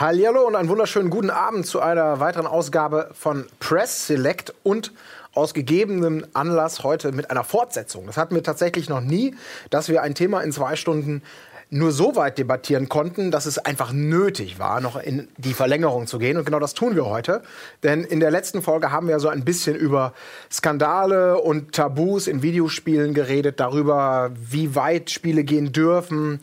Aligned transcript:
Hallihallo 0.00 0.46
und 0.46 0.56
einen 0.56 0.70
wunderschönen 0.70 1.10
guten 1.10 1.28
Abend 1.28 1.66
zu 1.66 1.78
einer 1.80 2.20
weiteren 2.20 2.46
Ausgabe 2.46 3.10
von 3.12 3.44
Press 3.58 4.06
Select 4.06 4.54
und 4.62 4.94
aus 5.34 5.52
gegebenem 5.52 6.24
Anlass 6.32 6.82
heute 6.82 7.12
mit 7.12 7.30
einer 7.30 7.44
Fortsetzung. 7.44 8.06
Das 8.06 8.16
hatten 8.16 8.34
wir 8.34 8.42
tatsächlich 8.42 8.88
noch 8.88 9.02
nie, 9.02 9.34
dass 9.68 9.90
wir 9.90 10.00
ein 10.00 10.14
Thema 10.14 10.40
in 10.40 10.52
zwei 10.52 10.74
Stunden 10.76 11.20
nur 11.68 11.92
so 11.92 12.16
weit 12.16 12.38
debattieren 12.38 12.88
konnten, 12.88 13.30
dass 13.30 13.44
es 13.44 13.58
einfach 13.58 13.92
nötig 13.92 14.58
war, 14.58 14.80
noch 14.80 14.96
in 14.96 15.28
die 15.36 15.52
Verlängerung 15.52 16.06
zu 16.06 16.18
gehen. 16.18 16.38
Und 16.38 16.46
genau 16.46 16.60
das 16.60 16.72
tun 16.72 16.96
wir 16.96 17.04
heute. 17.04 17.42
Denn 17.82 18.02
in 18.02 18.20
der 18.20 18.30
letzten 18.30 18.62
Folge 18.62 18.90
haben 18.90 19.06
wir 19.06 19.20
so 19.20 19.28
ein 19.28 19.44
bisschen 19.44 19.76
über 19.76 20.14
Skandale 20.50 21.38
und 21.38 21.72
Tabus 21.72 22.26
in 22.26 22.40
Videospielen 22.40 23.12
geredet, 23.12 23.60
darüber, 23.60 24.30
wie 24.34 24.74
weit 24.74 25.10
Spiele 25.10 25.44
gehen 25.44 25.72
dürfen. 25.72 26.40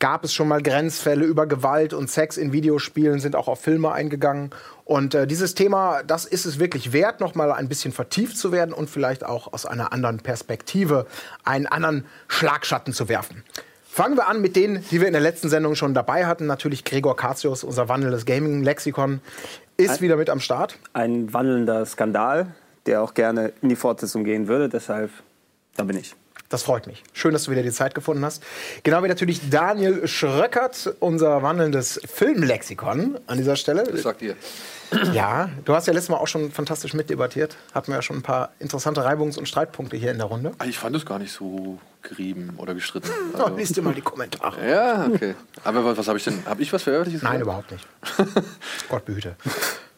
Gab 0.00 0.24
es 0.24 0.32
schon 0.32 0.48
mal 0.48 0.62
Grenzfälle 0.62 1.26
über 1.26 1.46
Gewalt 1.46 1.92
und 1.92 2.10
Sex 2.10 2.38
in 2.38 2.52
Videospielen, 2.52 3.20
sind 3.20 3.36
auch 3.36 3.48
auf 3.48 3.60
Filme 3.60 3.92
eingegangen. 3.92 4.50
Und 4.86 5.14
äh, 5.14 5.26
dieses 5.26 5.54
Thema, 5.54 6.02
das 6.02 6.24
ist 6.24 6.46
es 6.46 6.58
wirklich 6.58 6.94
wert, 6.94 7.20
noch 7.20 7.34
mal 7.34 7.52
ein 7.52 7.68
bisschen 7.68 7.92
vertieft 7.92 8.38
zu 8.38 8.50
werden 8.50 8.72
und 8.72 8.88
vielleicht 8.88 9.26
auch 9.26 9.52
aus 9.52 9.66
einer 9.66 9.92
anderen 9.92 10.18
Perspektive 10.18 11.06
einen 11.44 11.66
anderen 11.66 12.06
Schlagschatten 12.28 12.94
zu 12.94 13.10
werfen. 13.10 13.44
Fangen 13.84 14.16
wir 14.16 14.26
an 14.26 14.40
mit 14.40 14.56
denen, 14.56 14.82
die 14.90 15.00
wir 15.00 15.06
in 15.06 15.12
der 15.12 15.20
letzten 15.20 15.50
Sendung 15.50 15.74
schon 15.74 15.92
dabei 15.92 16.24
hatten. 16.24 16.46
Natürlich 16.46 16.84
Gregor 16.84 17.16
Katius, 17.16 17.62
unser 17.62 17.90
wandelndes 17.90 18.24
Gaming-Lexikon, 18.24 19.20
ist 19.76 19.90
ein, 19.90 20.00
wieder 20.00 20.16
mit 20.16 20.30
am 20.30 20.40
Start. 20.40 20.78
Ein 20.94 21.30
wandelnder 21.34 21.84
Skandal, 21.84 22.54
der 22.86 23.02
auch 23.02 23.12
gerne 23.12 23.52
in 23.60 23.68
die 23.68 23.76
Fortsetzung 23.76 24.24
gehen 24.24 24.48
würde. 24.48 24.70
Deshalb, 24.70 25.10
da 25.76 25.84
bin 25.84 25.98
ich. 25.98 26.14
Das 26.50 26.64
freut 26.64 26.88
mich. 26.88 27.04
Schön, 27.12 27.32
dass 27.32 27.44
du 27.44 27.52
wieder 27.52 27.62
die 27.62 27.70
Zeit 27.70 27.94
gefunden 27.94 28.24
hast. 28.24 28.42
Genau 28.82 29.04
wie 29.04 29.08
natürlich 29.08 29.50
Daniel 29.50 30.08
Schröckert, 30.08 30.96
unser 30.98 31.42
wandelndes 31.44 32.00
Filmlexikon 32.12 33.20
an 33.28 33.38
dieser 33.38 33.54
Stelle. 33.54 33.84
Das 33.84 34.02
sagt 34.02 34.20
ihr. 34.20 34.34
Ja, 35.12 35.48
du 35.64 35.74
hast 35.74 35.86
ja 35.86 35.92
letztes 35.92 36.08
Mal 36.08 36.16
auch 36.16 36.26
schon 36.26 36.50
fantastisch 36.50 36.92
mitdebattiert. 36.92 37.56
Hatten 37.72 37.92
wir 37.92 37.94
ja 37.94 38.02
schon 38.02 38.16
ein 38.16 38.22
paar 38.22 38.50
interessante 38.58 39.04
Reibungs- 39.04 39.38
und 39.38 39.46
Streitpunkte 39.46 39.96
hier 39.96 40.10
in 40.10 40.18
der 40.18 40.26
Runde. 40.26 40.50
Ich 40.66 40.76
fand 40.76 40.96
es 40.96 41.06
gar 41.06 41.20
nicht 41.20 41.32
so 41.32 41.78
gerieben 42.02 42.54
oder 42.56 42.74
gestritten. 42.74 43.08
Also. 43.32 43.46
Oh, 43.46 43.56
liest 43.56 43.76
dir 43.76 43.82
mal 43.82 43.94
die 43.94 44.00
Kommentare. 44.00 44.56
Ja, 44.68 45.06
okay. 45.06 45.36
Aber 45.62 45.84
was, 45.84 45.98
was 45.98 46.08
habe 46.08 46.18
ich 46.18 46.24
denn? 46.24 46.44
Habe 46.46 46.60
ich 46.62 46.72
was 46.72 46.82
Veröffentlichtes? 46.82 47.22
Nein, 47.22 47.40
überhaupt 47.42 47.70
nicht. 47.70 47.86
Gott 48.88 49.04
behüte. 49.04 49.36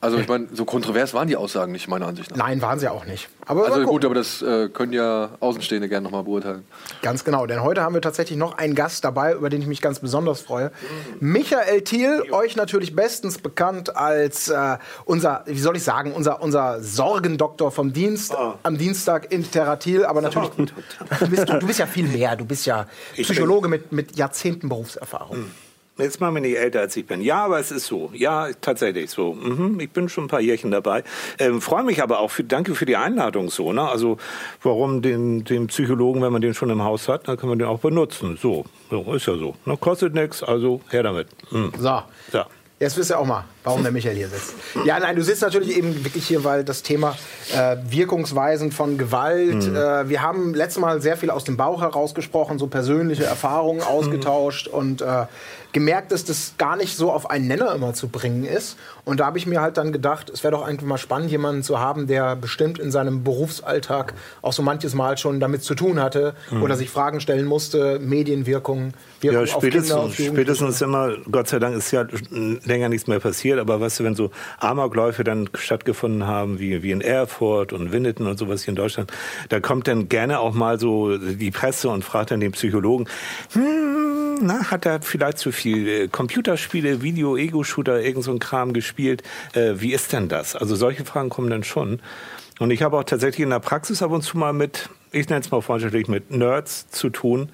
Also 0.02 0.18
ich 0.18 0.26
meine, 0.26 0.48
so 0.52 0.64
kontrovers 0.64 1.14
waren 1.14 1.28
die 1.28 1.36
Aussagen 1.36 1.70
nicht, 1.70 1.86
meiner 1.86 2.08
Ansicht 2.08 2.32
nach. 2.32 2.36
Nein, 2.36 2.60
waren 2.60 2.76
sie 2.80 2.88
auch 2.88 3.06
nicht. 3.06 3.28
Aber 3.46 3.66
also 3.66 3.84
gut, 3.84 4.04
aber 4.04 4.16
das 4.16 4.42
äh, 4.42 4.68
können 4.68 4.92
ja 4.92 5.30
Außenstehende 5.38 5.88
gerne 5.88 6.02
nochmal 6.02 6.24
beurteilen. 6.24 6.64
Ganz 7.02 7.22
genau, 7.22 7.46
denn 7.46 7.62
heute 7.62 7.82
haben 7.82 7.94
wir 7.94 8.02
tatsächlich 8.02 8.36
noch 8.36 8.58
einen 8.58 8.74
Gast 8.74 9.04
dabei, 9.04 9.32
über 9.34 9.48
den 9.48 9.62
ich 9.62 9.68
mich 9.68 9.80
ganz 9.80 10.00
besonders 10.00 10.40
freue. 10.40 10.72
Michael 11.20 11.82
Thiel, 11.82 12.24
euch 12.32 12.56
natürlich 12.56 12.96
bestens 12.96 13.38
bekannt 13.38 13.94
als 13.94 14.48
äh, 14.48 14.76
unser, 15.04 15.44
wie 15.46 15.60
soll 15.60 15.76
ich 15.76 15.84
sagen, 15.84 16.12
unser, 16.14 16.42
unser 16.42 16.82
Sorgendoktor 16.82 17.70
vom 17.70 17.92
Dienst 17.92 18.34
oh. 18.36 18.54
am 18.64 18.78
Dienstag 18.78 19.30
in 19.30 19.48
Terratil. 19.48 20.04
Aber 20.04 20.20
natürlich, 20.20 20.50
du 20.50 21.28
bist, 21.28 21.48
du 21.48 21.64
bist 21.64 21.78
ja 21.78 21.86
viel 21.86 22.08
mehr. 22.08 22.34
Du 22.34 22.44
bist 22.44 22.66
ja 22.66 22.86
Psychologe 23.14 23.68
mit, 23.68 23.92
mit 23.92 24.16
Jahrzehnten 24.16 24.68
Berufserfahrung. 24.68 25.38
Mhm. 25.38 25.50
Jetzt 25.98 26.20
machen 26.20 26.34
wir 26.34 26.40
nicht 26.40 26.56
älter, 26.56 26.80
als 26.80 26.96
ich 26.96 27.06
bin. 27.06 27.20
Ja, 27.20 27.44
aber 27.44 27.60
es 27.60 27.70
ist 27.70 27.86
so. 27.86 28.10
Ja, 28.14 28.48
tatsächlich 28.62 29.10
so. 29.10 29.34
Mhm, 29.34 29.78
ich 29.78 29.90
bin 29.90 30.08
schon 30.08 30.24
ein 30.24 30.28
paar 30.28 30.40
Jährchen 30.40 30.70
dabei. 30.70 31.04
Ähm, 31.38 31.60
Freue 31.60 31.84
mich 31.84 32.02
aber 32.02 32.20
auch. 32.20 32.30
Für, 32.30 32.44
danke 32.44 32.74
für 32.74 32.86
die 32.86 32.96
Einladung 32.96 33.50
so. 33.50 33.74
Ne? 33.74 33.82
Also 33.86 34.16
warum 34.62 35.02
den, 35.02 35.44
den 35.44 35.66
Psychologen, 35.66 36.22
wenn 36.22 36.32
man 36.32 36.40
den 36.40 36.54
schon 36.54 36.70
im 36.70 36.82
Haus 36.82 37.08
hat, 37.08 37.28
dann 37.28 37.36
kann 37.36 37.50
man 37.50 37.58
den 37.58 37.68
auch 37.68 37.80
benutzen. 37.80 38.38
So, 38.40 38.64
so 38.90 39.12
ist 39.12 39.26
ja 39.26 39.36
so. 39.36 39.54
Ne? 39.66 39.76
Kostet 39.76 40.14
nichts, 40.14 40.42
also 40.42 40.80
her 40.88 41.02
damit. 41.02 41.28
Mhm. 41.50 41.72
So. 41.78 42.02
Ja. 42.32 42.46
Jetzt 42.82 42.96
wisst 42.96 43.12
ihr 43.12 43.18
auch 43.20 43.24
mal, 43.24 43.44
warum 43.62 43.84
der 43.84 43.92
Michael 43.92 44.16
hier 44.16 44.28
sitzt. 44.28 44.54
Ja, 44.84 44.98
nein, 44.98 45.14
du 45.14 45.22
sitzt 45.22 45.40
natürlich 45.40 45.76
eben 45.76 46.04
wirklich 46.04 46.26
hier, 46.26 46.42
weil 46.42 46.64
das 46.64 46.82
Thema 46.82 47.16
äh, 47.54 47.76
Wirkungsweisen 47.88 48.72
von 48.72 48.98
Gewalt, 48.98 49.68
mhm. 49.68 49.76
äh, 49.76 50.08
wir 50.08 50.20
haben 50.20 50.52
letztes 50.52 50.80
Mal 50.80 51.00
sehr 51.00 51.16
viel 51.16 51.30
aus 51.30 51.44
dem 51.44 51.56
Bauch 51.56 51.80
herausgesprochen, 51.80 52.58
so 52.58 52.66
persönliche 52.66 53.22
Erfahrungen 53.22 53.82
ausgetauscht 53.82 54.66
mhm. 54.66 54.74
und 54.74 55.00
äh, 55.00 55.26
gemerkt, 55.72 56.12
dass 56.12 56.24
das 56.24 56.54
gar 56.58 56.76
nicht 56.76 56.96
so 56.96 57.10
auf 57.10 57.30
einen 57.30 57.46
Nenner 57.46 57.74
immer 57.74 57.94
zu 57.94 58.08
bringen 58.08 58.44
ist. 58.44 58.76
Und 59.04 59.20
da 59.20 59.26
habe 59.26 59.38
ich 59.38 59.46
mir 59.46 59.60
halt 59.60 59.78
dann 59.78 59.92
gedacht, 59.92 60.30
es 60.30 60.44
wäre 60.44 60.52
doch 60.52 60.62
eigentlich 60.66 60.88
mal 60.88 60.98
spannend, 60.98 61.30
jemanden 61.30 61.62
zu 61.62 61.80
haben, 61.80 62.06
der 62.06 62.36
bestimmt 62.36 62.78
in 62.78 62.90
seinem 62.90 63.24
Berufsalltag 63.24 64.14
auch 64.42 64.52
so 64.52 64.62
manches 64.62 64.94
Mal 64.94 65.18
schon 65.18 65.40
damit 65.40 65.64
zu 65.64 65.74
tun 65.74 66.00
hatte 66.00 66.34
mhm. 66.50 66.62
oder 66.62 66.76
sich 66.76 66.90
Fragen 66.90 67.20
stellen 67.20 67.46
musste, 67.46 67.98
Medienwirkung, 67.98 68.92
Wirkung 69.20 69.40
ja, 69.40 69.46
spätestens, 69.46 69.92
auf 69.92 70.14
Kinder, 70.14 70.30
auf 70.30 70.36
spätestens 70.36 70.82
immer, 70.82 71.16
Gott 71.30 71.48
sei 71.48 71.58
Dank 71.58 71.76
ist 71.76 71.90
ja 71.90 72.06
länger 72.30 72.88
nichts 72.90 73.08
mehr 73.08 73.18
passiert, 73.18 73.58
aber 73.58 73.80
weißt 73.80 74.00
du, 74.00 74.04
wenn 74.04 74.14
so 74.14 74.30
Amokläufe 74.60 75.24
dann 75.24 75.48
stattgefunden 75.54 76.26
haben, 76.26 76.60
wie, 76.60 76.82
wie 76.82 76.92
in 76.92 77.00
Erfurt 77.00 77.72
und 77.72 77.92
Winneton 77.92 78.26
und 78.26 78.38
sowas 78.38 78.62
hier 78.62 78.72
in 78.72 78.76
Deutschland, 78.76 79.10
da 79.48 79.58
kommt 79.58 79.88
dann 79.88 80.08
gerne 80.08 80.38
auch 80.38 80.54
mal 80.54 80.78
so 80.78 81.16
die 81.16 81.50
Presse 81.50 81.88
und 81.88 82.04
fragt 82.04 82.30
dann 82.30 82.40
den 82.40 82.52
Psychologen, 82.52 83.08
hm, 83.52 84.38
na, 84.42 84.70
hat 84.70 84.86
er 84.86 85.00
vielleicht 85.02 85.38
zu 85.38 85.50
viel 85.50 85.61
äh, 85.66 86.08
Computerspiele, 86.08 87.02
Video, 87.02 87.36
Ego-Shooter, 87.36 88.02
irgend 88.02 88.24
so 88.24 88.32
ein 88.32 88.38
Kram 88.38 88.72
gespielt? 88.72 89.22
Äh, 89.54 89.74
wie 89.76 89.92
ist 89.92 90.12
denn 90.12 90.28
das? 90.28 90.56
Also 90.56 90.74
solche 90.76 91.04
Fragen 91.04 91.28
kommen 91.28 91.50
dann 91.50 91.64
schon. 91.64 92.00
Und 92.58 92.70
ich 92.70 92.82
habe 92.82 92.96
auch 92.96 93.04
tatsächlich 93.04 93.42
in 93.42 93.50
der 93.50 93.60
Praxis 93.60 94.02
ab 94.02 94.10
und 94.10 94.22
zu 94.22 94.38
mal 94.38 94.52
mit, 94.52 94.88
ich 95.10 95.28
nenne 95.28 95.40
es 95.40 95.50
mal 95.50 95.62
freundschaftlich, 95.62 96.08
mit 96.08 96.30
Nerds 96.30 96.88
zu 96.90 97.10
tun. 97.10 97.50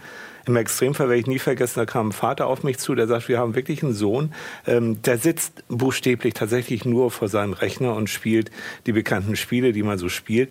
Im 0.47 0.57
Extremfall 0.57 1.09
werde 1.09 1.21
ich 1.21 1.27
nie 1.27 1.39
vergessen, 1.39 1.81
da 1.81 1.85
kam 1.85 2.09
ein 2.09 2.13
Vater 2.13 2.47
auf 2.47 2.63
mich 2.63 2.79
zu, 2.79 2.95
der 2.95 3.07
sagt, 3.07 3.29
wir 3.29 3.39
haben 3.39 3.55
wirklich 3.55 3.83
einen 3.83 3.93
Sohn, 3.93 4.33
ähm, 4.67 5.03
der 5.03 5.19
sitzt 5.19 5.63
buchstäblich 5.69 6.33
tatsächlich 6.33 6.87
nur 6.87 7.11
vor 7.11 7.29
seinem 7.29 7.53
Rechner 7.53 7.95
und 7.95 8.09
spielt 8.09 8.51
die 8.87 8.93
bekannten 8.93 9.37
Spiele, 9.37 9.73
die 9.73 9.83
man 9.83 9.99
so 9.99 10.09
spielt. 10.09 10.49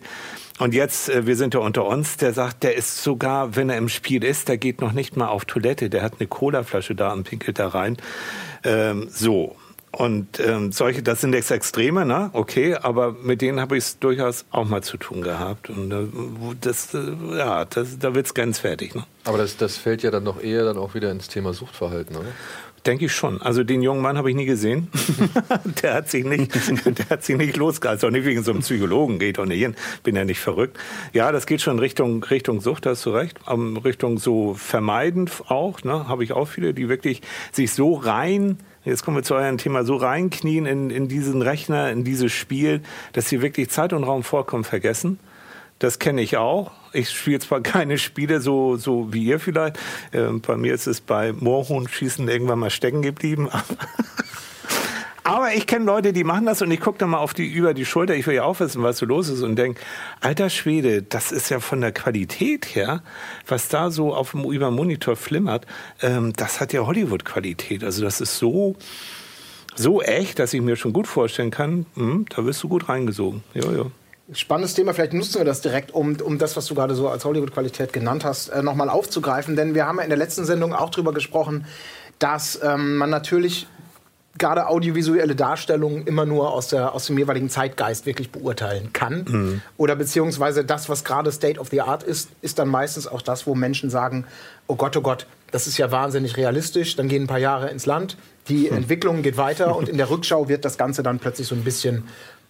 Und 0.59 0.73
jetzt, 0.73 1.09
äh, 1.09 1.27
wir 1.27 1.35
sind 1.35 1.53
ja 1.53 1.59
unter 1.59 1.85
uns, 1.85 2.17
der 2.17 2.33
sagt, 2.33 2.63
der 2.63 2.75
ist 2.75 3.03
sogar, 3.03 3.55
wenn 3.55 3.69
er 3.69 3.77
im 3.77 3.89
Spiel 3.89 4.23
ist, 4.23 4.49
der 4.49 4.57
geht 4.57 4.81
noch 4.81 4.91
nicht 4.91 5.15
mal 5.15 5.27
auf 5.27 5.45
Toilette, 5.45 5.89
der 5.89 6.01
hat 6.01 6.13
eine 6.19 6.27
Colaflasche 6.27 6.95
da 6.95 7.13
und 7.13 7.23
pinkelt 7.23 7.59
da 7.59 7.67
rein. 7.67 7.97
Ähm, 8.63 9.07
so. 9.09 9.55
Und 9.91 10.39
ähm, 10.39 10.71
solche, 10.71 11.01
das 11.01 11.21
sind 11.21 11.33
jetzt 11.33 11.49
Extreme, 11.49 12.05
ne? 12.05 12.29
Okay, 12.33 12.75
aber 12.75 13.13
mit 13.13 13.41
denen 13.41 13.59
habe 13.59 13.77
ich 13.77 13.83
es 13.85 13.99
durchaus 13.99 14.45
auch 14.51 14.67
mal 14.67 14.83
zu 14.83 14.97
tun 14.97 15.21
gehabt. 15.21 15.69
Und 15.69 15.91
äh, 15.91 16.05
das, 16.61 16.93
äh, 16.93 16.99
ja, 17.35 17.65
das, 17.65 17.97
da 17.97 18.13
wird's 18.13 18.33
grenzwertig. 18.33 18.93
Ne? 18.93 19.05
Aber 19.23 19.37
das, 19.37 19.57
das 19.57 19.77
fällt 19.77 20.03
ja 20.03 20.11
dann 20.11 20.23
noch 20.23 20.41
eher 20.41 20.65
dann 20.65 20.77
auch 20.77 20.93
wieder 20.93 21.09
ins 21.09 21.29
Thema 21.29 21.53
Suchtverhalten, 21.53 22.15
oder? 22.15 22.27
Denke 22.87 23.05
ich 23.05 23.11
schon. 23.11 23.41
Also 23.41 23.65
den 23.65 23.81
jungen 23.81 24.01
Mann 24.01 24.17
habe 24.17 24.29
ich 24.29 24.35
nie 24.35 24.45
gesehen. 24.45 24.87
der 25.83 25.93
hat 25.93 26.09
sich 26.09 26.23
nicht, 26.23 26.55
der 26.85 27.09
hat 27.09 27.23
sich 27.23 27.35
nicht 27.35 27.57
losgehalten. 27.57 28.07
Auch 28.07 28.11
nicht 28.13 28.25
wegen 28.25 28.43
so 28.43 28.51
einem 28.51 28.61
Psychologen 28.61 29.19
geht 29.19 29.37
doch 29.37 29.45
nicht 29.45 29.59
hin. 29.59 29.75
Bin 30.03 30.15
ja 30.15 30.23
nicht 30.23 30.39
verrückt. 30.39 30.79
Ja, 31.11 31.33
das 31.33 31.45
geht 31.45 31.61
schon 31.61 31.79
Richtung 31.79 32.23
Richtung 32.23 32.61
Sucht, 32.61 32.85
hast 32.85 33.05
du 33.05 33.09
recht. 33.09 33.39
Um, 33.45 33.75
Richtung 33.75 34.17
so 34.17 34.53
vermeidend 34.53 35.31
auch. 35.49 35.83
Ne, 35.83 36.07
habe 36.07 36.23
ich 36.23 36.31
auch 36.31 36.47
viele, 36.47 36.73
die 36.73 36.87
wirklich 36.87 37.21
sich 37.51 37.73
so 37.73 37.93
rein 37.93 38.57
Jetzt 38.85 39.03
kommen 39.03 39.17
wir 39.17 39.23
zu 39.23 39.35
eurem 39.35 39.57
Thema, 39.57 39.83
so 39.83 39.97
reinknien 39.97 40.65
in, 40.65 40.89
in 40.91 41.09
diesen 41.09 41.41
Rechner, 41.41 41.91
in 41.91 42.05
dieses 42.05 42.31
Spiel, 42.31 42.81
dass 43.11 43.27
sie 43.27 43.41
wirklich 43.41 43.69
Zeit 43.69 43.91
und 43.91 44.05
Raum 44.05 44.23
vorkommen 44.23 44.63
vergessen. 44.63 45.19
Das 45.79 45.99
kenne 45.99 46.21
ich 46.21 46.37
auch. 46.37 46.71
Ich 46.93 47.09
spiele 47.09 47.39
zwar 47.39 47.61
keine 47.61 47.97
Spiele 47.97 48.41
so, 48.41 48.77
so 48.77 49.13
wie 49.13 49.25
ihr 49.25 49.39
vielleicht. 49.39 49.77
Äh, 50.11 50.31
bei 50.45 50.57
mir 50.57 50.73
ist 50.73 50.87
es 50.87 51.01
bei 51.01 51.33
Moorhuhnschießen 51.33 52.27
irgendwann 52.27 52.59
mal 52.59 52.69
stecken 52.69 53.01
geblieben. 53.01 53.49
Aber 55.27 55.53
ich 55.53 55.67
kenne 55.67 55.83
Leute, 55.83 56.13
die 56.13 56.23
machen 56.23 56.45
das 56.45 56.61
und 56.61 56.71
ich 56.71 56.79
gucke 56.79 56.99
dann 56.99 57.09
mal 57.09 57.17
auf 57.17 57.33
die, 57.33 57.51
über 57.51 57.73
die 57.73 57.83
Schulter. 57.83 58.15
Ich 58.15 58.25
will 58.27 58.35
ja 58.35 58.43
auch 58.43 58.61
wissen, 58.61 58.81
was 58.81 58.97
so 58.97 59.05
los 59.05 59.27
ist 59.27 59.41
und 59.41 59.57
denke, 59.57 59.81
alter 60.21 60.49
Schwede, 60.49 61.01
das 61.01 61.33
ist 61.33 61.49
ja 61.49 61.59
von 61.59 61.81
der 61.81 61.91
Qualität 61.91 62.73
her, 62.73 63.03
was 63.45 63.67
da 63.67 63.91
so 63.91 64.15
auf 64.15 64.31
dem, 64.31 64.45
über 64.45 64.71
Monitor 64.71 65.17
flimmert, 65.17 65.67
ähm, 66.01 66.31
das 66.31 66.61
hat 66.61 66.71
ja 66.71 66.85
Hollywood-Qualität. 66.85 67.83
Also 67.83 68.03
das 68.03 68.21
ist 68.21 68.37
so, 68.37 68.77
so 69.75 70.01
echt, 70.01 70.39
dass 70.39 70.53
ich 70.53 70.61
mir 70.61 70.77
schon 70.77 70.93
gut 70.93 71.07
vorstellen 71.07 71.51
kann, 71.51 71.87
hm, 71.95 72.25
da 72.29 72.45
wirst 72.45 72.63
du 72.63 72.69
gut 72.69 72.87
reingesogen. 72.87 73.43
Ja. 73.53 73.63
Spannendes 74.33 74.73
Thema, 74.73 74.93
vielleicht 74.93 75.13
nutzen 75.13 75.37
wir 75.39 75.45
das 75.45 75.61
direkt, 75.61 75.91
um, 75.91 76.17
um 76.21 76.37
das, 76.37 76.57
was 76.57 76.65
du 76.65 76.75
gerade 76.75 76.95
so 76.95 77.07
als 77.07 77.23
Hollywood-Qualität 77.23 77.93
genannt 77.93 78.25
hast, 78.25 78.49
äh, 78.49 78.61
nochmal 78.61 78.89
aufzugreifen. 78.89 79.55
Denn 79.55 79.73
wir 79.73 79.85
haben 79.85 79.97
ja 79.97 80.03
in 80.03 80.09
der 80.09 80.17
letzten 80.17 80.43
Sendung 80.43 80.73
auch 80.73 80.89
darüber 80.89 81.13
gesprochen, 81.13 81.65
dass 82.19 82.59
ähm, 82.61 82.97
man 82.97 83.09
natürlich 83.09 83.67
gerade 84.37 84.67
audiovisuelle 84.67 85.35
Darstellungen 85.35 86.05
immer 86.05 86.25
nur 86.25 86.51
aus, 86.51 86.67
der, 86.67 86.93
aus 86.93 87.07
dem 87.07 87.17
jeweiligen 87.17 87.49
Zeitgeist 87.49 88.05
wirklich 88.05 88.31
beurteilen 88.31 88.93
kann. 88.93 89.25
Mhm. 89.27 89.61
Oder 89.77 89.95
beziehungsweise 89.95 90.63
das, 90.63 90.89
was 90.89 91.03
gerade 91.03 91.31
State 91.31 91.59
of 91.59 91.69
the 91.69 91.81
Art 91.81 92.03
ist, 92.03 92.29
ist 92.41 92.59
dann 92.59 92.67
meistens 92.67 93.07
auch 93.07 93.21
das, 93.21 93.47
wo 93.47 93.55
Menschen 93.55 93.89
sagen, 93.89 94.25
oh 94.67 94.75
Gott, 94.75 94.95
oh 94.97 95.01
Gott, 95.01 95.25
das 95.51 95.67
ist 95.67 95.77
ja 95.77 95.91
wahnsinnig 95.91 96.37
realistisch. 96.37 96.95
Dann 96.95 97.07
gehen 97.07 97.23
ein 97.23 97.27
paar 97.27 97.39
Jahre 97.39 97.69
ins 97.69 97.85
Land, 97.85 98.17
die 98.49 98.69
mhm. 98.69 98.77
Entwicklung 98.77 99.21
geht 99.21 99.37
weiter 99.37 99.75
und 99.77 99.89
in 99.89 99.97
der 99.97 100.09
Rückschau 100.09 100.49
wird 100.49 100.65
das 100.65 100.77
Ganze 100.77 101.03
dann 101.03 101.19
plötzlich 101.19 101.47
so 101.47 101.55
ein 101.55 101.63
bisschen 101.63 102.03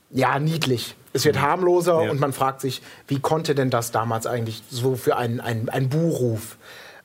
ja, 0.10 0.40
niedlich. 0.40 0.96
Es 1.14 1.26
wird 1.26 1.42
harmloser 1.42 2.04
ja. 2.04 2.12
und 2.12 2.20
man 2.20 2.32
fragt 2.32 2.62
sich, 2.62 2.82
wie 3.08 3.20
konnte 3.20 3.56
denn 3.56 3.70
das 3.70 3.92
damals 3.92 4.28
eigentlich 4.28 4.64
so 4.70 4.96
für 4.96 5.18
einen, 5.18 5.40
einen, 5.40 5.70
einen 5.70 5.90
Buhruf 5.90 6.58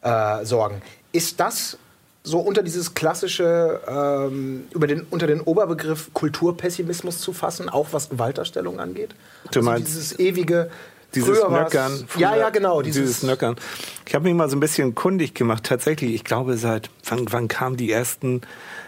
äh, 0.02 0.44
sorgen? 0.44 0.82
Ist 1.12 1.40
das 1.40 1.78
so 2.22 2.38
unter 2.38 2.62
dieses 2.62 2.94
klassische, 2.94 3.80
ähm, 3.86 4.66
über 4.72 4.86
den, 4.86 5.06
unter 5.10 5.26
den 5.26 5.40
Oberbegriff 5.40 6.12
Kulturpessimismus 6.12 7.20
zu 7.20 7.32
fassen, 7.32 7.68
auch 7.68 7.88
was 7.92 8.10
Gewaltdarstellung 8.10 8.80
angeht? 8.80 9.14
Du 9.50 9.60
also 9.60 9.62
meinst 9.62 9.88
dieses 9.88 10.18
ewige 10.18 10.70
dieses 11.14 11.38
früher 11.38 11.50
Nöckern. 11.50 12.06
Ja, 12.16 12.36
ja, 12.36 12.50
genau. 12.50 12.80
Dieses, 12.80 13.02
Dieses, 13.02 13.22
Nöckern. 13.22 13.56
Ich 14.06 14.14
habe 14.14 14.24
mich 14.24 14.34
mal 14.34 14.48
so 14.48 14.56
ein 14.56 14.60
bisschen 14.60 14.94
kundig 14.94 15.34
gemacht. 15.34 15.64
Tatsächlich, 15.64 16.14
ich 16.14 16.24
glaube, 16.24 16.56
seit 16.56 16.90
wann, 17.06 17.26
wann 17.30 17.48
kamen 17.48 17.76
die 17.76 17.90
ersten 17.90 18.42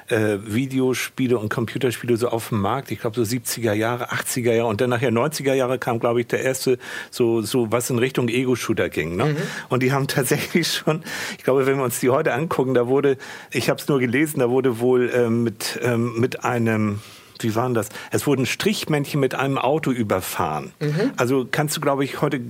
äh, 0.08 0.38
Videospiele 0.44 1.38
und 1.38 1.48
Computerspiele 1.48 2.16
so 2.16 2.28
auf 2.28 2.50
den 2.50 2.58
Markt? 2.58 2.90
Ich 2.90 3.00
glaube 3.00 3.16
so 3.16 3.22
70er 3.22 3.72
Jahre, 3.72 4.10
80er 4.12 4.52
Jahre 4.52 4.68
und 4.68 4.80
dann 4.80 4.90
nachher 4.90 5.10
90er 5.10 5.54
Jahre 5.54 5.78
kam, 5.78 6.00
glaube 6.00 6.20
ich, 6.20 6.26
der 6.26 6.42
erste 6.42 6.78
so, 7.10 7.42
so 7.42 7.70
was 7.72 7.90
in 7.90 7.98
Richtung 7.98 8.28
Ego-Shooter 8.28 8.88
ging. 8.88 9.16
Ne? 9.16 9.36
Und 9.68 9.82
die 9.82 9.92
haben 9.92 10.06
tatsächlich 10.08 10.72
schon, 10.72 11.02
ich 11.38 11.44
glaube, 11.44 11.66
wenn 11.66 11.76
wir 11.76 11.84
uns 11.84 12.00
die 12.00 12.10
heute 12.10 12.32
angucken, 12.32 12.74
da 12.74 12.86
wurde, 12.86 13.16
ich 13.50 13.70
habe 13.70 13.80
es 13.80 13.88
nur 13.88 14.00
gelesen, 14.00 14.40
da 14.40 14.50
wurde 14.50 14.80
wohl 14.80 15.10
ähm, 15.14 15.42
mit, 15.42 15.78
ähm, 15.82 16.18
mit 16.18 16.44
einem 16.44 17.00
wie 17.40 17.54
waren 17.54 17.75
das? 17.75 17.88
Es 18.10 18.26
wurden 18.26 18.46
Strichmännchen 18.46 19.20
mit 19.20 19.34
einem 19.34 19.58
Auto 19.58 19.90
überfahren. 19.90 20.72
Also 21.16 21.46
kannst 21.50 21.76
du, 21.76 21.81
glaube 21.81 22.04
ich, 22.04 22.20
heute 22.20 22.40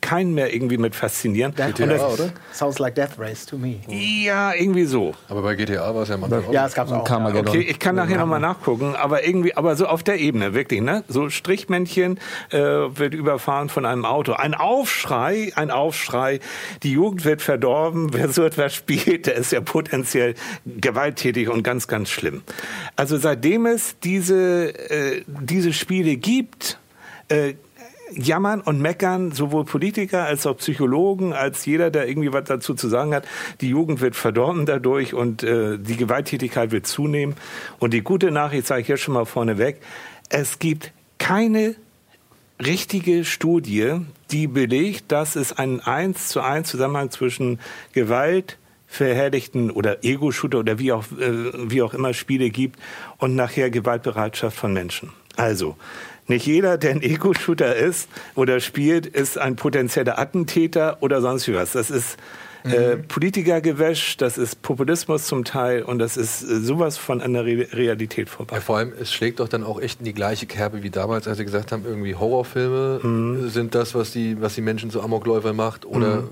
keinen 0.00 0.34
mehr 0.34 0.54
irgendwie 0.54 0.78
mit 0.78 0.94
faszinieren. 0.94 1.54
Death 1.54 1.78
das- 1.78 2.00
Race. 2.02 2.32
Sounds 2.52 2.78
like 2.78 2.94
Death 2.94 3.18
Race 3.18 3.46
to 3.46 3.56
me. 3.56 3.76
ja, 3.88 4.52
irgendwie 4.54 4.84
so. 4.84 5.14
Aber 5.28 5.42
bei 5.42 5.54
GTA 5.54 5.94
war 5.94 6.02
es 6.02 6.08
ja 6.08 6.16
auch. 6.16 6.52
Ja, 6.52 6.66
es 6.66 6.74
gab's 6.74 6.90
auch. 6.92 6.98
Ja. 6.98 7.04
Carmageddon. 7.04 7.48
Okay, 7.48 7.60
ich 7.68 7.78
kann 7.78 7.94
nachher 7.96 8.18
nochmal 8.18 8.40
nachgucken, 8.40 8.94
aber 8.96 9.26
irgendwie, 9.26 9.54
aber 9.56 9.76
so 9.76 9.86
auf 9.86 10.02
der 10.02 10.18
Ebene, 10.18 10.54
wirklich, 10.54 10.80
ne? 10.80 11.04
So 11.08 11.28
Strichmännchen 11.30 12.18
äh, 12.50 12.58
wird 12.58 13.14
überfahren 13.14 13.68
von 13.68 13.84
einem 13.86 14.04
Auto. 14.04 14.32
Ein 14.32 14.54
Aufschrei, 14.54 15.52
ein 15.56 15.70
Aufschrei, 15.70 16.40
die 16.82 16.92
Jugend 16.92 17.24
wird 17.24 17.42
verdorben, 17.42 18.12
wer 18.12 18.28
so 18.30 18.42
etwas 18.44 18.74
spielt, 18.74 19.26
der 19.26 19.34
ist 19.34 19.52
ja 19.52 19.60
potenziell 19.60 20.34
gewalttätig 20.66 21.48
und 21.48 21.62
ganz, 21.62 21.86
ganz 21.88 22.10
schlimm. 22.10 22.42
Also 22.96 23.16
seitdem 23.18 23.66
es 23.66 23.96
diese, 24.02 24.29
äh, 24.34 25.22
diese 25.26 25.72
Spiele 25.72 26.16
gibt, 26.16 26.78
äh, 27.28 27.54
jammern 28.12 28.60
und 28.60 28.80
meckern 28.80 29.32
sowohl 29.32 29.64
Politiker 29.64 30.24
als 30.24 30.46
auch 30.46 30.56
Psychologen, 30.56 31.32
als 31.32 31.64
jeder, 31.66 31.90
der 31.90 32.08
irgendwie 32.08 32.32
was 32.32 32.44
dazu 32.44 32.74
zu 32.74 32.88
sagen 32.88 33.14
hat. 33.14 33.24
Die 33.60 33.68
Jugend 33.68 34.00
wird 34.00 34.16
verdorben 34.16 34.66
dadurch 34.66 35.14
und 35.14 35.42
äh, 35.42 35.78
die 35.78 35.96
Gewalttätigkeit 35.96 36.72
wird 36.72 36.86
zunehmen. 36.86 37.36
Und 37.78 37.94
die 37.94 38.02
gute 38.02 38.30
Nachricht 38.30 38.66
sage 38.66 38.82
ich 38.82 38.88
jetzt 38.88 39.02
schon 39.02 39.14
mal 39.14 39.26
vorneweg, 39.26 39.80
es 40.28 40.58
gibt 40.58 40.92
keine 41.18 41.74
richtige 42.64 43.24
Studie, 43.24 44.00
die 44.30 44.46
belegt, 44.46 45.12
dass 45.12 45.36
es 45.36 45.52
einen 45.52 45.80
eins 45.80 46.28
zu 46.28 46.40
eins 46.40 46.68
Zusammenhang 46.68 47.10
zwischen 47.10 47.58
Gewalt, 47.92 48.58
verherrlichten 48.86 49.70
oder 49.70 50.04
Ego-Shooter 50.04 50.58
oder 50.58 50.80
wie 50.80 50.90
auch, 50.90 51.04
äh, 51.12 51.70
wie 51.70 51.80
auch 51.80 51.94
immer 51.94 52.12
Spiele 52.12 52.50
gibt 52.50 52.78
und 53.20 53.36
nachher 53.36 53.70
Gewaltbereitschaft 53.70 54.56
von 54.56 54.72
Menschen. 54.72 55.12
Also, 55.36 55.76
nicht 56.26 56.46
jeder, 56.46 56.78
der 56.78 56.92
ein 56.92 57.02
Ego-Shooter 57.02 57.74
ist 57.74 58.08
oder 58.34 58.60
spielt, 58.60 59.06
ist 59.06 59.38
ein 59.38 59.56
potenzieller 59.56 60.18
Attentäter 60.18 60.98
oder 61.00 61.20
sonst 61.20 61.48
wie 61.48 61.54
was. 61.54 61.72
Das 61.72 61.90
ist 61.90 62.16
äh, 62.64 62.96
Politikergewäsch, 62.96 64.16
das 64.16 64.38
ist 64.38 64.62
Populismus 64.62 65.24
zum 65.24 65.44
Teil 65.44 65.82
und 65.82 65.98
das 65.98 66.16
ist 66.16 66.42
äh, 66.42 66.60
sowas 66.60 66.98
von 66.98 67.20
an 67.20 67.32
der 67.32 67.46
Re 67.46 67.66
Realität 67.72 68.28
vorbei. 68.28 68.56
Ja, 68.56 68.60
vor 68.60 68.76
allem, 68.76 68.92
es 69.00 69.12
schlägt 69.12 69.40
doch 69.40 69.48
dann 69.48 69.64
auch 69.64 69.80
echt 69.80 70.00
in 70.00 70.04
die 70.04 70.12
gleiche 70.12 70.46
Kerbe 70.46 70.82
wie 70.82 70.90
damals, 70.90 71.26
als 71.26 71.38
sie 71.38 71.44
gesagt 71.44 71.72
haben, 71.72 71.84
irgendwie 71.86 72.14
Horrorfilme 72.14 73.48
sind 73.48 73.74
das, 73.74 73.94
was 73.94 74.12
die, 74.12 74.40
was 74.40 74.54
die 74.54 74.60
Menschen 74.60 74.90
zu 74.90 75.02
Amokläufern 75.02 75.56
macht. 75.56 75.86
Oder 75.86 76.24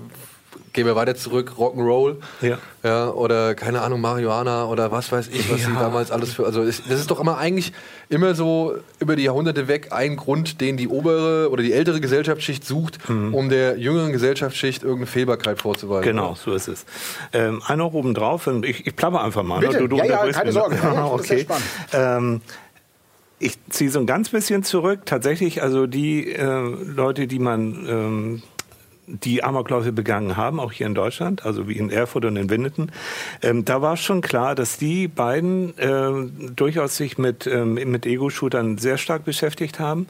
gehen 0.73 0.85
wir 0.85 0.95
weiter 0.95 1.15
zurück, 1.15 1.53
Rock'n'Roll. 1.57 2.17
Ja. 2.41 2.57
Ja, 2.83 3.09
oder 3.09 3.55
keine 3.55 3.81
Ahnung, 3.81 3.99
Marihuana 4.01 4.65
oder 4.67 4.91
was 4.91 5.11
weiß 5.11 5.27
ich, 5.27 5.51
was 5.51 5.61
sie 5.61 5.71
Ja. 5.71 5.79
damals 5.79 6.11
alles 6.11 6.33
für. 6.33 6.45
Also 6.45 6.65
das 6.65 6.79
ist 6.87 7.11
doch 7.11 7.19
immer 7.19 7.37
eigentlich 7.37 7.73
immer 8.07 8.35
so 8.35 8.75
über 8.99 9.15
die 9.15 9.23
Jahrhunderte 9.23 9.67
weg 9.67 9.89
ein 9.91 10.15
Grund, 10.15 10.61
den 10.61 10.77
die 10.77 10.87
obere 10.87 11.49
oder 11.51 11.61
die 11.61 11.73
ältere 11.73 11.99
Gesellschaftsschicht 11.99 12.65
sucht, 12.65 12.99
um 13.09 13.49
der 13.49 13.77
jüngeren 13.77 14.11
Gesellschaftsschicht 14.11 14.83
irgendeine 14.83 15.07
Fehlbarkeit 15.07 15.59
vorzuweisen. 15.61 16.03
Genau, 16.05 16.35
so 16.35 16.53
ist 16.53 16.67
es. 16.67 16.85
Ähm, 17.33 17.61
ein 17.67 17.77
noch 17.79 17.93
oben 17.93 18.13
drauf, 18.13 18.47
ich, 18.63 18.87
ich 18.87 18.95
plapper 18.95 19.21
einfach 19.23 19.43
mal. 19.43 19.59
Bitte. 19.59 19.83
Ne? 19.83 19.97
Ja, 19.97 20.05
ja, 20.05 20.21
unterbrichst 20.21 20.37
keine 20.39 20.49
ne? 20.49 20.53
Sorge. 20.53 20.77
Ja, 20.83 21.05
okay. 21.05 21.45
Ähm, 21.93 22.41
ich 23.39 23.57
ziehe 23.69 23.89
so 23.89 23.99
ein 23.99 24.05
ganz 24.05 24.29
bisschen 24.29 24.63
zurück. 24.63 25.01
Tatsächlich, 25.05 25.61
also 25.63 25.87
die 25.87 26.31
äh, 26.31 26.45
Leute, 26.83 27.25
die 27.27 27.39
man, 27.39 27.85
ähm, 27.87 28.41
die 29.09 29.43
Amokläufe 29.43 29.91
begangen 29.91 30.37
haben, 30.37 30.59
auch 30.59 30.71
hier 30.71 30.87
in 30.87 30.93
Deutschland, 30.93 31.45
also 31.45 31.67
wie 31.67 31.77
in 31.77 31.89
Erfurt 31.89 32.25
und 32.25 32.35
in 32.35 32.49
Winneten, 32.49 32.91
ähm, 33.41 33.65
da 33.65 33.81
war 33.81 33.97
schon 33.97 34.21
klar, 34.21 34.55
dass 34.55 34.77
die 34.77 35.07
beiden 35.07 35.73
ähm, 35.79 36.55
durchaus 36.55 36.97
sich 36.97 37.17
mit, 37.17 37.47
ähm, 37.47 37.73
mit 37.73 38.05
Ego-Shootern 38.05 38.77
sehr 38.77 38.97
stark 38.97 39.25
beschäftigt 39.25 39.79
haben. 39.79 40.07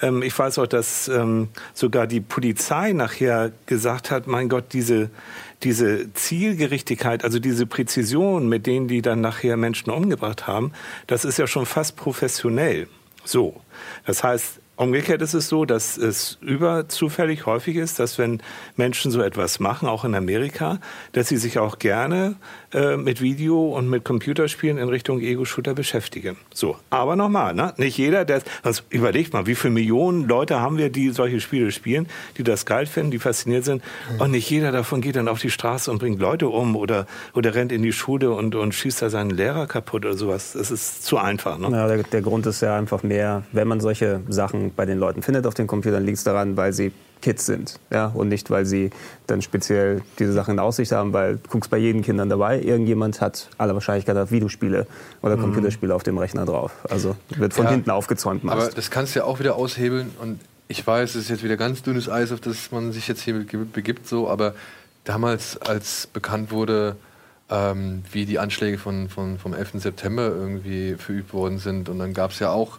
Ähm, 0.00 0.22
ich 0.22 0.36
weiß 0.36 0.58
auch, 0.58 0.66
dass 0.66 1.08
ähm, 1.08 1.48
sogar 1.74 2.06
die 2.06 2.20
Polizei 2.20 2.92
nachher 2.92 3.52
gesagt 3.66 4.10
hat, 4.10 4.26
mein 4.26 4.48
Gott, 4.48 4.72
diese, 4.72 5.10
diese 5.62 6.12
Zielgerichtigkeit, 6.14 7.24
also 7.24 7.38
diese 7.38 7.66
Präzision, 7.66 8.48
mit 8.48 8.66
denen 8.66 8.88
die 8.88 9.02
dann 9.02 9.20
nachher 9.20 9.56
Menschen 9.56 9.90
umgebracht 9.90 10.46
haben, 10.46 10.72
das 11.06 11.24
ist 11.24 11.38
ja 11.38 11.46
schon 11.46 11.66
fast 11.66 11.96
professionell. 11.96 12.88
So. 13.24 13.60
Das 14.04 14.24
heißt, 14.24 14.61
Umgekehrt 14.82 15.22
ist 15.22 15.34
es 15.34 15.48
so, 15.48 15.64
dass 15.64 15.96
es 15.96 16.38
überzufällig 16.40 17.46
häufig 17.46 17.76
ist, 17.76 17.98
dass 17.98 18.18
wenn 18.18 18.42
Menschen 18.76 19.12
so 19.12 19.22
etwas 19.22 19.60
machen, 19.60 19.88
auch 19.88 20.04
in 20.04 20.14
Amerika, 20.14 20.80
dass 21.12 21.28
sie 21.28 21.36
sich 21.36 21.58
auch 21.58 21.78
gerne 21.78 22.34
äh, 22.72 22.96
mit 22.96 23.20
Video 23.20 23.68
und 23.76 23.88
mit 23.88 24.04
Computerspielen 24.04 24.78
in 24.78 24.88
Richtung 24.88 25.20
Ego-Shooter 25.20 25.74
beschäftigen. 25.74 26.36
So, 26.54 26.76
aber 26.90 27.16
nochmal, 27.16 27.54
ne? 27.54 27.74
nicht 27.76 27.98
jeder, 27.98 28.24
der, 28.24 28.42
also 28.62 28.82
überlegt 28.90 29.32
mal, 29.32 29.46
wie 29.46 29.54
viele 29.54 29.74
Millionen 29.74 30.26
Leute 30.26 30.60
haben 30.60 30.78
wir, 30.78 30.90
die 30.90 31.10
solche 31.10 31.40
Spiele 31.40 31.70
spielen, 31.70 32.08
die 32.38 32.44
das 32.44 32.64
geil 32.64 32.86
finden, 32.86 33.10
die 33.10 33.18
fasziniert 33.18 33.64
sind, 33.64 33.82
und 34.18 34.30
nicht 34.30 34.48
jeder 34.48 34.72
davon 34.72 35.00
geht 35.00 35.16
dann 35.16 35.28
auf 35.28 35.38
die 35.38 35.50
Straße 35.50 35.90
und 35.90 35.98
bringt 35.98 36.20
Leute 36.20 36.48
um 36.48 36.76
oder, 36.76 37.06
oder 37.34 37.54
rennt 37.54 37.72
in 37.72 37.82
die 37.82 37.92
Schule 37.92 38.30
und, 38.30 38.54
und 38.54 38.74
schießt 38.74 39.02
da 39.02 39.10
seinen 39.10 39.30
Lehrer 39.30 39.66
kaputt 39.66 40.04
oder 40.04 40.16
sowas. 40.16 40.52
Das 40.52 40.70
ist 40.70 41.04
zu 41.04 41.18
einfach. 41.18 41.58
Ne? 41.58 41.68
Ja, 41.70 41.86
der, 41.86 42.02
der 42.04 42.22
Grund 42.22 42.46
ist 42.46 42.62
ja 42.62 42.76
einfach 42.76 43.02
mehr, 43.02 43.42
wenn 43.52 43.68
man 43.68 43.80
solche 43.80 44.20
Sachen 44.28 44.72
bei 44.74 44.86
den 44.86 44.98
Leuten 44.98 45.22
findet 45.22 45.46
auf 45.46 45.54
den 45.54 45.66
Computern, 45.66 46.04
liegt 46.04 46.18
es 46.18 46.24
daran, 46.24 46.56
weil 46.56 46.72
sie 46.72 46.92
Kids 47.22 47.46
sind. 47.46 47.78
Ja? 47.90 48.06
Und 48.14 48.28
nicht, 48.28 48.50
weil 48.50 48.66
sie 48.66 48.90
dann 49.26 49.40
speziell 49.40 50.02
diese 50.18 50.32
Sachen 50.34 50.52
in 50.54 50.58
Aussicht 50.58 50.92
haben, 50.92 51.12
weil 51.14 51.36
du 51.36 51.48
guckst 51.48 51.70
bei 51.70 51.78
jedem 51.78 52.02
Kindern 52.02 52.28
dabei, 52.28 52.60
irgendjemand 52.60 53.20
hat 53.22 53.48
aller 53.56 53.72
Wahrscheinlichkeit 53.74 54.16
auf 54.18 54.30
Videospiele 54.30 54.86
oder 55.22 55.36
Computerspiele 55.38 55.94
auf 55.94 56.02
dem 56.02 56.18
Rechner 56.18 56.44
drauf. 56.44 56.72
Also 56.90 57.16
wird 57.36 57.54
von 57.54 57.64
Ja, 57.64 57.70
hinten 57.70 57.90
aufgezäumt 57.90 58.44
Aber 58.44 58.56
meist. 58.56 58.76
das 58.76 58.90
kannst 58.90 59.14
du 59.14 59.20
ja 59.20 59.24
auch 59.24 59.38
wieder 59.38 59.56
aushebeln 59.56 60.10
und 60.20 60.40
ich 60.68 60.86
weiß, 60.86 61.10
es 61.14 61.22
ist 61.24 61.28
jetzt 61.30 61.42
wieder 61.44 61.56
ganz 61.56 61.82
dünnes 61.82 62.08
Eis, 62.08 62.32
auf 62.32 62.40
das 62.40 62.70
man 62.72 62.92
sich 62.92 63.06
jetzt 63.08 63.20
hier 63.22 63.34
be- 63.34 63.56
begibt, 63.64 64.08
so, 64.08 64.28
aber 64.28 64.54
damals, 65.04 65.56
als 65.60 66.06
bekannt 66.06 66.50
wurde, 66.50 66.96
ähm, 67.50 68.02
wie 68.10 68.24
die 68.24 68.38
Anschläge 68.38 68.78
von, 68.78 69.08
von, 69.08 69.38
vom 69.38 69.52
11. 69.52 69.72
September 69.82 70.28
irgendwie 70.28 70.94
verübt 70.94 71.34
worden 71.34 71.58
sind 71.58 71.88
und 71.88 71.98
dann 71.98 72.14
gab 72.14 72.30
es 72.30 72.38
ja 72.38 72.50
auch 72.50 72.78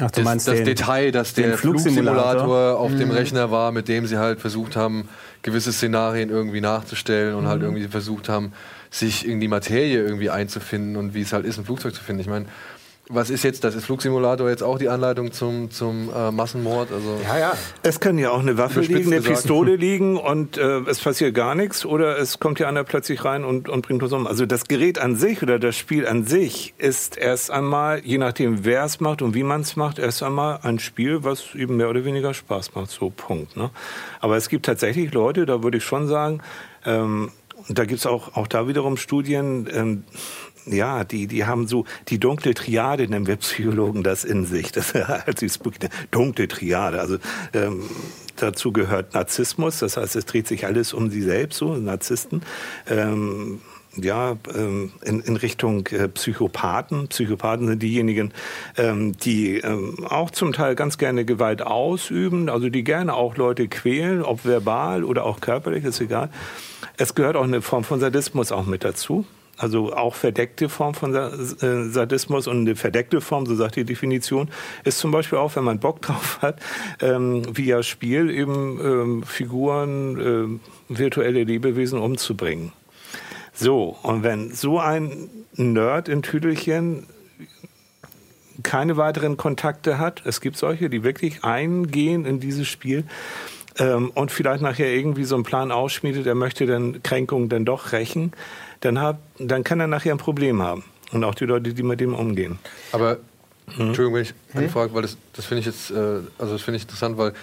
Ach, 0.00 0.10
du 0.10 0.20
das, 0.20 0.24
meinst 0.24 0.48
das 0.48 0.56
den, 0.56 0.64
Detail, 0.64 1.10
dass 1.10 1.34
der 1.34 1.58
Flugsimulator? 1.58 2.22
Flugsimulator 2.22 2.78
auf 2.78 2.94
dem 2.96 3.10
Rechner 3.10 3.50
war, 3.50 3.72
mit 3.72 3.88
dem 3.88 4.06
sie 4.06 4.18
halt 4.18 4.40
versucht 4.40 4.76
haben, 4.76 5.08
gewisse 5.42 5.72
Szenarien 5.72 6.30
irgendwie 6.30 6.60
nachzustellen 6.60 7.34
und 7.34 7.46
halt 7.46 7.62
irgendwie 7.62 7.86
versucht 7.88 8.28
haben, 8.28 8.52
sich 8.90 9.26
in 9.26 9.40
die 9.40 9.48
Materie 9.48 10.02
irgendwie 10.02 10.30
einzufinden 10.30 10.96
und 10.96 11.14
wie 11.14 11.22
es 11.22 11.32
halt 11.32 11.44
ist, 11.44 11.58
ein 11.58 11.64
Flugzeug 11.64 11.94
zu 11.94 12.02
finden. 12.02 12.20
Ich 12.20 12.28
meine, 12.28 12.46
was 13.10 13.30
ist 13.30 13.42
jetzt, 13.42 13.64
das 13.64 13.74
ist 13.74 13.86
Flugsimulator 13.86 14.50
jetzt 14.50 14.62
auch 14.62 14.78
die 14.78 14.88
Anleitung 14.88 15.32
zum, 15.32 15.70
zum 15.70 16.10
äh, 16.14 16.30
Massenmord? 16.30 16.92
Also 16.92 17.18
Ja, 17.24 17.38
ja. 17.38 17.52
Es 17.82 18.00
kann 18.00 18.18
ja 18.18 18.30
auch 18.30 18.40
eine 18.40 18.58
Waffe 18.58 18.80
liegen, 18.80 19.06
eine 19.06 19.16
gesagt. 19.16 19.36
Pistole 19.36 19.76
liegen 19.76 20.18
und 20.18 20.58
äh, 20.58 20.80
es 20.80 21.00
passiert 21.00 21.34
gar 21.34 21.54
nichts 21.54 21.86
oder 21.86 22.18
es 22.18 22.38
kommt 22.38 22.58
ja 22.58 22.68
einer 22.68 22.84
plötzlich 22.84 23.24
rein 23.24 23.44
und, 23.44 23.68
und 23.68 23.82
bringt 23.86 24.02
uns 24.02 24.12
um. 24.12 24.26
Also 24.26 24.44
das 24.44 24.68
Gerät 24.68 24.98
an 24.98 25.16
sich 25.16 25.42
oder 25.42 25.58
das 25.58 25.76
Spiel 25.76 26.06
an 26.06 26.26
sich 26.26 26.74
ist 26.76 27.16
erst 27.16 27.50
einmal, 27.50 28.00
je 28.04 28.18
nachdem 28.18 28.64
wer 28.64 28.84
es 28.84 29.00
macht 29.00 29.22
und 29.22 29.34
wie 29.34 29.42
man 29.42 29.62
es 29.62 29.76
macht, 29.76 29.98
erst 29.98 30.22
einmal 30.22 30.60
ein 30.62 30.78
Spiel, 30.78 31.24
was 31.24 31.54
eben 31.54 31.76
mehr 31.76 31.88
oder 31.88 32.04
weniger 32.04 32.34
Spaß 32.34 32.74
macht. 32.74 32.90
So 32.90 33.10
Punkt. 33.10 33.56
Ne? 33.56 33.70
Aber 34.20 34.36
es 34.36 34.50
gibt 34.50 34.66
tatsächlich 34.66 35.12
Leute, 35.14 35.46
da 35.46 35.62
würde 35.62 35.78
ich 35.78 35.84
schon 35.84 36.08
sagen, 36.08 36.42
ähm, 36.84 37.30
da 37.68 37.84
gibt 37.84 38.00
es 38.00 38.06
auch, 38.06 38.36
auch 38.36 38.46
da 38.46 38.68
wiederum 38.68 38.96
Studien, 38.96 39.68
ähm, 39.72 40.04
ja, 40.70 41.04
die, 41.04 41.26
die 41.26 41.44
haben 41.44 41.66
so, 41.66 41.84
die 42.08 42.18
dunkle 42.18 42.54
Triade 42.54 43.08
nennen 43.08 43.26
wir 43.26 43.36
Psychologen 43.36 44.02
das 44.02 44.24
in 44.24 44.44
sich. 44.44 44.72
Das 44.72 44.94
als 45.26 45.42
dunkle 46.10 46.48
Triade. 46.48 47.00
Also 47.00 47.18
ähm, 47.54 47.82
dazu 48.36 48.72
gehört 48.72 49.14
Narzissmus, 49.14 49.78
das 49.78 49.96
heißt, 49.96 50.16
es 50.16 50.26
dreht 50.26 50.46
sich 50.46 50.66
alles 50.66 50.92
um 50.92 51.10
sie 51.10 51.22
selbst, 51.22 51.58
so 51.58 51.74
Narzissten. 51.74 52.42
Ähm, 52.88 53.60
ja, 53.96 54.36
ähm, 54.54 54.92
in, 55.02 55.20
in 55.20 55.36
Richtung 55.36 55.86
äh, 55.88 56.08
Psychopathen. 56.08 57.08
Psychopathen 57.08 57.66
sind 57.66 57.82
diejenigen, 57.82 58.32
ähm, 58.76 59.16
die 59.16 59.58
ähm, 59.58 60.04
auch 60.08 60.30
zum 60.30 60.52
Teil 60.52 60.74
ganz 60.74 60.98
gerne 60.98 61.24
Gewalt 61.24 61.62
ausüben, 61.62 62.48
also 62.48 62.68
die 62.68 62.84
gerne 62.84 63.14
auch 63.14 63.36
Leute 63.36 63.66
quälen, 63.68 64.22
ob 64.22 64.44
verbal 64.44 65.04
oder 65.04 65.24
auch 65.24 65.40
körperlich, 65.40 65.84
ist 65.84 66.00
egal. 66.00 66.30
Es 66.96 67.14
gehört 67.14 67.36
auch 67.36 67.44
eine 67.44 67.62
Form 67.62 67.84
von 67.84 68.00
Sadismus 68.00 68.52
auch 68.52 68.66
mit 68.66 68.84
dazu. 68.84 69.24
Also 69.58 69.92
auch 69.92 70.14
verdeckte 70.14 70.68
Form 70.68 70.94
von 70.94 71.14
äh, 71.14 71.90
Sadismus 71.90 72.46
und 72.46 72.60
eine 72.60 72.76
verdeckte 72.76 73.20
Form, 73.20 73.44
so 73.46 73.54
sagt 73.54 73.76
die 73.76 73.84
Definition, 73.84 74.48
ist 74.84 74.98
zum 74.98 75.10
Beispiel 75.10 75.38
auch, 75.38 75.56
wenn 75.56 75.64
man 75.64 75.80
Bock 75.80 76.00
drauf 76.02 76.38
hat, 76.40 76.60
ähm, 77.00 77.42
via 77.56 77.82
Spiel 77.82 78.30
eben 78.30 78.80
ähm, 78.80 79.22
Figuren, 79.24 80.20
ähm, 80.20 80.60
virtuelle 80.88 81.44
Lebewesen 81.44 81.98
umzubringen. 81.98 82.72
So, 83.52 83.96
und 84.02 84.22
wenn 84.22 84.52
so 84.52 84.78
ein 84.78 85.28
Nerd 85.54 86.08
in 86.08 86.22
Tüdelchen 86.22 87.06
keine 88.62 88.96
weiteren 88.96 89.36
Kontakte 89.36 89.98
hat, 89.98 90.22
es 90.24 90.40
gibt 90.40 90.56
solche, 90.56 90.88
die 90.88 91.02
wirklich 91.02 91.44
eingehen 91.44 92.24
in 92.24 92.40
dieses 92.40 92.68
Spiel 92.68 93.04
ähm, 93.78 94.10
und 94.14 94.30
vielleicht 94.30 94.62
nachher 94.62 94.92
irgendwie 94.92 95.24
so 95.24 95.34
einen 95.34 95.44
Plan 95.44 95.72
ausschmiedet, 95.72 96.26
er 96.26 96.34
möchte 96.34 96.66
dann 96.66 97.02
Kränkungen 97.02 97.48
dann 97.48 97.64
doch 97.64 97.92
rächen, 97.92 98.32
dann, 98.80 99.00
hat, 99.00 99.18
dann 99.38 99.64
kann 99.64 99.80
er 99.80 99.86
nachher 99.86 100.12
ein 100.12 100.18
Problem 100.18 100.62
haben. 100.62 100.84
Und 101.12 101.24
auch 101.24 101.34
die 101.34 101.44
Leute, 101.46 101.72
die 101.74 101.82
mit 101.82 102.00
dem 102.00 102.14
umgehen. 102.14 102.58
Aber, 102.92 103.18
Mhm. 103.76 103.88
Entschuldigung, 103.88 104.14
wenn 104.14 104.22
ich 104.22 104.34
anfrage, 104.54 104.94
weil 104.94 105.02
das, 105.02 105.18
das 105.34 105.44
finde 105.44 105.60
ich 105.60 105.66
jetzt, 105.66 105.90
äh, 105.90 105.94
also 106.38 106.54
das 106.54 106.62
finde 106.62 106.76
ich 106.78 106.84
interessant, 106.84 107.18
weil 107.18 107.34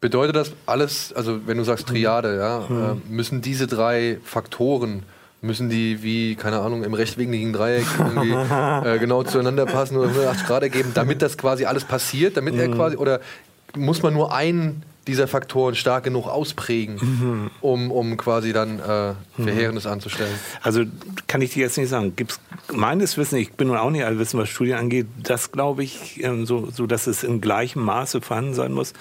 bedeutet 0.00 0.36
das 0.36 0.52
alles, 0.66 1.12
also 1.12 1.46
wenn 1.48 1.56
du 1.58 1.64
sagst 1.64 1.88
Triade, 1.88 2.36
ja, 2.36 2.66
Mhm. 2.68 3.00
äh, 3.08 3.12
müssen 3.12 3.40
diese 3.42 3.66
drei 3.66 4.18
Faktoren, 4.24 5.02
müssen 5.40 5.68
die 5.68 6.04
wie, 6.04 6.36
keine 6.36 6.60
Ahnung, 6.60 6.84
im 6.84 6.94
rechtwinkligen 6.94 7.52
Dreieck 7.52 7.86
irgendwie 7.98 8.30
äh, 8.88 8.98
genau 9.00 9.24
zueinander 9.24 9.66
passen 9.66 9.96
oder 9.96 10.08
180 10.10 10.46
Grad 10.46 10.62
ergeben, 10.62 10.92
damit 10.94 11.22
das 11.22 11.36
quasi 11.36 11.64
alles 11.64 11.84
passiert, 11.84 12.36
damit 12.36 12.54
er 12.54 12.68
quasi, 12.70 12.96
oder 12.96 13.20
muss 13.74 14.00
man 14.04 14.14
nur 14.14 14.32
einen 14.32 14.84
dieser 15.06 15.26
Faktoren 15.26 15.74
stark 15.74 16.04
genug 16.04 16.26
ausprägen, 16.28 16.96
Mhm. 16.96 17.50
um, 17.60 17.90
um 17.90 18.16
quasi 18.16 18.52
dann 18.52 18.78
äh, 18.78 19.14
Verheerendes 19.42 19.86
anzustellen? 19.86 20.32
Also 20.62 20.84
kann 21.26 21.42
ich 21.42 21.52
dir 21.52 21.60
jetzt 21.62 21.76
nicht 21.78 21.88
sagen. 21.88 22.14
Gibt's 22.14 22.38
meines 22.72 23.16
Wissens, 23.16 23.40
ich 23.40 23.52
bin 23.52 23.68
nun 23.68 23.76
auch 23.76 23.90
nicht 23.90 24.04
allwissend, 24.04 24.42
was 24.42 24.48
Studien 24.48 24.76
angeht, 24.76 25.06
das 25.22 25.50
glaube 25.52 25.82
ich, 25.82 26.22
ähm, 26.22 26.46
so, 26.46 26.70
so 26.70 26.86
dass 26.86 27.06
es 27.06 27.24
in 27.24 27.40
gleichem 27.40 27.82
Maße 27.82 28.20
vorhanden 28.20 28.54
sein 28.54 28.72
muss, 28.72 28.92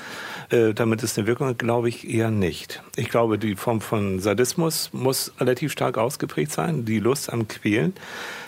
äh, 0.49 0.73
damit 0.73 1.03
es 1.03 1.17
eine 1.17 1.27
Wirkung 1.27 1.47
hat, 1.47 1.59
glaube 1.59 1.89
ich 1.89 2.09
eher 2.09 2.31
nicht. 2.31 2.81
Ich 2.95 3.09
glaube, 3.09 3.37
die 3.37 3.55
Form 3.55 3.79
von 3.81 4.19
Sadismus 4.19 4.89
muss 4.93 5.31
relativ 5.39 5.71
stark 5.71 5.97
ausgeprägt 5.97 6.51
sein, 6.51 6.85
die 6.85 6.99
Lust 6.99 7.31
am 7.31 7.47
Quälen, 7.47 7.93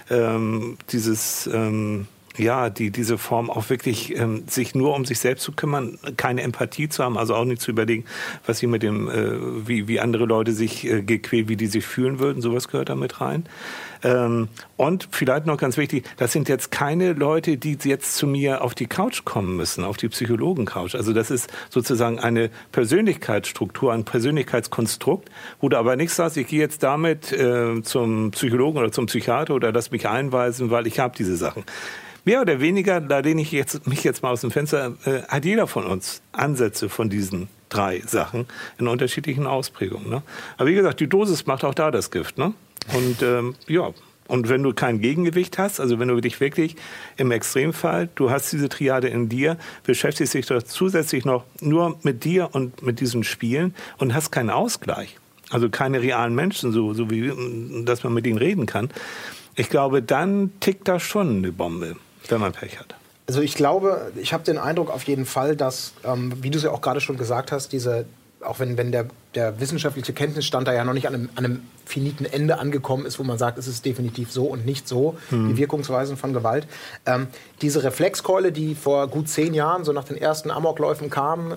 ähm, 0.10 0.78
dieses 0.92 1.48
ähm, 1.48 2.08
ja, 2.38 2.70
die, 2.70 2.92
diese 2.92 3.18
Form 3.18 3.50
auch 3.50 3.70
wirklich 3.70 4.18
ähm, 4.18 4.44
sich 4.48 4.76
nur 4.76 4.96
um 4.96 5.06
sich 5.06 5.20
selbst 5.20 5.44
zu 5.44 5.52
kümmern, 5.52 6.00
keine 6.18 6.42
Empathie 6.42 6.90
zu 6.90 7.04
haben, 7.04 7.18
also 7.18 7.36
auch 7.36 7.46
nicht 7.46 7.62
zu 7.62 7.72
überlegen, 7.72 8.06
was 8.46 8.60
sie 8.60 8.68
mit 8.68 8.84
dem, 8.84 9.10
äh, 9.10 9.68
wie, 9.68 9.88
wie 9.88 10.00
andere 10.00 10.26
Leute 10.26 10.52
sich 10.52 10.86
äh, 10.86 11.02
gequält, 11.02 11.48
wie 11.48 11.58
die 11.58 11.68
sich 11.68 11.86
fühlen 11.86 12.20
würden, 12.20 12.42
sowas 12.42 12.68
gehört 12.68 12.90
da 12.90 12.96
mit 12.96 13.22
rein. 13.22 13.46
Ähm, 14.04 14.50
und 14.76 15.08
vielleicht 15.12 15.46
noch 15.46 15.58
ganz 15.58 15.78
wichtig, 15.78 16.06
das 16.18 16.32
sind 16.32 16.50
jetzt 16.50 16.72
keine 16.72 17.14
Leute, 17.14 17.58
die 17.58 17.78
jetzt 17.84 18.16
zu 18.16 18.28
mir 18.28 18.64
auf 18.64 18.76
die 18.76 18.88
Couch 18.88 19.24
kommen 19.24 19.56
müssen, 19.56 19.84
auf 19.84 19.98
die 19.98 20.10
Psychologen-Couch. 20.10 20.96
Also 20.96 21.14
das 21.14 21.32
ist 21.32 21.52
sozusagen 21.70 22.20
eine 22.20 22.50
Persönlichkeitsstruktur, 22.72 23.94
ein 23.94 24.04
Persönlichkeitskonstrukt, 24.04 25.30
wo 25.62 25.70
du 25.70 25.78
aber 25.78 25.96
nicht 25.96 26.12
sagst, 26.12 26.38
ich 26.38 26.48
gehe 26.48 26.60
jetzt 26.60 26.84
damit 26.84 27.32
äh, 27.32 27.82
zum 27.84 28.32
Psychologen 28.32 28.78
oder 28.78 28.92
zum 28.92 29.06
Psychiater 29.06 29.56
oder 29.56 29.72
lass 29.72 29.92
mich 29.92 30.08
einweisen, 30.08 30.70
weil 30.70 30.88
ich 30.88 31.00
habe 31.00 31.16
diese 31.18 31.38
Sachen. 31.38 31.64
Mehr 32.26 32.42
oder 32.42 32.62
weniger, 32.62 33.02
da 33.02 33.20
lehne 33.20 33.42
ich 33.42 33.52
jetzt, 33.52 33.86
mich 33.86 34.04
jetzt 34.04 34.24
mal 34.24 34.32
aus 34.32 34.42
dem 34.42 34.52
Fenster, 34.52 34.94
äh, 35.06 35.24
hat 35.28 35.44
jeder 35.44 35.68
von 35.68 35.86
uns 35.86 36.22
Ansätze 36.32 36.88
von 36.88 37.10
diesen 37.10 37.50
drei 37.70 38.02
Sachen 38.06 38.46
in 38.78 38.88
unterschiedlichen 38.88 39.46
Ausprägungen. 39.46 40.10
Ne? 40.10 40.24
Aber 40.58 40.70
wie 40.70 40.76
gesagt, 40.76 41.00
die 41.00 41.08
Dosis 41.08 41.46
macht 41.48 41.66
auch 41.66 41.74
da 41.74 41.92
das 41.92 42.12
Gift. 42.12 42.38
Ne? 42.38 42.54
Und 42.94 43.22
ähm, 43.22 43.56
ja, 43.68 43.92
und 44.28 44.48
wenn 44.48 44.64
du 44.64 44.74
kein 44.74 45.02
Gegengewicht 45.02 45.58
hast, 45.58 45.80
also 45.80 46.00
wenn 46.00 46.08
du 46.08 46.20
dich 46.22 46.40
wirklich 46.40 46.76
im 47.18 47.32
Extremfall, 47.32 48.10
du 48.16 48.30
hast 48.30 48.52
diese 48.54 48.70
Triade 48.70 49.10
in 49.10 49.28
dir, 49.28 49.58
beschäftigst 49.84 50.34
dich 50.34 50.46
doch 50.46 50.64
zusätzlich 50.64 51.26
noch 51.26 51.44
nur 51.60 52.00
mit 52.04 52.24
dir 52.24 52.50
und 52.54 52.82
mit 52.84 53.00
diesen 53.02 53.24
Spielen 53.24 53.76
und 53.98 54.14
hast 54.14 54.32
keinen 54.32 54.50
Ausgleich. 54.50 55.18
Also 55.50 55.70
keine 55.70 56.02
realen 56.02 56.34
Menschen, 56.34 56.72
so, 56.72 56.94
so 56.94 57.10
wie, 57.10 57.32
dass 57.84 58.04
man 58.04 58.14
mit 58.14 58.26
ihnen 58.26 58.38
reden 58.38 58.66
kann. 58.66 58.90
Ich 59.56 59.70
glaube, 59.70 60.02
dann 60.02 60.52
tickt 60.62 60.88
da 60.88 61.00
schon 61.00 61.38
eine 61.38 61.52
Bombe, 61.52 61.96
wenn 62.30 62.42
man 62.42 62.54
Pech 62.54 62.80
hat. 62.80 62.96
Also 63.28 63.42
ich 63.42 63.56
glaube, 63.56 64.12
ich 64.18 64.34
habe 64.34 64.44
den 64.44 64.58
Eindruck 64.58 64.92
auf 64.92 65.04
jeden 65.04 65.26
Fall, 65.26 65.56
dass, 65.56 65.94
ähm, 66.04 66.34
wie 66.42 66.50
du 66.50 66.58
es 66.58 66.64
ja 66.64 66.72
auch 66.72 66.82
gerade 66.82 67.00
schon 67.00 67.18
gesagt 67.18 67.52
hast, 67.52 67.72
diese, 67.72 68.06
auch 68.42 68.60
wenn, 68.60 68.78
wenn 68.78 68.92
der, 68.92 69.06
der 69.34 69.62
wissenschaftliche 69.62 70.12
Kenntnisstand 70.12 70.68
da 70.68 70.74
ja 70.74 70.84
noch 70.84 70.94
nicht 70.94 71.08
an 71.08 71.14
einem, 71.14 71.30
an 71.36 71.46
einem 71.46 71.62
finiten 71.86 72.26
Ende 72.26 72.60
angekommen 72.60 73.06
ist, 73.06 73.20
wo 73.20 73.24
man 73.24 73.38
sagt, 73.38 73.58
es 73.58 73.68
ist 73.68 73.86
definitiv 73.86 74.32
so 74.32 74.46
und 74.46 74.66
nicht 74.66 74.88
so, 74.88 75.18
die 75.32 75.58
Wirkungsweisen 75.58 76.18
von 76.18 76.34
Gewalt. 76.34 76.68
Ähm, 77.06 77.28
diese 77.62 77.84
Reflexkeule, 77.84 78.52
die 78.52 78.76
vor 78.76 79.08
gut 79.08 79.30
zehn 79.30 79.54
Jahren, 79.54 79.86
so 79.86 79.94
nach 79.94 80.04
den 80.06 80.18
ersten 80.18 80.52
Amokläufen 80.52 81.10
kam, 81.10 81.52
äh, 81.52 81.56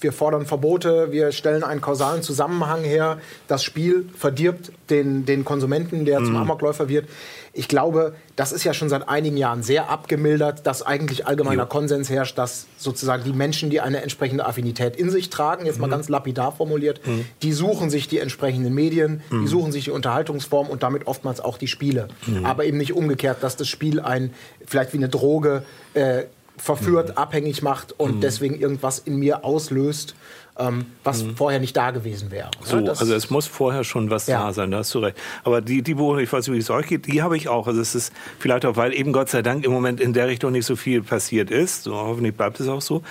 wir 0.00 0.12
fordern 0.12 0.46
Verbote, 0.46 1.10
wir 1.12 1.32
stellen 1.32 1.64
einen 1.64 1.80
kausalen 1.80 2.22
Zusammenhang 2.22 2.82
her, 2.84 3.18
das 3.48 3.64
Spiel 3.64 4.08
verdirbt 4.16 4.70
den, 4.90 5.24
den 5.24 5.44
Konsumenten, 5.44 6.04
der 6.04 6.18
zum 6.18 6.36
Amokläufer 6.36 6.88
wird. 6.88 7.08
Ich 7.56 7.68
glaube, 7.68 8.14
das 8.36 8.52
ist 8.52 8.64
ja 8.64 8.74
schon 8.74 8.88
seit 8.88 9.08
einigen 9.08 9.36
Jahren 9.36 9.62
sehr 9.62 9.88
abgemildert, 9.88 10.66
dass 10.66 10.82
eigentlich 10.82 11.26
allgemeiner 11.26 11.64
Konsens 11.66 12.10
herrscht, 12.10 12.36
dass 12.36 12.66
sozusagen 12.76 13.24
die 13.24 13.32
Menschen, 13.32 13.70
die 13.70 13.80
eine 13.80 14.02
entsprechende 14.02 14.44
Affinität 14.44 14.94
in 14.96 15.10
sich 15.10 15.30
tragen, 15.30 15.64
jetzt 15.64 15.78
mal 15.78 15.88
ganz 15.88 16.08
lapidar 16.08 16.52
formuliert, 16.52 17.00
die 17.42 17.52
suchen 17.52 17.88
sich 17.88 18.08
die 18.08 18.18
entsprechenden 18.18 18.74
Medien, 18.74 19.22
die 19.30 19.46
suchen 19.48 19.72
sich 19.72 19.84
die 19.84 19.90
Unterhaltungsform 19.90 20.68
und 20.68 20.82
damit 20.82 21.06
oftmals 21.06 21.40
auch 21.40 21.56
die 21.56 21.68
Spiele. 21.68 22.08
Aber 22.44 22.64
eben 22.64 22.76
nicht 22.76 22.92
umgekehrt, 22.92 23.42
dass 23.42 23.56
das 23.56 23.68
Spiel 23.68 24.00
ein, 24.00 24.34
vielleicht 24.66 24.92
wie 24.92 24.98
eine 24.98 25.08
Droge, 25.08 25.64
äh, 25.94 26.24
verführt, 26.58 27.18
abhängig 27.18 27.62
macht 27.62 27.98
und 27.98 28.22
deswegen 28.22 28.58
irgendwas 28.58 28.98
in 28.98 29.16
mir 29.16 29.44
auslöst, 29.44 30.14
ähm, 30.58 30.86
was 31.04 31.22
vorher 31.36 31.60
nicht 31.60 31.76
da 31.76 31.90
gewesen 31.90 32.30
wäre. 32.30 32.50
So, 32.62 32.80
das- 32.80 33.00
also 33.00 33.14
es 33.14 33.28
muss 33.30 33.46
vorher 33.46 33.84
schon 33.84 34.10
was 34.10 34.26
Ja. 34.26 34.44
da 34.46 34.52
sein, 34.52 34.70
da 34.70 34.78
hast 34.78 34.94
du 34.94 35.00
recht. 35.00 35.16
Aber 35.44 35.60
die, 35.60 35.82
die 35.82 35.94
Beobachtung, 35.94 36.24
ich 36.24 36.32
weiß 36.32 36.46
nicht, 36.48 36.56
wie 36.56 36.60
es 36.60 36.70
euch 36.70 36.86
geht, 36.86 37.06
die 37.06 37.22
habe 37.22 37.36
ich 37.36 37.48
auch. 37.48 37.66
Also 37.66 37.80
es 37.80 37.94
ist 37.94 38.12
vielleicht 38.38 38.64
auch, 38.64 38.76
weil 38.76 38.94
eben 38.94 39.12
Gott 39.12 39.28
sei 39.28 39.42
Dank 39.42 39.64
im 39.64 39.72
Moment 39.72 40.00
in 40.00 40.12
der 40.12 40.28
Richtung 40.28 40.52
nicht 40.52 40.64
so 40.66 40.74
viel 40.76 41.02
passiert 41.02 41.50
ist. 41.50 41.82
So, 41.84 41.94
hoffentlich 41.94 42.34
bleibt 42.34 42.58
es 42.60 42.68
auch 42.68 42.80
so, 42.80 43.02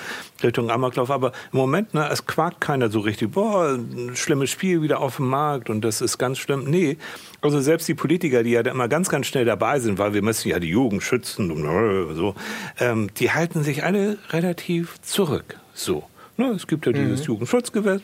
Richtung 0.43 0.69
Amoklauf. 0.71 1.11
Aber 1.11 1.33
im 1.53 1.59
Moment, 1.59 1.93
ne, 1.93 2.09
es 2.11 2.25
quakt 2.25 2.61
keiner 2.61 2.89
so 2.89 2.99
richtig, 3.01 3.31
boah, 3.31 3.75
ein 3.75 4.15
schlimmes 4.15 4.49
Spiel 4.49 4.81
wieder 4.81 4.99
auf 4.99 5.17
dem 5.17 5.27
Markt 5.27 5.69
und 5.69 5.81
das 5.81 6.01
ist 6.01 6.17
ganz 6.17 6.39
schlimm. 6.39 6.63
Nee, 6.65 6.97
also 7.41 7.59
selbst 7.61 7.87
die 7.87 7.93
Politiker, 7.93 8.41
die 8.43 8.51
ja 8.51 8.63
da 8.63 8.71
immer 8.71 8.87
ganz, 8.87 9.09
ganz 9.09 9.27
schnell 9.27 9.45
dabei 9.45 9.79
sind, 9.79 9.99
weil 9.99 10.13
wir 10.13 10.21
müssen 10.23 10.49
ja 10.49 10.59
die 10.59 10.69
Jugend 10.69 11.03
schützen 11.03 11.51
und 11.51 12.15
so, 12.15 12.33
ähm, 12.79 13.09
die 13.19 13.31
halten 13.31 13.63
sich 13.63 13.83
alle 13.83 14.17
relativ 14.31 14.99
zurück. 15.01 15.57
So. 15.73 16.03
Ne, 16.37 16.47
es 16.49 16.67
gibt 16.67 16.85
ja 16.85 16.91
dieses 16.91 17.25
Jugendschutzgesetz. 17.27 18.01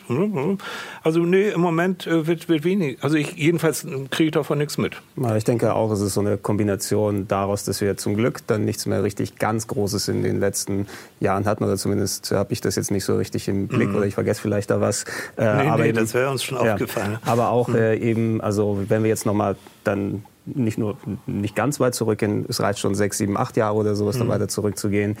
Also 1.02 1.20
nee, 1.20 1.50
im 1.50 1.60
Moment 1.60 2.06
äh, 2.06 2.26
wird, 2.26 2.48
wird 2.48 2.64
wenig. 2.64 2.96
Also 3.02 3.16
ich 3.16 3.32
jedenfalls 3.36 3.84
äh, 3.84 3.90
kriege 4.10 4.28
ich 4.28 4.30
davon 4.30 4.56
nichts 4.58 4.78
mit. 4.78 4.94
Ja, 5.16 5.36
Ich 5.36 5.44
denke 5.44 5.74
auch, 5.74 5.90
es 5.92 6.00
ist 6.00 6.14
so 6.14 6.20
eine 6.20 6.38
Kombination 6.38 7.28
daraus, 7.28 7.64
dass 7.64 7.82
wir 7.82 7.96
zum 7.98 8.14
Glück 8.16 8.38
dann 8.46 8.64
nichts 8.64 8.86
mehr 8.86 9.02
richtig 9.02 9.36
ganz 9.36 9.66
Großes 9.66 10.08
in 10.08 10.22
den 10.22 10.40
letzten 10.40 10.86
Jahren 11.20 11.44
hatten. 11.44 11.62
Oder 11.64 11.76
zumindest 11.76 12.30
habe 12.32 12.52
ich 12.54 12.62
das 12.62 12.76
jetzt 12.76 12.90
nicht 12.90 13.04
so 13.04 13.16
richtig 13.16 13.48
im 13.48 13.68
Blick 13.68 13.94
oder 13.94 14.06
ich 14.06 14.14
vergesse 14.14 14.40
vielleicht 14.40 14.70
da 14.70 14.80
was. 14.80 15.04
Äh, 15.36 15.42
Nee, 15.62 15.68
aber 15.68 15.82
nee, 15.82 15.88
eben- 15.90 15.98
das 15.98 16.14
wäre 16.14 16.30
uns 16.30 16.42
schon 16.42 16.56
aufgefallen. 16.56 17.18
Aber 17.26 17.50
auch 17.50 17.68
äh, 17.74 17.98
eben, 17.98 18.40
also 18.40 18.82
wenn 18.88 19.02
wir 19.02 19.08
jetzt 19.10 19.26
nochmal 19.26 19.56
dann 19.84 20.24
nicht 20.46 20.78
nur 20.78 20.96
nicht 21.26 21.54
ganz 21.54 21.78
weit 21.80 21.94
zurückgehen, 21.94 22.46
es 22.48 22.60
reicht 22.60 22.78
schon 22.80 22.94
sechs, 22.94 23.18
sieben, 23.18 23.36
acht 23.36 23.56
Jahre 23.56 23.76
oder 23.76 23.94
sowas, 23.94 24.18
dann 24.18 24.28
weiter 24.28 24.48
zurückzugehen. 24.48 25.16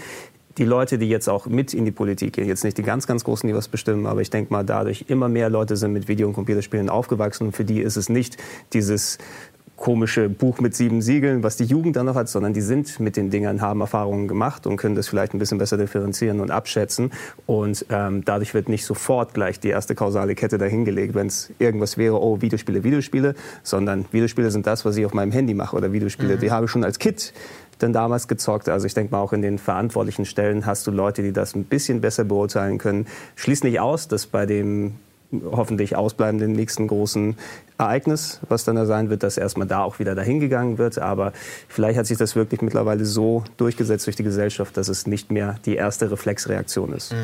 Die 0.58 0.64
Leute, 0.64 0.98
die 0.98 1.08
jetzt 1.08 1.28
auch 1.28 1.46
mit 1.46 1.74
in 1.74 1.84
die 1.84 1.92
Politik 1.92 2.34
gehen, 2.34 2.46
jetzt 2.46 2.64
nicht 2.64 2.78
die 2.78 2.82
ganz, 2.82 3.06
ganz 3.06 3.24
Großen, 3.24 3.46
die 3.46 3.54
was 3.54 3.68
bestimmen, 3.68 4.06
aber 4.06 4.20
ich 4.20 4.30
denke 4.30 4.52
mal, 4.52 4.64
dadurch 4.64 5.06
immer 5.08 5.28
mehr 5.28 5.50
Leute 5.50 5.76
sind 5.76 5.92
mit 5.92 6.08
Video- 6.08 6.26
und 6.26 6.34
Computerspielen 6.34 6.90
aufgewachsen 6.90 7.46
und 7.46 7.56
für 7.56 7.64
die 7.64 7.80
ist 7.80 7.96
es 7.96 8.08
nicht 8.08 8.36
dieses 8.72 9.18
komische 9.82 10.28
Buch 10.28 10.60
mit 10.60 10.76
sieben 10.76 11.02
Siegeln, 11.02 11.42
was 11.42 11.56
die 11.56 11.64
Jugend 11.64 11.96
dann 11.96 12.06
noch 12.06 12.14
hat, 12.14 12.28
sondern 12.28 12.52
die 12.52 12.60
sind 12.60 13.00
mit 13.00 13.16
den 13.16 13.30
Dingern, 13.30 13.60
haben 13.60 13.80
Erfahrungen 13.80 14.28
gemacht 14.28 14.64
und 14.64 14.76
können 14.76 14.94
das 14.94 15.08
vielleicht 15.08 15.34
ein 15.34 15.40
bisschen 15.40 15.58
besser 15.58 15.76
differenzieren 15.76 16.38
und 16.38 16.52
abschätzen. 16.52 17.10
Und 17.46 17.84
ähm, 17.90 18.24
dadurch 18.24 18.54
wird 18.54 18.68
nicht 18.68 18.84
sofort 18.84 19.34
gleich 19.34 19.58
die 19.58 19.70
erste 19.70 19.96
kausale 19.96 20.36
Kette 20.36 20.56
dahingelegt, 20.56 21.16
wenn 21.16 21.26
es 21.26 21.50
irgendwas 21.58 21.98
wäre, 21.98 22.22
oh, 22.22 22.40
Videospiele, 22.40 22.84
Videospiele, 22.84 23.34
sondern 23.64 24.04
Videospiele 24.12 24.52
sind 24.52 24.68
das, 24.68 24.84
was 24.84 24.96
ich 24.96 25.04
auf 25.04 25.14
meinem 25.14 25.32
Handy 25.32 25.52
mache 25.52 25.76
oder 25.76 25.92
Videospiele, 25.92 26.36
die 26.36 26.52
habe 26.52 26.66
ich 26.66 26.70
schon 26.70 26.84
als 26.84 27.00
Kind 27.00 27.32
dann 27.82 27.92
damals 27.92 28.28
gezockt. 28.28 28.68
Also 28.68 28.86
ich 28.86 28.94
denke 28.94 29.12
mal, 29.12 29.20
auch 29.20 29.32
in 29.32 29.42
den 29.42 29.58
verantwortlichen 29.58 30.24
Stellen 30.24 30.66
hast 30.66 30.86
du 30.86 30.90
Leute, 30.90 31.22
die 31.22 31.32
das 31.32 31.54
ein 31.54 31.64
bisschen 31.64 32.00
besser 32.00 32.24
beurteilen 32.24 32.78
können. 32.78 33.06
Schließt 33.36 33.64
nicht 33.64 33.80
aus, 33.80 34.08
dass 34.08 34.26
bei 34.26 34.46
dem 34.46 34.94
hoffentlich 35.50 35.96
ausbleibenden 35.96 36.52
nächsten 36.52 36.86
großen 36.88 37.36
Ereignis, 37.78 38.40
was 38.48 38.64
dann 38.64 38.76
da 38.76 38.84
sein 38.84 39.08
wird, 39.08 39.22
dass 39.22 39.38
erstmal 39.38 39.66
da 39.66 39.82
auch 39.82 39.98
wieder 39.98 40.14
dahin 40.14 40.40
gegangen 40.40 40.78
wird. 40.78 40.98
Aber 40.98 41.32
vielleicht 41.68 41.98
hat 41.98 42.06
sich 42.06 42.18
das 42.18 42.36
wirklich 42.36 42.60
mittlerweile 42.60 43.04
so 43.06 43.42
durchgesetzt 43.56 44.06
durch 44.06 44.16
die 44.16 44.24
Gesellschaft, 44.24 44.76
dass 44.76 44.88
es 44.88 45.06
nicht 45.06 45.32
mehr 45.32 45.56
die 45.64 45.74
erste 45.74 46.10
Reflexreaktion 46.10 46.92
ist. 46.92 47.14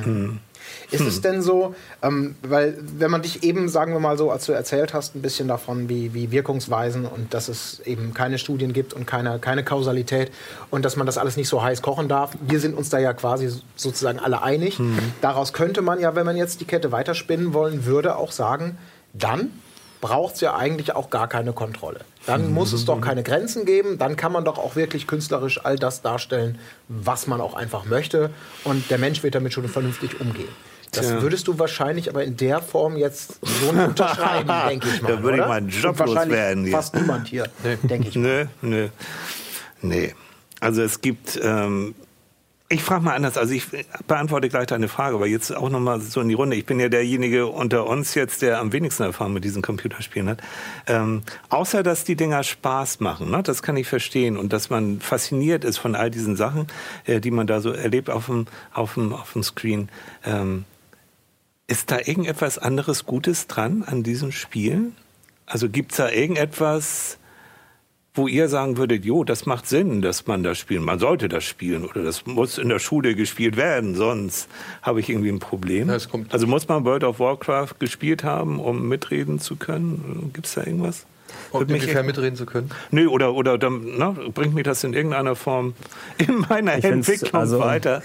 Ist 0.91 1.03
es 1.03 1.21
denn 1.21 1.43
so, 1.43 1.75
ähm, 2.03 2.37
weil 2.43 2.79
wenn 2.81 3.11
man 3.11 3.23
dich 3.23 3.43
eben, 3.43 3.69
sagen 3.69 3.93
wir 3.93 4.01
mal 4.01 4.17
so, 4.17 4.31
als 4.31 4.47
du 4.47 4.53
erzählt 4.53 4.95
hast, 4.95 5.15
ein 5.15 5.23
bisschen 5.23 5.49
davon, 5.49 5.89
wie, 5.89 6.15
wie 6.15 6.31
Wirkungsweisen 6.31 7.07
und 7.07 7.35
dass 7.35 7.49
es 7.49 7.81
eben 7.81 8.15
keine 8.15 8.39
Studien 8.39 8.73
gibt 8.73 8.95
und 8.95 9.07
keine, 9.07 9.39
keine 9.39 9.65
Kausalität 9.65 10.33
und 10.71 10.85
dass 10.85 10.97
man 10.97 11.07
das 11.07 11.19
alles 11.19 11.37
nicht 11.37 11.49
so 11.49 11.63
heiß 11.63 11.83
kochen 11.83 12.09
darf, 12.09 12.33
wir 12.41 12.61
sind 12.61 12.77
uns 12.77 12.89
da 12.89 12.99
ja 12.99 13.13
quasi 13.13 13.51
sozusagen 13.77 14.19
alle 14.19 14.43
einig. 14.43 14.81
Daraus 15.21 15.53
könnte 15.53 15.83
man 15.83 16.01
ja, 16.01 16.15
wenn 16.15 16.27
man 16.27 16.37
jetzt 16.37 16.61
die 16.61 16.65
Kette 16.65 16.93
weiterspinnen 16.93 17.53
wollen 17.53 17.85
würde, 17.85 18.17
auch 18.17 18.33
sagen, 18.33 18.79
dann 19.13 19.51
braucht 20.01 20.37
es 20.37 20.41
ja 20.41 20.55
eigentlich 20.57 20.95
auch 20.95 21.11
gar 21.11 21.29
keine 21.29 21.53
Kontrolle. 21.53 22.01
Dann 22.29 22.53
muss 22.53 22.75
es 22.75 22.85
doch 22.85 23.01
keine 23.01 23.23
Grenzen 23.23 23.65
geben. 23.65 23.97
Dann 23.97 24.17
kann 24.17 24.33
man 24.33 24.45
doch 24.45 24.59
auch 24.59 24.77
wirklich 24.77 25.07
künstlerisch 25.07 25.65
all 25.65 25.77
das 25.77 26.03
darstellen, 26.03 26.59
was 26.89 27.27
man 27.27 27.41
auch 27.41 27.55
einfach 27.55 27.87
möchte. 27.87 28.29
Und 28.65 28.91
der 28.91 28.99
Mensch 28.99 29.23
wird 29.23 29.35
damit 29.35 29.55
schon 29.55 29.67
vernünftig 29.67 30.21
umgehen. 30.21 30.51
Das 30.93 31.07
Tja. 31.07 31.23
würdest 31.23 31.49
du 31.49 31.59
wahrscheinlich 31.59 32.11
aber 32.11 32.25
in 32.25 32.37
der 32.37 32.61
Form 32.61 32.99
jetzt 32.99 33.39
so 33.43 33.73
nicht 33.73 33.89
unterschreiben, 33.89 34.53
denke 34.69 34.89
ich 34.89 35.01
mal. 35.01 35.17
Da 35.17 35.23
würde 35.23 35.39
ich 35.39 35.47
meinen 35.47 35.69
Job 35.71 35.99
loswerden 35.99 36.65
hier. 36.65 36.73
Fast 36.73 36.95
niemand 36.95 37.29
hier, 37.29 37.49
denke 37.83 38.09
ich. 38.09 38.15
Nö, 38.15 38.45
nö. 38.61 38.89
Nee. 39.81 40.15
Also 40.61 40.83
es 40.83 41.01
gibt, 41.01 41.41
ähm, 41.43 41.95
ich 42.71 42.83
frage 42.83 43.03
mal 43.03 43.15
anders, 43.15 43.39
also 43.39 43.55
ich 43.55 43.67
beantworte 44.07 44.51
gleich 44.51 44.67
deine 44.67 44.89
Frage, 44.89 45.15
aber 45.17 45.27
jetzt 45.27 45.57
auch 45.57 45.71
nochmal 45.71 46.03
so 46.03 46.21
in 46.21 46.29
die 46.29 46.35
Runde. 46.35 46.55
Ich 46.55 46.67
bin 46.67 46.79
ja 46.79 46.91
derjenige 46.91 47.47
unter 47.47 47.87
uns 47.87 48.15
jetzt, 48.15 48.43
der 48.43 48.59
am 48.59 48.73
wenigsten 48.73 49.05
Erfahrung 49.05 49.33
mit 49.33 49.45
diesen 49.45 49.63
Computerspielen 49.63 50.29
hat. 50.29 50.43
Ähm, 50.87 51.23
außer, 51.49 51.83
dass 51.83 52.05
die 52.05 52.15
Dinger 52.15 52.43
Spaß 52.43 53.01
machen, 53.01 53.31
ne? 53.31 53.43
das 53.43 53.63
kann 53.63 53.77
ich 53.79 53.89
verstehen 53.89 54.37
und 54.37 54.53
dass 54.53 54.69
man 54.69 55.01
fasziniert 55.01 55.65
ist 55.65 55.79
von 55.79 55.95
all 55.95 56.11
diesen 56.11 56.37
Sachen, 56.37 56.67
äh, 57.07 57.21
die 57.21 57.31
man 57.31 57.47
da 57.47 57.63
so 57.63 57.73
erlebt 57.73 58.11
auf 58.11 58.27
dem, 58.27 58.47
auf 58.75 58.95
dem, 58.95 59.15
auf 59.15 59.33
dem 59.33 59.43
Screen. 59.43 59.89
Ähm, 60.25 60.65
ist 61.69 61.91
da 61.91 61.99
irgendetwas 61.99 62.59
anderes 62.59 63.07
Gutes 63.07 63.47
dran 63.47 63.83
an 63.83 64.03
diesen 64.03 64.31
Spielen? 64.31 64.95
Also 65.47 65.71
gibt's 65.71 65.97
da 65.97 66.11
irgendetwas, 66.11 67.18
wo 68.19 68.29
ihr 68.29 68.49
sagen 68.49 68.77
würdet, 68.77 69.05
jo, 69.05 69.25
das 69.25 69.47
macht 69.47 69.67
Sinn, 69.67 70.03
dass 70.03 70.27
man 70.27 70.43
das 70.43 70.59
spielt. 70.59 70.83
Man 70.83 70.99
sollte 70.99 71.29
das 71.29 71.45
spielen 71.45 71.85
oder 71.87 72.03
das 72.03 72.27
muss 72.27 72.59
in 72.59 72.69
der 72.69 72.79
Schule 72.81 73.15
gespielt 73.15 73.57
werden, 73.57 73.95
sonst 73.95 74.49
habe 74.83 75.01
ich 75.01 75.09
irgendwie 75.09 75.31
ein 75.31 75.39
Problem. 75.39 75.89
Ja, 75.89 75.95
es 75.95 76.09
kommt- 76.11 76.33
also 76.33 76.47
muss 76.47 76.69
man 76.69 76.85
World 76.85 77.05
of 77.05 77.19
Warcraft 77.21 77.75
gespielt 77.79 78.25
haben, 78.25 78.61
um 78.61 78.89
mitreden 78.89 79.39
zu 79.39 79.57
können? 79.57 80.31
Gibt's 80.35 80.55
da 80.55 80.65
irgendwas? 80.65 81.07
Um 81.51 81.61
ungefähr 81.61 82.03
mitreden 82.03 82.37
zu 82.37 82.47
können. 82.47 82.71
Nö, 82.91 83.07
oder, 83.09 83.35
oder 83.35 83.59
dann, 83.59 83.83
na, 83.99 84.15
bringt 84.35 84.55
mich 84.55 84.65
das 84.65 84.83
in 84.83 84.95
irgendeiner 84.95 85.37
Form 85.37 85.75
in 86.17 86.45
meiner 86.49 86.79
Ich 86.79 86.85
Entwicklung 86.85 87.35
also, 87.35 87.59
weiter? 87.61 88.03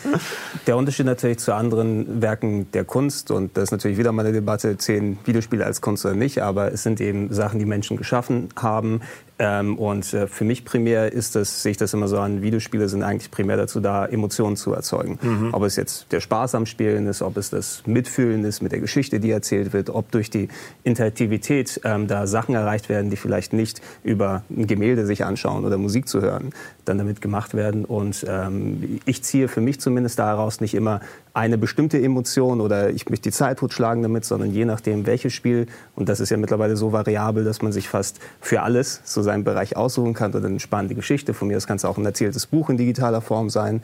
Der 0.67 0.75
Unterschied 0.75 1.05
natürlich 1.05 1.39
zu 1.39 1.53
anderen 1.55 2.21
Werken 2.21 2.69
der 2.73 2.83
Kunst, 2.83 3.31
und 3.31 3.55
das 3.55 3.65
ist 3.65 3.71
natürlich 3.71 3.97
wieder 3.97 4.11
mal 4.11 4.25
eine 4.25 4.33
Debatte, 4.33 4.77
zählen 4.77 5.17
Videospiele 5.25 5.65
als 5.65 5.79
Kunst 5.81 6.05
oder 6.05 6.15
nicht, 6.15 6.39
aber 6.41 6.73
es 6.73 6.83
sind 6.83 6.99
eben 6.99 7.33
Sachen, 7.33 7.59
die 7.59 7.65
Menschen 7.65 7.95
geschaffen 7.97 8.49
haben. 8.57 9.01
Ähm, 9.43 9.77
und 9.77 10.13
äh, 10.13 10.27
für 10.27 10.45
mich 10.45 10.63
primär 10.63 11.11
ist 11.11 11.35
das, 11.35 11.63
sehe 11.63 11.71
ich 11.71 11.77
das 11.77 11.93
immer 11.93 12.07
so 12.07 12.17
an, 12.17 12.41
Videospiele 12.41 12.87
sind 12.87 13.03
eigentlich 13.03 13.29
primär 13.29 13.57
dazu 13.57 13.81
da, 13.81 14.05
Emotionen 14.05 14.55
zu 14.55 14.71
erzeugen. 14.73 15.19
Ob 15.51 15.63
es 15.63 15.75
jetzt 15.75 16.11
der 16.11 16.21
Spaß 16.21 16.55
am 16.55 16.65
Spielen 16.65 17.07
ist, 17.07 17.21
ob 17.21 17.35
es 17.35 17.49
das 17.49 17.83
Mitfühlen 17.85 18.45
ist 18.45 18.61
mit 18.61 18.71
der 18.71 18.79
Geschichte, 18.79 19.19
die 19.19 19.31
erzählt 19.31 19.73
wird, 19.73 19.89
ob 19.89 20.11
durch 20.11 20.29
die 20.29 20.47
Interaktivität 20.83 21.81
ähm, 21.83 22.07
da 22.07 22.25
Sachen 22.25 22.55
erreicht 22.55 22.87
werden, 22.87 23.09
die 23.09 23.17
vielleicht 23.17 23.51
nicht 23.51 23.81
über 24.03 24.43
ein 24.49 24.65
Gemälde 24.65 25.05
sich 25.05 25.25
anschauen 25.25 25.65
oder 25.65 25.77
Musik 25.77 26.07
zu 26.07 26.21
hören, 26.21 26.51
dann 26.85 26.97
damit 26.97 27.19
gemacht 27.19 27.53
werden. 27.53 27.83
Und 27.83 28.25
ähm, 28.29 29.01
ich 29.05 29.23
ziehe 29.23 29.49
für 29.49 29.61
mich 29.61 29.81
zumindest 29.81 30.19
daraus 30.19 30.61
nicht 30.61 30.73
immer 30.73 31.01
eine 31.33 31.57
bestimmte 31.57 32.01
Emotion 32.01 32.61
oder 32.61 32.91
ich 32.91 33.09
möchte 33.09 33.29
die 33.29 33.33
Zeit 33.33 33.59
totschlagen 33.59 34.03
damit, 34.03 34.23
sondern 34.23 34.51
je 34.51 34.65
nachdem, 34.65 35.05
welches 35.05 35.33
Spiel, 35.33 35.65
und 35.95 36.07
das 36.07 36.19
ist 36.19 36.29
ja 36.29 36.37
mittlerweile 36.37 36.77
so 36.77 36.91
variabel, 36.91 37.43
dass 37.43 37.61
man 37.61 37.71
sich 37.71 37.89
fast 37.89 38.19
für 38.39 38.61
alles 38.61 39.01
so 39.03 39.23
seinen 39.33 39.43
Bereich 39.43 39.75
aussuchen 39.75 40.13
kann 40.13 40.33
oder 40.33 40.45
eine 40.47 40.59
spannende 40.59 40.95
Geschichte, 40.95 41.33
von 41.33 41.47
mir 41.47 41.55
das 41.55 41.65
kann 41.65 41.77
es 41.77 41.85
auch 41.85 41.97
ein 41.97 42.05
erzähltes 42.05 42.45
Buch 42.45 42.69
in 42.69 42.77
digitaler 42.77 43.21
Form 43.21 43.49
sein. 43.49 43.81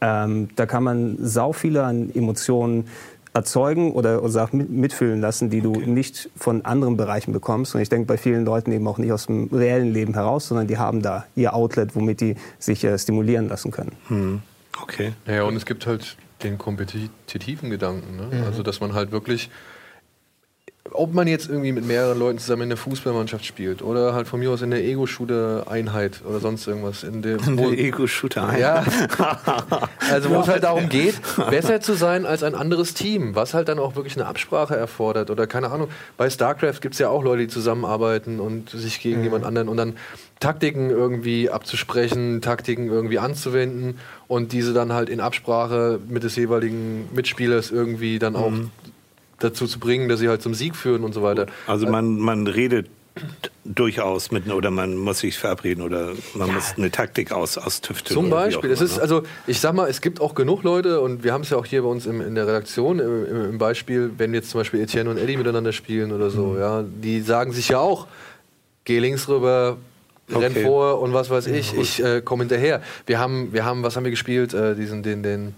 Ähm, 0.00 0.48
da 0.54 0.66
kann 0.66 0.84
man 0.84 1.16
sau 1.20 1.52
viele 1.52 1.82
an 1.84 2.10
Emotionen 2.14 2.86
erzeugen 3.34 3.92
oder, 3.92 4.22
oder 4.22 4.30
sag, 4.30 4.52
mit- 4.52 4.70
mitfühlen 4.70 5.20
lassen, 5.20 5.50
die 5.50 5.60
du 5.60 5.72
nicht 5.72 6.30
von 6.36 6.64
anderen 6.64 6.96
Bereichen 6.96 7.32
bekommst. 7.32 7.74
Und 7.74 7.80
ich 7.80 7.88
denke 7.88 8.06
bei 8.06 8.16
vielen 8.18 8.44
Leuten 8.44 8.70
eben 8.72 8.86
auch 8.86 8.98
nicht 8.98 9.10
aus 9.10 9.26
dem 9.26 9.48
reellen 9.52 9.92
Leben 9.92 10.14
heraus, 10.14 10.48
sondern 10.48 10.66
die 10.66 10.76
haben 10.78 11.02
da 11.02 11.24
ihr 11.34 11.54
Outlet, 11.54 11.96
womit 11.96 12.20
die 12.20 12.36
sich 12.58 12.84
äh, 12.84 12.96
stimulieren 12.98 13.48
lassen 13.48 13.70
können. 13.70 14.42
Okay. 14.82 15.14
Naja, 15.26 15.44
und 15.44 15.56
es 15.56 15.64
gibt 15.66 15.86
halt 15.86 16.16
den 16.42 16.58
kompetitiven 16.58 17.70
Gedanken. 17.70 18.16
Ne? 18.16 18.36
Mhm. 18.36 18.44
Also, 18.44 18.62
dass 18.62 18.80
man 18.80 18.92
halt 18.92 19.12
wirklich, 19.12 19.50
ob 20.90 21.14
man 21.14 21.28
jetzt 21.28 21.48
irgendwie 21.48 21.72
mit 21.72 21.86
mehreren 21.86 22.18
Leuten 22.18 22.38
zusammen 22.38 22.62
in 22.62 22.68
der 22.70 22.76
Fußballmannschaft 22.76 23.44
spielt 23.44 23.82
oder 23.82 24.14
halt 24.14 24.26
von 24.26 24.40
mir 24.40 24.50
aus 24.50 24.62
in 24.62 24.70
der 24.70 24.84
Ego-Shooter-Einheit 24.84 26.22
oder 26.28 26.40
sonst 26.40 26.66
irgendwas. 26.66 27.04
In 27.04 27.22
der, 27.22 27.36
Der 27.36 27.66
Ego-Shooter. 27.66 28.58
ja, 28.58 28.84
also 30.10 30.30
wo 30.30 30.40
es 30.40 30.48
halt 30.48 30.64
darum 30.64 30.88
geht, 30.88 31.14
besser 31.50 31.80
zu 31.80 31.94
sein 31.94 32.26
als 32.26 32.42
ein 32.42 32.54
anderes 32.54 32.94
Team, 32.94 33.34
was 33.34 33.54
halt 33.54 33.68
dann 33.68 33.78
auch 33.78 33.94
wirklich 33.94 34.16
eine 34.16 34.26
Absprache 34.26 34.76
erfordert 34.76 35.30
oder 35.30 35.46
keine 35.46 35.70
Ahnung. 35.70 35.88
Bei 36.16 36.28
StarCraft 36.28 36.80
gibt 36.80 36.94
es 36.94 36.98
ja 36.98 37.08
auch 37.08 37.22
Leute, 37.22 37.42
die 37.42 37.48
zusammenarbeiten 37.48 38.40
und 38.40 38.70
sich 38.70 39.00
gegen 39.00 39.22
jemand 39.22 39.44
anderen 39.44 39.68
und 39.68 39.76
dann 39.76 39.94
Taktiken 40.40 40.90
irgendwie 40.90 41.48
abzusprechen, 41.48 42.40
Taktiken 42.40 42.88
irgendwie 42.88 43.20
anzuwenden 43.20 43.98
und 44.26 44.50
diese 44.50 44.72
dann 44.72 44.92
halt 44.92 45.08
in 45.08 45.20
Absprache 45.20 46.00
mit 46.08 46.24
des 46.24 46.34
jeweiligen 46.34 47.08
Mitspielers 47.14 47.70
irgendwie 47.70 48.18
dann 48.18 48.34
auch 48.34 48.52
dazu 49.42 49.66
zu 49.66 49.78
bringen, 49.78 50.08
dass 50.08 50.20
sie 50.20 50.28
halt 50.28 50.42
zum 50.42 50.54
Sieg 50.54 50.76
führen 50.76 51.04
und 51.04 51.12
so 51.12 51.22
weiter. 51.22 51.46
Also 51.66 51.86
man, 51.86 52.18
man 52.18 52.46
redet 52.46 52.88
durchaus 53.64 54.30
mit 54.30 54.50
oder 54.50 54.70
man 54.70 54.96
muss 54.96 55.18
sich 55.20 55.38
verabreden 55.38 55.82
oder 55.82 56.12
man 56.34 56.52
muss 56.54 56.74
eine 56.76 56.90
Taktik 56.90 57.30
aus, 57.30 57.58
austüfteln. 57.58 58.14
Zum 58.14 58.30
Beispiel. 58.30 58.70
Es 58.70 58.80
ist, 58.80 58.96
ne? 58.96 59.02
also, 59.02 59.22
ich 59.46 59.60
sag 59.60 59.74
mal, 59.74 59.88
es 59.88 60.00
gibt 60.00 60.20
auch 60.20 60.34
genug 60.34 60.62
Leute, 60.62 61.00
und 61.00 61.22
wir 61.22 61.32
haben 61.34 61.42
es 61.42 61.50
ja 61.50 61.58
auch 61.58 61.66
hier 61.66 61.82
bei 61.82 61.88
uns 61.88 62.06
im, 62.06 62.20
in 62.22 62.34
der 62.34 62.46
Redaktion 62.46 62.98
im, 62.98 63.50
im- 63.50 63.58
Beispiel, 63.58 64.10
wenn 64.16 64.32
jetzt 64.34 64.50
zum 64.50 64.60
Beispiel 64.60 64.80
Etienne 64.80 65.10
und 65.10 65.18
Eddie 65.18 65.36
miteinander 65.36 65.72
spielen 65.72 66.10
oder 66.12 66.26
Mhm. 66.26 66.30
so, 66.30 66.56
ja, 66.58 66.82
die 66.82 67.20
sagen 67.20 67.52
sich 67.52 67.68
ja 67.68 67.78
auch, 67.78 68.06
geh 68.84 68.98
links 68.98 69.28
rüber, 69.28 69.76
renn 70.30 70.52
Okay. 70.52 70.62
vor 70.64 71.00
und 71.00 71.12
was 71.12 71.28
weiß 71.28 71.46
ich, 71.48 71.76
ich 71.76 72.02
äh, 72.02 72.22
komme 72.22 72.44
hinterher. 72.44 72.80
Wir 73.06 73.18
haben, 73.18 73.52
wir 73.52 73.64
haben, 73.66 73.82
was 73.82 73.94
haben 73.94 74.04
wir 74.04 74.10
gespielt? 74.10 74.54
Äh, 74.54 74.74
diesen, 74.74 75.02
den, 75.02 75.22
den, 75.22 75.54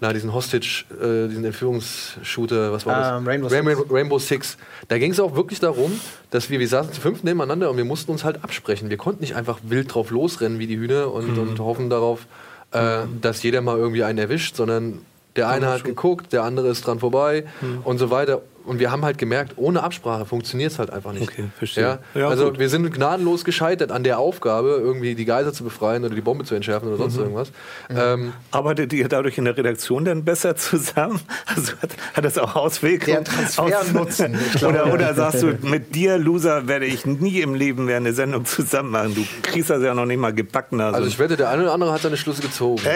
na, 0.00 0.12
diesen 0.12 0.32
Hostage, 0.32 0.84
äh, 0.90 1.28
diesen 1.28 1.44
Entführungsshooter, 1.44 2.72
was 2.72 2.86
war 2.86 2.98
das? 2.98 3.20
Ähm, 3.20 3.26
Rainbow 3.26 3.48
Rainbow, 3.48 3.74
Six. 3.74 3.92
Rainbow 3.92 4.18
Six. 4.18 4.56
Da 4.88 4.98
ging 4.98 5.12
es 5.12 5.20
auch 5.20 5.36
wirklich 5.36 5.60
darum, 5.60 5.92
dass 6.30 6.48
wir, 6.48 6.58
wir 6.58 6.68
saßen 6.68 6.92
zu 6.92 7.00
fünf 7.00 7.22
nebeneinander 7.22 7.70
und 7.70 7.76
wir 7.76 7.84
mussten 7.84 8.10
uns 8.10 8.24
halt 8.24 8.42
absprechen. 8.42 8.88
Wir 8.88 8.96
konnten 8.96 9.20
nicht 9.20 9.36
einfach 9.36 9.58
wild 9.62 9.94
drauf 9.94 10.10
losrennen 10.10 10.58
wie 10.58 10.66
die 10.66 10.78
Hühner 10.78 11.12
und, 11.12 11.36
und 11.38 11.58
hoffen 11.60 11.90
darauf, 11.90 12.26
äh, 12.72 13.00
dass 13.20 13.42
jeder 13.42 13.60
mal 13.60 13.76
irgendwie 13.76 14.02
einen 14.02 14.18
erwischt, 14.18 14.56
sondern 14.56 15.00
der 15.36 15.48
eine 15.48 15.68
hat 15.68 15.84
geguckt, 15.84 16.32
der 16.32 16.42
andere 16.42 16.68
ist 16.68 16.86
dran 16.86 16.98
vorbei 16.98 17.44
und 17.84 17.98
so 17.98 18.10
weiter. 18.10 18.42
Und 18.64 18.78
wir 18.78 18.90
haben 18.90 19.04
halt 19.04 19.18
gemerkt, 19.18 19.54
ohne 19.56 19.82
Absprache 19.82 20.26
funktioniert 20.26 20.72
es 20.72 20.78
halt 20.78 20.90
einfach 20.90 21.12
nicht. 21.12 21.30
Okay, 21.30 21.46
verstehe. 21.56 21.84
Ja? 21.84 21.98
Ja, 22.14 22.28
also 22.28 22.46
gut. 22.46 22.58
wir 22.58 22.68
sind 22.68 22.92
gnadenlos 22.92 23.44
gescheitert 23.44 23.90
an 23.90 24.04
der 24.04 24.18
Aufgabe, 24.18 24.78
irgendwie 24.80 25.14
die 25.14 25.24
Geiser 25.24 25.52
zu 25.52 25.64
befreien 25.64 26.04
oder 26.04 26.14
die 26.14 26.20
Bombe 26.20 26.44
zu 26.44 26.54
entschärfen 26.54 26.88
oder 26.88 26.98
sonst 26.98 27.16
irgendwas. 27.16 27.52
Ähm, 27.88 28.32
Arbeitet 28.50 28.92
ihr 28.92 29.08
dadurch 29.08 29.38
in 29.38 29.44
der 29.44 29.56
Redaktion 29.56 30.04
dann 30.04 30.24
besser 30.24 30.56
zusammen? 30.56 31.20
Also 31.46 31.72
hat, 31.82 31.90
hat 32.14 32.24
das 32.24 32.38
auch 32.38 32.54
Auswirkungen? 32.54 33.24
Der 33.24 33.24
Transfernutzen, 33.24 34.34
ich 34.34 34.58
glaube, 34.60 34.74
oder, 34.74 34.86
ja. 34.86 34.94
oder 34.94 35.14
sagst 35.14 35.42
du, 35.42 35.58
mit 35.62 35.94
dir, 35.94 36.16
Loser, 36.16 36.68
werde 36.68 36.86
ich 36.86 37.06
nie 37.06 37.40
im 37.40 37.54
Leben 37.54 37.86
mehr 37.86 37.96
eine 37.96 38.12
Sendung 38.12 38.44
zusammen 38.44 38.90
machen. 38.90 39.14
Du 39.14 39.24
kriegst 39.42 39.70
das 39.70 39.82
ja 39.82 39.94
noch 39.94 40.06
nicht 40.06 40.18
mal 40.18 40.32
gebacken. 40.32 40.80
Also, 40.80 40.96
also 40.96 41.08
ich 41.08 41.18
wette, 41.18 41.36
der 41.36 41.48
eine 41.48 41.62
oder 41.62 41.72
andere 41.72 41.92
hat 41.92 42.02
seine 42.02 42.16
Schlüsse 42.16 42.42
gezogen. 42.42 42.80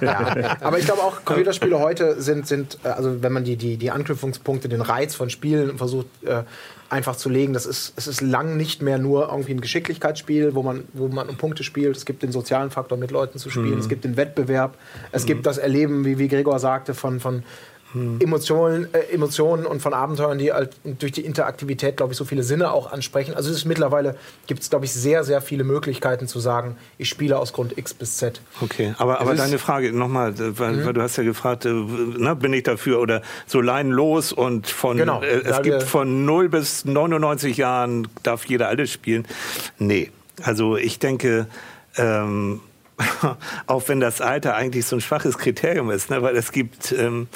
Ja. 0.00 0.56
Aber 0.60 0.78
ich 0.78 0.84
glaube 0.84 1.02
auch, 1.02 1.24
Computerspiele 1.24 1.78
heute 1.78 2.20
sind, 2.20 2.46
sind 2.46 2.78
äh, 2.84 2.88
also 2.88 3.22
wenn 3.22 3.32
man 3.32 3.44
die, 3.44 3.56
die, 3.56 3.76
die 3.76 3.90
Anknüpfungspunkte, 4.32 4.68
den 4.68 4.80
Reiz 4.80 5.14
von 5.14 5.30
Spielen 5.30 5.78
versucht 5.78 6.06
äh, 6.24 6.42
einfach 6.88 7.16
zu 7.16 7.28
legen, 7.28 7.52
das 7.52 7.66
ist, 7.66 7.94
es 7.96 8.06
ist 8.06 8.20
lang 8.20 8.56
nicht 8.56 8.82
mehr 8.82 8.98
nur 8.98 9.28
irgendwie 9.28 9.52
ein 9.52 9.60
Geschicklichkeitsspiel, 9.60 10.54
wo 10.54 10.62
man, 10.62 10.84
wo 10.92 11.08
man 11.08 11.28
um 11.28 11.36
Punkte 11.36 11.64
spielt. 11.64 11.96
Es 11.96 12.04
gibt 12.04 12.22
den 12.22 12.32
sozialen 12.32 12.70
Faktor, 12.70 12.98
mit 12.98 13.10
Leuten 13.10 13.38
zu 13.38 13.50
spielen. 13.50 13.78
Es 13.78 13.88
gibt 13.88 14.04
den 14.04 14.16
Wettbewerb. 14.16 14.76
Es 15.10 15.24
gibt 15.24 15.46
das 15.46 15.58
Erleben, 15.58 16.04
wie, 16.04 16.18
wie 16.18 16.28
Gregor 16.28 16.58
sagte, 16.58 16.94
von, 16.94 17.20
von 17.20 17.44
Emotionen, 17.94 18.92
äh, 18.94 19.12
Emotionen 19.12 19.66
und 19.66 19.82
von 19.82 19.92
Abenteuern, 19.92 20.38
die 20.38 20.52
halt 20.52 20.76
durch 20.84 21.12
die 21.12 21.24
Interaktivität, 21.24 21.96
glaube 21.96 22.12
ich, 22.12 22.18
so 22.18 22.24
viele 22.24 22.42
Sinne 22.42 22.72
auch 22.72 22.90
ansprechen. 22.90 23.34
Also 23.34 23.50
es 23.50 23.58
ist 23.58 23.64
mittlerweile 23.64 24.16
gibt 24.46 24.62
es, 24.62 24.70
glaube 24.70 24.86
ich, 24.86 24.92
sehr, 24.92 25.24
sehr 25.24 25.42
viele 25.42 25.64
Möglichkeiten 25.64 26.26
zu 26.26 26.40
sagen, 26.40 26.76
ich 26.98 27.08
spiele 27.08 27.38
aus 27.38 27.52
Grund 27.52 27.76
X 27.76 27.92
bis 27.92 28.16
Z. 28.16 28.40
Okay, 28.60 28.94
aber, 28.98 29.20
aber 29.20 29.34
deine 29.34 29.58
Frage 29.58 29.92
nochmal, 29.92 30.34
weil, 30.58 30.84
weil 30.86 30.92
du 30.92 31.02
hast 31.02 31.16
ja 31.16 31.24
gefragt, 31.24 31.66
äh, 31.66 31.72
na, 32.18 32.34
bin 32.34 32.52
ich 32.52 32.62
dafür 32.62 33.00
oder 33.00 33.22
so 33.46 33.60
leinenlos 33.60 34.32
und 34.32 34.68
von 34.68 34.96
Genau, 34.96 35.22
äh, 35.22 35.42
es 35.44 35.62
gibt 35.62 35.82
von 35.82 36.24
0 36.24 36.48
bis 36.48 36.84
99 36.84 37.56
Jahren 37.56 38.08
darf 38.22 38.46
jeder 38.46 38.68
alles 38.68 38.90
spielen. 38.90 39.26
Nee, 39.78 40.10
also 40.42 40.76
ich 40.76 40.98
denke, 40.98 41.46
ähm, 41.96 42.60
auch 43.66 43.88
wenn 43.88 44.00
das 44.00 44.20
Alter 44.20 44.54
eigentlich 44.54 44.86
so 44.86 44.96
ein 44.96 45.00
schwaches 45.00 45.38
Kriterium 45.38 45.90
ist, 45.90 46.10
ne? 46.10 46.22
weil 46.22 46.36
es 46.36 46.52
gibt 46.52 46.92
ähm, 46.92 47.28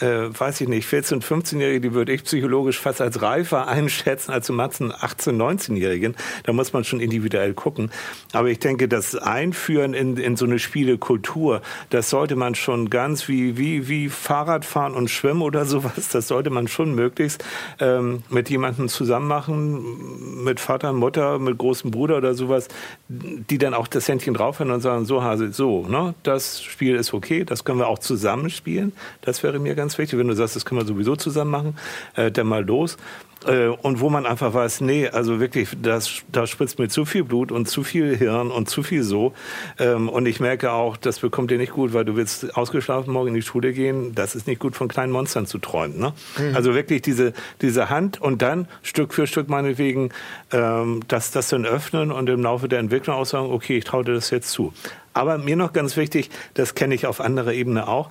äh, 0.00 0.28
weiß 0.38 0.60
ich 0.60 0.68
nicht, 0.68 0.88
14-, 0.88 1.14
und 1.14 1.24
15-Jährige, 1.24 1.80
die 1.80 1.94
würde 1.94 2.12
ich 2.12 2.24
psychologisch 2.24 2.78
fast 2.78 3.00
als 3.00 3.22
reifer 3.22 3.68
einschätzen 3.68 4.32
als 4.32 4.46
zum 4.46 4.60
18-, 4.60 4.92
19-Jährigen. 4.92 6.16
Da 6.44 6.52
muss 6.52 6.72
man 6.72 6.84
schon 6.84 7.00
individuell 7.00 7.54
gucken. 7.54 7.90
Aber 8.32 8.48
ich 8.48 8.58
denke, 8.58 8.88
das 8.88 9.14
Einführen 9.14 9.94
in, 9.94 10.16
in 10.16 10.36
so 10.36 10.44
eine 10.44 10.58
Spielekultur, 10.58 11.62
das 11.90 12.10
sollte 12.10 12.36
man 12.36 12.54
schon 12.54 12.90
ganz 12.90 13.28
wie, 13.28 13.56
wie, 13.56 13.88
wie 13.88 14.08
Fahrradfahren 14.08 14.94
und 14.94 15.08
Schwimmen 15.10 15.42
oder 15.42 15.64
sowas, 15.64 16.08
das 16.12 16.28
sollte 16.28 16.50
man 16.50 16.68
schon 16.68 16.94
möglichst 16.94 17.44
ähm, 17.80 18.22
mit 18.30 18.50
jemandem 18.50 18.88
zusammen 18.88 19.28
machen, 19.28 20.44
mit 20.44 20.60
Vater, 20.60 20.92
Mutter, 20.92 21.38
mit 21.38 21.58
großem 21.58 21.90
Bruder 21.90 22.18
oder 22.18 22.34
sowas, 22.34 22.68
die 23.08 23.58
dann 23.58 23.74
auch 23.74 23.86
das 23.86 24.08
Händchen 24.08 24.34
draufhören 24.34 24.72
und 24.72 24.80
sagen, 24.80 25.04
so 25.04 25.22
Hase, 25.22 25.52
so, 25.52 25.86
ne, 25.86 26.14
das 26.22 26.62
Spiel 26.62 26.96
ist 26.96 27.12
okay, 27.14 27.44
das 27.44 27.64
können 27.64 27.78
wir 27.78 27.88
auch 27.88 27.98
zusammen 27.98 28.50
spielen. 28.50 28.92
Das 29.22 29.42
wäre 29.42 29.58
mir 29.58 29.74
ganz 29.74 29.87
ganz 29.88 29.96
wichtig, 29.96 30.18
wenn 30.18 30.28
du 30.28 30.34
sagst, 30.34 30.54
das 30.54 30.66
können 30.66 30.82
wir 30.82 30.86
sowieso 30.86 31.16
zusammen 31.16 31.50
machen, 31.50 31.76
äh, 32.14 32.30
dann 32.30 32.46
mal 32.46 32.62
los. 32.62 32.98
Äh, 33.46 33.68
und 33.68 34.00
wo 34.00 34.10
man 34.10 34.26
einfach 34.26 34.52
weiß, 34.52 34.82
nee, 34.82 35.08
also 35.08 35.40
wirklich, 35.40 35.70
das, 35.80 36.22
da 36.30 36.46
spritzt 36.46 36.78
mir 36.78 36.88
zu 36.88 37.06
viel 37.06 37.24
Blut 37.24 37.50
und 37.50 37.70
zu 37.70 37.84
viel 37.84 38.14
Hirn 38.14 38.50
und 38.50 38.68
zu 38.68 38.82
viel 38.82 39.02
so. 39.02 39.32
Ähm, 39.78 40.10
und 40.10 40.26
ich 40.26 40.40
merke 40.40 40.72
auch, 40.72 40.98
das 40.98 41.20
bekommt 41.20 41.50
dir 41.50 41.56
nicht 41.56 41.72
gut, 41.72 41.94
weil 41.94 42.04
du 42.04 42.16
willst 42.16 42.54
ausgeschlafen 42.54 43.14
morgen 43.14 43.28
in 43.28 43.34
die 43.34 43.42
Schule 43.42 43.72
gehen. 43.72 44.14
Das 44.14 44.34
ist 44.34 44.46
nicht 44.46 44.58
gut, 44.58 44.76
von 44.76 44.88
kleinen 44.88 45.12
Monstern 45.12 45.46
zu 45.46 45.56
träumen. 45.56 45.98
Ne? 45.98 46.12
Mhm. 46.36 46.54
Also 46.54 46.74
wirklich 46.74 47.00
diese, 47.00 47.32
diese 47.62 47.88
Hand 47.88 48.20
und 48.20 48.42
dann 48.42 48.68
Stück 48.82 49.14
für 49.14 49.26
Stück 49.26 49.48
meinetwegen 49.48 50.10
ähm, 50.52 51.00
das, 51.08 51.30
das 51.30 51.48
dann 51.48 51.64
öffnen 51.64 52.12
und 52.12 52.28
im 52.28 52.42
Laufe 52.42 52.68
der 52.68 52.80
Entwicklung 52.80 53.16
auch 53.16 53.24
sagen, 53.24 53.50
okay, 53.50 53.78
ich 53.78 53.84
traue 53.84 54.04
dir 54.04 54.12
das 54.12 54.28
jetzt 54.28 54.50
zu. 54.50 54.74
Aber 55.14 55.38
mir 55.38 55.56
noch 55.56 55.72
ganz 55.72 55.96
wichtig, 55.96 56.28
das 56.52 56.74
kenne 56.74 56.94
ich 56.94 57.06
auf 57.06 57.20
anderer 57.20 57.54
Ebene 57.54 57.88
auch, 57.88 58.10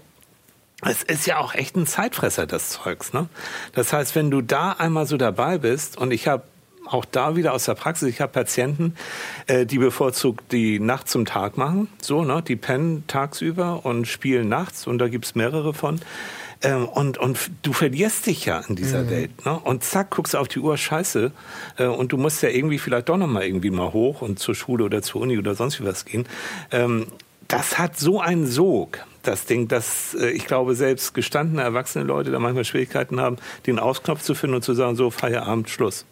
es 0.84 1.04
ist 1.04 1.26
ja 1.26 1.40
auch 1.40 1.56
echt 1.56 1.76
ein 1.76 1.88
Zeitfresser, 1.88 2.46
das 2.46 2.70
Zeugs. 2.70 3.14
Ne? 3.14 3.28
Das 3.74 3.94
heißt, 3.94 4.16
wenn 4.16 4.30
du 4.30 4.42
da 4.42 4.74
einmal 4.74 5.08
so 5.08 5.18
dabei 5.18 5.58
bist, 5.58 5.98
und 5.98 6.12
ich 6.12 6.28
habe 6.28 6.44
auch 6.86 7.04
da 7.04 7.36
wieder 7.36 7.54
aus 7.54 7.66
der 7.66 7.76
Praxis, 7.76 8.08
ich 8.10 8.22
habe 8.22 8.32
Patienten, 8.32 8.96
äh, 9.48 9.66
die 9.66 9.80
bevorzugt 9.80 10.52
die 10.52 10.80
Nacht 10.80 11.10
zum 11.10 11.26
Tag 11.26 11.58
machen, 11.58 11.90
so, 12.02 12.24
ne? 12.24 12.44
die 12.48 12.56
pennen 12.56 13.06
tagsüber 13.08 13.86
und 13.86 14.08
spielen 14.08 14.50
nachts, 14.50 14.88
und 14.88 15.00
da 15.00 15.08
gibt's 15.08 15.36
mehrere 15.36 15.74
von. 15.74 16.00
Ähm, 16.62 16.88
und, 16.88 17.18
und 17.18 17.52
du 17.62 17.74
verlierst 17.74 18.26
dich 18.26 18.46
ja 18.46 18.60
in 18.68 18.76
dieser 18.76 19.04
mhm. 19.04 19.10
Welt. 19.10 19.46
Ne? 19.46 19.60
Und 19.60 19.84
zack, 19.84 20.12
guckst 20.12 20.34
du 20.34 20.38
auf 20.40 20.48
die 20.48 20.60
Uhr, 20.60 20.78
scheiße. 20.78 21.32
Äh, 21.78 21.86
und 21.86 22.12
du 22.12 22.18
musst 22.18 22.42
ja 22.42 22.50
irgendwie 22.50 22.80
vielleicht 22.80 23.10
doch 23.10 23.18
nochmal 23.18 23.44
irgendwie 23.44 23.70
mal 23.70 23.94
hoch 23.94 24.22
und 24.22 24.40
zur 24.40 24.56
Schule 24.56 24.84
oder 24.84 25.02
zur 25.02 25.22
Uni 25.22 25.38
oder 25.38 25.54
sonst 25.54 25.80
wie 25.80 25.86
was 25.86 26.06
gehen. 26.06 26.28
Ähm, 26.72 27.08
das 27.48 27.78
hat 27.78 27.98
so 27.98 28.20
einen 28.20 28.48
Sog 28.48 29.00
das 29.28 29.46
Ding, 29.46 29.68
dass 29.68 30.16
äh, 30.16 30.30
ich 30.30 30.46
glaube, 30.46 30.76
selbst 30.76 31.14
gestandene 31.14 31.62
erwachsene 31.62 32.06
Leute 32.06 32.32
da 32.32 32.40
manchmal 32.40 32.66
Schwierigkeiten 32.66 33.20
haben, 33.20 33.38
den 33.66 33.80
Ausknopf 33.80 34.22
zu 34.22 34.36
finden 34.36 34.56
und 34.56 34.64
zu 34.64 34.74
sagen, 34.74 34.96
so 34.96 35.12
Feierabend, 35.12 35.70
Schluss. 35.70 36.06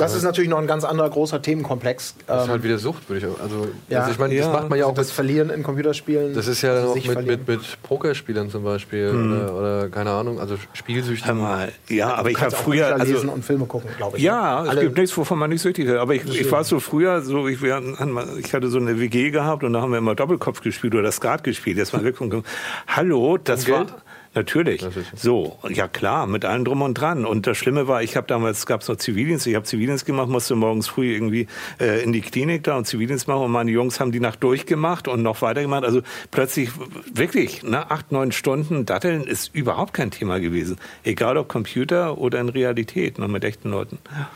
Das 0.00 0.14
ist 0.14 0.22
natürlich 0.22 0.48
noch 0.48 0.58
ein 0.58 0.66
ganz 0.66 0.84
anderer 0.84 1.10
großer 1.10 1.42
Themenkomplex. 1.42 2.14
Das 2.26 2.44
ist 2.44 2.48
halt 2.48 2.60
ähm, 2.60 2.64
wieder 2.64 2.78
Sucht, 2.78 3.08
würde 3.08 3.26
ich 3.26 3.32
auch. 3.32 3.40
Also, 3.40 3.68
ja. 3.88 4.00
also 4.00 4.12
ich 4.12 4.18
meine, 4.18 4.34
das 4.34 4.46
ja. 4.46 4.52
macht 4.52 4.70
man 4.70 4.78
ja 4.78 4.86
auch. 4.86 4.94
Das 4.94 5.08
mit, 5.08 5.14
Verlieren 5.14 5.50
in 5.50 5.62
Computerspielen. 5.62 6.34
Das 6.34 6.46
ist 6.46 6.62
ja 6.62 6.74
dann 6.74 6.86
auch 6.86 6.94
mit, 6.94 7.26
mit, 7.26 7.48
mit, 7.48 7.82
Pokerspielern 7.82 8.48
zum 8.48 8.64
Beispiel 8.64 9.10
hm. 9.10 9.32
oder, 9.32 9.54
oder, 9.54 9.88
keine 9.88 10.10
Ahnung, 10.10 10.40
also 10.40 10.56
Spielsüchtig. 10.72 11.30
Mal, 11.34 11.72
ja, 11.88 12.14
aber 12.14 12.30
ich 12.30 12.40
habe 12.40 12.50
früher 12.50 12.94
also, 12.94 13.12
lesen 13.12 13.28
und 13.28 13.44
Filme 13.44 13.66
gucken, 13.66 13.90
glaube 13.96 14.16
ich. 14.16 14.22
Ja, 14.22 14.62
ne? 14.62 14.70
es 14.72 14.80
gibt 14.80 14.96
nichts, 14.96 15.16
wovon 15.16 15.38
man 15.38 15.50
nicht 15.50 15.62
süchtig 15.62 15.86
wird. 15.86 15.98
Aber 15.98 16.14
ich, 16.14 16.24
ich 16.24 16.50
war 16.50 16.64
so 16.64 16.80
früher, 16.80 17.20
so 17.20 17.46
ich, 17.46 17.62
wir 17.62 17.74
hatten, 17.74 17.96
ich 18.38 18.54
hatte 18.54 18.68
so 18.68 18.78
eine 18.78 18.98
WG 18.98 19.30
gehabt 19.30 19.64
und 19.64 19.72
da 19.72 19.82
haben 19.82 19.90
wir 19.90 19.98
immer 19.98 20.14
Doppelkopf 20.14 20.62
gespielt 20.62 20.94
oder 20.94 21.12
Skat 21.12 21.44
gespielt. 21.44 21.78
Das 21.78 21.92
war 21.92 22.02
wirklich. 22.02 22.42
Hallo, 22.86 23.36
das 23.36 23.68
war. 23.68 23.86
Natürlich. 24.32 24.84
So, 25.16 25.58
ja 25.68 25.88
klar, 25.88 26.28
mit 26.28 26.44
allem 26.44 26.64
drum 26.64 26.82
und 26.82 26.94
dran. 26.94 27.26
Und 27.26 27.48
das 27.48 27.56
Schlimme 27.56 27.88
war, 27.88 28.02
ich 28.02 28.16
habe 28.16 28.28
damals, 28.28 28.64
gab 28.64 28.82
es 28.82 28.88
noch 28.88 28.96
Zivildienst, 28.96 29.46
ich 29.48 29.56
habe 29.56 29.64
Zivildienst 29.64 30.06
gemacht, 30.06 30.28
musste 30.28 30.54
morgens 30.54 30.86
früh 30.86 31.12
irgendwie 31.12 31.48
äh, 31.80 32.02
in 32.04 32.12
die 32.12 32.20
Klinik 32.20 32.62
da 32.62 32.76
und 32.76 32.86
Zivildienst 32.86 33.26
machen 33.26 33.42
und 33.42 33.50
meine 33.50 33.72
Jungs 33.72 33.98
haben 33.98 34.12
die 34.12 34.20
Nacht 34.20 34.42
durchgemacht 34.44 35.08
und 35.08 35.22
noch 35.22 35.42
weitergemacht. 35.42 35.84
Also 35.84 36.02
plötzlich 36.30 36.70
wirklich, 37.12 37.64
ne, 37.64 37.90
acht, 37.90 38.12
neun 38.12 38.30
Stunden 38.30 38.86
Datteln 38.86 39.24
ist 39.24 39.52
überhaupt 39.52 39.94
kein 39.94 40.12
Thema 40.12 40.38
gewesen. 40.38 40.76
Egal 41.02 41.36
ob 41.36 41.48
Computer 41.48 42.16
oder 42.16 42.40
in 42.40 42.48
Realität, 42.50 43.18
ne, 43.18 43.26
mit 43.26 43.42
echten 43.42 43.70
Leuten. 43.70 43.98
Ja. 44.12 44.30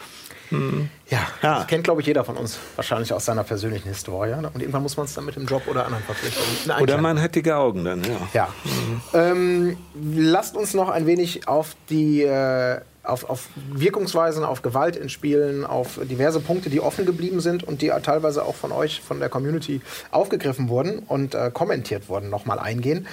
Hm. 0.50 0.88
Ja, 1.09 1.20
ja, 1.42 1.59
das 1.59 1.66
kennt, 1.66 1.85
glaube 1.85 2.00
ich, 2.00 2.07
jeder 2.07 2.24
von 2.24 2.37
uns 2.37 2.59
wahrscheinlich 2.76 3.12
aus 3.12 3.24
seiner 3.24 3.44
persönlichen 3.44 3.88
Historie. 3.88 4.33
Und 4.33 4.61
irgendwann 4.61 4.83
muss 4.83 4.96
man 4.96 5.07
es 5.07 5.14
dann 5.14 5.24
mit 5.24 5.37
dem 5.37 5.46
Job 5.46 5.62
oder 5.66 5.87
anderen 5.87 6.04
Verpflichtungen 6.04 6.83
Oder 6.83 6.98
man 6.98 7.20
hat 7.20 7.35
dicke 7.35 7.57
Augen 7.57 7.85
dann, 7.85 8.02
ja. 8.04 8.28
ja. 8.33 8.48
Mhm. 8.64 9.00
Ähm, 9.12 9.76
lasst 10.16 10.57
uns 10.57 10.74
noch 10.74 10.88
ein 10.88 11.07
wenig 11.07 11.48
auf 11.48 11.76
die 11.88 12.22
äh, 12.22 12.80
auf, 13.04 13.28
auf 13.28 13.48
Wirkungsweisen, 13.72 14.44
auf 14.44 14.62
Gewalt 14.62 14.96
in 14.96 15.09
Spielen, 15.09 15.64
auf 15.64 16.00
diverse 16.02 16.40
Punkte, 16.40 16.70
die 16.70 16.80
offen 16.80 17.07
geblieben 17.07 17.40
sind 17.40 17.62
und 17.62 17.83
die 17.83 17.92
teilweise 18.02 18.44
auch 18.44 18.54
von 18.54 18.72
euch, 18.72 19.00
von 19.00 19.20
der 19.20 19.28
Community 19.28 19.80
aufgegriffen 20.11 20.68
wurden 20.68 21.00
und 21.00 21.35
äh, 21.35 21.50
kommentiert 21.52 22.09
wurden, 22.09 22.30
nochmal 22.30 22.59
eingehen. 22.59 23.07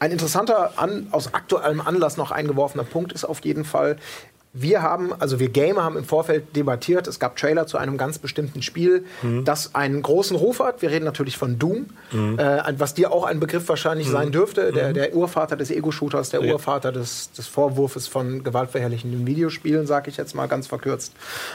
Ein 0.00 0.12
interessanter, 0.12 0.74
an, 0.76 1.08
aus 1.10 1.34
aktuellem 1.34 1.80
Anlass 1.80 2.16
noch 2.16 2.30
eingeworfener 2.30 2.84
Punkt 2.84 3.12
ist 3.12 3.24
auf 3.24 3.40
jeden 3.44 3.64
Fall, 3.64 3.96
wir 4.52 4.82
haben, 4.82 5.12
also 5.18 5.38
wir 5.38 5.50
Gamer 5.50 5.84
haben 5.84 5.96
im 5.96 6.04
Vorfeld 6.04 6.56
debattiert, 6.56 7.06
es 7.06 7.18
gab 7.18 7.36
Trailer 7.36 7.66
zu 7.66 7.76
einem 7.76 7.98
ganz 7.98 8.18
bestimmten 8.18 8.62
Spiel, 8.62 9.04
mhm. 9.22 9.44
das 9.44 9.74
einen 9.74 10.00
großen 10.00 10.36
Ruf 10.36 10.60
hat. 10.60 10.80
Wir 10.80 10.90
reden 10.90 11.04
natürlich 11.04 11.36
von 11.36 11.58
Doom, 11.58 11.86
mhm. 12.12 12.38
äh, 12.38 12.62
was 12.78 12.94
dir 12.94 13.12
auch 13.12 13.24
ein 13.24 13.40
Begriff 13.40 13.68
wahrscheinlich 13.68 14.08
mhm. 14.08 14.12
sein 14.12 14.32
dürfte. 14.32 14.72
Der, 14.72 14.88
mhm. 14.88 14.94
der, 14.94 15.14
Urvater 15.14 15.56
des 15.56 15.70
Ego-Shooters, 15.70 16.30
der 16.30 16.42
ja. 16.42 16.52
Urvater 16.52 16.92
des, 16.92 17.30
des, 17.32 17.46
Vorwurfs 17.46 18.06
von 18.06 18.42
gewaltverherrlichenden 18.42 19.26
Videospielen, 19.26 19.86
sage 19.86 20.10
ich 20.10 20.16
jetzt 20.16 20.34
mal 20.34 20.46
ganz 20.46 20.66
verkürzt. 20.66 21.12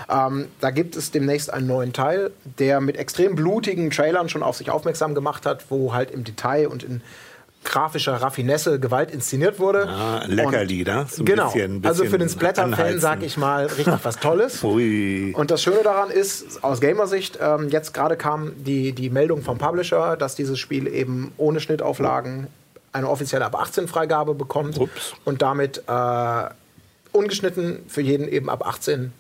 Ähm, 0.10 0.48
da 0.60 0.70
gibt 0.72 0.96
es 0.96 1.12
demnächst 1.12 1.52
einen 1.52 1.68
neuen 1.68 1.94
Teil, 1.94 2.32
der 2.60 2.80
mit 2.80 2.98
extrem 2.98 3.36
blutigen 3.36 3.90
Trailern 3.90 4.30
schon 4.30 4.44
auf 4.44 4.58
sich 4.58 4.70
aufmerksam 4.70 5.16
gemacht 5.16 5.46
hat, 5.46 5.66
wo 5.70 5.94
halt 5.94 6.12
im 6.12 6.24
Detail 6.24 6.68
und 6.68 6.84
in 6.84 7.02
grafischer 7.63 8.13
Raffinesse 8.13 8.80
Gewalt 8.80 9.12
inszeniert 9.12 9.60
wurde. 9.60 9.88
Ah, 9.88 10.23
Leckerli, 10.28 10.84
da? 10.84 11.06
So 11.10 11.23
genau. 11.23 11.45
Bisschen, 11.45 11.82
bisschen 11.82 11.86
also 11.86 12.06
für 12.06 12.17
den 12.17 12.30
Splatter-Fan, 12.30 12.99
sag 12.99 13.23
ich 13.23 13.38
mal, 13.38 13.65
richtig 13.65 13.99
was 14.04 14.19
Tolles. 14.19 14.63
Ui. 14.63 15.34
Und 15.34 15.52
das 15.52 15.62
Schöne 15.62 15.84
daran 15.84 16.10
ist, 16.10 16.63
aus 16.63 16.82
Gamersicht, 16.82 17.39
ähm, 17.41 17.69
jetzt 17.69 17.93
gerade 17.93 18.17
kam 18.17 18.54
die, 18.63 18.93
die 18.93 19.10
Meldung 19.10 19.41
vom 19.41 19.58
Publisher, 19.58 20.17
dass 20.17 20.36
dieses 20.36 20.60
Spiel 20.60 20.88
eben 20.88 21.32
ohne 21.38 21.60
Schnittauflagen 21.60 22.47
eine 22.91 23.10
offizielle 23.10 23.45
ab 23.45 23.60
18 23.60 23.88
Freigabe 23.88 24.36
bekommt 24.36 24.78
Ups. 24.78 25.13
und 25.26 25.41
damit 25.41 25.84
äh, 25.88 26.43
ungeschnitten 27.12 27.80
für 27.88 28.02
jeden 28.02 28.28
eben 28.28 28.49
ab 28.49 28.65
18 28.65 29.12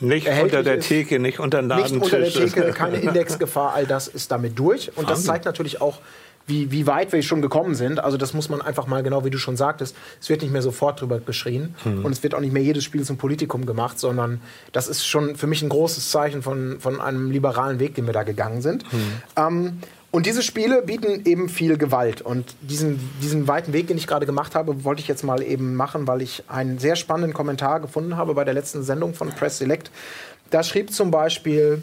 nicht 0.00 0.28
unter 0.28 0.62
der 0.62 0.78
Theke, 0.78 1.18
nicht 1.18 1.40
unter 1.40 1.60
dem 1.60 1.76
Nicht 1.76 1.90
unter 1.90 2.20
der 2.20 2.30
Theke, 2.30 2.72
keine 2.72 2.98
Indexgefahr, 3.00 3.74
all 3.74 3.84
das 3.84 4.06
ist 4.06 4.30
damit 4.30 4.56
durch. 4.58 4.96
Und 4.96 5.10
das 5.10 5.24
zeigt 5.24 5.44
natürlich 5.44 5.80
auch, 5.80 5.98
wie, 6.48 6.72
wie 6.72 6.86
weit 6.86 7.12
wir 7.12 7.22
schon 7.22 7.42
gekommen 7.42 7.74
sind. 7.74 8.00
Also 8.00 8.16
das 8.16 8.34
muss 8.34 8.48
man 8.48 8.60
einfach 8.60 8.86
mal, 8.86 9.02
genau 9.02 9.24
wie 9.24 9.30
du 9.30 9.38
schon 9.38 9.56
sagtest, 9.56 9.94
es 10.20 10.28
wird 10.28 10.42
nicht 10.42 10.50
mehr 10.50 10.62
sofort 10.62 11.00
drüber 11.00 11.20
geschrien 11.20 11.74
mhm. 11.84 12.04
und 12.04 12.12
es 12.12 12.22
wird 12.22 12.34
auch 12.34 12.40
nicht 12.40 12.52
mehr 12.52 12.62
jedes 12.62 12.84
Spiel 12.84 13.04
zum 13.04 13.18
Politikum 13.18 13.66
gemacht, 13.66 13.98
sondern 14.00 14.40
das 14.72 14.88
ist 14.88 15.06
schon 15.06 15.36
für 15.36 15.46
mich 15.46 15.62
ein 15.62 15.68
großes 15.68 16.10
Zeichen 16.10 16.42
von, 16.42 16.80
von 16.80 17.00
einem 17.00 17.30
liberalen 17.30 17.78
Weg, 17.78 17.94
den 17.94 18.06
wir 18.06 18.14
da 18.14 18.22
gegangen 18.22 18.62
sind. 18.62 18.90
Mhm. 18.92 19.12
Ähm, 19.36 19.78
und 20.10 20.24
diese 20.24 20.42
Spiele 20.42 20.80
bieten 20.80 21.26
eben 21.26 21.50
viel 21.50 21.76
Gewalt. 21.76 22.22
Und 22.22 22.56
diesen, 22.62 22.98
diesen 23.22 23.46
weiten 23.46 23.74
Weg, 23.74 23.88
den 23.88 23.98
ich 23.98 24.06
gerade 24.06 24.24
gemacht 24.24 24.54
habe, 24.54 24.82
wollte 24.84 25.02
ich 25.02 25.08
jetzt 25.08 25.22
mal 25.22 25.42
eben 25.42 25.74
machen, 25.74 26.08
weil 26.08 26.22
ich 26.22 26.44
einen 26.48 26.78
sehr 26.78 26.96
spannenden 26.96 27.34
Kommentar 27.34 27.80
gefunden 27.80 28.16
habe 28.16 28.32
bei 28.32 28.44
der 28.44 28.54
letzten 28.54 28.82
Sendung 28.82 29.12
von 29.12 29.28
Press 29.28 29.58
Select. 29.58 29.90
Da 30.48 30.62
schrieb 30.62 30.94
zum 30.94 31.10
Beispiel 31.10 31.82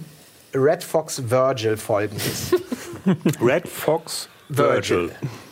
Red 0.56 0.84
Fox 0.84 1.30
Virgil 1.30 1.78
folgendes. 1.78 2.56
Red 3.42 3.68
Fox 3.68 4.28
Virgil. 4.50 5.12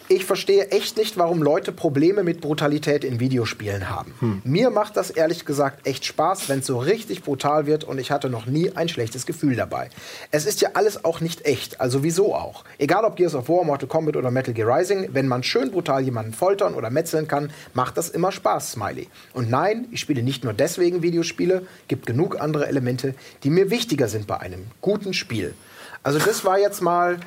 Ich 0.09 0.25
verstehe 0.25 0.67
echt 0.69 0.97
nicht, 0.97 1.17
warum 1.17 1.41
Leute 1.41 1.71
Probleme 1.71 2.23
mit 2.23 2.41
Brutalität 2.41 3.05
in 3.05 3.21
Videospielen 3.21 3.89
haben. 3.89 4.13
Hm. 4.19 4.41
Mir 4.43 4.69
macht 4.69 4.97
das 4.97 5.09
ehrlich 5.09 5.45
gesagt 5.45 5.87
echt 5.87 6.05
Spaß, 6.05 6.49
wenn 6.49 6.59
es 6.59 6.67
so 6.67 6.77
richtig 6.77 7.23
brutal 7.23 7.65
wird 7.65 7.85
und 7.85 7.99
ich 7.99 8.11
hatte 8.11 8.29
noch 8.29 8.45
nie 8.45 8.71
ein 8.75 8.89
schlechtes 8.89 9.25
Gefühl 9.25 9.55
dabei. 9.55 9.89
Es 10.29 10.45
ist 10.45 10.59
ja 10.59 10.71
alles 10.73 11.05
auch 11.05 11.21
nicht 11.21 11.45
echt, 11.45 11.79
also 11.79 12.03
wieso 12.03 12.35
auch? 12.35 12.65
Egal 12.77 13.05
ob 13.05 13.15
Gears 13.15 13.33
of 13.33 13.47
War, 13.47 13.63
Mortal 13.63 13.87
Kombat 13.87 14.17
oder 14.17 14.29
Metal 14.29 14.53
Gear 14.53 14.77
Rising, 14.77 15.09
wenn 15.13 15.27
man 15.27 15.41
schön 15.41 15.71
brutal 15.71 16.03
jemanden 16.03 16.33
foltern 16.33 16.75
oder 16.75 16.89
metzeln 16.89 17.27
kann, 17.27 17.51
macht 17.73 17.97
das 17.97 18.09
immer 18.09 18.31
Spaß, 18.31 18.73
Smiley. 18.73 19.07
Und 19.33 19.49
nein, 19.49 19.87
ich 19.91 20.01
spiele 20.01 20.21
nicht 20.21 20.43
nur 20.43 20.53
deswegen 20.53 21.01
Videospiele, 21.01 21.65
gibt 21.87 22.05
genug 22.05 22.39
andere 22.41 22.67
Elemente, 22.67 23.15
die 23.43 23.49
mir 23.49 23.71
wichtiger 23.71 24.09
sind 24.09 24.27
bei 24.27 24.39
einem 24.41 24.67
guten 24.81 25.13
Spiel. 25.13 25.55
Also 26.03 26.19
das 26.19 26.43
war 26.43 26.59
jetzt 26.59 26.81
mal 26.81 27.19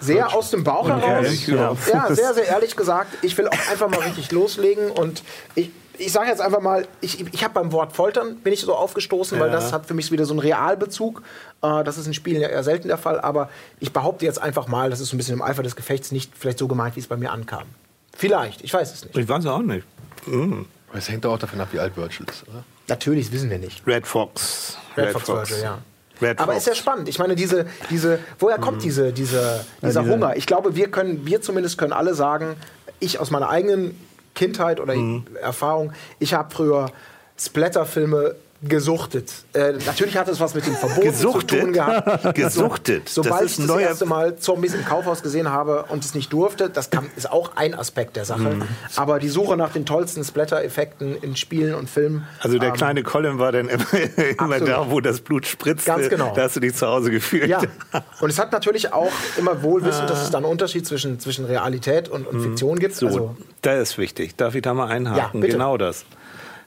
sehr 0.00 0.34
aus 0.34 0.50
dem 0.50 0.64
Bauch 0.64 0.88
heraus. 0.88 1.02
Ehrlich, 1.04 1.46
ja. 1.46 1.76
ja, 1.92 2.14
sehr, 2.14 2.34
sehr 2.34 2.48
ehrlich 2.48 2.76
gesagt. 2.76 3.12
Ich 3.22 3.36
will 3.38 3.48
auch 3.48 3.70
einfach 3.70 3.88
mal 3.88 4.00
richtig 4.00 4.32
loslegen 4.32 4.90
und 4.90 5.22
ich, 5.54 5.70
ich 5.98 6.10
sage 6.12 6.28
jetzt 6.28 6.40
einfach 6.40 6.60
mal, 6.60 6.86
ich, 7.00 7.20
ich 7.32 7.44
habe 7.44 7.54
beim 7.54 7.72
Wort 7.72 7.92
Foltern 7.92 8.36
bin 8.36 8.52
ich 8.52 8.60
so 8.60 8.74
aufgestoßen, 8.74 9.38
weil 9.38 9.48
Ja. 9.48 9.54
das 9.54 9.72
hat 9.72 9.86
für 9.86 9.94
mich 9.94 10.10
wieder 10.10 10.24
so 10.24 10.32
einen 10.32 10.40
Realbezug. 10.40 11.22
Äh, 11.62 11.84
das 11.84 11.98
ist 11.98 12.06
in 12.06 12.14
Spielen 12.14 12.40
ja 12.40 12.48
eher 12.48 12.62
selten 12.64 12.88
der 12.88 12.98
Fall, 12.98 13.20
aber 13.20 13.50
ich 13.78 13.92
behaupte 13.92 14.24
jetzt 14.24 14.40
einfach 14.40 14.66
mal, 14.66 14.88
das 14.90 15.00
ist 15.00 15.10
so 15.10 15.16
ein 15.16 15.18
bisschen 15.18 15.34
im 15.34 15.42
Eifer 15.42 15.62
des 15.62 15.76
Gefechts 15.76 16.10
nicht 16.10 16.32
vielleicht 16.38 16.58
so 16.58 16.66
gemeint, 16.68 16.96
wie 16.96 17.00
es 17.00 17.06
bei 17.06 17.16
mir 17.16 17.30
ankam. 17.30 17.64
Vielleicht, 18.16 18.62
ich 18.62 18.72
weiß 18.72 18.92
es 18.92 19.04
nicht. 19.04 19.16
Ich 19.16 19.28
weiß 19.28 19.46
auch 19.46 19.60
nicht. 19.60 19.86
Mm. 20.26 20.62
Es 20.92 21.08
hängt 21.08 21.24
auch 21.24 21.38
davon 21.38 21.60
ab, 21.60 21.68
wie 21.72 21.78
alt 21.78 21.96
Virgil 21.96 22.26
ist, 22.28 22.48
oder? 22.48 22.64
Natürlich, 22.88 23.26
das 23.26 23.34
wissen 23.34 23.50
wir 23.50 23.58
nicht. 23.58 23.86
Red 23.86 24.06
Fox. 24.06 24.76
Red, 24.96 25.12
Fox, 25.12 25.28
Virgil, 25.28 25.62
ja. 25.62 25.78
Aber 26.36 26.54
ist 26.56 26.66
ja 26.66 26.74
spannend. 26.74 27.08
Ich 27.08 27.18
meine, 27.18 27.34
diese, 27.34 27.66
diese, 27.90 28.18
woher 28.38 28.58
kommt 28.58 28.82
diese, 28.82 29.12
diese, 29.12 29.64
dieser 29.82 30.02
diese- 30.02 30.12
Hunger? 30.12 30.36
Ich 30.36 30.46
glaube, 30.46 30.76
wir 30.76 30.90
können, 30.90 31.26
wir 31.26 31.40
zumindest 31.42 31.78
können 31.78 31.92
alle 31.92 32.14
sagen, 32.14 32.56
ich 32.98 33.18
aus 33.18 33.30
meiner 33.30 33.48
eigenen 33.48 33.98
Kindheit 34.34 34.80
oder 34.80 34.94
Erfahrung, 35.40 35.92
ich 36.18 36.34
habe 36.34 36.54
früher 36.54 36.90
Splatterfilme 37.38 38.34
gesuchtet. 38.62 39.32
Äh, 39.54 39.72
natürlich 39.86 40.16
hat 40.18 40.28
es 40.28 40.38
was 40.38 40.54
mit 40.54 40.66
dem 40.66 40.74
Verbot 40.74 41.14
zu 41.16 41.32
tun 41.40 41.72
gehabt. 41.72 42.34
Gesuchtet. 42.34 43.08
So, 43.08 43.22
Das 43.22 43.28
sobald 43.30 43.44
ist 43.46 43.52
ich 43.52 43.66
das 43.66 43.66
neuer- 43.74 43.88
erste 43.88 44.06
Mal 44.06 44.36
Zombies 44.36 44.74
im 44.74 44.84
Kaufhaus 44.84 45.22
gesehen 45.22 45.50
habe 45.50 45.84
und 45.88 46.04
es 46.04 46.14
nicht 46.14 46.32
durfte, 46.32 46.68
das 46.68 46.90
kann, 46.90 47.06
ist 47.16 47.30
auch 47.30 47.56
ein 47.56 47.74
Aspekt 47.74 48.16
der 48.16 48.24
Sache. 48.26 48.40
Mhm. 48.40 48.62
Aber 48.96 49.18
die 49.18 49.28
Suche 49.28 49.56
nach 49.56 49.70
den 49.72 49.86
tollsten 49.86 50.24
Splatter-Effekten 50.24 51.16
in 51.22 51.36
Spielen 51.36 51.74
und 51.74 51.88
Filmen. 51.88 52.26
Also 52.40 52.58
der 52.58 52.68
ähm, 52.68 52.74
kleine 52.74 53.02
Colin 53.02 53.38
war 53.38 53.50
dann 53.52 53.68
immer, 53.68 53.84
immer 54.38 54.60
da, 54.60 54.90
wo 54.90 55.00
das 55.00 55.20
Blut 55.20 55.46
spritzt. 55.46 55.86
Ganz 55.86 56.08
genau. 56.10 56.32
Da 56.34 56.42
hast 56.42 56.56
du 56.56 56.60
dich 56.60 56.74
zu 56.74 56.86
Hause 56.86 57.10
gefühlt. 57.10 57.46
Ja, 57.48 57.62
und 58.20 58.28
es 58.30 58.38
hat 58.38 58.52
natürlich 58.52 58.92
auch 58.92 59.12
immer 59.38 59.62
wohlwissend, 59.62 60.10
dass 60.10 60.22
es 60.22 60.30
da 60.30 60.38
einen 60.38 60.46
Unterschied 60.46 60.86
zwischen, 60.86 61.18
zwischen 61.18 61.46
Realität 61.46 62.08
und, 62.10 62.26
und 62.26 62.40
Fiktion 62.42 62.78
gibt. 62.78 62.94
So, 62.94 63.06
Also, 63.06 63.36
da 63.62 63.74
ist 63.80 63.96
wichtig. 63.96 64.36
Darf 64.36 64.54
ich 64.54 64.62
da 64.62 64.74
mal 64.74 64.88
einhaken? 64.88 65.40
Ja, 65.42 65.48
genau 65.48 65.76
das. 65.78 66.04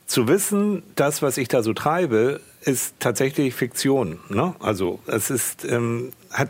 Zu 0.05 0.27
wissen, 0.27 0.83
das, 0.95 1.21
was 1.21 1.37
ich 1.37 1.47
da 1.47 1.63
so 1.63 1.73
treibe, 1.73 2.41
ist 2.61 2.95
tatsächlich 2.99 3.53
Fiktion. 3.53 4.19
Ne? 4.29 4.53
Also 4.59 4.99
es 5.07 5.29
ist, 5.29 5.65
ähm, 5.65 6.11
hat 6.31 6.49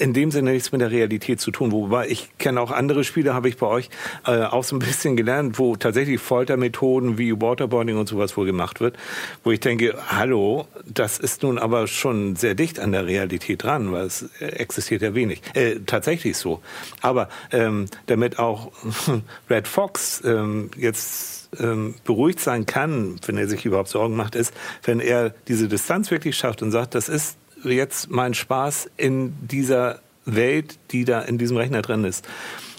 in 0.00 0.14
dem 0.14 0.30
Sinne 0.30 0.52
nichts 0.52 0.72
mit 0.72 0.80
der 0.80 0.90
Realität 0.90 1.40
zu 1.40 1.50
tun. 1.50 1.72
Wobei 1.72 2.08
ich 2.08 2.30
kenne 2.38 2.60
auch 2.60 2.70
andere 2.70 3.04
Spiele, 3.04 3.34
habe 3.34 3.48
ich 3.48 3.58
bei 3.58 3.66
euch 3.66 3.90
äh, 4.26 4.42
auch 4.44 4.64
so 4.64 4.76
ein 4.76 4.78
bisschen 4.78 5.16
gelernt, 5.16 5.58
wo 5.58 5.76
tatsächlich 5.76 6.20
Foltermethoden 6.20 7.18
wie 7.18 7.38
Waterboarding 7.40 7.98
und 7.98 8.08
sowas 8.08 8.36
wohl 8.36 8.46
gemacht 8.46 8.80
wird, 8.80 8.96
wo 9.44 9.50
ich 9.50 9.60
denke, 9.60 9.96
hallo, 10.08 10.66
das 10.86 11.18
ist 11.18 11.42
nun 11.42 11.58
aber 11.58 11.86
schon 11.86 12.36
sehr 12.36 12.54
dicht 12.54 12.80
an 12.80 12.92
der 12.92 13.06
Realität 13.06 13.62
dran, 13.62 13.92
weil 13.92 14.06
es 14.06 14.28
existiert 14.40 15.02
ja 15.02 15.14
wenig. 15.14 15.42
Äh, 15.54 15.80
tatsächlich 15.86 16.36
so. 16.36 16.62
Aber 17.02 17.28
ähm, 17.52 17.86
damit 18.06 18.38
auch 18.38 18.72
Red 19.50 19.68
Fox 19.68 20.22
ähm, 20.24 20.70
jetzt 20.76 21.39
ähm, 21.58 21.94
beruhigt 22.04 22.40
sein 22.40 22.66
kann, 22.66 23.16
wenn 23.26 23.36
er 23.36 23.48
sich 23.48 23.64
überhaupt 23.64 23.88
Sorgen 23.88 24.16
macht, 24.16 24.34
ist, 24.34 24.54
wenn 24.84 25.00
er 25.00 25.34
diese 25.48 25.68
Distanz 25.68 26.10
wirklich 26.10 26.36
schafft 26.36 26.62
und 26.62 26.70
sagt, 26.70 26.94
das 26.94 27.08
ist 27.08 27.36
jetzt 27.64 28.10
mein 28.10 28.34
Spaß 28.34 28.90
in 28.96 29.34
dieser 29.40 30.00
Welt, 30.24 30.78
die 30.92 31.04
da 31.04 31.20
in 31.20 31.38
diesem 31.38 31.56
Rechner 31.56 31.82
drin 31.82 32.04
ist, 32.04 32.26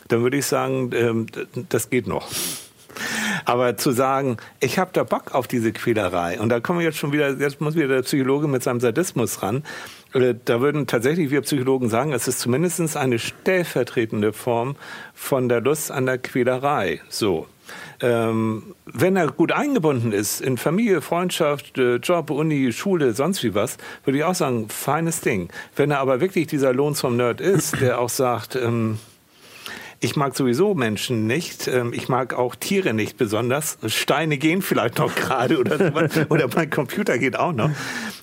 dann 0.07 0.23
würde 0.23 0.37
ich 0.37 0.45
sagen, 0.45 0.91
ähm, 0.93 1.25
das 1.69 1.89
geht 1.89 2.07
noch. 2.07 2.29
Aber 3.45 3.77
zu 3.77 3.91
sagen, 3.91 4.37
ich 4.59 4.77
habe 4.77 4.91
da 4.93 5.03
Bock 5.03 5.33
auf 5.33 5.47
diese 5.47 5.71
Quälerei 5.71 6.39
und 6.39 6.49
da 6.49 6.59
kommen 6.59 6.79
wir 6.79 6.85
jetzt 6.85 6.97
schon 6.97 7.11
wieder, 7.11 7.31
jetzt 7.31 7.61
muss 7.61 7.75
wieder 7.75 7.87
der 7.87 8.01
Psychologe 8.01 8.47
mit 8.47 8.63
seinem 8.63 8.79
Sadismus 8.79 9.41
ran. 9.41 9.63
Äh, 10.13 10.35
Da 10.45 10.61
würden 10.61 10.87
tatsächlich 10.87 11.31
wir 11.31 11.41
Psychologen 11.41 11.89
sagen, 11.89 12.11
es 12.13 12.27
ist 12.27 12.39
zumindest 12.39 12.97
eine 12.97 13.19
stellvertretende 13.19 14.33
Form 14.33 14.75
von 15.13 15.49
der 15.49 15.61
Lust 15.61 15.91
an 15.91 16.05
der 16.05 16.17
Quälerei. 16.17 17.01
So. 17.09 17.47
Ähm, 18.01 18.75
wenn 18.85 19.15
er 19.15 19.27
gut 19.27 19.51
eingebunden 19.51 20.11
ist 20.11 20.41
in 20.41 20.57
Familie, 20.57 21.01
Freundschaft, 21.01 21.77
äh, 21.77 21.97
Job, 21.97 22.29
Uni, 22.29 22.71
Schule, 22.71 23.13
sonst 23.13 23.43
wie 23.43 23.53
was, 23.53 23.77
würde 24.03 24.17
ich 24.17 24.23
auch 24.23 24.35
sagen, 24.35 24.69
feines 24.69 25.21
Ding. 25.21 25.49
Wenn 25.75 25.91
er 25.91 25.99
aber 25.99 26.19
wirklich 26.19 26.47
dieser 26.47 26.73
Lonesome 26.73 27.15
Nerd 27.15 27.41
ist, 27.41 27.79
der 27.79 27.99
auch 27.99 28.09
sagt, 28.09 28.55
ähm, 28.55 28.97
ich 30.03 30.15
mag 30.15 30.35
sowieso 30.35 30.73
Menschen 30.73 31.27
nicht. 31.27 31.67
Ähm, 31.67 31.93
Ich 31.93 32.09
mag 32.09 32.33
auch 32.33 32.55
Tiere 32.55 32.93
nicht 32.93 33.17
besonders. 33.17 33.77
Steine 33.85 34.37
gehen 34.37 34.63
vielleicht 34.63 34.97
noch 34.97 35.13
gerade 35.15 35.59
oder 35.59 35.77
sowas. 35.77 36.11
oder 36.29 36.47
mein 36.53 36.69
Computer 36.71 37.19
geht 37.19 37.37
auch 37.37 37.53
noch. 37.53 37.69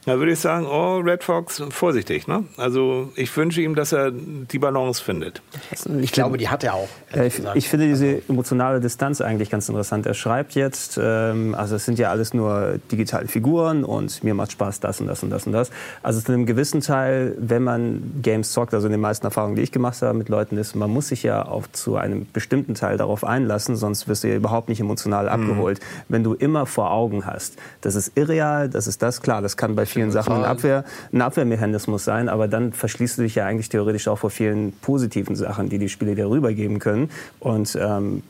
Da 0.05 0.19
würde 0.19 0.33
ich 0.33 0.41
sagen, 0.41 0.67
oh, 0.67 0.99
Red 0.99 1.23
Fox, 1.23 1.63
vorsichtig. 1.71 2.27
Ne? 2.27 2.45
Also 2.57 3.13
ich 3.15 3.35
wünsche 3.37 3.61
ihm, 3.61 3.77
dass 3.77 3.93
er 3.93 4.11
die 4.11 4.59
Balance 4.59 5.03
findet. 5.03 5.41
ich 6.01 6.11
glaube, 6.11 6.37
die 6.37 6.49
hat 6.49 6.65
er 6.65 6.75
auch. 6.75 6.89
Ehrlich 7.13 7.39
ich, 7.39 7.45
ich 7.55 7.69
finde 7.69 7.87
diese 7.87 8.23
emotionale 8.29 8.81
Distanz 8.81 9.21
eigentlich 9.21 9.51
ganz 9.51 9.69
interessant. 9.69 10.07
Er 10.07 10.15
schreibt 10.15 10.55
jetzt, 10.57 10.99
ähm, 11.01 11.55
also 11.55 11.77
es 11.77 11.85
sind 11.85 11.99
ja 11.99 12.11
alles 12.11 12.35
nur 12.35 12.81
digitale 12.91 13.29
Figuren 13.29 13.85
und 13.85 14.25
mir 14.25 14.35
macht 14.35 14.51
Spaß 14.53 14.81
das 14.81 15.01
und 15.01 15.07
das 15.07 15.23
und 15.23 15.31
das 15.31 15.47
und 15.47 15.53
das. 15.53 15.71
Also 16.03 16.21
zu 16.21 16.33
einem 16.33 16.47
gewissen 16.47 16.81
Teil, 16.81 17.37
wenn 17.39 17.63
man 17.63 18.21
Games 18.21 18.51
zockt, 18.53 18.75
also 18.75 18.87
in 18.87 18.93
den 18.93 19.01
meisten 19.01 19.27
Erfahrungen, 19.27 19.55
die 19.55 19.63
ich 19.63 19.71
gemacht 19.71 20.03
habe 20.03 20.19
mit 20.19 20.29
Leuten, 20.29 20.57
ist, 20.57 20.75
man 20.75 20.91
muss 20.91 21.09
sich 21.09 21.23
ja 21.23 21.43
auf 21.43 21.68
zu 21.73 21.97
einem 21.97 22.27
bestimmten 22.33 22.75
Teil 22.75 22.97
darauf 22.97 23.25
einlassen, 23.25 23.77
sonst 23.77 24.09
wirst 24.09 24.25
du 24.25 24.29
ja 24.29 24.37
überhaupt 24.37 24.69
nicht 24.69 24.81
emotional 24.81 25.29
abgeholt. 25.29 25.81
Wenn 26.09 26.25
du 26.25 26.35
immer 26.35 26.67
vor 26.67 26.91
Augen 26.91 27.27
hast, 27.27 27.57
das 27.81 27.95
ist 27.95 28.13
irreal, 28.17 28.69
das 28.69 28.87
ist 28.87 29.03
das, 29.03 29.23
klar, 29.23 29.43
das 29.43 29.57
kann 29.57 29.75
bei 29.75 29.87
vielen 29.87 30.11
Sachen 30.11 30.35
ein, 30.35 30.45
Abwehr, 30.45 30.85
ein 31.13 31.23
Abwehrmechanismus 31.23 32.05
sein, 32.05 32.29
aber 32.29 32.49
dann 32.49 32.73
verschließt 32.73 33.19
du 33.19 33.23
dich 33.23 33.35
ja 33.35 33.47
eigentlich 33.47 33.69
theoretisch 33.69 34.09
auch 34.09 34.19
vor 34.19 34.31
vielen 34.31 34.73
positiven 34.73 35.37
Sachen, 35.37 35.69
die 35.69 35.79
die 35.79 35.89
Spiele 35.89 36.15
dir 36.15 36.29
rübergeben 36.29 36.79
können. 36.79 37.11
Und 37.41 37.77
ähm, 37.81 38.23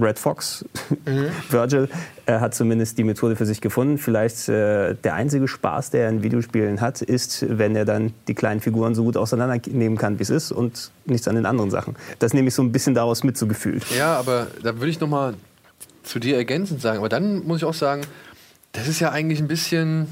Red 0.00 0.18
Fox, 0.18 0.64
Virgil, 1.50 1.88
äh, 2.26 2.38
hat 2.38 2.54
zumindest 2.54 2.98
die 2.98 3.04
Methode 3.04 3.36
für 3.36 3.46
sich 3.46 3.60
gefunden. 3.60 3.98
Vielleicht 3.98 4.48
äh, 4.48 4.94
der 4.94 5.14
einzige 5.14 5.48
Spaß, 5.48 5.90
der 5.90 6.04
er 6.04 6.08
in 6.10 6.22
Videospielen 6.22 6.80
hat, 6.80 7.02
ist, 7.02 7.46
wenn 7.48 7.74
er 7.76 7.84
dann 7.84 8.12
die 8.28 8.34
kleinen 8.34 8.60
Figuren 8.60 8.94
so 8.94 9.04
gut 9.04 9.16
auseinandernehmen 9.16 9.98
kann, 9.98 10.18
wie 10.18 10.22
es 10.22 10.30
ist 10.30 10.52
und 10.52 10.90
nichts 11.06 11.28
an 11.28 11.34
den 11.34 11.46
anderen 11.46 11.70
Sachen. 11.70 11.96
Das 12.18 12.34
nehme 12.34 12.48
ich 12.48 12.54
so 12.54 12.62
ein 12.62 12.72
bisschen 12.72 12.94
daraus 12.94 13.24
mit 13.24 13.36
so 13.38 13.46
gefühlt. 13.46 13.84
Ja, 13.96 14.16
aber 14.16 14.48
da 14.62 14.76
würde 14.76 14.88
ich 14.88 15.00
noch 15.00 15.08
mal 15.08 15.34
zu 16.02 16.18
dir 16.18 16.36
ergänzend 16.36 16.80
sagen. 16.80 16.98
Aber 16.98 17.08
dann 17.08 17.46
muss 17.46 17.58
ich 17.58 17.64
auch 17.64 17.74
sagen, 17.74 18.02
das 18.72 18.88
ist 18.88 19.00
ja 19.00 19.10
eigentlich 19.10 19.40
ein 19.40 19.48
bisschen. 19.48 20.06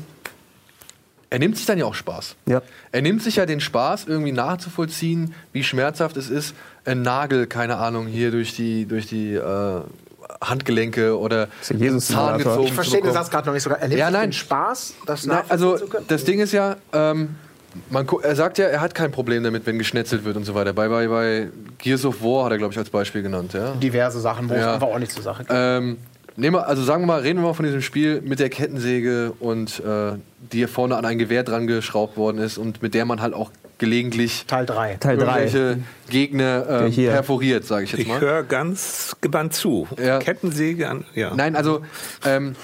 Er 1.31 1.39
nimmt 1.39 1.59
sich 1.59 1.67
dann 1.67 1.79
ja 1.79 1.85
auch 1.85 1.95
Spaß. 1.95 2.37
Ja. 2.47 2.63
Er 2.91 3.03
nimmt 3.03 3.23
sich 3.23 3.37
ja 3.37 3.45
den 3.45 3.61
Spaß, 3.61 4.07
irgendwie 4.07 4.33
nachzuvollziehen, 4.33 5.35
wie 5.53 5.63
schmerzhaft 5.63 6.17
es 6.17 6.31
ist, 6.31 6.55
ein 6.89 7.03
Nagel, 7.03 7.47
keine 7.47 7.77
Ahnung, 7.77 8.07
hier 8.07 8.31
durch 8.31 8.55
die, 8.55 8.87
durch 8.87 9.07
die 9.07 9.35
äh, 9.35 9.81
Handgelenke 10.41 11.19
oder 11.19 11.49
Jesus- 11.69 12.09
Zahn 12.09 12.39
gezogen 12.39 12.65
ich 12.67 12.73
verstehe 12.73 13.03
den. 13.03 13.13
Satz 13.13 13.31
gerade 13.31 13.47
noch 13.47 13.55
nicht 13.55 13.63
so. 13.63 13.71
Er 13.71 13.89
nimmt 13.89 13.99
Ja, 13.99 14.11
nein. 14.11 14.29
den 14.31 14.33
Spaß, 14.33 14.95
das 15.07 15.27
Nein, 15.27 15.43
also 15.49 15.79
das 16.09 16.25
Ding 16.25 16.39
ist 16.41 16.53
ja, 16.53 16.77
ähm, 16.93 17.37
man, 17.91 18.07
er 18.23 18.35
sagt 18.37 18.59
ja, 18.59 18.67
er 18.67 18.81
hat 18.81 18.95
kein 18.95 19.11
Problem 19.13 19.43
damit, 19.45 19.67
wenn 19.67 19.79
geschnetzelt 19.79 20.25
wird 20.25 20.37
und 20.37 20.45
so 20.45 20.55
weiter. 20.55 20.73
Bei, 20.73 20.89
bei, 20.89 21.09
bei 21.09 21.49
Gears 21.79 22.05
of 22.05 22.23
War 22.23 22.45
hat 22.47 22.53
er, 22.53 22.59
glaube 22.59 22.73
ich, 22.73 22.79
als 22.79 22.91
Beispiel 22.91 23.23
genannt. 23.23 23.53
Ja? 23.53 23.73
diverse 23.73 24.21
Sachen, 24.21 24.49
wo 24.49 24.55
es 24.55 24.61
Ja. 24.61 24.75
einfach 24.75 24.89
auch 24.89 24.99
nicht 24.99 25.13
zur 25.13 25.23
Sache 25.23 25.45
geht. 25.45 25.53
Ähm, 25.55 25.99
nehmen 26.37 26.57
wir, 26.57 26.67
also 26.67 26.83
sagen 26.83 27.03
wir 27.03 27.07
mal, 27.07 27.21
reden 27.21 27.41
wir 27.41 27.49
mal 27.49 27.55
von 27.55 27.65
diesem 27.65 27.83
Spiel 27.83 28.21
mit 28.23 28.39
der 28.41 28.49
Kettensäge 28.49 29.33
und 29.41 29.81
äh, 29.81 30.13
die 30.53 30.59
hier 30.59 30.69
vorne 30.69 30.97
an 30.97 31.05
ein 31.05 31.19
Gewehr 31.19 31.43
dran 31.43 31.67
geschraubt 31.67 32.17
worden 32.17 32.39
ist 32.39 32.59
und 32.59 32.81
mit 32.83 32.95
der 32.95 33.05
man 33.05 33.21
halt 33.21 33.35
auch 33.35 33.51
gelegentlich 33.79 34.45
Teil 34.47 34.67
3. 34.67 34.97
Teil 34.97 35.17
3. 35.17 35.23
irgendwelche 35.25 35.79
Gegner 36.11 36.67
ähm, 36.69 36.79
Der 36.81 36.89
hier. 36.89 37.11
perforiert, 37.13 37.65
sage 37.65 37.85
ich 37.85 37.93
jetzt 37.93 38.01
Ich 38.03 38.09
mal. 38.09 38.21
höre 38.21 38.43
ganz 38.43 39.17
gebannt 39.21 39.55
zu. 39.55 39.87
Ja. 40.03 40.19
Kettensäge 40.19 40.89
an. 40.89 41.05
Ja. 41.15 41.35
Nein, 41.35 41.57
also 41.57 41.83
ähm, 42.25 42.55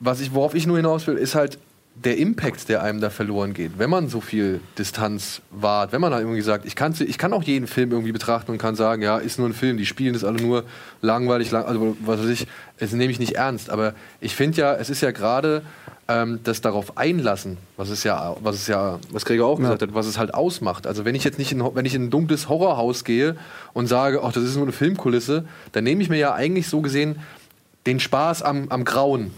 was 0.00 0.20
ich, 0.20 0.34
worauf 0.34 0.54
ich 0.54 0.66
nur 0.66 0.76
hinaus 0.76 1.06
will, 1.06 1.16
ist 1.16 1.34
halt 1.34 1.58
der 1.94 2.18
Impact, 2.18 2.68
der 2.68 2.82
einem 2.82 3.00
da 3.00 3.08
verloren 3.08 3.54
geht, 3.54 3.78
wenn 3.78 3.88
man 3.88 4.08
so 4.10 4.20
viel 4.20 4.60
Distanz 4.78 5.40
wahrt, 5.50 5.92
wenn 5.92 6.00
man 6.02 6.12
halt 6.12 6.24
irgendwie 6.24 6.42
sagt, 6.42 6.66
ich 6.66 6.76
kann, 6.76 6.94
ich 6.98 7.16
kann 7.16 7.32
auch 7.32 7.42
jeden 7.42 7.66
Film 7.66 7.90
irgendwie 7.90 8.12
betrachten 8.12 8.50
und 8.52 8.58
kann 8.58 8.74
sagen, 8.74 9.00
ja, 9.00 9.16
ist 9.16 9.38
nur 9.38 9.48
ein 9.48 9.54
Film, 9.54 9.78
die 9.78 9.86
spielen 9.86 10.12
das 10.12 10.22
alle 10.22 10.36
nur 10.42 10.64
langweilig, 11.00 11.50
lang, 11.52 11.64
also 11.64 11.96
was 12.00 12.20
weiß 12.20 12.28
ich, 12.28 12.46
das 12.78 12.92
nehme 12.92 13.10
ich 13.10 13.18
nicht 13.18 13.36
ernst. 13.36 13.70
Aber 13.70 13.94
ich 14.20 14.36
finde 14.36 14.58
ja, 14.58 14.74
es 14.74 14.90
ist 14.90 15.00
ja 15.00 15.10
gerade 15.10 15.62
ähm, 16.08 16.40
das 16.44 16.60
darauf 16.60 16.96
einlassen, 16.96 17.58
was 17.76 17.88
es 17.90 18.04
ja, 18.04 18.36
was 18.40 18.54
es 18.56 18.66
ja, 18.68 18.98
was 19.10 19.24
Gregor 19.24 19.48
auch 19.48 19.58
gesagt 19.58 19.82
hat, 19.82 19.94
was 19.94 20.06
es 20.06 20.18
halt 20.18 20.34
ausmacht. 20.34 20.86
Also 20.86 21.04
wenn 21.04 21.14
ich 21.16 21.24
jetzt 21.24 21.38
nicht 21.38 21.50
in, 21.52 21.62
wenn 21.74 21.84
ich 21.84 21.94
in 21.94 22.04
ein 22.04 22.10
dunkles 22.10 22.48
Horrorhaus 22.48 23.02
gehe 23.04 23.36
und 23.72 23.86
sage, 23.88 24.20
ach, 24.22 24.32
das 24.32 24.44
ist 24.44 24.54
nur 24.54 24.64
eine 24.64 24.72
Filmkulisse, 24.72 25.44
dann 25.72 25.84
nehme 25.84 26.02
ich 26.02 26.08
mir 26.08 26.18
ja 26.18 26.32
eigentlich 26.34 26.68
so 26.68 26.80
gesehen 26.80 27.16
den 27.86 27.98
Spaß 28.00 28.42
am, 28.42 28.68
am 28.68 28.84
Grauen. 28.84 29.32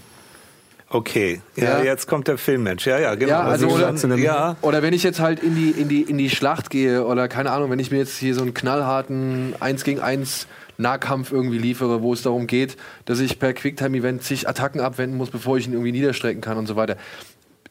Okay, 0.90 1.42
ja, 1.56 1.78
Ja. 1.78 1.82
jetzt 1.84 2.06
kommt 2.06 2.28
der 2.28 2.38
Filmmensch. 2.38 2.86
Ja, 2.86 2.98
ja, 2.98 3.14
genau. 3.14 3.30
Ja, 3.32 3.40
also 3.42 3.68
oder- 3.68 3.94
ja, 4.16 4.56
Oder 4.62 4.80
wenn 4.82 4.94
ich 4.94 5.02
jetzt 5.02 5.20
halt 5.20 5.42
in 5.42 5.54
die, 5.54 5.70
in, 5.70 5.88
die, 5.88 6.00
in 6.02 6.16
die 6.16 6.30
Schlacht 6.30 6.70
gehe 6.70 7.04
oder 7.04 7.28
keine 7.28 7.50
Ahnung, 7.50 7.70
wenn 7.70 7.78
ich 7.78 7.90
mir 7.90 7.98
jetzt 7.98 8.16
hier 8.16 8.34
so 8.34 8.40
einen 8.40 8.54
knallharten 8.54 9.54
1 9.60 9.84
gegen 9.84 10.00
1 10.00 10.46
Nahkampf 10.78 11.32
irgendwie 11.32 11.58
liefere, 11.58 12.02
wo 12.02 12.12
es 12.12 12.22
darum 12.22 12.46
geht, 12.46 12.76
dass 13.04 13.18
ich 13.20 13.38
per 13.38 13.52
Quicktime-Event 13.52 14.22
zig 14.22 14.48
Attacken 14.48 14.80
abwenden 14.80 15.18
muss, 15.18 15.30
bevor 15.30 15.58
ich 15.58 15.66
ihn 15.66 15.72
irgendwie 15.72 15.92
niederstrecken 15.92 16.40
kann 16.40 16.56
und 16.56 16.66
so 16.66 16.76
weiter. 16.76 16.96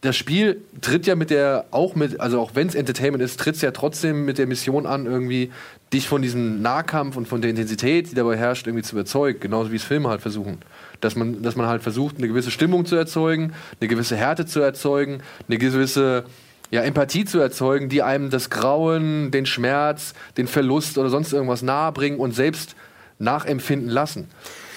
Das 0.01 0.15
Spiel 0.15 0.61
tritt 0.81 1.07
ja 1.07 1.15
mit 1.15 1.31
der, 1.31 1.65
auch 1.71 1.95
mit, 1.95 2.19
also 2.19 2.39
auch 2.39 2.51
wenn 2.53 2.67
es 2.67 2.75
Entertainment 2.75 3.23
ist, 3.23 3.39
tritt 3.39 3.55
es 3.55 3.61
ja 3.61 3.71
trotzdem 3.71 4.25
mit 4.25 4.37
der 4.37 4.45
Mission 4.45 4.85
an, 4.85 5.05
irgendwie 5.05 5.51
dich 5.91 6.07
von 6.07 6.21
diesem 6.21 6.61
Nahkampf 6.61 7.15
und 7.15 7.27
von 7.27 7.41
der 7.41 7.49
Intensität, 7.49 8.11
die 8.11 8.15
dabei 8.15 8.37
herrscht, 8.37 8.67
irgendwie 8.67 8.83
zu 8.83 8.95
überzeugen. 8.95 9.39
Genauso 9.39 9.71
wie 9.71 9.77
es 9.77 9.83
Filme 9.83 10.09
halt 10.09 10.21
versuchen. 10.21 10.59
Dass 11.01 11.15
man, 11.15 11.41
dass 11.41 11.55
man 11.55 11.65
halt 11.65 11.81
versucht, 11.81 12.17
eine 12.17 12.27
gewisse 12.27 12.51
Stimmung 12.51 12.85
zu 12.85 12.95
erzeugen, 12.95 13.53
eine 13.79 13.87
gewisse 13.87 14.15
Härte 14.15 14.45
zu 14.45 14.59
erzeugen, 14.59 15.19
eine 15.47 15.57
gewisse 15.57 16.25
ja, 16.69 16.81
Empathie 16.81 17.25
zu 17.25 17.39
erzeugen, 17.39 17.89
die 17.89 18.03
einem 18.03 18.29
das 18.29 18.49
Grauen, 18.49 19.31
den 19.31 19.45
Schmerz, 19.45 20.13
den 20.35 20.47
Verlust 20.47 20.97
oder 20.97 21.09
sonst 21.09 21.31
irgendwas 21.31 21.61
nahebringen 21.61 22.19
und 22.19 22.35
selbst 22.35 22.75
nachempfinden 23.19 23.89
lassen. 23.89 24.27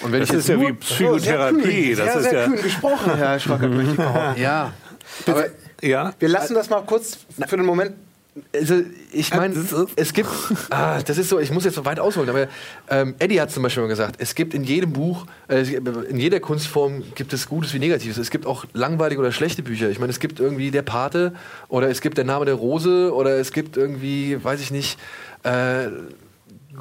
Und 0.01 0.11
wenn 0.11 0.21
Das 0.21 0.29
ich 0.29 0.35
ist 0.35 0.47
jetzt 0.47 0.59
ja 0.61 0.67
wie 0.67 0.73
Psychotherapie. 0.73 1.93
Sehr, 1.95 2.05
Das 2.05 2.15
ist 2.17 2.29
sehr 2.29 2.39
ja, 2.41 2.47
kühn 2.47 2.61
gesprochen, 2.61 3.15
Herr 3.15 3.39
Schwacker, 3.39 3.67
möchte 3.67 3.91
ich 3.91 3.97
behaupten. 3.97 4.41
ja, 4.41 4.73
aber 5.27 5.45
ja. 5.81 6.13
Wir 6.19 6.29
lassen 6.29 6.53
das 6.55 6.69
mal 6.69 6.81
kurz 6.81 7.17
für 7.47 7.57
den 7.57 7.65
Moment. 7.65 7.93
Also, 8.55 8.75
ich 9.11 9.33
meine, 9.35 9.53
ist- 9.55 9.75
es 9.97 10.13
gibt, 10.13 10.29
ah, 10.69 11.01
das 11.01 11.17
ist 11.17 11.27
so, 11.27 11.37
ich 11.39 11.51
muss 11.51 11.65
jetzt 11.65 11.75
so 11.75 11.83
weit 11.83 11.99
ausholen, 11.99 12.29
aber 12.29 12.47
ähm, 12.89 13.13
Eddie 13.19 13.41
hat 13.41 13.51
zum 13.51 13.61
Beispiel 13.61 13.83
mal 13.83 13.89
gesagt, 13.89 14.15
es 14.19 14.35
gibt 14.35 14.53
in 14.53 14.63
jedem 14.63 14.93
Buch, 14.93 15.25
äh, 15.49 15.63
in 15.63 16.17
jeder 16.17 16.39
Kunstform 16.39 17.03
gibt 17.13 17.33
es 17.33 17.49
Gutes 17.49 17.73
wie 17.73 17.79
Negatives. 17.79 18.17
Es 18.17 18.31
gibt 18.31 18.45
auch 18.45 18.63
langweilige 18.71 19.19
oder 19.19 19.33
schlechte 19.33 19.63
Bücher. 19.63 19.89
Ich 19.89 19.99
meine, 19.99 20.11
es 20.11 20.19
gibt 20.21 20.39
irgendwie 20.39 20.71
Der 20.71 20.81
Pate 20.81 21.33
oder 21.67 21.89
es 21.89 21.99
gibt 21.99 22.17
Der 22.17 22.23
Name 22.23 22.45
der 22.45 22.53
Rose 22.55 23.13
oder 23.13 23.37
es 23.37 23.51
gibt 23.51 23.75
irgendwie, 23.75 24.41
weiß 24.41 24.61
ich 24.61 24.71
nicht, 24.71 24.97
äh, 25.43 25.87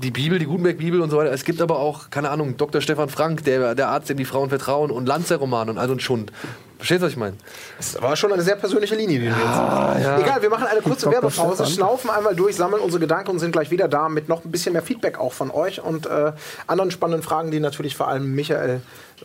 die 0.02 0.10
Bibel, 0.10 0.38
die 0.38 0.46
Gutenberg-Bibel 0.46 1.00
und 1.00 1.10
so 1.10 1.16
weiter. 1.16 1.32
Es 1.32 1.44
gibt 1.44 1.60
aber 1.60 1.78
auch, 1.78 2.10
keine 2.10 2.30
Ahnung, 2.30 2.56
Dr. 2.56 2.80
Stefan 2.80 3.08
Frank, 3.08 3.44
der, 3.44 3.74
der 3.74 3.88
Arzt, 3.88 4.08
dem 4.08 4.16
die 4.16 4.24
Frauen 4.24 4.48
vertrauen 4.48 4.90
und 4.90 5.06
Lanzer-Roman 5.06 5.68
und 5.70 5.78
all 5.78 5.88
so 5.88 5.94
ein 5.94 6.00
Schund. 6.00 6.32
Verstehst 6.78 7.02
du, 7.02 7.06
was 7.06 7.12
ich 7.12 7.18
meine? 7.18 7.36
Das 7.76 8.00
war 8.00 8.16
schon 8.16 8.32
eine 8.32 8.42
sehr 8.42 8.56
persönliche 8.56 8.94
Linie, 8.94 9.18
die 9.18 9.24
wir 9.26 9.32
jetzt 9.32 9.40
ja. 9.42 10.18
Egal, 10.18 10.40
wir 10.40 10.48
machen 10.48 10.66
eine 10.66 10.80
kurze 10.80 11.06
Dr. 11.06 11.22
Werbepause, 11.22 11.66
schnaufen 11.66 12.08
einmal 12.08 12.34
durch, 12.34 12.56
sammeln 12.56 12.82
unsere 12.82 13.00
Gedanken 13.00 13.32
und 13.32 13.38
sind 13.38 13.52
gleich 13.52 13.70
wieder 13.70 13.88
da 13.88 14.08
mit 14.08 14.28
noch 14.28 14.44
ein 14.44 14.50
bisschen 14.50 14.72
mehr 14.72 14.82
Feedback 14.82 15.18
auch 15.18 15.32
von 15.32 15.50
euch 15.50 15.82
und 15.82 16.06
äh, 16.06 16.32
anderen 16.66 16.90
spannenden 16.90 17.22
Fragen, 17.22 17.50
die 17.50 17.60
natürlich 17.60 17.96
vor 17.96 18.08
allem 18.08 18.34
Michael 18.34 18.80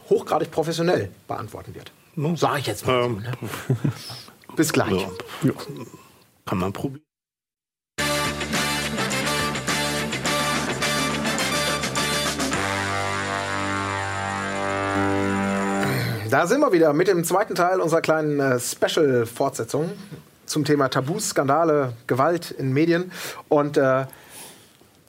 hochgradig 0.09 0.51
professionell 0.51 1.09
beantworten 1.27 1.75
wird. 1.75 1.91
Sag 2.37 2.59
ich 2.59 2.67
jetzt 2.67 2.85
mal. 2.85 3.03
so, 3.03 3.07
Ähm, 3.07 3.21
ne? 3.21 3.31
Bis 4.55 4.73
gleich. 4.73 4.91
ja. 5.43 5.51
Kann 6.45 6.57
man 6.57 6.73
probieren. 6.73 7.04
Da 16.35 16.47
sind 16.47 16.59
wir 16.59 16.73
wieder 16.73 16.91
mit 16.91 17.07
dem 17.07 17.23
zweiten 17.23 17.55
Teil 17.55 17.79
unserer 17.79 18.01
kleinen 18.01 18.41
äh, 18.41 18.59
Special-Fortsetzung 18.59 19.89
zum 20.45 20.65
Thema 20.65 20.89
Tabus, 20.89 21.29
Skandale, 21.29 21.93
Gewalt 22.07 22.51
in 22.51 22.73
Medien. 22.73 23.09
Und 23.47 23.77
äh, 23.77 24.05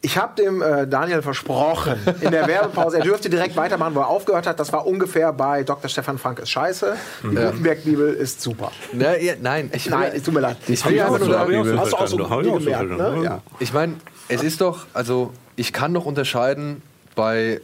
ich 0.02 0.18
habe 0.18 0.40
dem 0.40 0.62
äh, 0.62 0.86
Daniel 0.86 1.22
versprochen 1.22 1.98
in 2.20 2.30
der 2.30 2.46
Werbepause, 2.46 2.98
er 2.98 3.02
dürfte 3.02 3.28
direkt 3.28 3.56
weitermachen, 3.56 3.96
wo 3.96 4.00
er 4.02 4.06
aufgehört 4.06 4.46
hat. 4.46 4.60
Das 4.60 4.72
war 4.72 4.86
ungefähr 4.86 5.32
bei 5.32 5.64
Dr. 5.64 5.88
Stefan 5.90 6.16
Frank 6.16 6.38
ist 6.38 6.50
scheiße. 6.50 6.94
Die 7.24 7.34
Gutenberg-Bibel 7.34 8.14
ist 8.14 8.40
super. 8.40 8.70
Na, 8.92 9.18
ja, 9.18 9.34
nein, 9.42 9.68
ich, 9.74 9.90
Nein, 9.90 10.12
es 10.14 10.22
tut 10.22 10.32
mir 10.32 10.38
leid. 10.38 10.58
Ich 10.68 10.84
Hast 10.84 10.92
du 10.94 11.96
auch 11.96 12.06
so 12.06 12.18
so 12.18 12.52
gemerkt, 12.52 12.90
ne? 12.90 13.20
Ja. 13.24 13.42
Ich 13.58 13.72
meine, 13.72 13.94
es 14.28 14.44
ist 14.44 14.60
doch, 14.60 14.86
also 14.94 15.32
ich 15.56 15.72
kann 15.72 15.92
doch 15.92 16.06
unterscheiden 16.06 16.82
bei 17.16 17.60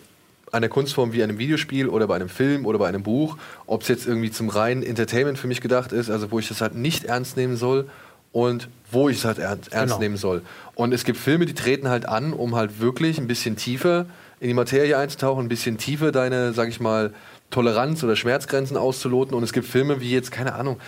einer 0.53 0.69
Kunstform 0.69 1.13
wie 1.13 1.23
einem 1.23 1.39
Videospiel 1.39 1.89
oder 1.89 2.07
bei 2.07 2.17
einem 2.17 2.29
Film 2.29 2.67
oder 2.67 2.79
bei 2.79 2.87
einem 2.89 3.03
Buch, 3.03 3.39
ob 3.67 3.83
es 3.83 3.89
jetzt 3.89 4.07
irgendwie 4.07 4.31
zum 4.31 4.51
reinen 4.51 4.83
Entertainment 4.83 5.39
für 5.39 5.47
mich 5.47 5.61
gedacht 5.63 5.93
ist, 5.93 6.11
also 6.11 6.31
wo 6.31 6.39
ich 6.39 6.49
das 6.49 6.61
halt 6.61 6.75
nicht 6.75 7.05
ernst 7.05 7.37
nehmen 7.39 7.57
soll 7.57 7.89
und 8.33 8.69
wo 8.91 9.09
ich 9.09 9.17
es 9.19 9.25
halt 9.25 9.39
ernst, 9.39 9.73
ernst 9.73 9.95
Genau. 9.95 9.99
nehmen 10.03 10.17
soll. 10.17 10.43
Und 10.75 10.93
es 10.93 11.05
gibt 11.05 11.19
Filme, 11.19 11.47
die 11.47 11.55
treten 11.55 11.89
halt 11.89 12.07
an, 12.07 12.33
um 12.35 12.55
halt 12.55 12.81
wirklich 12.81 13.19
ein 13.19 13.27
bisschen 13.27 13.57
tiefer 13.57 14.07
in 14.41 14.49
die 14.49 14.55
Materie 14.55 14.97
einzutauchen, 14.99 15.45
ein 15.47 15.49
bisschen 15.49 15.79
tiefer 15.79 16.13
deine, 16.13 16.53
sag 16.53 16.69
ich 16.69 16.81
mal, 16.81 17.13
Toleranz 17.51 18.03
oder 18.05 18.17
Schmerzgrenzen 18.17 18.77
auszuloten. 18.77 19.35
Und 19.35 19.43
es 19.43 19.53
gibt 19.53 19.67
Filme 19.67 20.01
wie 20.01 20.11
jetzt, 20.11 20.33
keine 20.33 20.55
Ahnung, 20.55 20.79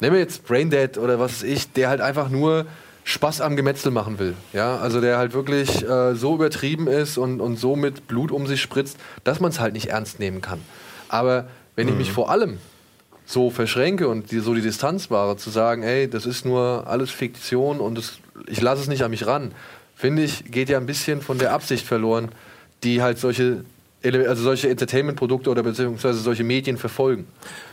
nehmen 0.00 0.14
wir 0.14 0.20
jetzt 0.20 0.46
Braindead 0.46 0.96
oder 0.96 1.18
was 1.18 1.32
weiß 1.32 1.42
ich, 1.42 1.72
der 1.72 1.88
halt 1.90 2.00
einfach 2.00 2.28
nur 2.30 2.66
Spaß 3.04 3.40
am 3.40 3.56
Gemetzel 3.56 3.90
machen 3.90 4.18
will. 4.18 4.34
Ja, 4.52 4.76
also 4.76 5.00
der 5.00 5.18
halt 5.18 5.32
wirklich 5.32 5.82
äh, 5.86 6.14
so 6.14 6.34
übertrieben 6.34 6.86
ist 6.86 7.18
und, 7.18 7.40
und 7.40 7.58
so 7.58 7.76
mit 7.76 8.06
Blut 8.06 8.30
um 8.30 8.46
sich 8.46 8.60
spritzt, 8.60 8.98
dass 9.24 9.40
man 9.40 9.50
es 9.50 9.60
halt 9.60 9.74
nicht 9.74 9.86
ernst 9.86 10.20
nehmen 10.20 10.40
kann. 10.40 10.60
Aber 11.08 11.48
wenn 11.76 11.88
ich 11.88 11.94
mich 11.94 12.12
vor 12.12 12.30
allem 12.30 12.58
so 13.24 13.50
verschränke 13.50 14.08
und 14.08 14.32
die, 14.32 14.40
so 14.40 14.54
die 14.54 14.60
Distanz 14.60 15.10
wahre, 15.10 15.36
zu 15.36 15.50
sagen, 15.50 15.82
ey, 15.82 16.08
das 16.08 16.26
ist 16.26 16.44
nur 16.44 16.86
alles 16.86 17.10
Fiktion 17.10 17.80
und 17.80 17.96
das, 17.96 18.18
ich 18.46 18.60
lasse 18.60 18.82
es 18.82 18.88
nicht 18.88 19.02
an 19.02 19.10
mich 19.10 19.26
ran, 19.26 19.52
finde 19.94 20.22
ich, 20.22 20.44
geht 20.50 20.68
ja 20.68 20.78
ein 20.78 20.86
bisschen 20.86 21.22
von 21.22 21.38
der 21.38 21.52
Absicht 21.52 21.86
verloren, 21.86 22.30
die 22.82 23.02
halt 23.02 23.18
solche, 23.18 23.64
also 24.02 24.42
solche 24.42 24.68
Entertainment-Produkte 24.68 25.50
oder 25.50 25.62
beziehungsweise 25.62 26.18
solche 26.18 26.42
Medien 26.42 26.76
verfolgen. 26.76 27.26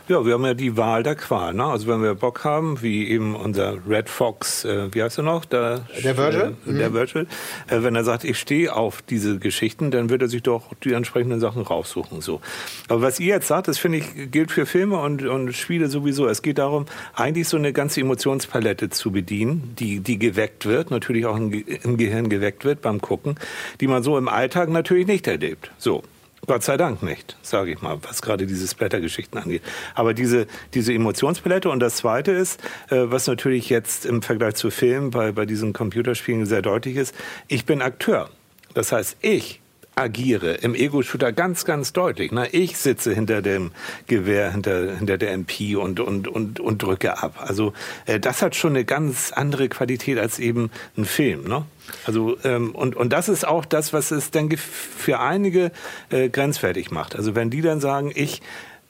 Ja, 0.08 0.24
wir 0.24 0.32
haben 0.32 0.44
ja 0.46 0.54
die 0.54 0.78
Wahl 0.78 1.02
der 1.02 1.16
Qual. 1.16 1.52
Ne? 1.52 1.64
Also 1.64 1.86
wenn 1.86 2.02
wir 2.02 2.14
Bock 2.14 2.42
haben, 2.42 2.80
wie 2.80 3.08
eben 3.08 3.36
unser 3.36 3.76
Red 3.86 4.08
Fox, 4.08 4.64
äh, 4.64 4.88
wie 4.94 5.02
heißt 5.02 5.18
er 5.18 5.24
noch? 5.24 5.44
Der, 5.44 5.82
Der 6.02 6.16
Virgil? 6.16 6.56
Äh, 6.66 6.72
der 6.72 6.94
Virgil. 6.94 7.26
Äh, 7.68 7.82
wenn 7.82 7.94
er 7.94 8.04
sagt, 8.04 8.24
ich 8.24 8.38
stehe 8.38 8.74
auf 8.74 9.02
diese 9.02 9.38
Geschichten, 9.38 9.90
dann 9.90 10.08
wird 10.08 10.22
er 10.22 10.28
sich 10.28 10.42
doch 10.42 10.74
die 10.82 10.94
entsprechenden 10.94 11.40
Sachen 11.40 11.60
raussuchen. 11.60 12.22
So. 12.22 12.40
Aber 12.88 13.02
was 13.02 13.20
ihr 13.20 13.26
jetzt 13.26 13.48
sagt, 13.48 13.68
das 13.68 13.76
finde 13.76 13.98
ich, 13.98 14.30
gilt 14.30 14.50
für 14.50 14.64
Filme 14.64 14.98
und, 14.98 15.26
und 15.26 15.52
Spiele 15.52 15.88
sowieso. 15.88 16.26
Es 16.26 16.40
geht 16.40 16.56
darum, 16.56 16.86
eigentlich 17.14 17.46
so 17.46 17.58
eine 17.58 17.74
ganze 17.74 18.00
Emotionspalette 18.00 18.88
zu 18.88 19.12
bedienen, 19.12 19.74
die, 19.78 20.00
die 20.00 20.18
geweckt 20.18 20.64
wird, 20.64 20.90
natürlich 20.90 21.26
auch 21.26 21.36
im, 21.36 21.52
im 21.52 21.98
Gehirn 21.98 22.30
geweckt 22.30 22.64
wird 22.64 22.80
beim 22.80 23.02
Gucken, 23.02 23.34
die 23.82 23.86
man 23.86 24.02
so 24.02 24.16
im 24.16 24.28
Alltag 24.28 24.70
natürlich 24.70 25.06
nicht 25.06 25.26
erlebt. 25.26 25.70
So. 25.76 26.02
Gott 26.48 26.62
sei 26.62 26.78
Dank 26.78 27.02
nicht, 27.02 27.36
sage 27.42 27.72
ich 27.72 27.82
mal, 27.82 27.98
was 28.02 28.22
gerade 28.22 28.46
diese 28.46 28.66
Splatter-Geschichten 28.66 29.36
angeht. 29.36 29.62
Aber 29.94 30.14
diese, 30.14 30.46
diese 30.72 30.94
Emotionspalette 30.94 31.68
und 31.68 31.78
das 31.80 31.96
Zweite 31.96 32.32
ist, 32.32 32.60
äh, 32.88 33.02
was 33.04 33.26
natürlich 33.26 33.68
jetzt 33.68 34.06
im 34.06 34.22
Vergleich 34.22 34.54
zu 34.54 34.70
Film 34.70 35.10
bei, 35.10 35.30
bei 35.32 35.44
diesen 35.44 35.74
Computerspielen 35.74 36.46
sehr 36.46 36.62
deutlich 36.62 36.96
ist, 36.96 37.14
ich 37.48 37.66
bin 37.66 37.82
Akteur. 37.82 38.30
Das 38.72 38.92
heißt, 38.92 39.18
ich 39.20 39.60
agiere 39.98 40.54
im 40.54 40.74
Ego-Shooter 40.74 41.32
ganz, 41.32 41.64
ganz 41.64 41.92
deutlich. 41.92 42.32
Ne? 42.32 42.48
Ich 42.52 42.78
sitze 42.78 43.12
hinter 43.12 43.42
dem 43.42 43.72
Gewehr, 44.06 44.52
hinter, 44.52 44.96
hinter 44.96 45.18
der 45.18 45.32
MP 45.32 45.76
und, 45.76 46.00
und, 46.00 46.28
und, 46.28 46.60
und 46.60 46.82
drücke 46.82 47.22
ab. 47.22 47.34
Also 47.38 47.72
äh, 48.06 48.20
das 48.20 48.42
hat 48.42 48.54
schon 48.54 48.70
eine 48.70 48.84
ganz 48.84 49.32
andere 49.32 49.68
Qualität 49.68 50.18
als 50.18 50.38
eben 50.38 50.70
ein 50.96 51.04
Film. 51.04 51.44
Ne? 51.44 51.64
Also 52.04 52.36
ähm, 52.44 52.74
und, 52.74 52.96
und 52.96 53.12
das 53.12 53.28
ist 53.28 53.46
auch 53.46 53.64
das, 53.64 53.92
was 53.92 54.10
es 54.10 54.30
dann 54.30 54.48
gef- 54.48 54.58
für 54.58 55.20
einige 55.20 55.72
äh, 56.10 56.28
grenzwertig 56.28 56.90
macht. 56.90 57.16
Also 57.16 57.34
wenn 57.34 57.50
die 57.50 57.62
dann 57.62 57.80
sagen, 57.80 58.12
ich 58.14 58.40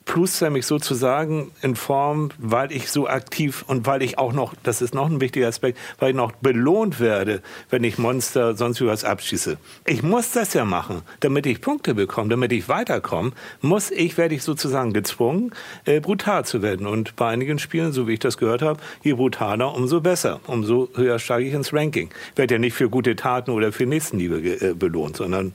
pluster 0.08 0.48
mich 0.48 0.66
sozusagen 0.66 1.52
in 1.60 1.76
Form, 1.76 2.30
weil 2.38 2.72
ich 2.72 2.90
so 2.90 3.06
aktiv 3.06 3.64
und 3.68 3.86
weil 3.86 4.02
ich 4.02 4.18
auch 4.18 4.32
noch, 4.32 4.54
das 4.62 4.80
ist 4.80 4.94
noch 4.94 5.08
ein 5.08 5.20
wichtiger 5.20 5.46
Aspekt, 5.46 5.78
weil 6.00 6.10
ich 6.10 6.16
noch 6.16 6.32
belohnt 6.32 6.98
werde, 6.98 7.42
wenn 7.68 7.84
ich 7.84 7.98
Monster 7.98 8.56
sonst 8.56 8.80
wie 8.80 8.86
was 8.86 9.04
abschieße. 9.04 9.58
Ich 9.84 10.02
muss 10.02 10.32
das 10.32 10.54
ja 10.54 10.64
machen, 10.64 11.02
damit 11.20 11.44
ich 11.44 11.60
Punkte 11.60 11.94
bekomme, 11.94 12.30
damit 12.30 12.52
ich 12.52 12.70
weiterkomme, 12.70 13.32
muss 13.60 13.90
ich, 13.90 14.16
werde 14.16 14.34
ich 14.34 14.42
sozusagen 14.42 14.94
gezwungen, 14.94 15.52
äh, 15.84 16.00
brutal 16.00 16.44
zu 16.46 16.62
werden. 16.62 16.86
Und 16.86 17.14
bei 17.14 17.28
einigen 17.28 17.58
Spielen, 17.58 17.92
so 17.92 18.08
wie 18.08 18.14
ich 18.14 18.20
das 18.20 18.38
gehört 18.38 18.62
habe, 18.62 18.80
je 19.02 19.12
brutaler, 19.12 19.74
umso 19.74 20.00
besser, 20.00 20.40
umso 20.46 20.88
höher 20.94 21.18
steige 21.18 21.48
ich 21.48 21.54
ins 21.54 21.74
Ranking. 21.74 22.08
Ich 22.32 22.38
werde 22.38 22.54
ja 22.54 22.58
nicht 22.58 22.74
für 22.74 22.88
gute 22.88 23.14
Taten 23.14 23.50
oder 23.50 23.72
für 23.72 23.84
Nächstenliebe 23.84 24.38
äh, 24.38 24.72
belohnt, 24.72 25.16
sondern 25.16 25.52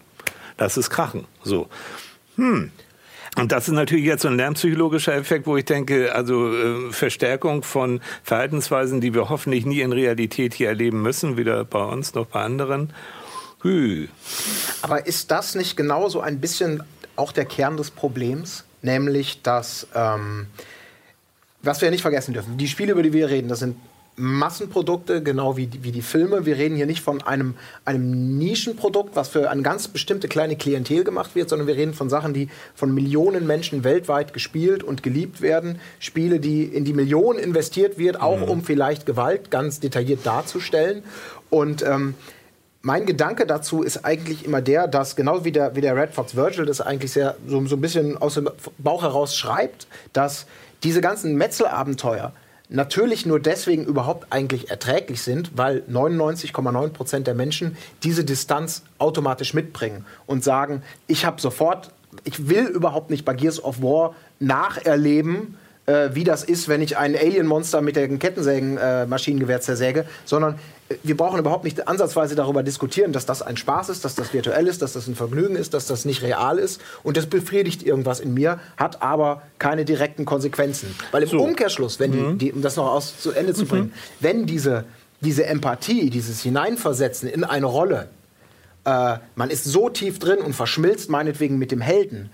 lass 0.60 0.78
es 0.78 0.92
krachen. 0.92 1.26
So. 1.42 1.68
Hm. 2.36 2.72
Und 3.36 3.52
das 3.52 3.68
ist 3.68 3.74
natürlich 3.74 4.06
jetzt 4.06 4.22
so 4.22 4.28
ein 4.28 4.38
lernpsychologischer 4.38 5.16
Effekt, 5.16 5.48
wo 5.48 5.58
ich 5.58 5.66
denke, 5.66 6.14
also 6.14 6.54
äh, 6.54 6.92
Verstärkung 6.92 7.64
von 7.64 8.00
Verhaltensweisen, 8.24 9.02
die 9.02 9.14
wir 9.14 9.30
hoffentlich 9.30 9.66
nie 9.66 9.82
in 9.82 9.92
Realität 9.92 10.54
hier 10.54 10.68
erleben 10.68 11.02
müssen, 11.02 11.36
weder 11.36 11.66
bei 11.66 11.84
uns 11.84 12.14
noch 12.14 12.28
bei 12.28 12.42
anderen. 12.42 12.94
Hü. 13.64 14.08
Aber 14.82 15.08
ist 15.08 15.32
das 15.32 15.56
nicht 15.56 15.76
genauso 15.76 16.22
ein 16.22 16.40
bisschen 16.40 16.84
auch 17.16 17.32
der 17.32 17.46
Kern 17.46 17.78
des 17.78 17.90
Problems? 17.90 18.66
Nämlich, 18.82 19.42
dass, 19.42 19.88
ähm, 19.96 20.48
was 21.62 21.82
wir 21.82 21.90
nicht 21.90 22.02
vergessen 22.02 22.34
dürfen, 22.34 22.58
die 22.58 22.68
Spiele, 22.68 22.92
über 22.92 23.02
die 23.02 23.14
wir 23.14 23.30
reden, 23.30 23.48
das 23.48 23.60
sind 23.60 23.78
Massenprodukte, 24.16 25.24
genau 25.24 25.58
wie 25.58 25.68
die, 25.68 25.84
wie 25.84 25.92
die 25.92 26.02
Filme. 26.04 26.46
Wir 26.46 26.58
reden 26.58 26.76
hier 26.76 26.86
nicht 26.86 27.02
von 27.02 27.22
einem, 27.24 27.56
einem 27.84 28.38
Nischenprodukt, 28.38 29.16
was 29.16 29.30
für 29.30 29.50
eine 29.50 29.64
ganz 29.64 29.88
bestimmte 29.88 30.28
kleine 30.28 30.56
Klientel 30.56 31.04
gemacht 31.04 31.34
wird, 31.34 31.50
sondern 31.50 31.68
wir 31.68 31.76
reden 31.76 31.94
von 31.94 32.10
Sachen, 32.10 32.34
die 32.34 32.50
von 32.76 32.94
Millionen 32.94 33.48
Menschen 33.48 33.84
weltweit 33.84 34.34
gespielt 34.34 34.84
und 34.84 35.02
geliebt 35.02 35.42
werden. 35.42 35.80
Spiele, 36.00 36.40
die 36.40 36.64
in 36.64 36.86
die 36.86 36.94
Millionen 36.94 37.40
investiert 37.40 37.98
wird, 37.98 38.22
auch 38.22 38.48
um 38.48 38.64
vielleicht 38.64 39.06
Gewalt 39.06 39.50
ganz 39.50 39.80
detailliert 39.80 40.26
darzustellen. 40.26 41.04
Und 41.50 41.84
ähm, 41.84 42.14
mein 42.82 43.06
Gedanke 43.06 43.48
dazu 43.48 43.82
ist 43.82 44.06
eigentlich 44.06 44.46
immer 44.46 44.62
der, 44.62 44.88
dass 44.88 45.16
genau 45.16 45.46
wie 45.46 45.52
der, 45.52 45.76
wie 45.76 45.82
der 45.82 45.96
Red 45.96 46.12
Fox 46.12 46.36
Virgil 46.36 46.66
das 46.66 46.82
eigentlich 46.82 47.14
sehr 47.14 47.38
so, 47.48 47.66
so 47.66 47.78
ein 47.78 47.82
bisschen 47.82 48.18
aus 48.18 48.36
dem 48.36 48.50
Bauch 48.78 49.02
heraus 49.02 49.36
schreibt, 49.36 49.88
dass 50.12 50.46
diese 50.84 51.00
ganzen 51.00 51.36
Metzelabenteuer 51.36 52.34
natürlich 52.74 53.26
nur 53.26 53.40
deswegen 53.40 53.86
überhaupt 53.86 54.28
eigentlich 54.32 54.70
erträglich 54.70 55.22
sind, 55.22 55.52
weil 55.56 55.84
99,9 55.90 56.90
Prozent 56.90 57.28
der 57.28 57.36
Menschen 57.36 57.78
diese 58.04 58.26
Distanz 58.26 58.84
automatisch 58.98 59.54
mitbringen 59.54 60.06
und 60.26 60.44
sagen, 60.44 60.84
ich 61.08 61.26
habe 61.26 61.40
sofort 61.40 61.92
ich 62.24 62.50
will 62.50 62.66
überhaupt 62.66 63.10
nicht 63.10 63.26
bei 63.26 63.34
Gears 63.34 63.64
of 63.64 63.82
War 63.82 64.16
nacherleben, 64.40 65.58
äh, 65.86 66.10
wie 66.14 66.24
das 66.24 66.44
ist, 66.44 66.68
wenn 66.68 66.82
ich 66.82 66.98
ein 66.98 67.16
Alien-Monster 67.16 67.82
mit 67.82 67.96
der 67.96 68.08
Kettensägen-Maschinengewehr 68.08 69.62
zersäge, 69.62 70.06
sondern 70.26 70.56
äh, 70.90 70.96
wir 71.04 71.18
brauchen 71.18 71.40
überhaupt 71.40 71.64
nicht 71.66 71.88
ansatzweise 71.88 72.36
darüber 72.36 72.64
diskutieren, 72.64 73.12
dass 73.12 73.26
das 73.26 73.42
ein 73.42 73.58
Spaß 73.58 73.90
ist, 73.90 74.06
dass 74.06 74.16
das 74.16 74.34
virtuell 74.34 74.68
ist, 74.68 74.82
dass 74.82 74.94
das 74.94 75.08
ein 75.08 75.16
Vergnügen 75.16 75.56
ist, 75.56 75.74
dass 75.74 75.86
das 75.86 76.06
nicht 76.06 76.22
real 76.22 76.58
ist 76.58 76.80
und 77.04 77.18
das 77.18 77.26
befriedigt 77.26 77.84
irgendwas 77.84 78.20
in 78.20 78.34
mir, 78.34 78.60
hat 78.78 79.02
aber 79.02 79.42
keine 79.60 79.84
direkten 79.84 80.26
Konsequenzen. 80.26 80.96
Weil 81.12 81.24
im 81.24 81.30
So. 81.30 81.40
Umkehrschluss, 81.40 82.00
wenn 82.00 82.12
die, 82.12 82.38
die, 82.38 82.54
um 82.54 82.62
das 82.62 82.78
noch 82.78 82.92
aus, 82.92 83.20
zu 83.20 83.32
Ende 83.32 83.54
zu 83.54 83.66
bringen, 83.66 83.94
wenn 84.20 84.46
diese, 84.46 84.86
diese 85.20 85.46
Empathie, 85.46 86.10
dieses 86.10 86.42
Hineinversetzen 86.42 87.28
in 87.28 87.44
eine 87.44 87.66
Rolle, 87.66 88.08
äh, 88.86 89.18
man 89.36 89.50
ist 89.50 89.66
so 89.66 89.90
tief 89.90 90.20
drin 90.20 90.40
und 90.40 90.54
verschmilzt 90.54 91.10
meinetwegen 91.10 91.58
mit 91.58 91.72
dem 91.72 91.82
Helden. 91.82 92.30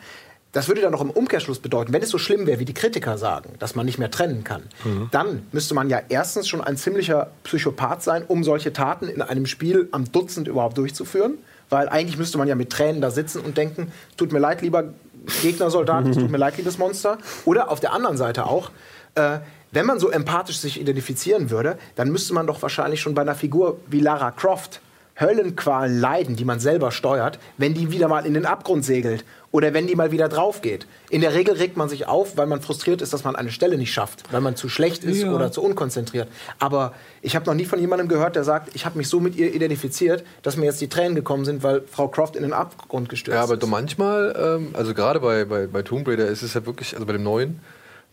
Das 0.51 0.67
würde 0.67 0.81
dann 0.81 0.91
noch 0.91 1.01
im 1.01 1.11
Umkehrschluss 1.11 1.59
bedeuten, 1.59 1.93
wenn 1.93 2.01
es 2.01 2.09
so 2.09 2.17
schlimm 2.17 2.47
wäre, 2.47 2.59
wie 2.59 2.65
die 2.65 2.73
Kritiker 2.73 3.19
sagen, 3.19 3.53
dass 3.59 3.75
man 3.75 3.85
nicht 3.85 3.99
mehr 3.99 4.09
trennen 4.09 4.43
kann, 4.43 4.63
dann 5.11 5.43
müsste 5.51 5.75
man 5.75 5.89
ja 5.89 6.01
erstens 6.09 6.47
schon 6.47 6.61
ein 6.61 6.75
ziemlicher 6.75 7.29
Psychopath 7.43 8.01
sein, 8.01 8.23
um 8.27 8.43
solche 8.43 8.73
Taten 8.73 9.07
in 9.07 9.21
einem 9.21 9.45
Spiel 9.45 9.87
am 9.91 10.11
Dutzend 10.11 10.47
überhaupt 10.47 10.77
durchzuführen. 10.77 11.37
Weil 11.69 11.87
eigentlich 11.87 12.17
müsste 12.17 12.39
man 12.39 12.47
ja 12.47 12.55
mit 12.55 12.71
Tränen 12.71 12.99
da 12.99 13.11
sitzen 13.11 13.41
und 13.41 13.57
denken, 13.57 13.91
tut 14.17 14.31
mir 14.31 14.39
leid, 14.39 14.63
lieber 14.63 14.85
Gegnersoldat, 15.43 16.07
es 16.07 16.17
tut 16.17 16.31
mir 16.31 16.37
leid, 16.37 16.57
liebes 16.57 16.79
Monster. 16.79 17.19
Oder 17.45 17.69
auf 17.69 17.79
der 17.79 17.93
anderen 17.93 18.17
Seite 18.17 18.47
auch, 18.47 18.71
äh, 19.13 19.37
wenn 19.71 19.85
man 19.85 19.99
so 19.99 20.09
empathisch 20.09 20.57
sich 20.57 20.81
identifizieren 20.81 21.51
würde, 21.51 21.77
dann 21.95 22.09
müsste 22.11 22.33
man 22.33 22.47
doch 22.47 22.59
wahrscheinlich 22.63 23.01
schon 23.01 23.13
bei 23.13 23.21
einer 23.21 23.35
Figur 23.35 23.77
wie 23.87 23.99
Lara 23.99 24.31
Croft 24.31 24.81
Höllenqualen 25.19 25.99
leiden, 25.99 26.35
die 26.35 26.45
man 26.45 26.59
selber 26.59 26.91
steuert, 26.91 27.39
wenn 27.57 27.73
die 27.73 27.91
wieder 27.91 28.07
mal 28.07 28.25
in 28.25 28.33
den 28.33 28.45
Abgrund 28.45 28.85
segelt 28.85 29.25
oder 29.51 29.73
wenn 29.73 29.87
die 29.87 29.95
mal 29.95 30.11
wieder 30.11 30.29
drauf 30.29 30.61
geht. 30.61 30.85
In 31.09 31.21
der 31.21 31.33
Regel 31.33 31.55
regt 31.55 31.75
man 31.75 31.89
sich 31.89 32.07
auf, 32.07 32.37
weil 32.37 32.45
man 32.45 32.61
frustriert 32.61 33.01
ist, 33.01 33.13
dass 33.13 33.23
man 33.23 33.35
eine 33.35 33.51
Stelle 33.51 33.77
nicht 33.77 33.91
schafft, 33.91 34.23
weil 34.31 34.41
man 34.41 34.55
zu 34.55 34.69
schlecht 34.69 35.03
ist 35.03 35.23
Ja. 35.23 35.31
oder 35.33 35.51
zu 35.51 35.63
unkonzentriert. 35.63 36.27
Aber 36.59 36.93
ich 37.21 37.35
habe 37.35 37.45
noch 37.47 37.55
nie 37.55 37.65
von 37.65 37.79
jemandem 37.79 38.07
gehört, 38.07 38.35
der 38.35 38.43
sagt, 38.43 38.75
ich 38.75 38.85
habe 38.85 38.97
mich 38.97 39.07
so 39.09 39.19
mit 39.19 39.35
ihr 39.35 39.53
identifiziert, 39.53 40.23
dass 40.43 40.55
mir 40.55 40.65
jetzt 40.65 40.81
die 40.81 40.87
Tränen 40.89 41.15
gekommen 41.15 41.45
sind, 41.45 41.63
weil 41.63 41.81
Frau 41.89 42.07
Croft 42.07 42.35
in 42.35 42.43
den 42.43 42.53
Abgrund 42.53 43.09
gestürzt 43.09 43.35
Ja, 43.35 43.43
aber 43.43 43.55
ist. 43.55 43.67
manchmal, 43.67 44.35
ähm, 44.39 44.69
also 44.73 44.93
gerade 44.93 45.19
bei, 45.19 45.45
bei, 45.45 45.65
bei 45.67 45.81
Tomb 45.81 46.07
Raider 46.07 46.27
ist 46.27 46.43
es 46.43 46.53
ja 46.53 46.65
wirklich, 46.65 46.93
also 46.93 47.05
bei 47.07 47.13
dem 47.13 47.23
neuen, 47.23 47.59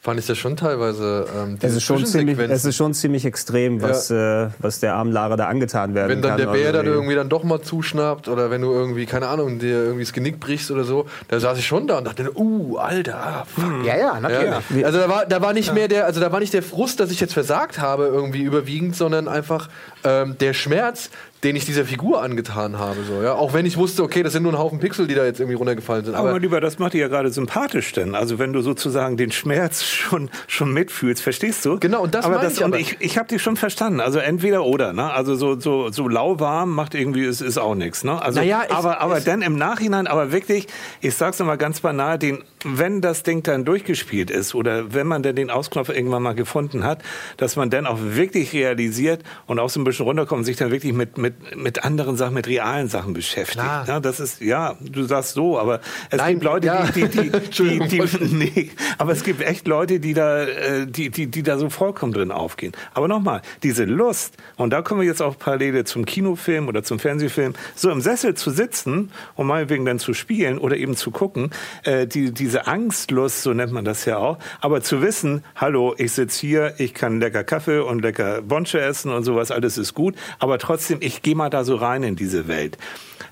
fand 0.01 0.21
ich 0.21 0.27
das 0.27 0.39
schon 0.39 0.57
teilweise. 0.57 1.27
Ähm, 1.37 1.55
Es 1.55 1.61
diese 1.61 1.77
ist, 1.79 1.83
schon 1.85 1.97
ziemlich, 1.99 2.11
Zwischensequenzen. 2.37 2.55
es 2.57 2.65
ist 2.65 2.77
schon 2.77 2.95
ziemlich 2.95 3.25
extrem, 3.25 3.83
was, 3.83 4.09
äh, 4.11 4.49
was 4.61 4.79
der 4.79 4.95
armen 4.95 5.11
Lara 5.11 5.37
da 5.37 5.49
angetan 5.49 5.95
werden 5.95 6.09
wenn 6.11 6.23
dann 6.23 6.33
kann. 6.33 6.39
der 6.39 6.47
Bär 6.47 6.73
dann 6.73 6.83
Also, 6.87 6.93
irgendwie 6.93 7.15
dann 7.17 7.29
doch 7.29 7.43
mal 7.43 7.61
zuschnappt 7.61 8.29
oder 8.29 8.51
wenn 8.51 8.63
du 8.63 8.71
irgendwie, 8.73 9.05
keine 9.07 9.27
Ahnung, 9.27 9.59
dir 9.59 9.83
irgendwie 9.85 10.05
das 10.05 10.13
Genick 10.13 10.39
brichst 10.39 10.71
oder 10.71 10.85
so, 10.85 11.07
da 11.27 11.41
saß 11.41 11.59
ich 11.59 11.67
schon 11.67 11.89
da 11.89 11.99
und 11.99 12.05
dachte, 12.07 12.31
uh, 12.39 12.77
Alter, 12.77 13.47
fuck. 13.53 13.85
ja, 13.85 13.97
ja, 13.97 14.21
natürlich. 14.21 14.53
Ja. 14.77 14.87
Also 14.87 14.99
da 14.99 15.09
war, 15.09 15.27
da 15.27 15.41
war 15.43 15.53
nicht 15.53 15.75
mehr 15.75 15.89
der, 15.89 16.05
also 16.07 16.21
da 16.21 16.31
war 16.31 16.39
nicht 16.39 16.55
der 16.55 16.63
Frust, 16.63 17.01
dass 17.01 17.11
ich 17.11 17.19
jetzt 17.21 17.33
versagt 17.33 17.81
habe, 17.81 18.05
irgendwie 18.05 18.43
überwiegend, 18.43 18.95
sondern 18.95 19.27
einfach 19.27 19.69
ähm, 20.05 20.37
der 20.39 20.53
Schmerz, 20.55 21.11
den 21.47 21.55
ich 21.55 21.65
dieser 21.65 21.85
Figur 21.85 22.23
angetan 22.23 22.77
habe. 22.77 23.05
So, 23.07 23.23
ja? 23.23 23.35
Auch 23.35 23.53
wenn 23.53 23.67
ich 23.67 23.77
wusste, 23.77 24.03
okay, 24.03 24.25
das 24.25 24.33
sind 24.33 24.43
nur 24.43 24.53
ein 24.53 24.59
Haufen 24.59 24.81
Pixel, 24.81 25.07
die 25.07 25.15
da 25.15 25.25
jetzt 25.25 25.39
irgendwie 25.39 25.57
runtergefallen 25.57 26.05
sind. 26.05 26.17
Aber, 26.17 26.31
Aber, 26.31 26.41
lieber, 26.41 26.61
das 26.61 26.81
macht 26.81 26.93
dich 26.93 27.01
ja 27.01 27.07
gerade 27.07 27.31
sympathisch 27.31 27.93
denn. 27.93 28.17
Also 28.17 28.41
wenn 28.41 28.53
du 28.53 28.63
sozusagen 28.63 29.17
den 29.17 29.31
Schmerz 29.31 29.85
schon, 29.85 30.29
schon 30.49 30.73
mitfühlst, 30.73 31.23
verstehst 31.23 31.65
du? 31.65 31.79
Genau, 31.79 32.03
und 32.03 32.17
das 32.17 32.25
aber 32.25 32.39
das, 32.39 32.55
ich 32.55 32.65
und 32.65 32.73
aber. 32.73 32.81
ich, 32.81 32.97
ich 32.99 33.17
habe 33.17 33.29
dich 33.29 33.41
schon 33.41 33.57
verstanden. 33.57 34.01
Also 34.01 34.19
entweder 34.19 34.65
oder, 34.65 34.93
ne? 34.93 35.13
Also 35.13 35.37
so, 35.37 35.59
so, 35.61 35.91
so 35.91 36.09
lauwarm 36.09 36.75
macht 36.75 36.97
irgendwie, 36.97 37.25
ist, 37.25 37.43
ist 37.43 37.59
auch 37.59 37.77
nichts, 37.77 38.03
ne? 38.03 38.21
Also, 38.21 38.41
Naja, 38.41 38.65
aber, 38.71 39.01
aber 39.01 39.21
dann 39.21 39.43
im 39.43 39.57
Nachhinein, 39.57 40.09
aber 40.09 40.33
wirklich, 40.33 40.67
ich 41.01 41.15
sag's 41.15 41.39
nochmal 41.39 41.59
ganz 41.59 41.79
banal, 41.79 42.19
den, 42.19 42.43
wenn 42.67 43.01
das 43.01 43.23
Ding 43.23 43.43
dann 43.43 43.65
durchgespielt 43.65 44.31
ist 44.31 44.55
oder 44.55 44.93
wenn 44.93 45.07
man 45.07 45.23
dann 45.23 45.37
den 45.37 45.51
Ausknopf 45.51 45.89
irgendwann 45.89 46.23
mal 46.23 46.35
gefunden 46.35 46.85
hat, 46.85 47.03
dass 47.37 47.57
man 47.57 47.71
dann 47.71 47.87
auch 47.87 47.99
wirklich 48.01 48.53
realisiert 48.53 49.23
und 49.47 49.59
auch 49.59 49.71
so 49.71 49.81
ein 49.81 49.85
bisschen 49.85 50.05
runterkommt 50.05 50.41
und 50.41 50.45
sich 50.45 50.57
dann 50.57 50.71
wirklich 50.71 50.93
mit, 50.93 51.19
mit, 51.19 51.57
mit 51.57 51.85
anderen 51.85 52.17
Sachen, 52.17 52.35
mit 52.35 52.47
realen 52.47 52.89
Sachen 52.89 53.15
beschäftigt. 53.15 53.61
Klar. 53.61 53.87
Ja, 53.87 54.01
das 54.01 54.21
ist, 54.21 54.41
ja, 54.41 54.77
du 54.81 55.05
sagst 55.05 55.35
so, 55.35 55.59
aber 55.59 55.81
es 56.11 56.19
Nein, 56.19 56.35
gibt 56.35 56.45
Leute, 56.45 56.67
ja. 56.67 56.87
die, 56.87 57.09
die, 57.09 57.31
die, 57.31 57.79
die, 57.79 58.01
die, 58.01 58.35
nee, 58.35 58.71
aber 58.99 59.13
es 59.13 59.23
gibt 59.23 59.43
echt 59.43 59.67
Leute, 59.69 60.01
die 60.01 60.15
da, 60.15 60.43
äh, 60.45 60.87
die, 60.87 61.11
die, 61.11 61.29
die 61.29 61.43
da 61.43 61.59
so 61.59 61.71
vollkommen 61.71 62.13
drin 62.13 62.33
aufgehen. 62.33 62.73
Aber 62.95 63.09
nochmal, 63.09 63.43
diese 63.63 63.85
Lust, 63.85 64.35
und 64.57 64.71
da 64.71 64.83
kommen 64.83 65.01
wir 65.01 65.07
jetzt 65.07 65.23
auch 65.23 65.39
Parallele 65.39 65.85
zum 65.85 66.05
Kinofilm 66.05 66.69
oder 66.69 66.83
zum 66.83 66.99
Fernsehfilm, 66.99 67.55
so 67.75 67.91
im 67.91 68.01
Sessel 68.01 68.35
zu 68.35 68.51
sitzen 68.51 69.11
und 69.35 69.47
meinetwegen 69.47 69.85
dann 69.85 69.99
zu 69.99 70.15
spielen 70.15 70.59
oder 70.59 70.77
eben 70.77 70.97
zu 70.97 71.11
gucken, 71.11 71.51
äh, 71.85 72.07
die, 72.07 72.33
diese 72.33 72.56
Angstlust, 72.65 73.43
so 73.43 73.53
nennt 73.53 73.73
man 73.73 73.85
das 73.85 74.05
ja 74.05 74.19
auch, 74.19 74.39
aber 74.61 74.83
zu 74.83 75.03
wissen, 75.03 75.45
hallo, 75.55 75.95
ich 75.99 76.13
sitze 76.13 76.41
hier, 76.41 76.75
ich 76.79 76.95
kann 76.95 77.21
lecker 77.21 77.45
Kaffee 77.45 77.81
und 77.81 78.03
lecker 78.03 78.43
Bonsche 78.43 78.81
essen 78.81 79.13
und 79.13 79.25
sowas, 79.25 79.51
alles 79.51 79.79
ist 79.79 79.95
gut, 79.95 80.15
aber 80.39 80.59
trotzdem, 80.59 80.99
ich 81.01 81.23
gehe 81.23 81.35
mal 81.35 81.51
da 81.51 81.65
so 81.65 81.77
rein 81.77 82.03
in 82.03 82.17
diese 82.17 82.49
Welt. 82.49 82.79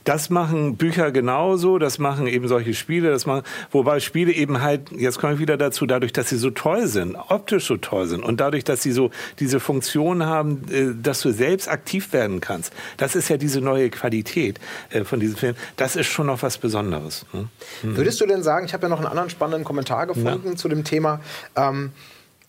Das 0.04 0.28
machen 0.28 0.76
Bücher 0.76 1.12
genauso, 1.12 1.78
das 1.78 1.98
machen 1.98 2.26
eben 2.26 2.46
solche 2.46 2.74
Spiele, 2.74 3.10
das 3.10 3.24
machen, 3.24 3.42
wobei 3.70 4.00
Spiele 4.00 4.32
eben 4.32 4.60
halt, 4.60 4.90
jetzt 4.92 5.18
komme 5.18 5.34
ich 5.34 5.38
wieder 5.38 5.56
dazu, 5.56 5.86
dadurch, 5.86 6.12
dass 6.12 6.28
sie 6.28 6.36
so 6.36 6.50
toll 6.50 6.86
sind, 6.86 7.16
optisch 7.28 7.66
so 7.66 7.76
toll 7.78 8.06
sind 8.06 8.22
und 8.22 8.38
dadurch, 8.38 8.64
dass 8.64 8.82
sie 8.82 8.92
so 8.92 9.10
diese 9.40 9.60
Funktion 9.60 10.26
haben, 10.26 10.62
äh, 10.70 10.94
dass 11.02 11.20
du 11.20 11.32
selbst 11.32 11.68
aktiv 11.68 12.12
werden 12.12 12.40
kannst. 12.40 12.72
Das 12.98 13.16
ist 13.16 13.28
ja 13.28 13.38
diese 13.38 13.60
neue 13.60 13.88
Qualität 13.88 14.60
äh, 14.90 15.04
von 15.04 15.20
diesem 15.20 15.36
Film. 15.36 15.54
Das 15.76 15.96
ist 15.96 16.06
schon 16.06 16.26
noch 16.26 16.42
was 16.42 16.58
Besonderes. 16.58 17.24
ne? 17.32 17.48
Würdest 17.82 18.20
du 18.20 18.26
denn 18.26 18.42
sagen, 18.42 18.66
ich 18.66 18.74
habe 18.74 18.84
ja 18.84 18.88
noch 18.88 18.98
einen 18.98 19.06
anderen 19.14 19.30
spannenden 19.30 19.64
Kommentar 19.64 20.06
gefunden 20.06 20.56
zu 20.56 20.68
dem 20.68 20.84
Thema, 20.84 21.20
ähm, 21.56 21.92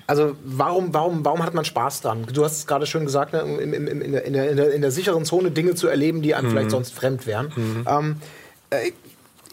also 0.08 0.36
warum, 0.44 0.94
warum, 0.94 1.26
warum 1.26 1.44
hat 1.44 1.54
man 1.54 1.66
Spaß 1.66 2.02
dran? 2.02 2.28
Du 2.32 2.44
hast 2.44 2.58
es 2.58 2.68
gerade 2.68 2.86
schön 2.86 3.06
gesagt, 3.06 3.34
ne, 3.34 3.40
in, 3.40 3.72
der, 3.72 3.92
in, 3.92 4.12
der, 4.12 4.50
in, 4.50 4.58
der, 4.58 4.74
in 4.74 4.82
der 4.82 4.92
sicheren 4.92 5.26
Zone 5.26 5.50
Dinge 5.50 5.74
zu 5.74 5.88
erleben, 5.88 6.22
die 6.22 6.36
einem 6.36 6.52
vielleicht 6.52 6.70
sonst 6.72 6.94
fremd 6.94 7.26
wären. 7.26 7.52
Ähm, 7.88 8.18
äh, 8.70 8.92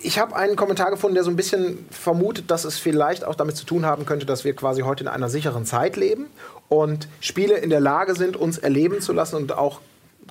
ich 0.02 0.18
habe 0.18 0.34
einen 0.36 0.56
Kommentar 0.56 0.90
gefunden, 0.90 1.14
der 1.14 1.24
so 1.24 1.30
ein 1.30 1.36
bisschen 1.36 1.86
vermutet, 1.90 2.50
dass 2.50 2.64
es 2.64 2.76
vielleicht 2.76 3.24
auch 3.24 3.34
damit 3.34 3.56
zu 3.56 3.64
tun 3.64 3.86
haben 3.86 4.04
könnte, 4.04 4.26
dass 4.26 4.44
wir 4.44 4.54
quasi 4.54 4.82
heute 4.82 5.04
in 5.04 5.08
einer 5.08 5.28
sicheren 5.28 5.64
Zeit 5.64 5.96
leben 5.96 6.26
und 6.68 7.08
Spiele 7.20 7.56
in 7.58 7.70
der 7.70 7.80
Lage 7.80 8.14
sind, 8.14 8.36
uns 8.36 8.58
erleben 8.58 9.00
zu 9.00 9.12
lassen 9.12 9.36
und 9.36 9.52
auch 9.52 9.80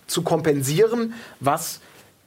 zu 0.08 0.24
kompensieren, 0.24 1.14
was 1.40 1.80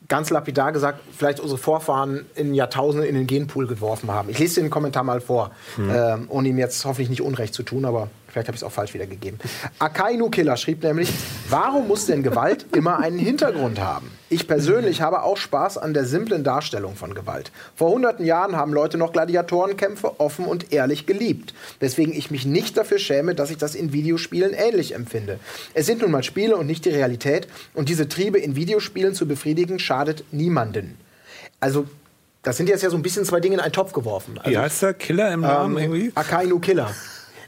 ganz 0.09 0.31
lapidar 0.31 0.73
gesagt, 0.73 1.01
vielleicht 1.17 1.41
unsere 1.41 1.59
Vorfahren 1.59 2.27
in 2.35 2.55
Jahrtausenden 2.55 3.09
in 3.09 3.15
den 3.15 3.27
Genpool 3.27 3.67
geworfen 3.67 4.11
haben. 4.11 4.29
Ich 4.29 4.39
lese 4.39 4.61
den 4.61 4.71
Kommentar 4.71 5.03
mal 5.03 5.21
vor, 5.21 5.51
ähm, 5.79 6.27
ohne 6.29 6.49
ihm 6.49 6.59
jetzt 6.59 6.85
hoffentlich 6.85 7.09
nicht 7.09 7.23
Unrecht 7.23 7.55
zu 7.55 7.63
tun, 7.63 7.85
aber 7.85 8.09
vielleicht 8.35 8.49
habe 8.49 8.57
ich 8.57 8.63
es 8.63 8.67
auch 8.67 8.73
falsch 8.73 8.95
wiedergegeben. 8.95 9.39
Akainu 9.79 10.29
Killer 10.29 10.57
schrieb 10.57 10.83
nämlich, 10.83 11.09
warum 11.49 11.87
muss 11.87 12.07
denn 12.07 12.25
Gewalt 12.25 12.67
immer 12.75 12.99
einen 12.99 13.19
Hintergrund 13.19 13.79
haben? 13.79 14.11
Ich 14.29 14.49
persönlich 14.49 15.03
habe 15.03 15.23
auch 15.23 15.37
Spaß 15.37 15.79
an 15.79 15.95
der 15.95 16.05
simplen 16.05 16.43
Darstellung 16.43 16.97
von 16.97 17.15
Gewalt. 17.15 17.53
Vor 17.77 17.91
hunderten 17.91 18.27
Jahren 18.27 18.57
haben 18.57 18.73
Leute 18.73 18.99
noch 18.99 19.13
Gladiatorenkämpfe 19.13 20.19
offen 20.19 20.47
und 20.47 20.73
ehrlich 20.73 21.07
geliebt, 21.07 21.55
weswegen 21.79 22.13
ich 22.13 22.33
mich 22.33 22.45
nicht 22.45 22.77
dafür 22.77 22.99
schäme, 22.99 23.37
dass 23.37 23.53
ich 23.53 23.59
das 23.59 23.77
in 23.77 23.93
Videospielen 23.93 24.53
ähnlich 24.53 24.97
empfinde. 24.97 25.39
Es 25.73 25.87
sind 25.87 26.03
nun 26.03 26.11
mal 26.11 26.25
Spiele 26.25 26.57
und 26.57 26.67
nicht 26.67 26.85
die 26.85 26.91
Realität 26.91 27.47
und 27.73 27.89
diese 27.89 28.09
Triebe 28.09 28.41
in 28.41 28.57
Videospielen 28.57 29.15
zu 29.15 29.29
befriedigen 29.29 29.79
schadet 29.79 30.25
niemanden. 30.33 30.99
Also 31.61 31.87
das 32.43 32.57
sind 32.57 32.69
jetzt 32.69 32.83
ja 32.83 32.91
so 32.91 32.97
ein 32.97 33.03
bisschen 33.03 33.25
zwei 33.25 33.39
Dinge 33.39 33.55
in 33.55 33.61
einen 33.61 33.73
Topf 33.73 33.93
geworfen. 33.93 34.39
Also, 34.39 34.51
Wie 34.51 34.59
heißt 34.59 34.83
der? 34.83 34.95
Killer 34.95 35.33
im 35.33 35.41
Namen 35.41 35.79
irgendwie? 35.79 36.13
Akainu 36.15 36.59
Killer. 36.59 36.91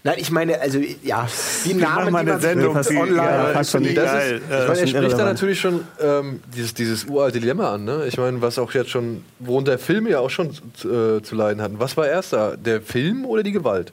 Nein, 0.06 0.14
ich 0.18 0.30
meine, 0.30 0.60
also 0.60 0.78
ja, 1.02 1.26
die 1.64 1.74
Namen, 1.74 2.12
mal 2.12 2.24
die 2.24 2.30
man 2.30 2.40
Sendung, 2.40 2.80
die- 2.80 2.96
online 2.96 3.16
ja, 3.16 3.46
fast 3.52 3.72
schon 3.72 3.82
die- 3.82 3.92
das 3.94 4.12
ist, 4.14 4.32
ich 4.34 4.40
meine, 4.50 4.80
er 4.80 4.86
spricht 4.86 5.18
da 5.18 5.24
natürlich 5.24 5.58
schon 5.60 5.80
ähm, 6.00 6.40
dieses, 6.56 6.74
dieses 6.74 7.04
uralte 7.06 7.40
Dilemma 7.40 7.74
an. 7.74 7.84
Ne? 7.84 8.04
Ich 8.06 8.16
meine, 8.16 8.40
was 8.40 8.56
auch 8.60 8.72
jetzt 8.72 8.90
schon, 8.90 9.24
worunter 9.40 9.78
Filme 9.78 10.10
ja 10.10 10.20
auch 10.20 10.30
schon 10.30 10.50
zu, 10.74 10.88
äh, 11.18 11.22
zu 11.22 11.34
leiden 11.34 11.60
hatten. 11.60 11.80
Was 11.80 11.96
war 11.96 12.06
erster, 12.06 12.56
der 12.56 12.80
Film 12.82 13.26
oder 13.26 13.42
die 13.42 13.50
Gewalt? 13.50 13.92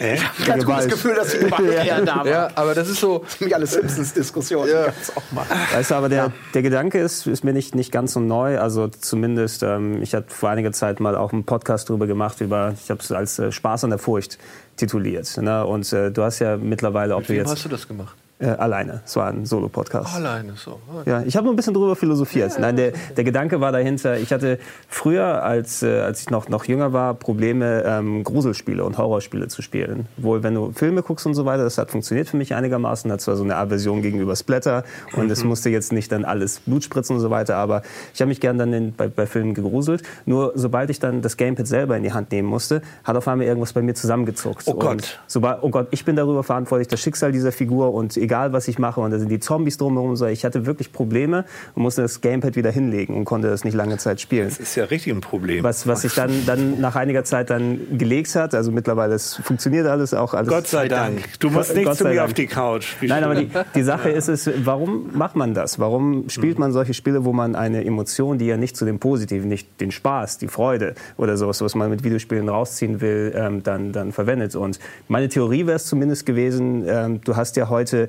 Äh? 0.00 0.14
Ich 0.14 0.22
habe 0.22 0.32
ein 0.38 0.46
ganz 0.46 0.64
gutes. 0.64 0.88
Gefühl, 0.88 1.14
dass 1.14 1.32
die 1.32 1.38
Gewalt 1.38 1.84
eher 1.84 2.00
da 2.02 2.16
war. 2.16 2.26
Ja, 2.26 2.50
aber 2.54 2.74
das 2.74 2.88
ist 2.88 3.00
so. 3.00 3.24
Mich 3.38 3.54
alle 3.54 3.66
Simpsons-Diskussionen. 3.66 4.70
Ja. 4.70 4.86
auch 5.14 5.32
mal. 5.32 5.44
Weißt 5.72 5.90
du, 5.90 5.94
aber 5.94 6.08
der, 6.08 6.32
der 6.54 6.62
Gedanke 6.62 6.98
ist, 6.98 7.26
ist 7.26 7.44
mir 7.44 7.52
nicht, 7.52 7.74
nicht 7.74 7.92
ganz 7.92 8.14
so 8.14 8.20
neu. 8.20 8.58
Also 8.58 8.88
zumindest, 8.88 9.62
ähm, 9.62 10.02
ich 10.02 10.14
habe 10.14 10.26
vor 10.28 10.48
einiger 10.48 10.72
Zeit 10.72 11.00
mal 11.00 11.14
auch 11.16 11.32
einen 11.32 11.44
Podcast 11.44 11.90
darüber 11.90 12.06
gemacht, 12.06 12.40
über, 12.40 12.74
ich 12.82 12.90
habe 12.90 13.00
es 13.00 13.12
als 13.12 13.38
äh, 13.38 13.52
Spaß 13.52 13.84
an 13.84 13.90
der 13.90 13.98
Furcht 13.98 14.38
tituliert. 14.76 15.36
Ne? 15.36 15.66
Und 15.66 15.92
äh, 15.92 16.10
du 16.10 16.22
hast 16.22 16.38
ja 16.38 16.56
mittlerweile, 16.56 17.14
ob 17.14 17.20
Mit 17.20 17.28
du 17.28 17.34
jetzt 17.34 17.50
hast 17.50 17.64
du 17.64 17.68
das 17.68 17.86
gemacht? 17.86 18.16
Äh, 18.40 18.46
alleine. 18.46 19.02
Es 19.04 19.16
war 19.16 19.28
ein 19.28 19.44
Solo-Podcast. 19.44 20.14
Alleine 20.14 20.54
so. 20.56 20.80
Ja, 21.04 21.22
ich 21.22 21.36
habe 21.36 21.44
nur 21.44 21.52
ein 21.52 21.56
bisschen 21.56 21.74
drüber 21.74 21.94
philosophiert. 21.94 22.58
Nein, 22.58 22.74
der, 22.76 22.92
der 23.14 23.24
Gedanke 23.24 23.60
war 23.60 23.70
dahinter, 23.70 24.16
ich 24.18 24.32
hatte 24.32 24.58
früher, 24.88 25.42
als, 25.42 25.82
äh, 25.82 26.00
als 26.00 26.22
ich 26.22 26.30
noch, 26.30 26.48
noch 26.48 26.64
jünger 26.64 26.94
war, 26.94 27.12
Probleme, 27.14 27.82
ähm, 27.84 28.24
Gruselspiele 28.24 28.82
und 28.82 28.96
Horrorspiele 28.96 29.48
zu 29.48 29.60
spielen. 29.60 30.06
Wohl, 30.16 30.42
wenn 30.42 30.54
du 30.54 30.72
Filme 30.72 31.02
guckst 31.02 31.26
und 31.26 31.34
so 31.34 31.44
weiter, 31.44 31.64
das 31.64 31.76
hat 31.76 31.90
funktioniert 31.90 32.28
für 32.28 32.38
mich 32.38 32.54
einigermaßen, 32.54 33.12
hat 33.12 33.20
zwar 33.20 33.36
so 33.36 33.44
eine 33.44 33.56
Aversion 33.56 34.00
gegenüber 34.00 34.34
Splatter 34.36 34.84
und 35.16 35.26
Mhm. 35.26 35.30
es 35.32 35.44
musste 35.44 35.68
jetzt 35.68 35.92
nicht 35.92 36.10
dann 36.10 36.24
alles 36.24 36.60
Blut 36.60 36.82
spritzen 36.82 37.16
und 37.16 37.20
so 37.20 37.30
weiter, 37.30 37.56
aber 37.56 37.82
ich 38.14 38.22
habe 38.22 38.30
mich 38.30 38.40
gern 38.40 38.56
dann 38.56 38.72
in, 38.72 38.94
bei, 38.94 39.08
bei 39.08 39.26
Filmen 39.26 39.52
gegruselt. 39.52 40.02
Nur 40.24 40.52
sobald 40.54 40.88
ich 40.88 40.98
dann 40.98 41.20
das 41.20 41.36
Gamepad 41.36 41.66
selber 41.66 41.94
in 41.96 42.02
die 42.04 42.12
Hand 42.14 42.32
nehmen 42.32 42.48
musste, 42.48 42.80
hat 43.04 43.16
auf 43.16 43.28
einmal 43.28 43.46
irgendwas 43.46 43.74
bei 43.74 43.82
mir 43.82 43.94
zusammengezuckt. 43.94 44.62
Oh 44.66 44.74
Gott. 44.74 44.90
Und 44.92 45.20
sobald, 45.26 45.58
oh 45.62 45.68
Gott, 45.68 45.88
ich 45.90 46.06
bin 46.06 46.16
darüber 46.16 46.42
verantwortlich, 46.42 46.88
das 46.88 47.00
Schicksal 47.00 47.32
dieser 47.32 47.52
Figur 47.52 47.92
und 47.92 48.16
egal 48.30 48.52
was 48.52 48.68
ich 48.68 48.78
mache 48.78 49.00
und 49.00 49.10
da 49.10 49.18
sind 49.18 49.28
die 49.28 49.40
Zombies 49.40 49.76
drumherum 49.76 50.14
so, 50.14 50.26
ich 50.26 50.44
hatte 50.44 50.64
wirklich 50.64 50.92
Probleme 50.92 51.44
und 51.74 51.82
musste 51.82 52.02
das 52.02 52.20
Gamepad 52.20 52.54
wieder 52.54 52.70
hinlegen 52.70 53.16
und 53.16 53.24
konnte 53.24 53.50
das 53.50 53.64
nicht 53.64 53.74
lange 53.74 53.98
Zeit 53.98 54.20
spielen. 54.20 54.48
Das 54.48 54.60
ist 54.60 54.76
ja 54.76 54.84
richtig 54.84 55.12
ein 55.12 55.20
Problem. 55.20 55.64
Was, 55.64 55.88
was 55.88 56.02
sich 56.02 56.14
dann, 56.14 56.46
dann 56.46 56.80
nach 56.80 56.94
einiger 56.94 57.24
Zeit 57.24 57.50
dann 57.50 57.98
gelegt 57.98 58.32
hat, 58.36 58.54
also 58.54 58.70
mittlerweile 58.70 59.18
funktioniert 59.18 59.88
alles 59.88 60.14
auch 60.14 60.34
alles. 60.34 60.48
Gott 60.48 60.68
sei 60.68 60.86
Dank. 60.86 61.24
Du 61.40 61.50
musst 61.50 61.74
nicht 61.74 61.92
zu 61.94 62.04
mir 62.04 62.14
Dank. 62.14 62.28
auf 62.28 62.34
die 62.34 62.46
Couch. 62.46 62.94
Wie 63.00 63.08
Nein, 63.08 63.24
aber 63.24 63.34
die, 63.34 63.50
die 63.74 63.82
Sache 63.82 64.10
ist 64.10 64.28
es, 64.28 64.48
warum 64.64 65.10
macht 65.12 65.34
man 65.34 65.52
das? 65.52 65.80
Warum 65.80 66.28
spielt 66.28 66.58
man 66.60 66.72
solche 66.72 66.94
Spiele, 66.94 67.24
wo 67.24 67.32
man 67.32 67.56
eine 67.56 67.84
Emotion, 67.84 68.38
die 68.38 68.46
ja 68.46 68.56
nicht 68.56 68.76
zu 68.76 68.84
dem 68.84 69.00
Positiven, 69.00 69.48
nicht 69.48 69.80
den 69.80 69.90
Spaß, 69.90 70.38
die 70.38 70.48
Freude 70.48 70.94
oder 71.16 71.36
sowas, 71.36 71.60
was 71.62 71.74
man 71.74 71.90
mit 71.90 72.04
Videospielen 72.04 72.48
rausziehen 72.48 73.00
will, 73.00 73.32
ähm, 73.34 73.64
dann, 73.64 73.92
dann 73.92 74.12
verwendet? 74.12 74.54
Und 74.54 74.78
meine 75.08 75.28
Theorie 75.28 75.66
wäre 75.66 75.76
es 75.76 75.86
zumindest 75.86 76.26
gewesen, 76.26 76.84
ähm, 76.86 77.20
du 77.22 77.34
hast 77.34 77.56
ja 77.56 77.68
heute 77.68 78.08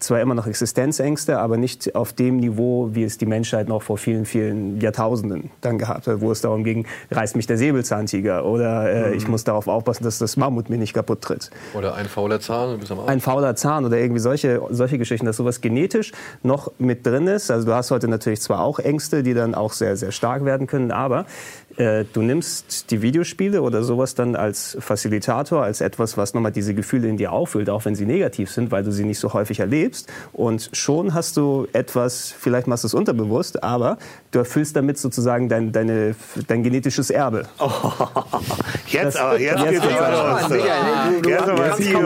zwar 0.00 0.20
immer 0.20 0.34
noch 0.34 0.46
Existenzängste, 0.46 1.38
aber 1.38 1.56
nicht 1.56 1.94
auf 1.94 2.12
dem 2.12 2.38
Niveau, 2.38 2.90
wie 2.92 3.04
es 3.04 3.18
die 3.18 3.26
Menschheit 3.26 3.68
noch 3.68 3.82
vor 3.82 3.98
vielen, 3.98 4.24
vielen 4.24 4.80
Jahrtausenden 4.80 5.50
dann 5.60 5.78
gehabt 5.78 6.06
hat, 6.06 6.20
wo 6.20 6.32
es 6.32 6.40
darum 6.40 6.64
ging, 6.64 6.86
reißt 7.10 7.36
mich 7.36 7.46
der 7.46 7.58
Säbelzahntiger 7.58 8.44
oder 8.44 9.10
äh, 9.10 9.14
ich 9.14 9.28
muss 9.28 9.44
darauf 9.44 9.68
aufpassen, 9.68 10.04
dass 10.04 10.18
das 10.18 10.36
Mammut 10.36 10.70
mir 10.70 10.78
nicht 10.78 10.94
kaputt 10.94 11.20
tritt 11.22 11.50
Oder 11.74 11.94
ein 11.94 12.06
fauler 12.06 12.40
Zahn 12.40 12.80
am 12.90 13.00
ein 13.06 13.20
fauler 13.20 13.54
Zahn 13.56 13.84
oder 13.84 13.98
irgendwie 13.98 14.20
solche, 14.20 14.60
solche 14.70 14.98
Geschichten, 14.98 15.26
dass 15.26 15.36
sowas 15.36 15.60
genetisch 15.60 16.12
noch 16.42 16.72
mit 16.78 17.06
drin 17.06 17.26
ist. 17.26 17.50
Also 17.50 17.66
du 17.66 17.74
hast 17.74 17.90
heute 17.90 18.08
natürlich 18.08 18.40
zwar 18.40 18.60
auch 18.60 18.78
Ängste, 18.78 19.22
die 19.22 19.34
dann 19.34 19.54
auch 19.54 19.72
sehr, 19.72 19.96
sehr 19.96 20.12
stark 20.12 20.44
werden 20.44 20.66
können, 20.66 20.90
aber 20.90 21.26
äh, 21.76 22.04
du 22.12 22.22
nimmst 22.22 22.90
die 22.90 23.02
Videospiele 23.02 23.62
oder 23.62 23.82
sowas 23.82 24.14
dann 24.14 24.36
als 24.36 24.76
Facilitator, 24.80 25.62
als 25.62 25.80
etwas, 25.80 26.16
was 26.16 26.34
nochmal 26.34 26.52
diese 26.52 26.74
Gefühle 26.74 27.08
in 27.08 27.16
dir 27.16 27.32
auffüllt, 27.32 27.70
auch 27.70 27.84
wenn 27.84 27.94
sie 27.94 28.06
negativ 28.06 28.50
sind, 28.50 28.70
weil 28.70 28.82
du 28.82 28.92
sie 28.92 29.04
nicht 29.04 29.18
so 29.18 29.32
häufig 29.32 29.60
erlebst. 29.60 29.89
Und 30.32 30.70
schon 30.72 31.14
hast 31.14 31.36
du 31.36 31.66
etwas, 31.72 32.32
vielleicht 32.38 32.66
machst 32.66 32.84
du 32.84 32.86
es 32.88 32.94
unterbewusst, 32.94 33.62
aber 33.62 33.98
du 34.30 34.38
erfüllst 34.40 34.76
damit 34.76 34.98
sozusagen 34.98 35.48
dein, 35.48 35.72
deine, 35.72 36.14
dein 36.46 36.62
genetisches 36.62 37.10
Erbe. 37.10 37.48
Jetzt 38.86 39.04
Das- 39.14 39.16
aber, 39.16 39.38
jetzt 39.40 39.54
das- 39.56 39.70
geht's 39.70 39.82
das- 39.82 40.50
los. 40.50 40.58
Jetzt 41.26 41.48
aber 41.48 41.76
Bio, 41.76 42.00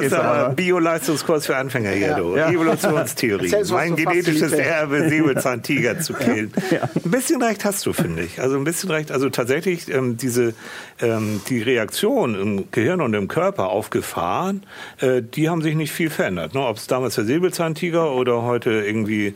jetzt 0.00 0.14
aber 0.14 0.24
aber- 0.24 0.54
Bio-Leistungskurs 0.54 1.46
für 1.46 1.56
Anfänger 1.56 1.90
hier, 1.90 2.14
du. 2.14 2.36
Ja. 2.36 2.50
Evolutionstheorie. 2.50 3.52
Mein 3.70 3.96
genetisches. 3.96 4.52
Erbe, 4.52 5.08
Säbelzahntiger 5.08 6.00
zu 6.00 6.14
killen. 6.14 6.52
Ein 6.70 7.10
bisschen 7.10 7.42
recht 7.42 7.64
hast 7.64 7.84
du, 7.86 7.92
finde 7.92 8.22
ich. 8.22 8.40
Also 8.40 8.56
ein 8.56 8.64
bisschen 8.64 8.90
recht. 8.90 9.10
Also 9.12 9.28
tatsächlich 9.30 9.92
ähm, 9.92 10.16
diese, 10.16 10.54
ähm, 11.00 11.40
die 11.48 11.60
Reaktion 11.62 12.34
im 12.34 12.70
Gehirn 12.70 13.00
und 13.00 13.14
im 13.14 13.28
Körper 13.28 13.68
auf 13.68 13.90
Gefahren, 13.90 14.62
äh, 15.00 15.22
die 15.22 15.48
haben 15.50 15.62
sich 15.62 15.74
nicht 15.74 15.92
viel 15.92 16.10
verändert. 16.10 16.54
Ne? 16.54 16.60
Ob 16.66 16.76
es 16.76 16.86
damals 16.86 17.13
der 17.14 17.24
Säbelzahntiger 17.24 18.12
oder 18.12 18.42
heute 18.42 18.70
irgendwie, 18.70 19.34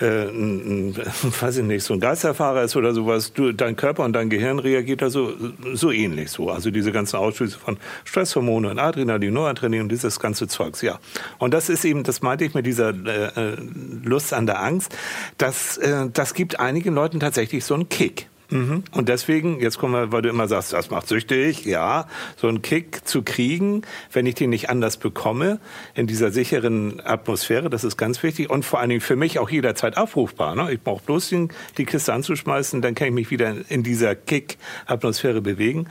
äh, 0.00 0.28
ein, 0.28 0.90
ein, 0.90 0.96
weiß 1.40 1.58
ich 1.58 1.64
nicht, 1.64 1.84
so 1.84 1.94
ein 1.94 2.00
Geisterfahrer 2.00 2.62
ist 2.62 2.76
oder 2.76 2.92
sowas, 2.92 3.32
du, 3.32 3.52
dein 3.52 3.76
Körper 3.76 4.04
und 4.04 4.12
dein 4.12 4.30
Gehirn 4.30 4.58
reagiert 4.58 5.02
da 5.02 5.10
so, 5.10 5.32
so 5.74 5.90
ähnlich 5.90 6.30
so. 6.30 6.50
Also 6.50 6.70
diese 6.70 6.92
ganzen 6.92 7.16
Ausschüsse 7.16 7.58
von 7.58 7.78
Stresshormone 8.04 8.70
und 8.70 8.78
Adrenalin, 8.78 9.32
Noradrenalin 9.32 9.82
und 9.82 9.92
dieses 9.92 10.20
ganze 10.20 10.48
Zeugs, 10.48 10.82
ja. 10.82 10.98
Und 11.38 11.54
das 11.54 11.68
ist 11.68 11.84
eben, 11.84 12.02
das 12.02 12.22
meinte 12.22 12.44
ich 12.44 12.54
mit 12.54 12.66
dieser 12.66 12.90
äh, 12.90 13.52
äh, 13.52 13.56
Lust 14.02 14.32
an 14.32 14.46
der 14.46 14.62
Angst, 14.62 14.94
das, 15.38 15.76
äh, 15.78 16.08
das 16.12 16.34
gibt 16.34 16.60
einigen 16.60 16.94
Leuten 16.94 17.20
tatsächlich 17.20 17.64
so 17.64 17.74
einen 17.74 17.88
Kick. 17.88 18.28
Mhm. 18.50 18.84
Und 18.92 19.08
deswegen, 19.08 19.60
jetzt 19.60 19.78
kommen 19.78 19.94
wir, 19.94 20.12
weil 20.12 20.22
du 20.22 20.28
immer 20.28 20.48
sagst, 20.48 20.72
das 20.72 20.90
macht 20.90 21.08
süchtig, 21.08 21.64
ja, 21.64 22.06
so 22.36 22.48
einen 22.48 22.62
Kick 22.62 23.06
zu 23.06 23.22
kriegen, 23.22 23.82
wenn 24.12 24.26
ich 24.26 24.34
den 24.34 24.50
nicht 24.50 24.70
anders 24.70 24.96
bekomme, 24.96 25.58
in 25.94 26.06
dieser 26.06 26.30
sicheren 26.30 27.00
Atmosphäre, 27.04 27.70
das 27.70 27.84
ist 27.84 27.96
ganz 27.96 28.22
wichtig 28.22 28.50
und 28.50 28.64
vor 28.64 28.80
allen 28.80 28.90
Dingen 28.90 29.00
für 29.00 29.16
mich 29.16 29.38
auch 29.38 29.50
jederzeit 29.50 29.96
abrufbar. 29.96 30.54
Ne? 30.54 30.72
Ich 30.72 30.80
brauche 30.80 31.02
bloß 31.04 31.30
den, 31.30 31.50
die 31.78 31.84
Kiste 31.84 32.12
anzuschmeißen, 32.12 32.82
dann 32.82 32.94
kann 32.94 33.08
ich 33.08 33.14
mich 33.14 33.30
wieder 33.30 33.54
in 33.68 33.82
dieser 33.82 34.14
Kick-Atmosphäre 34.14 35.40
bewegen. 35.40 35.88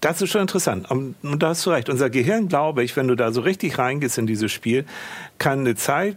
Das 0.00 0.20
ist 0.20 0.30
schon 0.30 0.40
interessant. 0.40 0.90
Und 0.90 1.14
da 1.22 1.50
hast 1.50 1.64
du 1.64 1.70
recht. 1.70 1.88
Unser 1.88 2.10
Gehirn, 2.10 2.48
glaube 2.48 2.82
ich, 2.82 2.96
wenn 2.96 3.06
du 3.06 3.14
da 3.14 3.30
so 3.30 3.40
richtig 3.40 3.78
reingehst 3.78 4.18
in 4.18 4.26
dieses 4.26 4.50
Spiel, 4.50 4.84
kann 5.38 5.60
eine 5.60 5.76
Zeit 5.76 6.16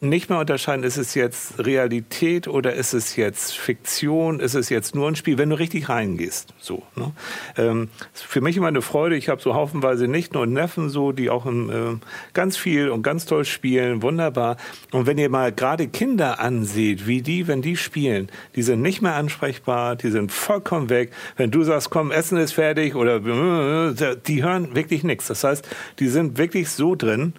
nicht 0.00 0.28
mehr 0.28 0.38
unterscheiden, 0.38 0.84
ist 0.84 0.98
es 0.98 1.14
jetzt 1.14 1.58
Realität 1.58 2.48
oder 2.48 2.74
ist 2.74 2.92
es 2.92 3.16
jetzt 3.16 3.56
Fiktion, 3.56 4.40
ist 4.40 4.54
es 4.54 4.68
jetzt 4.68 4.94
nur 4.94 5.08
ein 5.08 5.16
Spiel, 5.16 5.38
wenn 5.38 5.48
du 5.48 5.58
richtig 5.58 5.88
reingehst. 5.88 6.52
So, 6.58 6.82
ne? 6.96 7.12
ähm, 7.56 7.88
für 8.12 8.42
mich 8.42 8.58
immer 8.58 8.68
eine 8.68 8.82
Freude. 8.82 9.16
Ich 9.16 9.30
habe 9.30 9.40
so 9.40 9.54
haufenweise 9.54 10.06
Nichten 10.06 10.36
und 10.36 10.52
Neffen, 10.52 10.90
so, 10.90 11.12
die 11.12 11.30
auch 11.30 11.46
im, 11.46 11.70
ähm, 11.70 12.00
ganz 12.34 12.58
viel 12.58 12.90
und 12.90 13.02
ganz 13.02 13.24
toll 13.24 13.46
spielen, 13.46 14.02
wunderbar. 14.02 14.58
Und 14.92 15.06
wenn 15.06 15.16
ihr 15.16 15.30
mal 15.30 15.50
gerade 15.50 15.88
Kinder 15.88 16.40
anseht, 16.40 17.06
wie 17.06 17.22
die, 17.22 17.48
wenn 17.48 17.62
die 17.62 17.78
spielen, 17.78 18.28
die 18.54 18.62
sind 18.62 18.82
nicht 18.82 19.00
mehr 19.00 19.14
ansprechbar, 19.14 19.96
die 19.96 20.10
sind 20.10 20.30
vollkommen 20.30 20.90
weg. 20.90 21.10
Wenn 21.38 21.50
du 21.50 21.64
sagst, 21.64 21.88
komm, 21.88 22.10
Essen 22.10 22.36
ist 22.36 22.52
fertig 22.52 22.96
oder 22.96 23.20
die 23.20 24.44
hören 24.44 24.74
wirklich 24.74 25.04
nichts. 25.04 25.28
Das 25.28 25.42
heißt, 25.42 25.66
die 26.00 26.08
sind 26.08 26.36
wirklich 26.36 26.68
so 26.68 26.94
drin. 26.94 27.32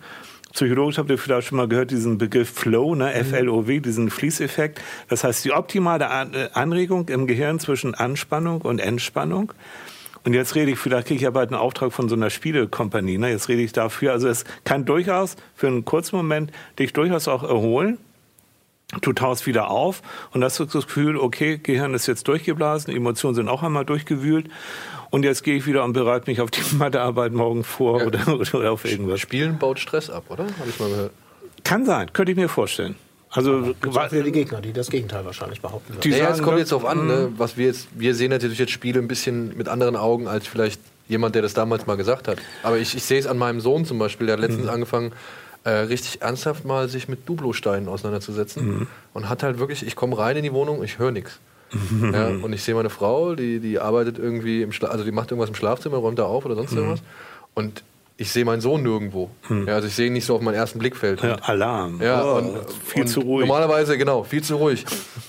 Psychologisch 0.58 0.98
habt 0.98 1.12
ihr 1.12 1.20
vielleicht 1.20 1.50
schon 1.50 1.58
mal 1.58 1.68
gehört, 1.68 1.92
diesen 1.92 2.18
Begriff 2.18 2.50
Flow, 2.50 2.96
ne, 2.96 3.14
F-L-O-W, 3.14 3.80
diesen 3.80 4.10
Fließeffekt. 4.10 4.82
Das 5.08 5.24
heißt, 5.24 5.46
die 5.46 5.52
optimale 5.52 6.06
äh, 6.06 6.50
Anregung 6.54 7.10
im 7.10 7.28
Gehirn 7.28 7.60
zwischen 7.60 7.94
Anspannung 7.94 8.62
und 8.62 8.80
Entspannung. 8.80 9.54
Und 10.24 10.34
jetzt 10.34 10.56
rede 10.56 10.72
ich, 10.72 10.80
vielleicht 10.80 11.06
kriege 11.06 11.18
ich 11.18 11.22
ja 11.22 11.30
bald 11.30 11.52
einen 11.52 11.62
Auftrag 11.62 11.94
von 11.94 12.10
so 12.10 12.16
einer 12.16 12.32
Spielekompanie. 12.32 13.20
Ne? 13.20 13.30
Jetzt 13.30 13.50
rede 13.50 13.62
ich 13.62 13.72
dafür. 13.72 14.14
Also 14.14 14.30
es 14.30 14.46
kann 14.64 14.84
durchaus 14.86 15.36
für 15.54 15.68
einen 15.68 15.86
kurzen 15.86 16.16
Moment 16.16 16.52
dich 16.80 16.92
durchaus 16.92 17.28
auch 17.28 17.44
erholen. 17.44 18.00
Du 19.02 19.14
taust 19.14 19.46
wieder 19.46 19.70
auf 19.70 20.02
und 20.32 20.44
hast 20.44 20.60
das 20.60 20.72
Gefühl, 20.72 21.18
okay, 21.18 21.60
Gehirn 21.62 21.94
ist 21.94 22.08
jetzt 22.08 22.28
durchgeblasen, 22.28 22.96
Emotionen 22.96 23.36
sind 23.36 23.48
auch 23.48 23.62
einmal 23.62 23.86
durchgewühlt 23.86 24.50
und 25.10 25.24
jetzt 25.24 25.44
gehe 25.44 25.56
ich 25.56 25.66
wieder 25.66 25.84
und 25.84 25.94
bereite 25.94 26.30
mich 26.30 26.42
auf 26.42 26.52
die 26.52 26.62
Mathearbeit 26.76 27.32
morgen 27.34 27.64
vor 27.64 28.00
Ja. 28.02 28.08
oder, 28.08 28.20
oder 28.54 28.72
auf 28.72 28.86
irgendwas. 28.86 29.20
Spielen 29.20 29.58
baut 29.58 29.80
Stress 29.80 30.10
ab, 30.10 30.26
oder? 30.30 30.44
Habe 30.44 30.70
ich 30.70 30.80
mal 30.80 30.90
gehört. 30.90 31.12
Kann 31.64 31.86
sein, 31.86 32.12
könnte 32.14 32.32
ich 32.32 32.38
mir 32.38 32.50
vorstellen. 32.50 32.96
Also 33.30 33.76
wieder 33.76 34.24
die 34.24 34.32
Gegner, 34.32 34.62
die 34.62 34.72
das 34.72 34.90
Gegenteil 34.90 35.26
wahrscheinlich 35.26 35.60
behaupten. 35.62 35.98
Die 36.02 36.10
Naja, 36.10 36.30
es 36.30 36.42
kommt 36.42 36.54
ne? 36.56 36.60
jetzt 36.62 36.72
darauf 36.72 36.86
an, 36.86 37.08
ne, 37.08 37.30
was 37.38 37.58
wir 37.58 37.66
jetzt, 37.68 37.88
wir 37.94 38.16
sehen 38.16 38.32
natürlich 38.32 38.58
jetzt 38.58 38.72
Spiele 38.72 39.00
ein 39.00 39.08
bisschen 39.10 39.56
mit 39.58 39.68
anderen 39.68 39.98
Augen 39.98 40.28
als 40.28 40.48
vielleicht 40.48 40.80
jemand, 41.10 41.36
der 41.36 41.42
das 41.42 41.54
damals 41.54 41.86
mal 41.88 41.98
gesagt 41.98 42.28
hat. 42.30 42.38
Aber 42.64 42.78
ich, 42.78 42.96
ich 42.96 43.04
sehe 43.04 43.20
es 43.20 43.28
an 43.28 43.38
meinem 43.38 43.60
Sohn 43.60 43.84
zum 43.86 44.00
Beispiel, 44.00 44.28
der 44.28 44.38
hat 44.38 44.42
letztens 44.42 44.68
angefangen, 44.68 45.12
äh, 45.66 45.72
richtig 45.72 46.22
ernsthaft 46.22 46.64
mal 46.64 46.88
sich 46.88 47.10
mit 47.10 47.28
Duplo-Steinen 47.28 47.90
auseinanderzusetzen 47.90 48.88
und 49.14 49.28
hat 49.30 49.44
halt 49.44 49.60
wirklich, 49.60 49.86
ich 49.86 49.98
komme 49.98 50.18
rein 50.18 50.38
in 50.38 50.44
die 50.44 50.54
Wohnung, 50.54 50.82
ich 50.84 50.98
höre 50.98 51.12
nichts. 51.12 51.40
Ja, 52.14 52.28
und 52.28 52.54
ich 52.54 52.64
sehe 52.64 52.74
meine 52.76 52.90
Frau, 52.90 53.36
die, 53.36 53.60
die 53.60 53.80
arbeitet 53.80 54.18
irgendwie 54.20 54.62
im 54.62 54.72
Schla 54.72 54.88
also 54.90 55.04
die 55.04 55.12
macht 55.12 55.32
irgendwas 55.32 55.50
im 55.50 55.56
Schlafzimmer, 55.56 55.98
räumt 55.98 56.18
da 56.20 56.24
auf 56.24 56.46
oder 56.46 56.56
sonst 56.56 56.74
irgendwas. 56.74 57.02
Und 57.56 57.84
ich 58.18 58.32
sehe 58.32 58.46
meinen 58.46 58.62
Sohn 58.62 58.82
nirgendwo. 58.84 59.30
Ja, 59.50 59.76
also 59.76 59.88
ich 59.88 59.94
sehe 59.96 60.08
ihn 60.08 60.14
nicht 60.14 60.26
so 60.26 60.36
auf 60.36 60.42
meinen 60.42 60.56
ersten 60.56 60.80
Blickfeld. 60.80 61.22
Ja, 61.22 61.36
Alarm. 61.44 62.02
Ja, 62.02 62.24
Oh, 62.24 62.38
und, 62.38 62.58
viel 62.86 63.02
und 63.04 63.08
zu 63.08 63.20
ruhig. 63.20 63.48
Normalerweise, 63.48 63.98
genau, 63.98 64.24
viel 64.24 64.42
zu 64.44 64.56
ruhig. 64.56 64.86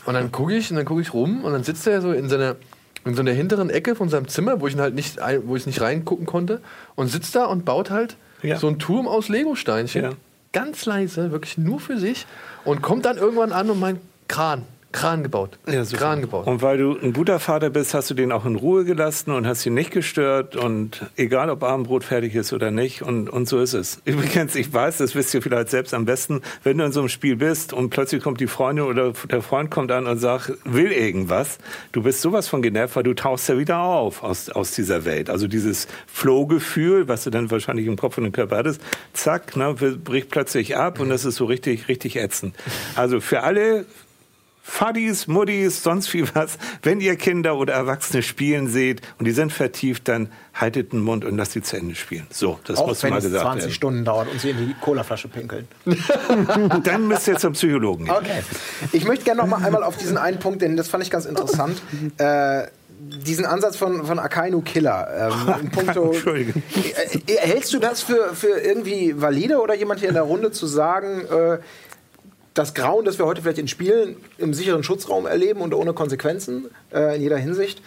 Und 0.06 0.14
dann 0.14 0.30
gucke 0.32 0.54
ich 0.56 0.70
und 0.70 0.76
dann 0.76 0.86
gucke 0.86 1.00
ich 1.02 1.12
rum 1.12 1.44
und 1.44 1.52
dann 1.52 1.64
sitzt 1.64 1.86
er 1.86 2.00
so 2.00 2.12
in 2.12 2.28
seiner 2.28 2.56
in 3.04 3.14
so 3.14 3.20
einer 3.20 3.30
hinteren 3.32 3.70
Ecke 3.70 3.94
von 3.94 4.08
seinem 4.08 4.28
Zimmer, 4.28 4.60
wo 4.60 4.66
ich 4.66 4.74
ihn 4.74 4.80
halt 4.80 4.94
nicht, 4.94 5.18
wo 5.44 5.56
ich 5.56 5.66
nicht 5.66 5.80
reingucken 5.80 6.26
konnte, 6.26 6.60
und 6.94 7.06
sitzt 7.08 7.34
da 7.34 7.44
und 7.46 7.64
baut 7.64 7.90
halt 7.90 8.16
Ja. 8.42 8.56
so 8.56 8.66
einen 8.66 8.78
Turm 8.78 9.06
aus 9.08 9.28
Lego-Steinchen, 9.28 10.02
Ja. 10.02 10.10
ganz 10.52 10.84
leise, 10.84 11.30
wirklich 11.30 11.56
nur 11.56 11.80
für 11.80 11.96
sich, 11.98 12.26
und 12.64 12.82
kommt 12.82 13.06
dann 13.06 13.16
irgendwann 13.16 13.52
an 13.52 13.70
und 13.70 13.80
meint 13.80 14.00
Kran, 14.26 14.64
Kran 14.90 15.22
gebaut. 15.22 15.58
Ja, 15.66 15.84
super. 15.84 16.02
Kran 16.02 16.20
gebaut. 16.22 16.46
Und 16.46 16.62
weil 16.62 16.78
du 16.78 16.98
ein 16.98 17.12
guter 17.12 17.38
Vater 17.38 17.68
bist, 17.68 17.92
hast 17.92 18.08
du 18.08 18.14
den 18.14 18.32
auch 18.32 18.46
in 18.46 18.56
Ruhe 18.56 18.84
gelassen 18.84 19.32
und 19.32 19.46
hast 19.46 19.66
ihn 19.66 19.74
nicht 19.74 19.90
gestört. 19.90 20.56
Und 20.56 21.06
egal, 21.16 21.50
ob 21.50 21.62
Abendbrot 21.62 22.04
fertig 22.04 22.34
ist 22.34 22.54
oder 22.54 22.70
nicht. 22.70 23.02
Und, 23.02 23.28
und 23.28 23.46
so 23.46 23.60
ist 23.60 23.74
es. 23.74 24.00
Übrigens, 24.06 24.54
ich 24.54 24.72
weiß, 24.72 24.96
das 24.96 25.14
wisst 25.14 25.34
ihr 25.34 25.42
vielleicht 25.42 25.68
selbst 25.68 25.92
am 25.92 26.06
besten, 26.06 26.40
wenn 26.62 26.78
du 26.78 26.84
in 26.84 26.92
so 26.92 27.00
einem 27.00 27.10
Spiel 27.10 27.36
bist 27.36 27.74
und 27.74 27.90
plötzlich 27.90 28.22
kommt 28.22 28.40
die 28.40 28.46
Freundin 28.46 28.86
oder 28.86 29.12
der 29.30 29.42
Freund 29.42 29.70
kommt 29.70 29.92
an 29.92 30.06
und 30.06 30.18
sagt, 30.18 30.52
will 30.64 30.90
irgendwas. 30.90 31.58
Du 31.92 32.02
bist 32.02 32.22
sowas 32.22 32.48
von 32.48 32.62
genervt, 32.62 32.96
weil 32.96 33.02
du 33.02 33.12
tauchst 33.12 33.48
ja 33.50 33.58
wieder 33.58 33.80
auf 33.80 34.22
aus, 34.22 34.48
aus 34.48 34.70
dieser 34.70 35.04
Welt. 35.04 35.28
Also 35.28 35.48
dieses 35.48 35.86
Flow-Gefühl, 36.06 37.08
was 37.08 37.24
du 37.24 37.30
dann 37.30 37.50
wahrscheinlich 37.50 37.86
im 37.86 37.96
Kopf 37.96 38.16
und 38.16 38.24
im 38.24 38.32
Körper 38.32 38.56
hattest, 38.56 38.80
zack, 39.12 39.54
ne, 39.54 39.74
bricht 39.74 40.30
plötzlich 40.30 40.78
ab 40.78 40.98
und 40.98 41.10
das 41.10 41.26
ist 41.26 41.36
so 41.36 41.44
richtig, 41.44 41.88
richtig 41.88 42.16
ätzend. 42.16 42.56
Also 42.94 43.20
für 43.20 43.42
alle 43.42 43.84
Fadis, 44.70 45.26
Muddis, 45.26 45.82
sonst 45.82 46.12
wie 46.12 46.24
was. 46.34 46.58
Wenn 46.82 47.00
ihr 47.00 47.16
Kinder 47.16 47.56
oder 47.56 47.72
Erwachsene 47.72 48.22
spielen 48.22 48.68
seht 48.68 49.00
und 49.18 49.24
die 49.24 49.32
sind 49.32 49.50
vertieft, 49.50 50.06
dann 50.08 50.30
haltet 50.54 50.92
den 50.92 51.00
Mund 51.00 51.24
und 51.24 51.36
lasst 51.36 51.52
sie 51.52 51.62
zu 51.62 51.76
Ende 51.76 51.94
spielen. 51.94 52.26
So, 52.30 52.60
das 52.64 52.78
Auch 52.78 52.88
muss 52.88 53.02
wenn 53.02 53.10
mal 53.10 53.16
es 53.16 53.24
gesagt 53.24 53.42
20 53.44 53.62
werden. 53.62 53.74
Stunden 53.74 54.04
dauert 54.04 54.30
und 54.30 54.40
sie 54.40 54.50
in 54.50 54.58
die 54.58 54.74
Colaflasche 54.80 55.28
pinkeln. 55.28 55.66
Dann 56.84 57.08
müsst 57.08 57.26
ihr 57.28 57.38
zum 57.38 57.54
Psychologen 57.54 58.04
gehen. 58.04 58.14
Okay. 58.14 58.42
Ich 58.92 59.06
möchte 59.06 59.24
gerne 59.24 59.40
noch 59.40 59.48
mal 59.48 59.64
einmal 59.64 59.82
auf 59.82 59.96
diesen 59.96 60.18
einen 60.18 60.38
Punkt, 60.38 60.60
denn 60.60 60.76
das 60.76 60.88
fand 60.88 61.02
ich 61.02 61.10
ganz 61.10 61.24
interessant. 61.24 61.80
Äh, 62.18 62.66
diesen 62.98 63.46
Ansatz 63.46 63.76
von, 63.76 64.04
von 64.04 64.18
Akainu 64.18 64.60
Killer. 64.60 65.30
Ähm, 65.30 65.70
puncto, 65.70 66.12
Entschuldigung. 66.12 66.62
Äh, 66.74 67.32
äh, 67.32 67.36
hältst 67.38 67.72
du 67.72 67.78
das 67.78 68.02
für, 68.02 68.34
für 68.34 68.58
irgendwie 68.58 69.20
valide 69.20 69.60
oder 69.60 69.74
jemand 69.74 70.00
hier 70.00 70.08
in 70.08 70.14
der 70.14 70.24
Runde 70.24 70.50
zu 70.50 70.66
sagen, 70.66 71.24
äh, 71.26 71.58
das 72.58 72.74
Grauen, 72.74 73.04
das 73.04 73.18
wir 73.18 73.26
heute 73.26 73.40
vielleicht 73.42 73.58
in 73.58 73.68
Spielen 73.68 74.16
im 74.36 74.52
sicheren 74.52 74.82
Schutzraum 74.82 75.26
erleben 75.26 75.60
und 75.60 75.74
ohne 75.74 75.92
Konsequenzen 75.92 76.66
äh, 76.92 77.14
in 77.16 77.22
jeder 77.22 77.36
Hinsicht, 77.38 77.80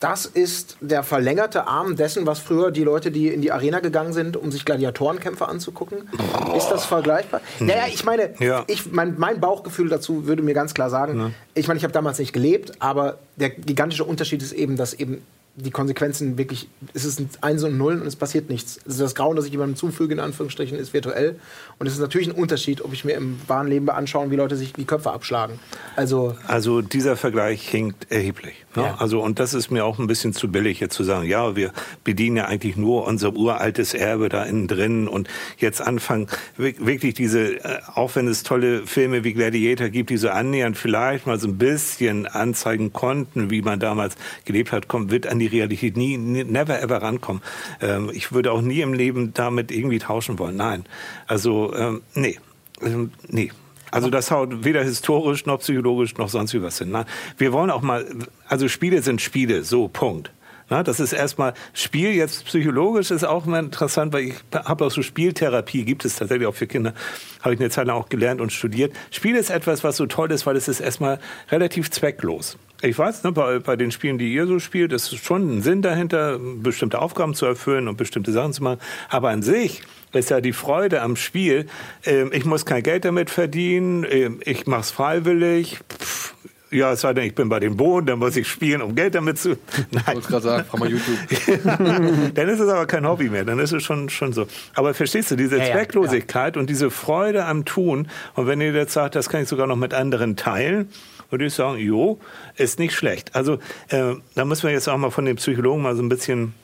das 0.00 0.26
ist 0.26 0.76
der 0.80 1.02
verlängerte 1.02 1.66
Arm 1.66 1.96
dessen, 1.96 2.26
was 2.26 2.38
früher 2.38 2.70
die 2.70 2.84
Leute, 2.84 3.10
die 3.10 3.28
in 3.28 3.40
die 3.40 3.52
Arena 3.52 3.80
gegangen 3.80 4.12
sind, 4.12 4.36
um 4.36 4.52
sich 4.52 4.64
Gladiatorenkämpfe 4.66 5.48
anzugucken. 5.48 6.08
Ist 6.56 6.68
das 6.68 6.84
vergleichbar? 6.84 7.40
Naja, 7.58 7.84
ich 7.88 8.04
meine, 8.04 8.34
Ja. 8.38 8.64
ich, 8.66 8.92
mein, 8.92 9.14
mein 9.18 9.40
Bauchgefühl 9.40 9.88
dazu 9.88 10.26
würde 10.26 10.42
mir 10.42 10.52
ganz 10.54 10.74
klar 10.74 10.90
sagen, 10.90 11.34
ich 11.54 11.68
meine, 11.68 11.78
ich 11.78 11.84
habe 11.84 11.92
damals 11.94 12.18
nicht 12.18 12.32
gelebt, 12.34 12.72
aber 12.80 13.18
der 13.36 13.50
gigantische 13.50 14.04
Unterschied 14.04 14.42
ist 14.42 14.52
eben, 14.52 14.76
dass 14.76 14.92
eben 14.94 15.22
die 15.56 15.70
Konsequenzen 15.70 16.36
wirklich, 16.36 16.68
es 16.94 17.04
ist 17.04 17.20
ein 17.20 17.30
Eins 17.40 17.62
und 17.62 17.78
Nullen 17.78 18.00
und 18.00 18.06
es 18.08 18.16
passiert 18.16 18.50
nichts. 18.50 18.80
Also 18.86 19.04
das 19.04 19.14
Grauen, 19.14 19.36
das 19.36 19.46
ich 19.46 19.52
jemandem 19.52 19.76
zufüge, 19.76 20.12
in 20.12 20.20
Anführungsstrichen, 20.20 20.76
ist 20.76 20.92
virtuell. 20.92 21.36
Und 21.78 21.86
es 21.86 21.94
ist 21.94 22.00
natürlich 22.00 22.28
ein 22.28 22.34
Unterschied, 22.34 22.82
ob 22.82 22.92
ich 22.92 23.04
mir 23.04 23.14
im 23.14 23.38
wahren 23.46 23.66
Leben 23.68 23.88
anschaue, 23.90 24.30
wie 24.30 24.36
Leute 24.36 24.56
sich 24.56 24.72
die 24.72 24.84
Köpfe 24.84 25.10
abschlagen. 25.12 25.58
Also, 25.96 26.34
Also 26.46 26.80
dieser 26.82 27.16
Vergleich 27.16 27.66
hinkt 27.68 28.10
erheblich. 28.10 28.54
Ne? 28.76 28.82
Ja. 28.84 28.96
Also 28.98 29.20
und 29.20 29.38
das 29.38 29.54
ist 29.54 29.70
mir 29.70 29.84
auch 29.84 29.98
ein 29.98 30.06
bisschen 30.06 30.32
zu 30.32 30.50
billig 30.50 30.80
jetzt 30.80 30.94
zu 30.94 31.04
sagen, 31.04 31.26
ja, 31.28 31.54
wir 31.56 31.72
bedienen 32.02 32.36
ja 32.36 32.46
eigentlich 32.46 32.76
nur 32.76 33.06
unser 33.06 33.34
uraltes 33.34 33.94
Erbe 33.94 34.28
da 34.28 34.44
innen 34.44 34.66
drin 34.68 35.08
und 35.08 35.28
jetzt 35.58 35.80
anfangen 35.80 36.26
wi- 36.56 36.76
wirklich 36.78 37.14
diese, 37.14 37.56
äh, 37.64 37.78
auch 37.94 38.14
wenn 38.16 38.26
es 38.28 38.42
tolle 38.42 38.86
Filme 38.86 39.22
wie 39.24 39.32
Gladiator 39.32 39.88
gibt, 39.88 40.10
die 40.10 40.16
so 40.16 40.28
annähernd 40.30 40.76
vielleicht 40.76 41.26
mal 41.26 41.38
so 41.38 41.48
ein 41.48 41.58
bisschen 41.58 42.26
anzeigen 42.26 42.92
konnten, 42.92 43.50
wie 43.50 43.62
man 43.62 43.78
damals 43.80 44.16
gelebt 44.44 44.72
hat, 44.72 44.88
kommt, 44.88 45.10
wird 45.10 45.26
an 45.26 45.38
die 45.38 45.46
Realität 45.46 45.96
nie, 45.96 46.16
nie 46.18 46.44
never 46.44 46.80
ever 46.82 47.00
rankommen. 47.02 47.42
Ähm, 47.80 48.10
ich 48.12 48.32
würde 48.32 48.50
auch 48.52 48.60
nie 48.62 48.80
im 48.80 48.92
Leben 48.92 49.32
damit 49.34 49.70
irgendwie 49.70 49.98
tauschen 50.00 50.38
wollen. 50.38 50.56
Nein. 50.56 50.84
Also 51.26 51.63
ähm, 51.72 52.02
nee. 52.14 52.38
Ähm, 52.82 53.12
nee. 53.28 53.50
Also 53.90 54.10
das 54.10 54.30
haut 54.32 54.64
weder 54.64 54.82
historisch 54.82 55.46
noch 55.46 55.60
psychologisch 55.60 56.16
noch 56.16 56.28
sonst 56.28 56.52
wie 56.52 56.62
was 56.62 56.78
hin. 56.78 56.90
Nein, 56.90 57.04
wir 57.38 57.52
wollen 57.52 57.70
auch 57.70 57.82
mal, 57.82 58.04
also 58.48 58.68
Spiele 58.68 59.02
sind 59.02 59.20
Spiele, 59.20 59.62
so 59.62 59.86
Punkt. 59.86 60.32
Na, 60.70 60.82
das 60.82 60.98
ist 60.98 61.12
erstmal 61.12 61.52
Spiel 61.74 62.12
jetzt 62.12 62.46
psychologisch 62.46 63.10
ist 63.10 63.22
auch 63.22 63.44
mal 63.44 63.58
interessant, 63.60 64.12
weil 64.12 64.24
ich 64.24 64.34
habe 64.52 64.86
auch 64.86 64.90
so 64.90 65.02
Spieltherapie 65.02 65.84
gibt 65.84 66.04
es 66.04 66.16
tatsächlich 66.16 66.48
auch 66.48 66.54
für 66.54 66.66
Kinder, 66.66 66.94
habe 67.42 67.54
ich 67.54 67.60
eine 67.60 67.68
Zeit 67.68 67.86
lang 67.86 67.96
auch 67.96 68.08
gelernt 68.08 68.40
und 68.40 68.50
studiert. 68.50 68.92
Spiel 69.10 69.36
ist 69.36 69.50
etwas, 69.50 69.84
was 69.84 69.96
so 69.98 70.06
toll 70.06 70.32
ist, 70.32 70.46
weil 70.46 70.56
es 70.56 70.66
ist 70.66 70.80
erstmal 70.80 71.20
relativ 71.50 71.90
zwecklos. 71.90 72.56
Ich 72.80 72.98
weiß, 72.98 73.24
ne, 73.24 73.32
bei, 73.32 73.58
bei 73.58 73.76
den 73.76 73.90
Spielen, 73.90 74.18
die 74.18 74.32
ihr 74.32 74.46
so 74.46 74.58
spielt, 74.58 74.92
ist 74.92 75.16
schon 75.16 75.58
ein 75.58 75.62
Sinn 75.62 75.82
dahinter, 75.82 76.38
bestimmte 76.38 77.00
Aufgaben 77.00 77.34
zu 77.34 77.46
erfüllen 77.46 77.86
und 77.86 77.96
bestimmte 77.96 78.32
Sachen 78.32 78.52
zu 78.52 78.62
machen. 78.62 78.80
Aber 79.08 79.28
an 79.30 79.42
sich 79.42 79.82
ist 80.14 80.30
ja 80.30 80.40
die 80.40 80.52
Freude 80.52 81.02
am 81.02 81.16
Spiel. 81.16 81.66
Ähm, 82.04 82.30
ich 82.32 82.44
muss 82.44 82.64
kein 82.66 82.82
Geld 82.82 83.04
damit 83.04 83.30
verdienen, 83.30 84.06
ähm, 84.08 84.40
ich 84.44 84.66
mache 84.66 84.82
es 84.82 84.90
freiwillig. 84.90 85.78
Pff, 85.88 86.34
ja, 86.74 86.92
es 86.92 87.02
sei 87.02 87.14
denn, 87.14 87.24
ich 87.24 87.34
bin 87.36 87.48
bei 87.48 87.60
den 87.60 87.76
Bohnen, 87.76 88.06
dann 88.06 88.18
muss 88.18 88.36
ich 88.36 88.48
spielen, 88.48 88.82
um 88.82 88.96
Geld 88.96 89.14
damit 89.14 89.38
zu. 89.38 89.52
Ich 89.52 89.58
Nein, 89.92 90.16
wollte 90.16 90.28
gerade 90.28 90.42
sagen, 90.42 90.64
frag 90.68 90.80
mal 90.80 90.90
YouTube. 90.90 91.16
dann 92.34 92.48
ist 92.48 92.58
es 92.58 92.68
aber 92.68 92.86
kein 92.86 93.06
Hobby 93.06 93.28
mehr, 93.28 93.44
dann 93.44 93.60
ist 93.60 93.72
es 93.72 93.84
schon, 93.84 94.08
schon 94.08 94.32
so. 94.32 94.46
Aber 94.74 94.92
verstehst 94.92 95.30
du, 95.30 95.36
diese 95.36 95.56
Ja, 95.58 95.66
ja, 95.66 95.72
Zwecklosigkeit 95.72 96.56
und 96.56 96.68
diese 96.68 96.90
Freude 96.90 97.44
am 97.44 97.64
Tun, 97.64 98.08
und 98.34 98.48
wenn 98.48 98.60
ihr 98.60 98.72
jetzt 98.72 98.92
sagt, 98.92 99.14
das 99.14 99.28
kann 99.28 99.42
ich 99.42 99.48
sogar 99.48 99.68
noch 99.68 99.76
mit 99.76 99.94
anderen 99.94 100.34
teilen, 100.36 100.88
würde 101.30 101.46
ich 101.46 101.54
sagen, 101.54 101.78
jo, 101.78 102.18
ist 102.56 102.80
nicht 102.80 102.94
schlecht. 102.94 103.34
Also 103.36 103.54
äh, 103.88 104.14
da 104.34 104.44
müssen 104.44 104.64
wir 104.64 104.72
jetzt 104.72 104.88
auch 104.88 104.96
mal 104.96 105.10
von 105.10 105.24
den 105.24 105.36
Psychologen 105.36 105.82
mal 105.82 105.94
so 105.94 106.02
ein 106.02 106.08
bisschen 106.08 106.54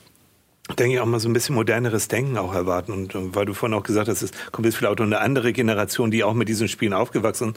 denke 0.75 0.95
ich, 0.95 0.99
auch 1.01 1.05
mal 1.05 1.19
so 1.19 1.29
ein 1.29 1.33
bisschen 1.33 1.55
moderneres 1.55 2.07
Denken 2.07 2.37
auch 2.37 2.53
erwarten. 2.53 2.91
Und 2.91 3.15
äh, 3.15 3.35
weil 3.35 3.45
du 3.45 3.53
vorhin 3.53 3.77
auch 3.77 3.83
gesagt 3.83 4.07
hast, 4.07 4.21
es 4.21 4.31
kommt 4.51 4.65
jetzt 4.65 4.75
vielleicht 4.77 4.93
auch 4.93 4.97
noch 4.99 5.05
eine 5.05 5.19
andere 5.19 5.53
Generation, 5.53 6.11
die 6.11 6.23
auch 6.23 6.33
mit 6.33 6.49
diesen 6.49 6.67
Spielen 6.67 6.93
aufgewachsen 6.93 7.53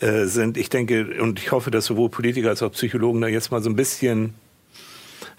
äh, 0.00 0.24
sind. 0.24 0.56
Ich 0.56 0.68
denke 0.68 1.16
und 1.20 1.38
ich 1.40 1.52
hoffe, 1.52 1.70
dass 1.70 1.86
sowohl 1.86 2.08
Politiker 2.08 2.48
als 2.50 2.62
auch 2.62 2.72
Psychologen 2.72 3.20
da 3.20 3.28
jetzt 3.28 3.50
mal 3.50 3.62
so 3.62 3.70
ein 3.70 3.76
bisschen 3.76 4.34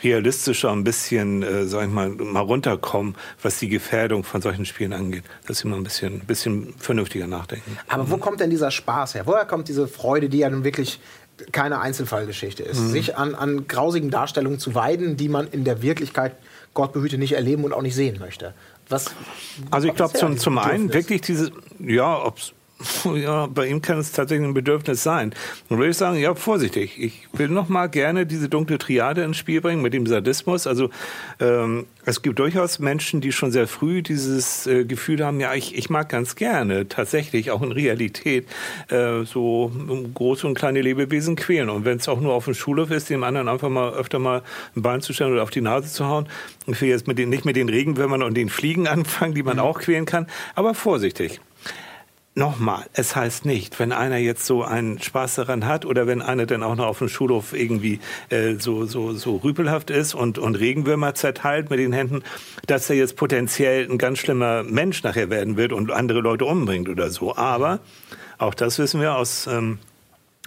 realistischer, 0.04 0.72
ein 0.72 0.84
bisschen, 0.84 1.44
äh, 1.44 1.66
sag 1.66 1.88
ich 1.88 1.92
mal, 1.92 2.10
mal 2.10 2.42
runterkommen, 2.42 3.16
was 3.42 3.60
die 3.60 3.70
Gefährdung 3.70 4.24
von 4.24 4.42
solchen 4.42 4.66
Spielen 4.66 4.94
angeht. 4.94 5.24
Dass 5.48 5.60
sie 5.60 5.68
mal 5.68 5.76
ein 5.78 5.84
bisschen, 5.84 6.20
bisschen 6.22 6.74
vernünftiger 6.78 7.28
nachdenken. 7.28 7.78
aber 7.88 8.10
wo 8.10 8.18
kommt 8.18 8.40
denn 8.40 8.50
dieser 8.50 8.72
Spaß 8.72 9.16
her? 9.16 9.24
Woher 9.26 9.46
kommt 9.46 9.68
diese 9.68 9.88
Freude, 9.88 10.30
die 10.30 10.40
ja 10.40 10.50
nun 10.50 10.64
wirklich 10.64 11.00
keine 11.52 11.80
Einzelfallgeschichte 11.80 12.64
ist, 12.64 12.80
Mhm. 12.80 12.90
sich 12.90 13.18
an, 13.18 13.36
an 13.36 13.68
grausigen 13.68 14.10
Darstellungen 14.10 14.60
zu 14.60 14.74
weiden, 14.76 15.18
die 15.18 15.30
man 15.30 15.48
in 15.48 15.64
der 15.64 15.82
Wirklichkeit, 15.84 16.36
Gott 16.78 16.94
behüte, 16.94 17.18
nicht 17.18 17.34
erleben 17.34 17.64
und 17.64 17.74
auch 17.74 17.82
nicht 17.82 17.96
sehen 17.96 18.20
möchte? 18.20 18.54
Was, 18.88 19.08
Also 19.72 19.88
ich 19.88 19.96
glaube 19.96 20.14
zum, 20.14 20.34
dieses 20.34 20.44
zum 20.44 20.60
einen 20.60 20.94
wirklich 20.94 21.22
diese, 21.22 21.52
ja, 21.80 22.24
ob's, 22.24 22.54
ja, 23.16 23.48
bei 23.48 23.68
ihm 23.68 23.82
kann 23.82 23.98
es 23.98 24.12
tatsächlich 24.12 24.48
ein 24.48 24.54
Bedürfnis 24.54 25.02
sein. 25.02 25.34
Dann 25.70 25.80
würde 25.80 25.90
ich 25.92 25.98
sagen, 25.98 26.18
ja, 26.18 26.36
vorsichtig. 26.36 27.00
Ich 27.00 27.28
will 27.34 27.50
noch 27.50 27.70
mal 27.70 27.88
gerne 27.88 28.26
diese 28.26 28.50
dunkle 28.50 28.78
Triade 28.78 29.24
ins 29.24 29.38
Spiel 29.38 29.62
bringen 29.62 29.82
mit 29.82 29.94
dem 29.94 30.06
Sadismus. 30.06 30.68
Also 30.68 30.90
ähm, 31.40 31.88
es 32.06 32.22
gibt 32.22 32.38
durchaus 32.38 32.78
Menschen, 32.78 33.20
die 33.20 33.32
schon 33.32 33.52
sehr 33.52 33.68
früh 33.68 34.04
dieses 34.04 34.68
äh, 34.68 34.86
Gefühl 34.86 35.26
haben, 35.26 35.40
ja, 35.40 35.56
ich, 35.56 35.76
ich 35.76 35.90
mag 35.90 36.10
ganz 36.10 36.36
gerne 36.36 36.88
tatsächlich 36.88 37.50
auch 37.50 37.64
in 37.64 37.72
Realität 37.72 38.48
äh, 38.90 39.24
so 39.24 39.72
große 40.14 40.46
und 40.46 40.54
kleine 40.54 40.82
Lebewesen 40.82 41.36
quälen. 41.36 41.70
Und 41.70 41.84
wenn 41.84 41.98
es 41.98 42.08
auch 42.08 42.22
nur 42.22 42.34
auf 42.34 42.46
dem 42.46 42.54
Schulhof 42.54 42.92
ist, 42.92 43.10
dem 43.10 43.24
anderen 43.24 43.48
einfach 43.48 43.70
mal 43.70 43.94
öfter 43.94 44.20
mal 44.20 44.44
ein 44.76 44.84
Bein 44.84 45.02
zu 45.02 45.14
stellen 45.14 45.34
oder 45.34 45.44
auf 45.44 45.50
die 45.50 45.62
Nase 45.62 45.92
zu 45.92 46.06
hauen. 46.06 46.28
Ich 46.68 46.80
will 46.80 46.90
jetzt 46.90 47.08
mit 47.08 47.18
den, 47.18 47.30
nicht 47.30 47.46
mit 47.46 47.56
den 47.56 47.70
Regenwürmern 47.70 48.22
und 48.22 48.36
den 48.36 48.50
Fliegen 48.50 48.88
anfangen, 48.88 49.34
die 49.34 49.44
man 49.44 49.58
auch 49.58 49.80
quälen 49.80 50.06
kann, 50.06 50.28
aber 50.54 50.76
vorsichtig. 50.76 51.42
Nochmal, 52.38 52.86
es 52.94 53.16
heißt 53.16 53.46
nicht, 53.46 53.80
wenn 53.80 53.92
einer 53.92 54.18
jetzt 54.18 54.46
so 54.46 54.64
einen 54.64 55.02
Spaß 55.02 55.34
daran 55.34 55.66
hat 55.66 55.88
oder 55.88 56.06
wenn 56.06 56.22
einer 56.22 56.46
dann 56.46 56.62
auch 56.62 56.76
noch 56.76 56.86
auf 56.86 57.00
dem 57.00 57.10
Schulhof 57.10 57.54
irgendwie 57.54 58.00
äh, 58.30 58.58
so, 58.60 58.86
so, 58.86 59.14
so 59.14 59.38
rüpelhaft 59.38 59.90
ist 59.90 60.14
und, 60.14 60.38
und 60.38 60.54
Regenwürmer 60.54 61.16
zerteilt 61.16 61.72
mit 61.72 61.80
den 61.80 61.94
Händen, 61.94 62.22
dass 62.68 62.92
er 62.92 62.96
jetzt 62.96 63.16
potenziell 63.16 63.90
ein 63.90 63.98
ganz 63.98 64.20
schlimmer 64.20 64.62
Mensch 64.62 65.02
nachher 65.02 65.32
werden 65.32 65.58
wird 65.58 65.74
und 65.74 65.90
andere 65.90 66.20
Leute 66.20 66.46
umbringt 66.46 66.90
oder 66.90 67.10
so. 67.10 67.36
Aber 67.36 67.80
auch 68.38 68.54
das 68.54 68.78
wissen 68.78 69.02
wir 69.02 69.16
aus, 69.16 69.48
ähm, 69.48 69.80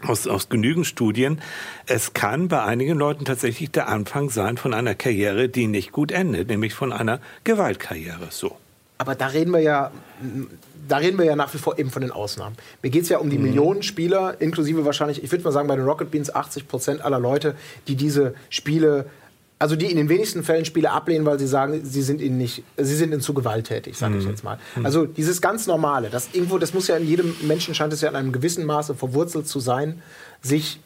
aus, 0.06 0.28
aus 0.28 0.48
genügend 0.48 0.86
Studien, 0.86 1.40
es 1.86 2.12
kann 2.12 2.46
bei 2.46 2.62
einigen 2.62 2.96
Leuten 2.96 3.24
tatsächlich 3.24 3.72
der 3.72 3.88
Anfang 3.88 4.30
sein 4.30 4.58
von 4.58 4.74
einer 4.74 4.94
Karriere, 4.94 5.48
die 5.48 5.66
nicht 5.66 5.90
gut 5.90 6.12
endet, 6.12 6.50
nämlich 6.50 6.72
von 6.72 6.92
einer 6.92 7.18
Gewaltkarriere. 7.42 8.28
So. 8.30 8.56
Aber 8.98 9.16
da 9.16 9.26
reden 9.26 9.50
wir 9.52 9.60
ja, 9.60 9.90
da 10.90 10.96
reden 10.96 11.18
wir 11.18 11.24
ja 11.24 11.36
nach 11.36 11.52
wie 11.54 11.58
vor 11.58 11.78
eben 11.78 11.90
von 11.90 12.02
den 12.02 12.10
Ausnahmen. 12.10 12.56
Mir 12.82 12.90
geht 12.90 13.04
es 13.04 13.08
ja 13.08 13.18
um 13.18 13.30
die 13.30 13.38
Millionen 13.38 13.82
Spieler, 13.82 14.40
inklusive 14.40 14.84
wahrscheinlich, 14.84 15.22
ich 15.22 15.30
würde 15.30 15.44
mal 15.44 15.52
sagen, 15.52 15.68
bei 15.68 15.76
den 15.76 15.84
Rocket 15.84 16.10
Beans 16.10 16.34
80 16.34 16.68
Prozent 16.68 17.00
aller 17.02 17.20
Leute, 17.20 17.54
die 17.86 17.94
diese 17.94 18.34
Spiele, 18.48 19.06
also 19.58 19.76
die 19.76 19.86
in 19.86 19.96
den 19.96 20.08
wenigsten 20.08 20.42
Fällen 20.42 20.64
Spiele 20.64 20.90
ablehnen, 20.90 21.24
weil 21.26 21.38
sie 21.38 21.46
sagen, 21.46 21.80
sie 21.84 22.02
sind 22.02 22.20
ihnen 22.20 22.38
nicht, 22.38 22.64
sie 22.76 22.94
sind 22.96 23.12
ihnen 23.12 23.20
zu 23.20 23.34
gewalttätig, 23.34 23.96
sage 23.96 24.18
ich 24.18 24.24
jetzt 24.24 24.42
mal. 24.42 24.58
Also 24.82 25.06
dieses 25.06 25.40
ganz 25.40 25.66
Normale, 25.66 26.10
das 26.10 26.30
irgendwo, 26.32 26.58
das 26.58 26.74
muss 26.74 26.88
ja 26.88 26.96
in 26.96 27.06
jedem 27.06 27.34
Menschen 27.42 27.74
scheint 27.74 27.92
es 27.92 28.00
ja 28.00 28.08
in 28.08 28.16
einem 28.16 28.32
gewissen 28.32 28.64
Maße 28.64 28.94
verwurzelt 28.94 29.46
zu 29.46 29.60
sein, 29.60 30.02
sich 30.42 30.80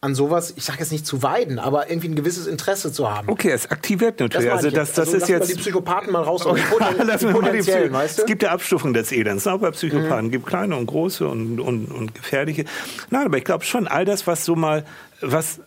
an 0.00 0.14
sowas, 0.14 0.54
ich 0.56 0.64
sage 0.64 0.78
jetzt 0.78 0.92
nicht 0.92 1.04
zu 1.06 1.22
weiden, 1.24 1.58
aber 1.58 1.90
irgendwie 1.90 2.08
ein 2.08 2.14
gewisses 2.14 2.46
Interesse 2.46 2.92
zu 2.92 3.10
haben. 3.10 3.28
Okay, 3.28 3.50
es 3.50 3.68
aktiviert 3.70 4.20
natürlich. 4.20 4.46
meine 4.46 4.56
also 4.56 4.70
das, 4.70 4.92
das 4.92 5.08
Also 5.08 5.16
ist 5.18 5.28
jetzt 5.28 5.50
die 5.50 5.56
Psychopathen 5.56 6.12
mal 6.12 6.22
raus. 6.22 6.44
Poten- 6.44 7.02
Lassen 7.06 7.28
die 7.28 7.32
potenziellen, 7.34 7.92
weißt 7.92 8.18
du? 8.18 8.22
Es 8.22 8.26
gibt 8.26 8.44
ja 8.44 8.52
Abstufungen 8.52 8.94
des 8.94 9.10
Elends, 9.10 9.46
auch 9.48 9.58
bei 9.58 9.72
Psychopathen. 9.72 10.26
Es 10.26 10.32
gibt 10.32 10.46
kleine 10.46 10.76
und 10.76 10.86
große 10.86 11.26
und, 11.26 11.58
und, 11.58 11.86
und 11.86 12.14
gefährliche. 12.14 12.64
Nein, 13.10 13.26
aber 13.26 13.38
ich 13.38 13.44
glaube 13.44 13.64
schon, 13.64 13.88
all 13.88 14.04
das, 14.04 14.28
was 14.28 14.44
so 14.44 14.54
mal, 14.54 14.84
was, 15.20 15.58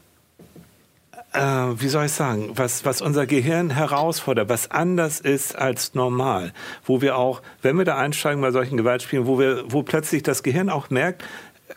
äh, 1.34 1.40
wie 1.42 1.90
soll 1.90 2.06
ich 2.06 2.14
sagen, 2.14 2.52
was, 2.56 2.86
was 2.86 3.02
unser 3.02 3.26
Gehirn 3.26 3.70
herausfordert, 3.70 4.48
was 4.48 4.72
anders 4.72 5.20
ist 5.20 5.58
als 5.58 5.94
normal, 5.94 6.54
wo 6.86 7.02
wir 7.02 7.18
auch, 7.18 7.42
wenn 7.62 7.78
wir 7.78 7.84
da 7.86 7.98
einsteigen 7.98 8.42
bei 8.42 8.52
solchen 8.52 8.78
Gewaltspielen, 8.78 9.28
wo 9.28 9.40
wir, 9.40 9.66
wo 9.68 9.84
plötzlich 9.84 10.24
das 10.24 10.42
Gehirn 10.42 10.70
auch 10.70 10.90
merkt, 10.90 11.24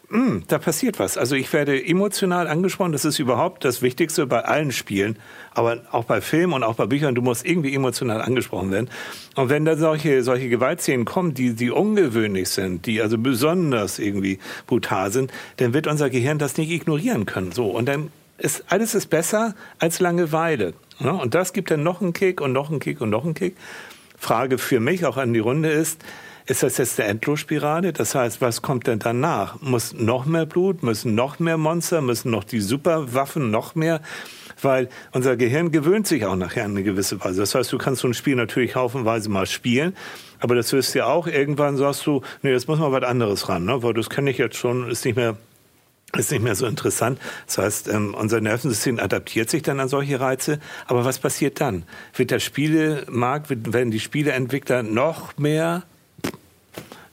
hm, 0.08 0.44
da 0.48 0.58
passiert 0.58 0.98
was. 0.98 1.18
Also 1.18 1.34
ich 1.36 1.52
werde 1.52 1.84
emotional 1.84 2.48
angesprochen. 2.48 2.92
Das 2.92 3.04
ist 3.04 3.18
überhaupt 3.18 3.64
das 3.64 3.82
Wichtigste 3.82 4.26
bei 4.26 4.44
allen 4.44 4.72
Spielen, 4.72 5.18
aber 5.52 5.82
auch 5.90 6.04
bei 6.04 6.20
Filmen 6.20 6.52
und 6.52 6.62
auch 6.62 6.74
bei 6.74 6.86
Büchern. 6.86 7.14
Du 7.14 7.22
musst 7.22 7.44
irgendwie 7.46 7.74
emotional 7.74 8.20
angesprochen 8.22 8.70
werden. 8.70 8.90
Und 9.34 9.48
wenn 9.48 9.64
da 9.64 9.76
solche, 9.76 10.22
solche 10.22 10.48
Gewaltszenen 10.48 11.04
kommen, 11.04 11.34
die, 11.34 11.54
die 11.54 11.70
ungewöhnlich 11.70 12.48
sind, 12.48 12.86
die 12.86 13.02
also 13.02 13.18
besonders 13.18 13.98
irgendwie 13.98 14.38
brutal 14.66 15.10
sind, 15.10 15.32
dann 15.56 15.74
wird 15.74 15.86
unser 15.86 16.10
Gehirn 16.10 16.38
das 16.38 16.56
nicht 16.56 16.70
ignorieren 16.70 17.26
können. 17.26 17.52
So. 17.52 17.66
Und 17.66 17.86
dann 17.86 18.10
ist, 18.38 18.64
alles 18.68 18.94
ist 18.94 19.10
besser 19.10 19.54
als 19.78 20.00
Langeweile. 20.00 20.74
Ja, 21.00 21.12
und 21.12 21.34
das 21.34 21.52
gibt 21.52 21.70
dann 21.70 21.82
noch 21.82 22.00
einen 22.00 22.12
Kick 22.12 22.40
und 22.40 22.52
noch 22.52 22.70
einen 22.70 22.80
Kick 22.80 23.00
und 23.00 23.10
noch 23.10 23.24
einen 23.24 23.34
Kick. 23.34 23.56
Frage 24.16 24.58
für 24.58 24.80
mich 24.80 25.04
auch 25.04 25.16
an 25.16 25.34
die 25.34 25.40
Runde 25.40 25.70
ist, 25.70 26.02
ist 26.46 26.62
das 26.62 26.76
jetzt 26.76 27.00
eine 27.00 27.08
Endlosspirale? 27.08 27.92
Das 27.92 28.14
heißt, 28.14 28.40
was 28.40 28.60
kommt 28.60 28.86
denn 28.86 28.98
danach? 28.98 29.60
Muss 29.62 29.94
noch 29.94 30.26
mehr 30.26 30.44
Blut? 30.44 30.82
Müssen 30.82 31.14
noch 31.14 31.38
mehr 31.38 31.56
Monster? 31.56 32.02
Müssen 32.02 32.30
noch 32.30 32.44
die 32.44 32.60
Superwaffen 32.60 33.50
noch 33.50 33.74
mehr? 33.74 34.02
Weil 34.60 34.88
unser 35.12 35.36
Gehirn 35.36 35.72
gewöhnt 35.72 36.06
sich 36.06 36.26
auch 36.26 36.36
nachher 36.36 36.64
an 36.64 36.72
eine 36.72 36.82
gewisse 36.82 37.22
Weise. 37.24 37.40
Das 37.40 37.54
heißt, 37.54 37.72
du 37.72 37.78
kannst 37.78 38.02
so 38.02 38.08
ein 38.08 38.14
Spiel 38.14 38.36
natürlich 38.36 38.76
haufenweise 38.76 39.30
mal 39.30 39.46
spielen, 39.46 39.96
aber 40.38 40.54
das 40.54 40.72
wirst 40.72 40.94
du 40.94 40.98
ja 40.98 41.06
auch 41.06 41.26
irgendwann 41.26 41.76
sagst 41.76 42.06
du, 42.06 42.20
nee, 42.42 42.50
jetzt 42.50 42.68
muss 42.68 42.78
mal 42.78 42.92
was 42.92 43.04
anderes 43.04 43.48
ran, 43.48 43.64
ne? 43.64 43.82
weil 43.82 43.94
das 43.94 44.10
kenne 44.10 44.30
ich 44.30 44.38
jetzt 44.38 44.56
schon, 44.56 44.90
ist 44.90 45.04
nicht 45.04 45.16
mehr 45.16 45.36
ist 46.16 46.30
nicht 46.30 46.44
mehr 46.44 46.54
so 46.54 46.66
interessant. 46.66 47.18
Das 47.46 47.58
heißt, 47.58 47.88
ähm, 47.88 48.14
unser 48.14 48.40
Nervensystem 48.40 49.00
adaptiert 49.00 49.50
sich 49.50 49.62
dann 49.62 49.80
an 49.80 49.88
solche 49.88 50.20
Reize. 50.20 50.60
Aber 50.86 51.04
was 51.04 51.18
passiert 51.18 51.60
dann? 51.60 51.82
Wird 52.14 52.30
der 52.30 52.38
Spielemarkt, 52.38 53.48
werden 53.50 53.90
die 53.90 53.98
Spieleentwickler 53.98 54.84
noch 54.84 55.36
mehr 55.38 55.82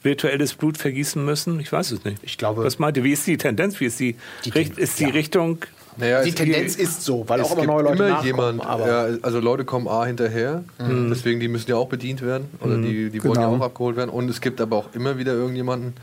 virtuelles 0.04 0.54
Blut 0.54 0.78
vergießen 0.78 1.24
müssen? 1.24 1.60
Ich 1.60 1.72
weiß 1.72 1.92
es 1.92 2.04
nicht. 2.04 2.18
Ich 2.24 2.38
glaube- 2.38 2.64
Was 2.64 2.80
meint 2.80 2.98
ihr? 2.98 3.04
Wie 3.04 3.12
ist 3.14 3.26
die 3.28 3.38
Tendenz? 3.38 3.80
Wie 3.80 3.86
ist 3.86 4.00
die, 4.00 4.16
Die 4.46 4.50
Richt, 4.50 4.78
ist 4.78 5.00
die 5.00 5.04
ja. 5.06 5.10
Richtung? 5.10 5.60
Naja, 5.98 6.24
Die 6.24 6.32
Tendenz 6.32 6.76
ist 6.78 7.04
so, 7.04 7.26
weil 7.28 7.42
es 7.42 7.48
auch 7.52 7.58
immer 7.58 7.66
neue 7.66 7.84
Leute 7.84 7.96
immer 7.98 8.10
nachkommen. 8.10 8.26
jemand, 8.28 8.66
aber 8.66 8.88
ja, 9.10 9.18
also 9.24 9.40
Leute 9.42 9.66
kommen 9.66 9.90
A 9.90 10.06
hinterher, 10.06 10.64
deswegen 10.80 11.42
die 11.42 11.50
müssen 11.50 11.70
ja 11.70 11.76
auch 11.76 11.90
bedient 11.90 12.22
werden 12.22 12.46
oder 12.62 12.78
die, 12.78 13.10
die 13.10 13.22
wollen 13.26 13.36
ja 13.36 13.48
Genau. 13.50 13.58
auch 13.62 13.66
abgeholt 13.66 13.98
werden. 13.98 14.10
Und 14.10 14.30
es 14.30 14.40
gibt 14.40 14.62
aber 14.62 14.78
auch 14.78 14.94
immer 14.94 15.18
wieder 15.18 15.34
irgendjemanden, 15.34 15.94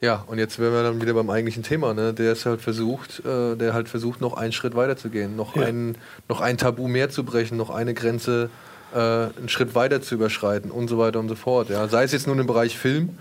ja, 0.00 0.24
und 0.26 0.38
jetzt 0.38 0.58
wären 0.58 0.72
wir 0.72 0.82
dann 0.82 1.00
wieder 1.00 1.14
beim 1.14 1.30
eigentlichen 1.30 1.62
Thema, 1.62 1.94
ne? 1.94 2.12
Der 2.12 2.32
ist 2.32 2.44
halt 2.44 2.60
versucht, 2.60 3.22
äh, 3.24 3.54
der 3.54 3.72
halt 3.72 3.88
versucht, 3.88 4.20
noch 4.20 4.34
einen 4.34 4.50
Schritt 4.52 4.74
weiter 4.74 4.96
zu 4.96 5.10
gehen, 5.10 5.36
noch, 5.36 5.54
Ja. 5.54 5.62
ein, 5.62 5.94
noch 6.28 6.40
ein 6.40 6.58
Tabu 6.58 6.88
mehr 6.88 7.08
zu 7.08 7.22
brechen, 7.22 7.56
noch 7.56 7.70
eine 7.70 7.94
Grenze 7.94 8.50
äh, 8.94 8.98
einen 8.98 9.48
Schritt 9.48 9.74
weiter 9.74 10.00
zu 10.00 10.14
überschreiten 10.14 10.70
und 10.70 10.88
so 10.88 10.98
weiter 10.98 11.18
und 11.20 11.28
so 11.28 11.34
fort. 11.34 11.68
Ja. 11.70 11.88
Sei 11.88 12.04
es 12.04 12.12
jetzt 12.12 12.26
nur 12.26 12.38
im 12.38 12.46
Bereich 12.46 12.78
Film, 12.78 13.18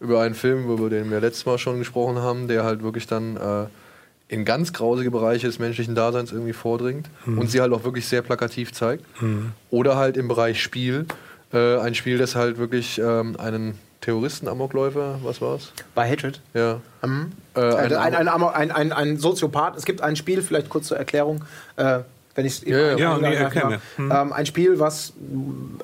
über 0.00 0.20
einen 0.20 0.34
Film, 0.34 0.68
über 0.70 0.90
den 0.90 1.10
wir 1.10 1.20
letztes 1.20 1.46
Mal 1.46 1.58
schon 1.58 1.78
gesprochen 1.78 2.18
haben, 2.18 2.48
der 2.48 2.64
halt 2.64 2.82
wirklich 2.82 3.06
dann 3.06 3.36
äh, 3.36 3.66
in 4.28 4.44
ganz 4.44 4.72
grausige 4.72 5.10
Bereiche 5.10 5.46
des 5.46 5.58
menschlichen 5.58 5.94
Daseins 5.94 6.32
irgendwie 6.32 6.54
vordringt 6.54 7.10
und 7.26 7.50
sie 7.50 7.60
halt 7.60 7.70
auch 7.72 7.84
wirklich 7.84 8.06
sehr 8.08 8.22
plakativ 8.22 8.72
zeigt. 8.72 9.04
Oder 9.70 9.96
halt 9.96 10.16
im 10.16 10.26
Bereich 10.26 10.62
Spiel, 10.62 11.04
äh, 11.52 11.76
ein 11.78 11.94
Spiel, 11.94 12.16
das 12.16 12.34
halt 12.34 12.56
wirklich 12.56 12.98
ähm, 12.98 13.36
einen 13.38 13.78
Terroristen, 14.00 14.48
Amokläufer, 14.48 15.20
was 15.22 15.40
war's? 15.40 15.72
bei 15.94 16.10
Hatred. 16.10 16.40
Ja. 16.54 16.80
Mhm. 17.04 17.32
Äh, 17.54 17.60
ein, 17.60 17.94
ein, 17.94 18.28
ein, 18.28 18.70
ein, 18.70 18.92
ein 18.92 19.16
Soziopath. 19.18 19.76
Es 19.76 19.84
gibt 19.84 20.00
ein 20.00 20.16
Spiel, 20.16 20.42
vielleicht 20.42 20.68
kurz 20.68 20.88
zur 20.88 20.96
Erklärung, 20.96 21.44
äh, 21.76 22.00
wenn 22.34 22.46
ich 22.46 22.54
es 22.62 22.64
Ja, 22.66 22.92
ja. 22.92 22.96
Ja, 22.96 23.18
nee, 23.18 23.34
erklär 23.34 23.80
mir. 23.98 24.10
ähm, 24.10 24.32
Ein 24.32 24.46
Spiel, 24.46 24.78
was 24.78 25.12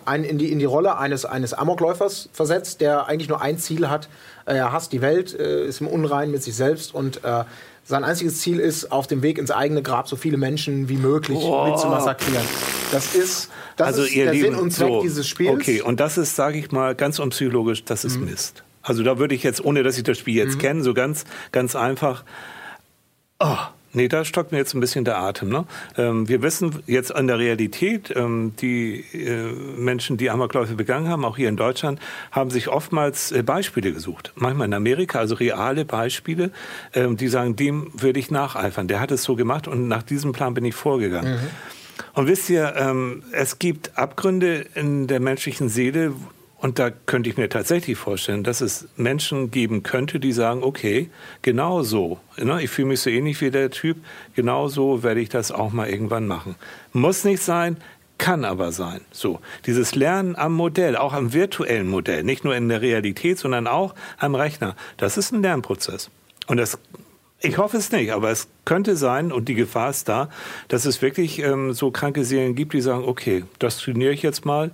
einen 0.05 0.25
in 0.25 0.39
die, 0.39 0.51
in 0.51 0.59
die 0.59 0.65
Rolle 0.65 0.99
eines, 0.99 1.25
eines 1.25 1.53
Amokläufers 1.55 2.29
versetzt, 2.33 2.81
der 2.81 3.07
eigentlich 3.07 3.29
nur 3.29 3.41
ein 3.43 3.59
Ziel 3.59 3.89
hat. 3.89 4.09
Äh, 4.47 4.57
Er 4.57 4.73
hasst 4.73 4.93
die 4.93 5.01
Welt, 5.03 5.39
äh, 5.39 5.67
ist 5.67 5.81
im 5.81 5.87
Unrein 5.89 6.31
mit 6.31 6.43
sich 6.43 6.55
selbst 6.55 6.95
und 6.95 7.23
äh, 7.25 7.45
sein 7.85 8.05
einziges 8.05 8.41
Ziel 8.41 8.61
ist, 8.61 8.93
auf 8.93 9.07
dem 9.07 9.23
Weg 9.23 9.39
ins 9.39 9.51
eigene 9.51 9.83
Grab 9.83 10.09
so 10.09 10.17
viele 10.17 10.37
Menschen 10.37 10.89
wie 10.91 10.99
möglich 10.99 11.39
mit 11.39 11.79
zu 11.79 11.87
massakrieren. 11.89 12.45
Das 12.93 13.15
ist, 13.15 13.49
das 13.77 13.87
also 13.87 14.03
ist 14.03 14.15
ihr 14.15 14.25
der 14.25 14.35
Lieben, 14.35 14.53
Sinn 14.53 14.63
und 14.63 14.71
Zweck 14.73 14.89
so, 14.89 15.03
dieses 15.03 15.27
Spiels. 15.27 15.53
Okay, 15.55 15.81
und 15.81 15.99
das 15.99 16.19
ist, 16.19 16.37
sage 16.37 16.59
ich 16.59 16.71
mal, 16.71 16.95
ganz 16.95 17.19
unpsychologisch, 17.19 17.85
das 17.85 18.05
ist 18.05 18.19
Mist. 18.21 18.63
Also 18.83 19.03
da 19.03 19.19
würde 19.19 19.35
ich 19.35 19.43
jetzt, 19.43 19.65
ohne 19.65 19.83
dass 19.83 19.97
ich 19.97 20.03
das 20.05 20.19
Spiel 20.19 20.35
jetzt 20.35 20.59
kenne, 20.59 20.83
so 20.83 20.93
ganz, 20.95 21.25
ganz 21.51 21.77
einfach. 21.77 22.25
Oh, 23.41 23.57
nee, 23.93 24.09
da 24.09 24.25
stockt 24.25 24.53
mir 24.53 24.59
jetzt 24.59 24.75
ein 24.75 24.81
bisschen 24.81 25.05
der 25.05 25.19
Atem. 25.19 25.49
Ne? 25.49 25.65
Ähm, 25.97 26.29
wir 26.29 26.43
wissen 26.43 26.83
jetzt 26.87 27.15
an 27.15 27.27
der 27.27 27.39
Realität, 27.39 28.13
ähm, 28.15 28.53
die 28.61 29.01
äh, 29.13 29.53
Menschen, 29.77 30.17
die 30.17 30.31
Amokläufe 30.31 30.75
begangen 30.75 31.09
haben, 31.09 31.25
auch 31.25 31.37
hier 31.37 31.49
in 31.49 31.57
Deutschland, 31.57 32.01
haben 32.31 32.51
sich 32.51 32.69
oftmals 32.69 33.33
äh, 33.33 33.43
Beispiele 33.43 33.93
gesucht. 33.93 34.33
Manchmal 34.37 34.67
in 34.67 34.75
Amerika, 34.75 35.19
also 35.19 35.35
reale 35.35 35.85
Beispiele, 35.85 36.51
ähm, 36.95 37.17
die 37.17 37.29
sagen, 37.29 37.57
dem 37.57 37.91
würde 37.95 38.21
ich 38.21 38.31
nacheifern. 38.31 38.89
Der 38.89 39.01
hat 39.01 39.11
es 39.11 39.23
so 39.23 39.37
gemacht 39.37 39.69
und 39.69 39.89
nach 39.89 40.03
diesem 40.03 40.33
Plan 40.33 40.55
bin 40.55 40.65
ich 40.65 40.75
vorgegangen. 40.75 41.39
Und 42.15 42.27
wisst 42.27 42.49
ihr, 42.51 42.75
ähm, 42.77 43.23
es 43.33 43.59
gibt 43.59 43.97
Abgründe 43.99 44.67
in 44.75 45.07
der 45.07 45.21
menschlichen 45.21 45.69
Seele, 45.69 46.13
und 46.61 46.81
da 46.81 46.91
könnte 46.91 47.31
ich 47.31 47.37
mir 47.37 47.49
tatsächlich 47.49 47.97
vorstellen, 47.97 48.43
dass 48.43 48.61
es 48.61 48.89
Menschen 48.97 49.51
geben 49.51 49.85
könnte, 49.85 50.19
die 50.19 50.33
sagen, 50.33 50.65
okay, 50.65 51.09
genau 51.43 51.83
so, 51.83 52.19
ne, 52.37 52.63
ich 52.63 52.71
fühle 52.71 52.89
mich 52.89 53.01
so 53.01 53.11
ähnlich 53.11 53.41
wie 53.41 53.51
der 53.51 53.71
Typ, 53.71 53.99
genau 54.35 54.67
so 54.67 55.05
werde 55.05 55.21
ich 55.21 55.29
das 55.29 55.53
auch 55.53 55.73
mal 55.73 55.89
irgendwann 55.89 56.27
machen. 56.27 56.57
Muss 56.93 57.25
nicht 57.25 57.43
sein, 57.43 57.77
kann 58.19 58.45
aber 58.45 58.73
sein. 58.73 59.03
So, 59.13 59.39
dieses 59.67 59.95
Lernen 59.95 60.35
am 60.35 60.53
Modell, 60.53 60.97
auch 60.97 61.13
am 61.13 61.33
virtuellen 61.33 61.89
Modell, 61.89 62.25
nicht 62.25 62.45
nur 62.45 62.57
in 62.57 62.69
der 62.69 62.83
Realität, 62.83 63.39
sondern 63.39 63.69
auch 63.69 63.95
am 64.19 64.35
Rechner, 64.35 64.75
das 64.97 65.17
ist 65.17 65.33
ein 65.33 65.43
Lernprozess. 65.43 66.11
Und 66.49 66.57
das 66.57 66.79
ich 67.41 67.57
hoffe 67.57 67.77
es 67.77 67.93
nicht, 67.93 68.13
aber 68.13 68.31
es 68.31 68.49
könnte 68.65 68.97
sein, 68.97 69.31
und 69.31 69.49
die 69.49 69.55
Gefahr 69.55 69.91
ist 69.91 70.09
da, 70.09 70.29
dass 70.67 70.87
es 70.87 71.03
wirklich 71.03 71.39
ähm, 71.39 71.73
so 71.73 71.93
kranke 71.93 72.25
Seelen 72.25 72.57
gibt, 72.57 72.73
die 72.73 72.81
sagen, 72.81 73.05
okay, 73.05 73.45
das 73.61 73.79
trainiere 73.79 74.13
ich 74.13 74.23
jetzt 74.23 74.45
mal 74.45 74.73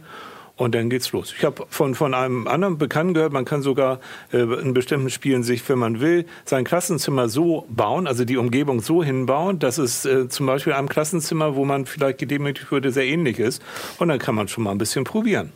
und 0.56 0.74
dann 0.74 0.88
geht's 0.88 1.10
los. 1.12 1.34
Ich 1.36 1.44
habe 1.44 1.66
von, 1.68 1.94
von 1.94 2.14
einem 2.14 2.46
anderen 2.46 2.78
Bekannten 2.78 3.14
gehört, 3.14 3.32
man 3.32 3.44
kann 3.44 3.62
sogar 3.62 4.00
äh, 4.32 4.38
in 4.38 4.72
bestimmten 4.72 5.10
Spielen 5.10 5.42
sich, 5.42 5.68
wenn 5.68 5.78
man 5.78 6.00
will, 6.00 6.26
sein 6.44 6.64
Klassenzimmer 6.64 7.28
so 7.28 7.66
bauen, 7.68 8.06
also 8.06 8.24
die 8.24 8.36
Umgebung 8.36 8.80
so 8.80 9.02
hinbauen, 9.02 9.58
dass 9.58 9.78
es 9.78 10.04
äh, 10.04 10.28
zum 10.28 10.46
Beispiel 10.46 10.72
einem 10.72 10.88
Klassenzimmer, 10.88 11.56
wo 11.56 11.64
man 11.64 11.86
vielleicht 11.86 12.18
gedemütigt 12.18 12.70
würde, 12.70 12.92
sehr 12.92 13.06
ähnlich 13.06 13.38
ist. 13.38 13.62
Und 13.98 14.08
dann 14.08 14.18
kann 14.18 14.34
man 14.34 14.48
schon 14.48 14.64
mal 14.64 14.70
ein 14.70 14.78
bisschen 14.78 15.04
probieren. 15.04 15.52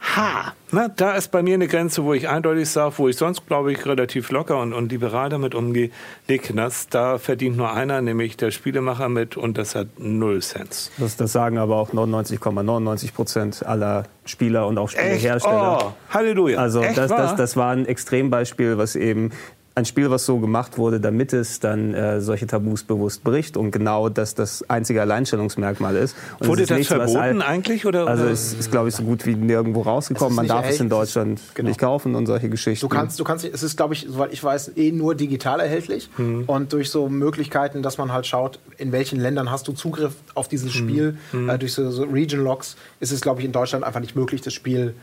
Ha, 0.00 0.54
na, 0.70 0.88
da 0.88 1.16
ist 1.16 1.30
bei 1.32 1.42
mir 1.42 1.54
eine 1.54 1.66
Grenze, 1.66 2.04
wo 2.04 2.14
ich 2.14 2.28
eindeutig 2.28 2.68
sage, 2.68 2.94
wo 2.98 3.08
ich 3.08 3.16
sonst, 3.16 3.46
glaube 3.46 3.72
ich, 3.72 3.84
relativ 3.84 4.30
locker 4.30 4.60
und, 4.60 4.72
und 4.72 4.92
liberal 4.92 5.28
damit 5.28 5.54
umgehe. 5.54 5.90
Nee, 6.28 6.38
Knast, 6.38 6.94
da 6.94 7.18
verdient 7.18 7.56
nur 7.56 7.72
einer, 7.72 8.00
nämlich 8.00 8.36
der 8.36 8.50
Spielemacher 8.50 9.08
mit 9.08 9.36
und 9.36 9.58
das 9.58 9.74
hat 9.74 9.88
null 9.98 10.40
Cent. 10.40 10.90
Das, 10.98 11.16
das 11.16 11.32
sagen 11.32 11.58
aber 11.58 11.76
auch 11.76 11.92
99,99 11.92 13.12
Prozent 13.12 13.66
aller 13.66 14.04
Spieler 14.24 14.66
und 14.66 14.78
auch 14.78 14.88
Spielehersteller. 14.88 15.78
Oh, 15.82 15.92
Halleluja. 16.10 16.58
Also 16.58 16.82
Echt 16.82 16.96
das, 16.96 17.08
das, 17.08 17.34
das 17.34 17.56
war 17.56 17.72
ein 17.72 17.86
Extrembeispiel, 17.86 18.78
was 18.78 18.94
eben 18.94 19.30
ein 19.78 19.84
Spiel, 19.84 20.10
was 20.10 20.26
so 20.26 20.38
gemacht 20.38 20.76
wurde, 20.76 21.00
damit 21.00 21.32
es 21.32 21.60
dann 21.60 21.94
äh, 21.94 22.20
solche 22.20 22.46
Tabus 22.46 22.82
bewusst 22.82 23.22
bricht 23.24 23.56
und 23.56 23.70
genau 23.70 24.08
das 24.08 24.34
das 24.34 24.68
einzige 24.68 25.00
Alleinstellungsmerkmal 25.00 25.96
ist. 25.96 26.16
Und 26.38 26.42
es 26.42 26.48
Wurde 26.48 26.62
ist 26.62 26.70
das 26.70 26.78
nichts, 26.78 26.92
verboten 26.92 27.16
all- 27.16 27.42
eigentlich? 27.42 27.86
Oder, 27.86 28.06
Also 28.06 28.24
es 28.26 28.52
ist, 28.54 28.70
glaube 28.70 28.88
ich, 28.88 28.94
so 28.96 29.04
gut 29.04 29.24
wie 29.24 29.34
nirgendwo 29.36 29.82
rausgekommen. 29.82 30.34
Man 30.34 30.46
darf 30.48 30.68
es 30.68 30.80
in. 30.80 30.88
Deutschland 30.88 31.40
Genau. 31.54 31.68
nicht 31.68 31.78
kaufen 31.78 32.14
und 32.14 32.26
solche 32.26 32.48
Geschichten. 32.48 32.84
Du 32.84 32.88
kannst, 32.88 33.20
du 33.20 33.24
kannst, 33.24 33.44
es 33.44 33.62
ist, 33.62 33.76
glaube 33.76 33.94
ich, 33.94 34.06
soweit 34.08 34.32
ich 34.32 34.42
weiß, 34.42 34.72
eh 34.76 34.90
nur 34.90 35.14
digital 35.14 35.60
erhältlich. 35.60 36.08
Und 36.46 36.72
durch 36.72 36.90
so 36.90 37.08
Möglichkeiten, 37.08 37.82
dass 37.82 37.98
man 37.98 38.12
halt 38.12 38.26
schaut, 38.26 38.58
in 38.78 38.90
welchen 38.90 39.20
Ländern 39.20 39.50
hast 39.50 39.68
du 39.68 39.72
Zugriff 39.72 40.14
auf 40.34 40.48
dieses 40.48 40.72
Spiel, 40.72 41.16
äh, 41.48 41.58
durch 41.58 41.74
so, 41.74 41.90
so 41.90 42.02
Region 42.04 42.42
Logs, 42.42 42.76
ist 43.00 43.12
es, 43.12 43.20
glaube 43.20 43.40
ich, 43.40 43.46
in 43.46 43.52
Deutschland 43.52 43.84
einfach 43.84 44.00
nicht 44.00 44.16
möglich, 44.16 44.40
das 44.40 44.54
Spiel 44.54 44.94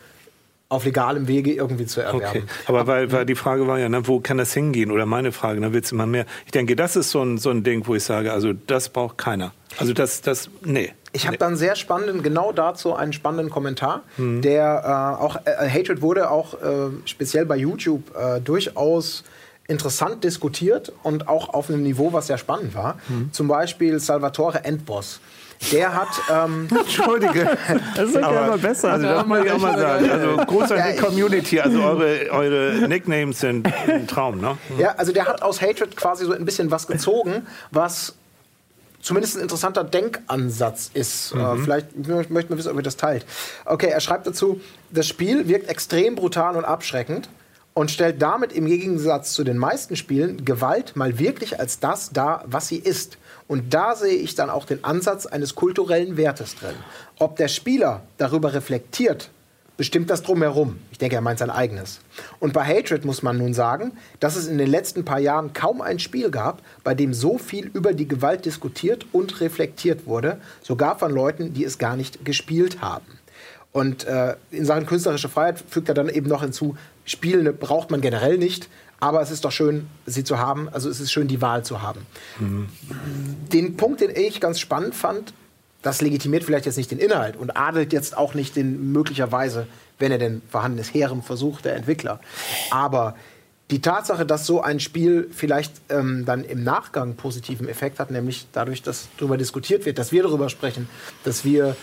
auf 0.68 0.86
legalem 0.86 1.28
Wege 1.28 1.54
irgendwie 1.54 1.86
zu 1.86 2.02
erwerben. 2.02 2.26
Okay, 2.26 2.44
aber 2.66 2.88
weil, 2.88 3.12
weil 3.12 3.26
die 3.26 3.36
Frage 3.36 3.68
war 3.68 3.78
ja, 3.80 3.88
ne, 3.88 4.08
wo 4.08 4.20
kann 4.20 4.38
das 4.38 4.54
hingehen? 4.54 4.92
Oder 4.92 5.06
meine 5.06 5.32
Frage, 5.32 5.62
da 5.62 5.74
wird 5.74 5.86
es 5.86 5.92
immer 5.92 6.08
mehr. 6.08 6.26
Ich 6.46 6.52
denke, 6.52 6.76
das 6.76 6.96
ist 6.96 7.12
so 7.12 7.22
ein, 7.22 7.38
so 7.38 7.52
ein 7.52 7.64
Ding, 7.64 7.86
wo 7.86 7.96
ich 7.96 8.04
sage, 8.04 8.34
also 8.34 8.54
das 8.54 8.90
braucht 8.90 9.18
keiner. 9.18 9.54
Also 9.78 9.94
das, 9.94 10.22
das, 10.22 10.50
nee. 10.64 10.92
Ich 11.12 11.28
habe 11.28 11.38
dann 11.38 11.56
sehr 11.56 11.76
spannenden, 11.76 12.24
genau 12.24 12.52
dazu 12.52 12.94
einen 12.94 13.14
spannenden 13.14 13.50
Kommentar, 13.50 14.04
der 14.18 15.18
äh, 15.20 15.24
auch, 15.24 15.38
äh, 15.46 15.70
Hatred 15.70 16.02
wurde 16.02 16.30
auch 16.30 16.56
äh, 16.56 16.90
speziell 17.06 17.46
bei 17.46 17.56
YouTube 17.56 18.14
äh, 18.18 18.42
durchaus 18.42 19.24
interessant 19.68 20.24
diskutiert 20.24 20.92
und 21.04 21.28
auch 21.28 21.50
auf 21.54 21.70
einem 21.70 21.84
Niveau, 21.84 22.14
was 22.14 22.28
sehr 22.28 22.38
spannend 22.38 22.76
war. 22.76 22.98
Zum 23.32 23.48
Beispiel 23.48 24.00
Salvatore 24.00 24.64
Endboss. 24.64 25.20
Der 25.72 25.94
hat. 25.96 26.10
Ähm, 26.32 26.68
Entschuldige. 26.80 27.58
Das 27.96 28.10
ist 28.10 28.16
ja 28.16 28.46
immer 28.46 28.58
besser. 28.58 28.92
Also 28.92 29.08
das 29.08 29.26
muss 29.26 29.40
ich 29.46 29.52
auch 29.52 29.58
mal 29.58 29.80
sagen. 29.80 30.12
Also 30.12 30.36
groß 30.38 30.72
an 30.74 30.78
Ja, 30.78 31.02
Community. 31.02 31.60
Also 31.62 31.82
eure, 31.82 32.30
eure 32.30 32.88
Nicknames 32.90 33.40
sind 33.40 33.68
ein 33.88 34.06
Traum, 34.06 34.40
ne? 34.42 34.58
Ja, 34.78 34.96
also 34.98 35.14
der 35.14 35.26
hat 35.26 35.42
aus 35.42 35.62
Hatred 35.62 35.96
quasi 35.96 36.26
so 36.26 36.34
ein 36.34 36.44
bisschen 36.46 36.72
was 36.72 36.88
gezogen, 36.88 37.48
was 37.72 38.16
zumindest 39.02 39.38
ein 39.38 39.44
interessanter 39.44 39.84
Denkansatz 39.86 40.92
ist. 40.94 41.32
Äh, 41.34 41.58
vielleicht 41.64 41.88
mö- 41.94 42.26
möchten 42.30 42.50
wir 42.50 42.58
wissen, 42.58 42.72
ob 42.72 42.78
ihr 42.78 42.84
das 42.84 42.98
teilt. 42.98 43.26
Okay, 43.66 43.88
er 43.88 44.02
schreibt 44.02 44.28
dazu, 44.28 44.60
das 44.92 45.08
Spiel 45.08 45.48
wirkt 45.48 45.70
extrem 45.70 46.16
brutal 46.16 46.58
und 46.58 46.66
abschreckend 46.66 47.30
und 47.76 47.92
stellt 47.92 48.22
damit 48.22 48.54
im 48.54 48.66
Gegensatz 48.66 49.34
zu 49.34 49.44
den 49.44 49.58
meisten 49.58 49.98
Spielen 49.98 50.46
Gewalt 50.46 50.96
mal 50.96 51.20
wirklich 51.20 51.60
als 51.60 51.80
das 51.80 52.10
dar, 52.10 52.44
was 52.48 52.70
sie 52.70 52.78
ist. 52.78 53.18
Und 53.48 53.74
da 53.74 53.96
sehe 53.96 54.16
ich 54.16 54.34
dann 54.34 54.50
auch 54.50 54.66
den 54.66 54.84
Ansatz 54.84 55.26
eines 55.26 55.56
kulturellen 55.56 56.18
Wertes 56.18 56.56
drin. 56.56 56.76
Ob 57.20 57.36
der 57.36 57.50
Spieler 57.50 58.02
darüber 58.18 58.54
reflektiert, 58.54 59.30
bestimmt 59.76 60.10
das 60.10 60.24
drumherum. 60.24 60.80
Ich 60.90 61.00
denke, 61.00 61.18
er 61.18 61.22
meint 61.22 61.38
sein 61.38 61.50
eigenes. 61.50 62.00
Und 62.40 62.54
bei 62.54 62.64
Hatred 62.64 63.04
muss 63.04 63.22
man 63.22 63.38
nun 63.38 63.54
sagen, 63.54 63.92
dass 64.22 64.38
es 64.38 64.48
in 64.48 64.58
den 64.58 64.70
letzten 64.70 65.04
paar 65.04 65.20
Jahren 65.20 65.52
kaum 65.52 65.82
ein 65.82 66.00
Spiel 66.00 66.32
gab, 66.32 66.62
bei 66.86 66.96
dem 66.96 67.14
so 67.14 67.38
viel 67.38 67.68
über 67.68 67.92
die 67.92 68.08
Gewalt 68.08 68.46
diskutiert 68.46 69.06
und 69.12 69.42
reflektiert 69.42 70.08
wurde, 70.08 70.40
sogar 70.62 70.98
von 70.98 71.12
Leuten, 71.12 71.54
die 71.54 71.66
es 71.66 71.78
gar 71.78 71.98
nicht 71.98 72.24
gespielt 72.24 72.80
haben. 72.80 73.20
Und 73.74 74.06
äh, 74.06 74.38
in 74.52 74.64
Sachen 74.64 74.86
künstlerische 74.86 75.28
Freiheit 75.28 75.62
fügt 75.70 75.90
er 75.90 75.96
dann 75.96 76.08
eben 76.08 76.30
noch 76.30 76.42
hinzu, 76.42 76.78
Spiele 77.06 77.54
braucht 77.54 77.92
man 77.92 78.02
generell 78.02 78.38
nicht, 78.38 78.70
aber 79.00 79.22
es 79.22 79.32
ist 79.32 79.46
doch 79.46 79.52
schön, 79.52 79.88
sie 80.06 80.24
zu 80.24 80.40
haben. 80.40 80.70
Also 80.70 80.90
es 80.90 81.00
ist 81.00 81.12
schön, 81.12 81.28
die 81.28 81.42
Wahl 81.42 81.64
zu 81.64 81.82
haben. 81.82 82.06
Den 83.54 83.78
Punkt, 83.78 84.02
den 84.02 84.10
ich 84.16 84.42
ganz 84.42 84.60
spannend 84.60 84.96
fand, 84.96 85.34
das 85.82 86.02
legitimiert 86.02 86.44
vielleicht 86.44 86.66
jetzt 86.66 86.78
nicht 86.78 86.90
den 86.90 86.98
Inhalt 86.98 87.38
und 87.38 87.56
adelt 87.56 87.94
jetzt 87.94 88.18
auch 88.18 88.34
nicht 88.34 88.56
den 88.56 88.92
möglicherweise, 88.92 89.68
wenn 90.00 90.12
er 90.12 90.18
denn 90.18 90.42
vorhanden 90.50 90.80
ist, 90.80 90.94
hehren 90.94 91.22
Versuch 91.22 91.62
der 91.62 91.76
Entwickler. 91.76 92.20
Aber 92.72 93.16
die 93.72 93.82
Tatsache, 93.82 94.26
dass 94.26 94.46
so 94.46 94.62
ein 94.62 94.80
Spiel 94.80 95.30
vielleicht 95.32 95.74
ähm, 95.90 96.26
dann 96.26 96.44
im 96.44 96.64
Nachgang 96.64 97.16
positiven 97.16 97.68
Effekt 97.68 98.00
hat, 98.00 98.12
nämlich 98.12 98.48
dadurch, 98.52 98.82
dass 98.82 99.10
darüber 99.18 99.38
diskutiert 99.38 99.86
wird, 99.86 99.98
dass 100.00 100.12
wir 100.12 100.24
darüber 100.24 100.50
sprechen, 100.50 100.88
dass 101.24 101.46
wir 101.46 101.76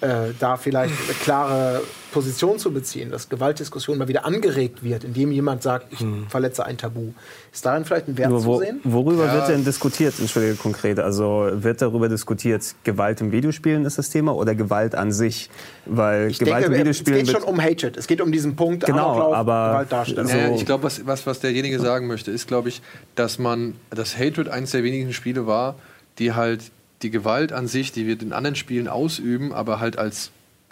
äh, 0.00 0.32
da 0.38 0.56
vielleicht 0.56 0.94
eine 1.04 1.14
klare 1.22 1.82
Position 2.12 2.58
zu 2.58 2.72
beziehen, 2.72 3.10
dass 3.10 3.28
Gewaltdiskussion 3.28 3.96
mal 3.98 4.08
wieder 4.08 4.24
angeregt 4.24 4.82
wird, 4.82 5.04
indem 5.04 5.30
jemand 5.30 5.62
sagt, 5.62 5.92
ich 5.92 6.04
verletze 6.28 6.64
ein 6.66 6.76
Tabu. 6.78 7.12
Ist 7.52 7.64
darin 7.64 7.84
vielleicht 7.84 8.08
ein 8.08 8.18
Wert 8.18 8.30
Nur 8.30 8.40
zu 8.40 8.46
wo, 8.46 8.58
sehen? 8.58 8.80
worüber 8.82 9.32
wird 9.32 9.48
denn 9.48 9.64
diskutiert, 9.64 10.18
entschuldige 10.18 10.54
konkret? 10.54 10.98
Also 10.98 11.48
wird 11.52 11.82
darüber 11.82 12.08
diskutiert, 12.08 12.74
Gewalt 12.82 13.20
im 13.20 13.30
Videospielen 13.30 13.84
ist 13.84 13.98
das 13.98 14.10
Thema 14.10 14.34
oder 14.34 14.54
Gewalt 14.56 14.94
an 14.96 15.12
sich? 15.12 15.50
Weil 15.86 16.30
Ich 16.30 16.38
Gewalt 16.40 16.64
denke, 16.64 16.66
im 16.66 16.72
es 16.72 16.78
Videospielen 16.80 17.24
geht 17.26 17.30
schon 17.30 17.42
um 17.44 17.60
Hatred. 17.62 17.96
Es 17.96 18.06
geht 18.08 18.20
um 18.20 18.32
diesen 18.32 18.56
Punkt 18.56 18.86
Genau, 18.86 19.10
Amoklauf, 19.10 19.34
aber 19.34 19.68
Gewaltdarstellung. 19.70 20.26
so- 20.26 20.36
Naja, 20.36 20.54
ich 20.56 20.66
glaube, 20.66 20.84
was, 20.84 21.06
was, 21.06 21.26
was 21.26 21.40
derjenige 21.40 21.78
sagen 21.78 22.06
möchte, 22.08 22.30
ist, 22.32 22.48
glaube 22.48 22.70
ich, 22.70 22.82
dass 23.14 23.38
man, 23.38 23.74
dass 23.90 24.18
Hatred 24.18 24.48
eines 24.48 24.72
der 24.72 24.82
wenigen 24.82 25.12
Spiele 25.12 25.46
war, 25.46 25.76
die 26.18 26.32
halt 26.32 26.72
die 27.02 27.10
Gewalt 27.10 27.52
an 27.52 27.66
sich, 27.66 27.92
die 27.92 28.06
wir 28.06 28.20
in 28.20 28.32
anderen 28.32 28.56
Spielen 28.56 28.88
ausüben, 28.88 29.52
aber 29.52 29.80
halt 29.80 29.98
als 29.98 30.30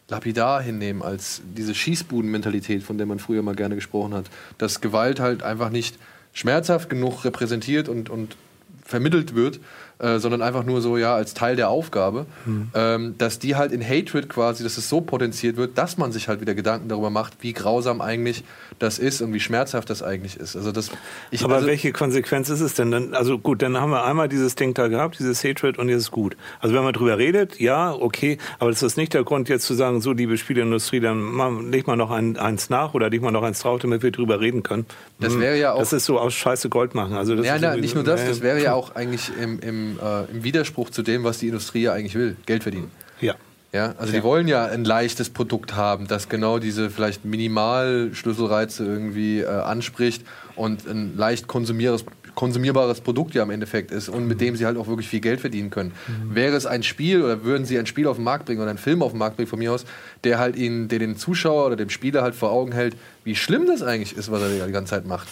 lapidar 0.09 0.63
hinnehmen, 0.63 1.03
als 1.03 1.43
diese 1.57 1.75
Schießbuden-Mentalität, 1.75 2.83
von 2.83 2.99
der 2.99 3.07
man 3.07 3.19
früher 3.19 3.43
mal 3.43 3.55
gerne 3.55 3.75
gesprochen 3.75 4.15
hat. 4.15 4.27
Dass 4.57 4.81
Gewalt 4.81 5.21
halt 5.21 5.43
einfach 5.43 5.71
nicht 5.71 5.99
schmerzhaft 6.33 6.89
genug 6.89 7.25
repräsentiert 7.25 7.89
und, 7.89 8.11
und 8.11 8.37
vermittelt 8.85 9.35
wird, 9.35 9.61
äh, 9.99 10.19
sondern 10.19 10.43
einfach 10.43 10.65
nur 10.65 10.81
so 10.81 10.97
ja 10.97 11.15
als 11.15 11.35
Teil 11.35 11.57
der 11.57 11.69
Aufgabe, 11.71 12.27
ähm, 12.75 13.15
dass 13.19 13.39
die 13.39 13.57
halt 13.57 13.73
in 13.73 13.83
Hatred 13.83 14.29
quasi, 14.29 14.63
dass 14.63 14.79
es 14.79 14.89
so 14.89 15.01
potenziert 15.01 15.57
wird, 15.57 15.77
dass 15.77 15.97
man 15.99 16.13
sich 16.13 16.29
halt 16.29 16.41
wieder 16.41 16.55
Gedanken 16.55 16.89
darüber 16.89 17.11
macht, 17.11 17.35
wie 17.41 17.53
grausam 17.53 18.01
eigentlich 18.01 18.45
das 18.79 18.99
ist 18.99 19.21
und 19.23 19.33
wie 19.35 19.41
schmerzhaft 19.41 19.91
das 19.91 20.03
eigentlich 20.03 20.37
ist. 20.37 20.55
Also 20.55 20.71
das, 20.73 20.91
ich, 21.31 21.43
Aber 21.45 21.57
also, 21.57 21.67
welche 21.67 21.93
Konsequenz 21.93 22.49
ist 22.49 22.61
es 22.61 22.75
denn? 22.75 22.91
Dann, 22.93 23.15
also 23.15 23.39
gut, 23.39 23.61
dann 23.63 23.77
haben 23.77 23.91
wir 23.91 24.05
einmal 24.05 24.29
dieses 24.29 24.55
Ding 24.55 24.73
da 24.75 24.87
gehabt, 24.89 25.19
dieses 25.19 25.43
Hatred 25.43 25.79
und 25.79 25.89
jetzt 25.89 26.03
ist 26.03 26.11
gut. 26.13 26.37
Also 26.61 26.75
wenn 26.77 26.85
man 26.85 26.93
drüber 26.93 27.19
redet, 27.19 27.59
ja, 27.59 27.93
okay, 27.93 28.39
aber 28.61 28.71
das 28.71 28.83
ist 28.83 28.97
nicht 28.97 29.15
der 29.15 29.25
Grund 29.25 29.49
jetzt 29.49 29.67
zu 29.67 29.75
sagen, 29.75 30.01
so 30.01 30.13
liebe 30.13 30.37
Spieleindustrie, 30.39 31.01
dann 31.01 31.71
leg 31.71 31.87
mal 31.89 31.97
noch 31.97 32.11
ein, 32.13 32.37
eins 32.37 32.71
nach 32.71 32.95
oder 32.95 33.11
leg 33.11 33.21
mal 33.23 33.33
noch 33.33 33.43
eins 33.43 33.61
drauf, 33.61 33.81
damit 33.81 34.03
wir 34.05 34.13
drüber 34.13 34.41
reden 34.41 34.63
können. 34.63 34.87
Das 35.19 35.33
Hm, 35.35 35.41
wäre 35.41 35.59
ja 35.59 35.73
auch- 35.73 35.79
Das 35.81 35.93
ist 35.93 36.05
so 36.05 36.19
aus 36.21 36.35
Scheiße 36.35 36.69
Gold 36.69 36.95
machen. 36.95 37.15
Also 37.15 37.35
das 37.35 37.45
ja, 37.47 37.57
na, 37.61 37.75
nicht 37.77 37.95
nur 37.97 38.05
das, 38.05 38.21
äh, 38.21 38.29
das 38.29 38.41
wäre 38.43 38.63
ja 38.63 38.75
auch 38.75 38.95
eigentlich 38.95 39.31
im, 39.43 39.59
im, 39.59 39.88
äh, 40.03 40.25
im 40.33 40.45
Widerspruch 40.45 40.91
zu 40.91 41.03
dem, 41.03 41.25
was 41.25 41.39
die 41.39 41.47
Industrie 41.47 41.83
ja 41.83 41.93
eigentlich 41.93 42.15
will, 42.17 42.37
Geld 42.47 42.63
verdienen. 42.65 42.91
Ja. 43.21 43.35
Ja, 43.73 43.95
also 43.99 44.13
Ja. 44.13 44.21
die 44.21 44.25
wollen 44.25 44.49
ja 44.49 44.65
ein 44.67 44.85
leichtes 44.85 45.29
Produkt 45.29 45.77
haben, 45.77 46.07
das 46.09 46.29
genau 46.31 46.59
diese 46.59 46.89
vielleicht 46.89 47.25
Minimal-Schlüsselreize 47.27 48.85
irgendwie 48.85 49.41
äh, 49.41 49.47
anspricht 49.47 50.25
und 50.57 50.87
ein 50.87 51.17
leicht 51.17 51.47
konsumierbares, 51.49 52.05
konsumierbares 52.35 53.01
Produkt 53.01 53.35
ja 53.35 53.43
im 53.43 53.51
Endeffekt 53.51 53.91
ist 53.91 54.09
und 54.09 54.27
mit 54.27 54.41
dem 54.41 54.57
sie 54.57 54.65
halt 54.65 54.77
auch 54.79 54.87
wirklich 54.87 55.09
viel 55.09 55.21
Geld 55.21 55.41
verdienen 55.41 55.71
können. 55.71 55.93
Wäre 56.31 56.57
es 56.57 56.67
ein 56.67 56.83
Spiel 56.83 57.23
oder 57.23 57.43
würden 57.45 57.65
sie 57.67 57.79
ein 57.79 57.87
Spiel 57.87 58.07
auf 58.07 58.17
den 58.17 58.25
Markt 58.25 58.47
bringen 58.47 58.61
oder 58.61 58.71
einen 58.71 58.79
Film 58.79 59.03
auf 59.03 59.11
den 59.13 59.19
Markt 59.19 59.37
bringen 59.37 59.49
von 59.49 59.59
mir 59.59 59.73
aus, 59.73 59.85
der 60.25 60.39
halt 60.39 60.57
ihnen, 60.57 60.89
der 60.89 61.01
den 61.01 61.17
Zuschauer 61.17 61.67
oder 61.67 61.77
dem 61.77 61.91
Spieler 61.91 62.23
halt 62.23 62.35
vor 62.37 62.51
Augen 62.51 62.73
hält, 62.73 62.97
wie 63.25 63.35
schlimm 63.35 63.67
das 63.67 63.83
eigentlich 63.83 64.17
ist, 64.17 64.31
was 64.31 64.41
er 64.41 64.67
die 64.67 64.73
ganze 64.73 64.91
Zeit 64.91 65.07
macht. 65.07 65.29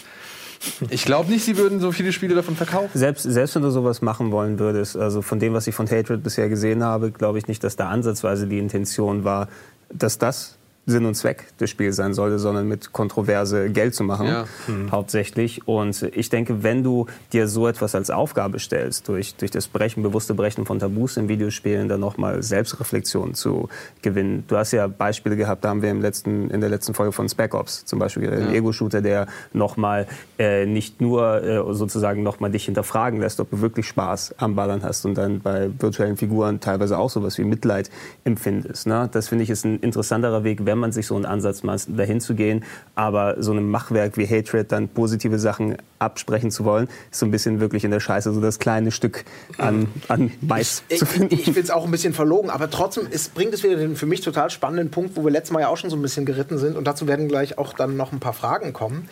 Ich 0.89 1.05
glaube 1.05 1.31
nicht, 1.31 1.43
sie 1.43 1.57
würden 1.57 1.79
so 1.79 1.91
viele 1.91 2.11
Spiele 2.11 2.35
davon 2.35 2.55
verkaufen. 2.55 2.89
Selbst, 2.93 3.23
selbst 3.23 3.55
wenn 3.55 3.61
du 3.61 3.69
sowas 3.69 4.01
machen 4.01 4.31
wollen 4.31 4.59
würdest, 4.59 4.97
also 4.97 5.21
von 5.21 5.39
dem, 5.39 5.53
was 5.53 5.67
ich 5.67 5.75
von 5.75 5.89
Hatred 5.89 6.23
bisher 6.23 6.49
gesehen 6.49 6.83
habe, 6.83 7.11
glaube 7.11 7.37
ich 7.37 7.47
nicht, 7.47 7.63
dass 7.63 7.75
da 7.75 7.89
ansatzweise 7.89 8.47
die 8.47 8.59
Intention 8.59 9.23
war, 9.23 9.47
dass 9.89 10.17
das 10.17 10.56
Sinn 10.89 11.05
und 11.05 11.15
Zweck 11.15 11.55
des 11.57 11.69
Spiels 11.69 11.97
sein 11.97 12.13
sollte, 12.13 12.39
sondern 12.39 12.65
mit 12.67 12.93
Kontroverse 12.93 13.69
Geld 13.69 13.93
zu 13.93 14.05
machen, 14.05 14.25
Ja. 14.27 14.45
hauptsächlich. 14.89 15.67
Und 15.67 16.01
ich 16.15 16.29
denke, 16.29 16.63
wenn 16.63 16.81
du 16.81 17.07
dir 17.33 17.49
so 17.49 17.67
etwas 17.67 17.93
als 17.93 18.09
Aufgabe 18.09 18.57
stellst, 18.57 19.07
durch, 19.09 19.35
durch 19.35 19.51
das 19.51 19.67
Brechen, 19.67 20.01
bewusste 20.01 20.33
Brechen 20.33 20.65
von 20.65 20.79
Tabus 20.79 21.17
in 21.17 21.27
Videospielen, 21.27 21.89
dann 21.89 21.99
nochmal 21.99 22.41
Selbstreflexion 22.41 23.33
zu 23.33 23.67
gewinnen. 24.01 24.45
Du 24.47 24.55
hast 24.55 24.71
ja 24.71 24.87
Beispiele 24.87 25.35
gehabt, 25.35 25.65
da 25.65 25.69
haben 25.69 25.81
wir 25.81 25.91
im 25.91 26.01
letzten, 26.01 26.49
in 26.49 26.61
der 26.61 26.69
letzten 26.69 26.93
Folge 26.93 27.11
von 27.11 27.27
Spec 27.27 27.53
Ops 27.53 27.83
zum 27.83 27.99
Beispiel, 27.99 28.29
einen 28.31 28.53
Ego-Shooter, 28.53 29.01
der 29.01 29.27
nochmal 29.51 30.07
äh, 30.39 30.65
nicht 30.65 31.01
nur 31.01 31.43
äh, 31.43 31.73
sozusagen 31.73 32.23
nochmal 32.23 32.49
dich 32.51 32.63
hinterfragen 32.63 33.19
lässt, 33.19 33.41
ob 33.41 33.49
du 33.51 33.59
wirklich 33.59 33.87
Spaß 33.87 34.35
am 34.37 34.55
Ballern 34.55 34.83
hast 34.83 35.05
und 35.05 35.15
dann 35.15 35.41
bei 35.41 35.69
virtuellen 35.79 36.15
Figuren 36.15 36.61
teilweise 36.61 36.97
auch 36.97 37.09
sowas 37.09 37.37
wie 37.37 37.43
Mitleid 37.43 37.89
empfindest. 38.23 38.87
Ne? 38.87 39.09
Das 39.11 39.27
finde 39.27 39.43
ich 39.43 39.49
ist 39.49 39.65
ein 39.65 39.79
interessanterer 39.79 40.45
Weg, 40.45 40.65
wenn 40.65 40.76
man 40.77 40.91
sich 40.91 41.07
so 41.07 41.15
einen 41.15 41.25
Ansatz 41.25 41.63
macht, 41.63 41.87
dahin 41.97 42.21
zu 42.21 42.35
gehen. 42.35 42.63
Aber 42.95 43.41
so 43.41 43.51
einem 43.51 43.69
Machwerk 43.69 44.17
wie 44.17 44.25
Hatred 44.27 44.71
dann 44.71 44.87
positive 44.87 45.39
Sachen 45.39 45.77
absprechen 45.99 46.51
zu 46.51 46.63
wollen, 46.65 46.87
ist 47.11 47.19
so 47.19 47.25
ein 47.25 47.31
bisschen 47.31 47.59
wirklich 47.59 47.83
in 47.83 47.91
der 47.91 47.99
Scheiße 47.99 48.33
so 48.33 48.39
das 48.41 48.59
kleine 48.59 48.91
Stück 48.91 49.25
an, 49.57 49.87
an 50.07 50.31
Mais 50.41 50.83
Ich, 50.89 50.99
zu 50.99 51.05
finden. 51.05 51.33
ich 51.33 51.43
finde 51.45 51.61
es 51.61 51.71
auch 51.71 51.85
ein 51.85 51.91
bisschen 51.91 52.13
verlogen, 52.13 52.49
aber 52.49 52.69
trotzdem 52.69 53.07
ist, 53.09 53.33
bringt 53.33 53.53
es 53.53 53.63
wieder 53.63 53.75
den 53.77 53.95
für 53.95 54.05
mich 54.05 54.21
total 54.21 54.49
spannenden 54.49 54.91
Punkt, 54.91 55.15
wo 55.15 55.23
wir 55.23 55.31
letztes 55.31 55.51
Mal 55.53 55.61
ja 55.61 55.67
auch 55.69 55.77
schon 55.77 55.89
so 55.89 55.95
ein 55.95 56.01
bisschen 56.01 56.25
geritten 56.25 56.57
sind 56.57 56.75
und 56.77 56.85
dazu 56.85 57.07
werden 57.07 57.27
gleich 57.27 57.57
auch 57.57 57.73
dann 57.73 57.97
noch 57.97 58.11
ein 58.11 58.19
paar 58.19 58.33
Fragen 58.33 58.73
kommen, 58.73 59.09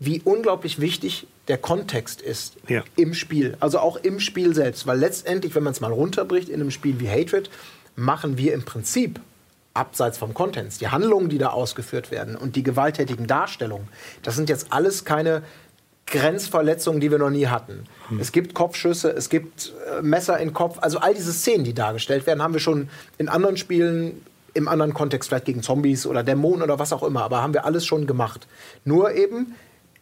wie 0.00 0.20
unglaublich 0.24 0.80
wichtig 0.80 1.26
der 1.48 1.58
Kontext 1.58 2.20
ist 2.20 2.56
Ja. 2.68 2.84
im 2.96 3.14
Spiel, 3.14 3.56
also 3.58 3.78
auch 3.80 3.96
im 3.96 4.20
Spiel 4.20 4.54
selbst, 4.54 4.86
weil 4.86 4.98
letztendlich, 4.98 5.54
wenn 5.54 5.62
man 5.64 5.72
es 5.72 5.80
mal 5.80 5.92
runterbricht 5.92 6.48
in 6.48 6.60
einem 6.60 6.70
Spiel 6.70 7.00
wie 7.00 7.08
Hatred, 7.08 7.50
machen 7.96 8.38
wir 8.38 8.54
im 8.54 8.62
Prinzip 8.64 9.18
abseits 9.78 10.18
vom 10.18 10.34
Contents, 10.34 10.78
die 10.78 10.88
Handlungen, 10.88 11.28
die 11.28 11.38
da 11.38 11.50
ausgeführt 11.50 12.10
werden 12.10 12.36
und 12.36 12.56
die 12.56 12.62
gewalttätigen 12.62 13.26
Darstellungen, 13.26 13.88
das 14.22 14.36
sind 14.36 14.48
jetzt 14.48 14.68
alles 14.70 15.04
keine 15.04 15.42
Grenzverletzungen, 16.06 17.00
die 17.00 17.10
wir 17.10 17.18
noch 17.18 17.30
nie 17.30 17.46
hatten. 17.46 17.84
Es 18.18 18.32
gibt 18.32 18.54
Kopfschüsse, 18.54 19.10
es 19.10 19.28
gibt 19.28 19.74
äh, 19.98 20.02
Messer 20.02 20.38
in 20.38 20.54
Kopf. 20.54 20.78
Also 20.80 20.98
all 20.98 21.14
diese 21.14 21.32
Szenen, 21.32 21.64
die 21.64 21.74
dargestellt 21.74 22.26
werden, 22.26 22.42
haben 22.42 22.54
wir 22.54 22.60
schon 22.60 22.88
in 23.18 23.28
anderen 23.28 23.56
Spielen 23.56 24.22
im 24.54 24.68
anderen 24.68 24.94
Kontext, 24.94 25.28
vielleicht 25.28 25.44
gegen 25.44 25.62
Zombies 25.62 26.06
oder 26.06 26.22
Dämonen 26.22 26.62
oder 26.62 26.78
was 26.78 26.92
auch 26.92 27.02
immer, 27.02 27.22
aber 27.22 27.42
haben 27.42 27.52
wir 27.52 27.64
alles 27.64 27.84
schon 27.84 28.06
gemacht. 28.06 28.46
Nur 28.84 29.12
eben 29.12 29.54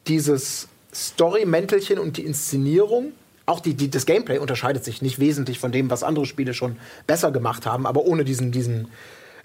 dieses 0.07 0.68
Story-Mäntelchen 0.95 1.99
und 1.99 2.16
die 2.16 2.24
Inszenierung, 2.24 3.12
auch 3.45 3.61
die, 3.61 3.74
die, 3.74 3.91
das 3.91 4.07
Gameplay 4.07 4.39
unterscheidet 4.39 4.85
sich 4.85 5.03
nicht 5.03 5.18
wesentlich 5.18 5.59
von 5.59 5.72
dem, 5.72 5.91
was 5.91 6.03
andere 6.03 6.24
Spiele 6.24 6.55
schon 6.55 6.77
besser 7.07 7.33
gemacht 7.33 7.66
haben, 7.66 7.87
aber 7.87 8.05
ohne 8.05 8.24
diesen, 8.24 8.51
diesen 8.51 8.89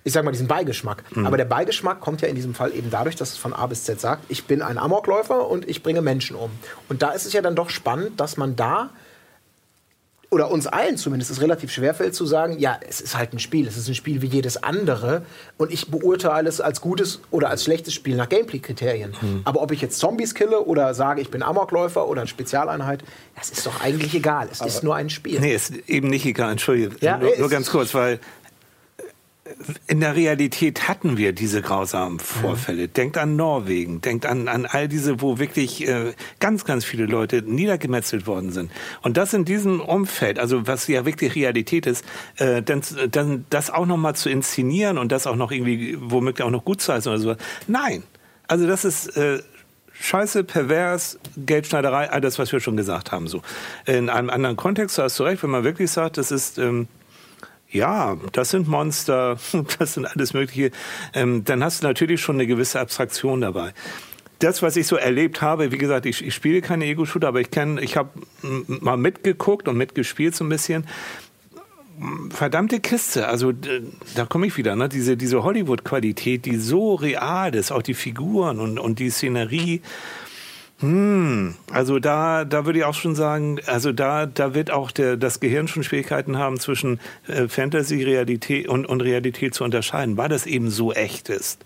ich 0.04 0.14
sag 0.14 0.24
mal, 0.24 0.32
diesen 0.32 0.48
Beigeschmack. 0.48 1.04
Aber 1.24 1.38
der 1.38 1.46
Beigeschmack 1.46 2.00
kommt 2.02 2.22
ja 2.22 2.28
in 2.28 2.36
diesem 2.36 2.54
Fall 2.56 2.74
eben 2.74 2.90
dadurch, 2.90 3.16
dass 3.16 3.32
es 3.32 3.38
von 3.38 3.54
A 3.54 3.68
bis 3.68 3.84
Z 3.84 4.00
sagt, 4.00 4.24
ich 4.30 4.46
bin 4.46 4.62
ein 4.62 4.78
Amokläufer 4.78 5.48
und 5.48 5.68
ich 5.70 5.84
bringe 5.84 6.02
Menschen 6.02 6.36
um. 6.36 6.52
Und 6.90 7.02
da 7.02 7.12
ist 7.12 7.26
es 7.26 7.34
ja 7.34 7.42
dann 7.42 7.56
doch 7.56 7.70
spannend, 7.70 8.20
dass 8.20 8.38
man 8.38 8.56
da 8.56 8.90
oder 10.32 10.50
uns 10.50 10.66
allen 10.66 10.96
zumindest 10.96 11.30
es 11.30 11.42
relativ 11.42 11.72
schwerfällt 11.72 12.16
zu 12.16 12.26
sagen, 12.26 12.58
ja, 12.58 12.80
es 12.88 13.02
ist 13.02 13.18
halt 13.18 13.34
ein 13.34 13.40
Spiel, 13.40 13.68
es 13.68 13.76
ist 13.76 13.90
ein 13.90 13.96
Spiel 13.96 14.22
wie 14.22 14.28
jedes 14.28 14.64
andere 14.64 15.26
und 15.58 15.74
ich 15.74 15.92
beurteile 15.92 16.48
es 16.48 16.62
als 16.62 16.80
gutes 16.80 17.20
oder 17.32 17.50
als 17.50 17.66
schlechtes 17.66 17.94
Spiel 17.94 18.16
nach 18.16 18.30
Gameplay-Kriterien. 18.30 19.14
Mhm. 19.20 19.42
Aber 19.44 19.62
ob 19.62 19.72
ich 19.74 19.82
jetzt 19.82 20.00
Zombies 20.00 20.34
kille 20.34 20.62
oder 20.62 20.94
sage, 20.94 21.20
ich 21.20 21.30
bin 21.30 21.44
Amokläufer 21.44 22.08
oder 22.08 22.22
eine 22.22 22.30
Spezialeinheit, 22.30 23.04
das 23.36 23.50
ist 23.50 23.66
doch 23.66 23.82
eigentlich 23.82 24.14
egal. 24.16 24.48
Es 24.50 24.62
Aber 24.62 24.70
ist 24.70 24.84
nur 24.84 24.96
ein 24.96 25.10
Spiel. 25.10 25.42
Nee, 25.42 25.54
ist 25.54 25.74
eben 25.90 26.10
nicht 26.10 26.26
egal, 26.26 26.54
entschuldige. 26.54 26.96
Ja, 27.02 27.18
nur, 27.18 27.38
nur 27.38 27.50
ganz 27.50 27.70
kurz, 27.70 27.94
weil 27.94 28.22
in 29.88 30.00
der 30.00 30.16
Realität 30.16 30.88
hatten 30.88 31.18
wir 31.18 31.34
diese 31.34 31.62
grausamen 31.62 32.20
Vorfälle. 32.20 32.84
Mhm. 32.84 32.94
Denkt 32.94 33.18
an 33.18 33.36
Norwegen, 33.36 34.02
denkt 34.02 34.26
an, 34.26 34.48
an 34.48 34.66
all 34.66 34.88
diese, 34.88 35.22
wo 35.22 35.40
wirklich 35.40 35.88
äh, 35.88 36.14
ganz, 36.40 36.66
ganz 36.66 36.86
viele 36.86 37.06
Leute 37.06 37.42
niedergemetzelt 37.42 38.28
worden 38.28 38.52
sind. 38.52 38.72
Und 39.02 39.18
das 39.18 39.34
in 39.34 39.46
diesem 39.46 39.82
Umfeld, 39.82 40.40
also 40.40 40.68
was 40.68 40.88
ja 40.88 41.06
wirklich 41.06 41.36
Realität 41.36 41.86
ist, 41.86 42.06
äh, 42.38 42.62
dann, 42.62 42.82
dann 43.10 43.46
das 43.50 43.70
auch 43.70 43.86
noch 43.86 43.98
mal 43.98 44.16
zu 44.16 44.30
inszenieren 44.30 44.98
und 44.98 45.12
das 45.12 45.28
auch 45.28 45.36
noch 45.36 45.52
irgendwie 45.52 45.98
womöglich 46.00 46.46
auch 46.46 46.52
noch 46.52 46.66
gut 46.66 46.82
zu 46.82 46.94
heißen 46.94 47.12
oder 47.12 47.22
so. 47.22 47.36
Nein, 47.68 48.04
also 48.48 48.68
das 48.68 48.86
ist 48.86 49.16
äh, 49.18 49.40
Scheiße, 49.94 50.44
pervers, 50.44 51.20
Geldschneiderei, 51.38 52.10
all 52.10 52.22
das, 52.22 52.40
was 52.40 52.52
wir 52.52 52.60
schon 52.60 52.76
gesagt 52.76 53.12
haben. 53.12 53.28
So 53.28 53.42
in 53.86 54.10
einem 54.10 54.30
anderen 54.30 54.56
Kontext 54.56 54.98
hast 54.98 55.20
du 55.20 55.24
recht, 55.24 55.44
wenn 55.44 55.52
man 55.52 55.64
wirklich 55.64 55.92
sagt, 55.92 56.18
das 56.18 56.32
ist 56.32 56.58
ähm, 56.58 56.88
ja, 57.72 58.18
das 58.32 58.52
sind 58.52 58.68
Monster, 58.68 59.38
das 59.80 59.94
sind 59.94 60.06
alles 60.06 60.34
Mögliche, 60.34 60.72
ähm, 61.14 61.44
dann 61.44 61.64
hast 61.64 61.82
du 61.82 61.88
natürlich 61.88 62.22
schon 62.22 62.36
eine 62.36 62.48
gewisse 62.48 62.80
Abstraktion 62.80 63.42
dabei. 63.42 63.74
Das, 64.40 64.64
was 64.64 64.76
ich 64.76 64.88
so 64.88 64.96
erlebt 64.96 65.42
habe, 65.42 65.72
wie 65.72 65.78
gesagt, 65.78 66.06
ich, 66.08 66.26
ich 66.26 66.34
spiele 66.34 66.62
keine 66.62 66.86
Ego-Shooter, 66.86 67.28
aber 67.28 67.42
ich 67.42 67.52
kenne, 67.52 67.80
ich 67.82 67.96
habe 67.96 68.10
mal 68.66 68.98
mitgeguckt 68.98 69.68
und 69.68 69.78
mitgespielt 69.78 70.36
so 70.36 70.44
ein 70.44 70.50
bisschen. 70.50 70.88
Verdammte 72.32 72.80
Kiste, 72.80 73.28
also 73.28 73.52
da 74.16 74.26
komme 74.26 74.48
ich 74.48 74.58
wieder, 74.58 74.76
ne? 74.76 74.90
diese, 74.90 75.16
diese 75.16 75.44
Hollywood-Qualität, 75.44 76.46
die 76.46 76.56
so 76.56 76.96
real 76.96 77.54
ist, 77.54 77.72
auch 77.72 77.84
die 77.84 77.94
Figuren 77.94 78.60
und, 78.60 78.80
und 78.80 78.98
die 78.98 79.12
Szenerie. 79.12 79.82
Hm, 80.82 81.56
also 81.72 82.00
da, 82.00 82.44
da 82.44 82.66
würde 82.66 82.80
ich 82.80 82.86
auch 82.86 82.96
schon 82.96 83.14
sagen, 83.16 83.60
also 83.68 83.92
da, 83.92 84.26
da 84.26 84.56
wird 84.56 84.72
auch 84.72 84.92
der, 84.92 85.16
das 85.16 85.40
Gehirn 85.40 85.68
schon 85.68 85.84
Schwierigkeiten 85.84 86.38
haben, 86.38 86.60
zwischen 86.60 87.00
äh, 87.28 87.48
Fantasy, 87.48 88.04
Realität 88.04 88.68
und, 88.68 88.88
und 88.88 89.02
Realität 89.02 89.54
zu 89.54 89.64
unterscheiden, 89.64 90.18
weil 90.18 90.30
das 90.30 90.48
eben 90.48 90.72
so 90.72 90.92
echt 90.92 91.30
ist. 91.30 91.66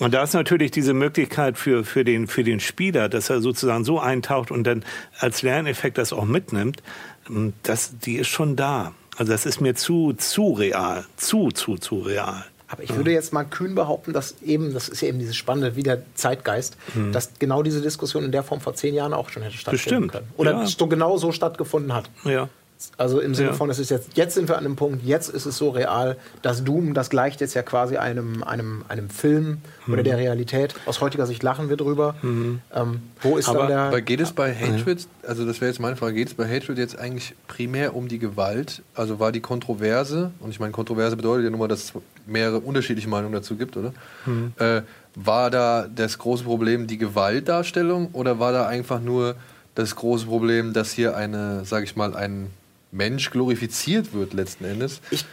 Und 0.00 0.14
da 0.14 0.22
ist 0.22 0.34
natürlich 0.34 0.70
diese 0.70 0.94
Möglichkeit 0.94 1.58
für, 1.58 1.84
für, 1.84 2.04
den, 2.04 2.26
für 2.26 2.44
den 2.44 2.60
Spieler, 2.60 3.08
dass 3.08 3.30
er 3.30 3.40
sozusagen 3.40 3.84
so 3.84 4.00
eintaucht 4.00 4.50
und 4.50 4.64
dann 4.64 4.84
als 5.18 5.42
Lerneffekt 5.42 5.98
das 5.98 6.12
auch 6.12 6.24
mitnimmt, 6.24 6.82
hm, 7.26 7.52
das, 7.64 7.98
die 7.98 8.16
ist 8.16 8.28
schon 8.28 8.54
da. 8.54 8.92
Also 9.16 9.32
das 9.32 9.44
ist 9.44 9.60
mir 9.60 9.74
zu, 9.74 10.12
zu 10.12 10.52
real, 10.52 11.04
zu, 11.16 11.50
zu, 11.50 11.76
zu 11.76 12.00
real. 12.00 12.44
Aber 12.68 12.82
ich 12.82 12.94
würde 12.94 13.12
jetzt 13.12 13.32
mal 13.32 13.44
kühn 13.44 13.74
behaupten, 13.74 14.12
dass 14.12 14.36
eben, 14.42 14.72
das 14.72 14.88
ist 14.88 15.02
ja 15.02 15.08
eben 15.08 15.18
dieses 15.18 15.36
Spannende, 15.36 15.76
wie 15.76 15.82
der 15.82 16.02
Zeitgeist, 16.14 16.76
mhm. 16.94 17.12
dass 17.12 17.30
genau 17.38 17.62
diese 17.62 17.82
Diskussion 17.82 18.24
in 18.24 18.32
der 18.32 18.42
Form 18.42 18.60
vor 18.60 18.74
zehn 18.74 18.94
Jahren 18.94 19.12
auch 19.12 19.28
schon 19.28 19.42
hätte 19.42 19.56
stattfinden 19.56 20.08
Bestimmt. 20.08 20.12
können. 20.12 20.28
Oder 20.36 20.52
ja. 20.52 20.66
so 20.66 20.86
genau 20.86 21.16
so 21.18 21.30
stattgefunden 21.30 21.92
hat. 21.92 22.08
Ja. 22.24 22.48
Also 22.96 23.20
im 23.20 23.34
Sinne 23.34 23.50
ja. 23.50 23.54
von, 23.54 23.70
es 23.70 23.78
ist 23.78 23.90
jetzt, 23.90 24.16
jetzt 24.16 24.34
sind 24.34 24.48
wir 24.48 24.58
an 24.58 24.64
einem 24.64 24.76
Punkt, 24.76 25.04
jetzt 25.04 25.28
ist 25.28 25.46
es 25.46 25.56
so 25.56 25.70
real, 25.70 26.16
dass 26.42 26.64
Doom, 26.64 26.94
das 26.94 27.10
gleicht 27.10 27.40
jetzt 27.40 27.54
ja 27.54 27.62
quasi 27.62 27.96
einem, 27.96 28.42
einem, 28.42 28.84
einem 28.88 29.10
Film 29.10 29.62
mhm. 29.86 29.92
oder 29.92 30.02
der 30.02 30.18
Realität. 30.18 30.74
Aus 30.86 31.00
heutiger 31.00 31.26
Sicht 31.26 31.42
lachen 31.42 31.68
wir 31.68 31.76
drüber. 31.76 32.14
Mhm. 32.22 32.60
Ähm, 32.74 33.02
wo 33.22 33.36
ist 33.36 33.48
aber, 33.48 33.60
dann 33.60 33.68
der. 33.68 33.78
Aber 33.80 34.00
geht 34.00 34.20
es 34.20 34.32
bei 34.32 34.54
Hatred, 34.54 35.06
also 35.26 35.46
das 35.46 35.60
wäre 35.60 35.70
jetzt 35.70 35.80
meine 35.80 35.96
Frage, 35.96 36.14
geht 36.14 36.28
es 36.28 36.34
bei 36.34 36.48
Hatred 36.48 36.78
jetzt 36.78 36.98
eigentlich 36.98 37.34
primär 37.48 37.96
um 37.96 38.08
die 38.08 38.18
Gewalt? 38.18 38.82
Also 38.94 39.18
war 39.18 39.32
die 39.32 39.40
Kontroverse, 39.40 40.30
und 40.40 40.50
ich 40.50 40.60
meine, 40.60 40.72
Kontroverse 40.72 41.16
bedeutet 41.16 41.44
ja 41.44 41.50
nur 41.50 41.60
mal, 41.60 41.68
dass 41.68 41.84
es 41.84 41.92
mehrere 42.26 42.58
unterschiedliche 42.58 43.08
Meinungen 43.08 43.34
dazu 43.34 43.56
gibt, 43.56 43.76
oder? 43.76 43.92
Mhm. 44.26 44.52
Äh, 44.58 44.82
war 45.14 45.50
da 45.50 45.86
das 45.94 46.18
große 46.18 46.44
Problem 46.44 46.86
die 46.86 46.98
Gewaltdarstellung 46.98 48.08
oder 48.12 48.40
war 48.40 48.52
da 48.52 48.66
einfach 48.66 49.00
nur 49.00 49.36
das 49.74 49.96
große 49.96 50.26
Problem, 50.26 50.72
dass 50.72 50.92
hier 50.92 51.16
eine, 51.16 51.64
sage 51.64 51.84
ich 51.84 51.96
mal, 51.96 52.14
ein 52.14 52.50
Mensch 52.94 53.30
glorifiziert 53.30 54.12
wird 54.12 54.32
letzten 54.32 54.64
Endes. 54.64 55.00
Ich 55.10 55.24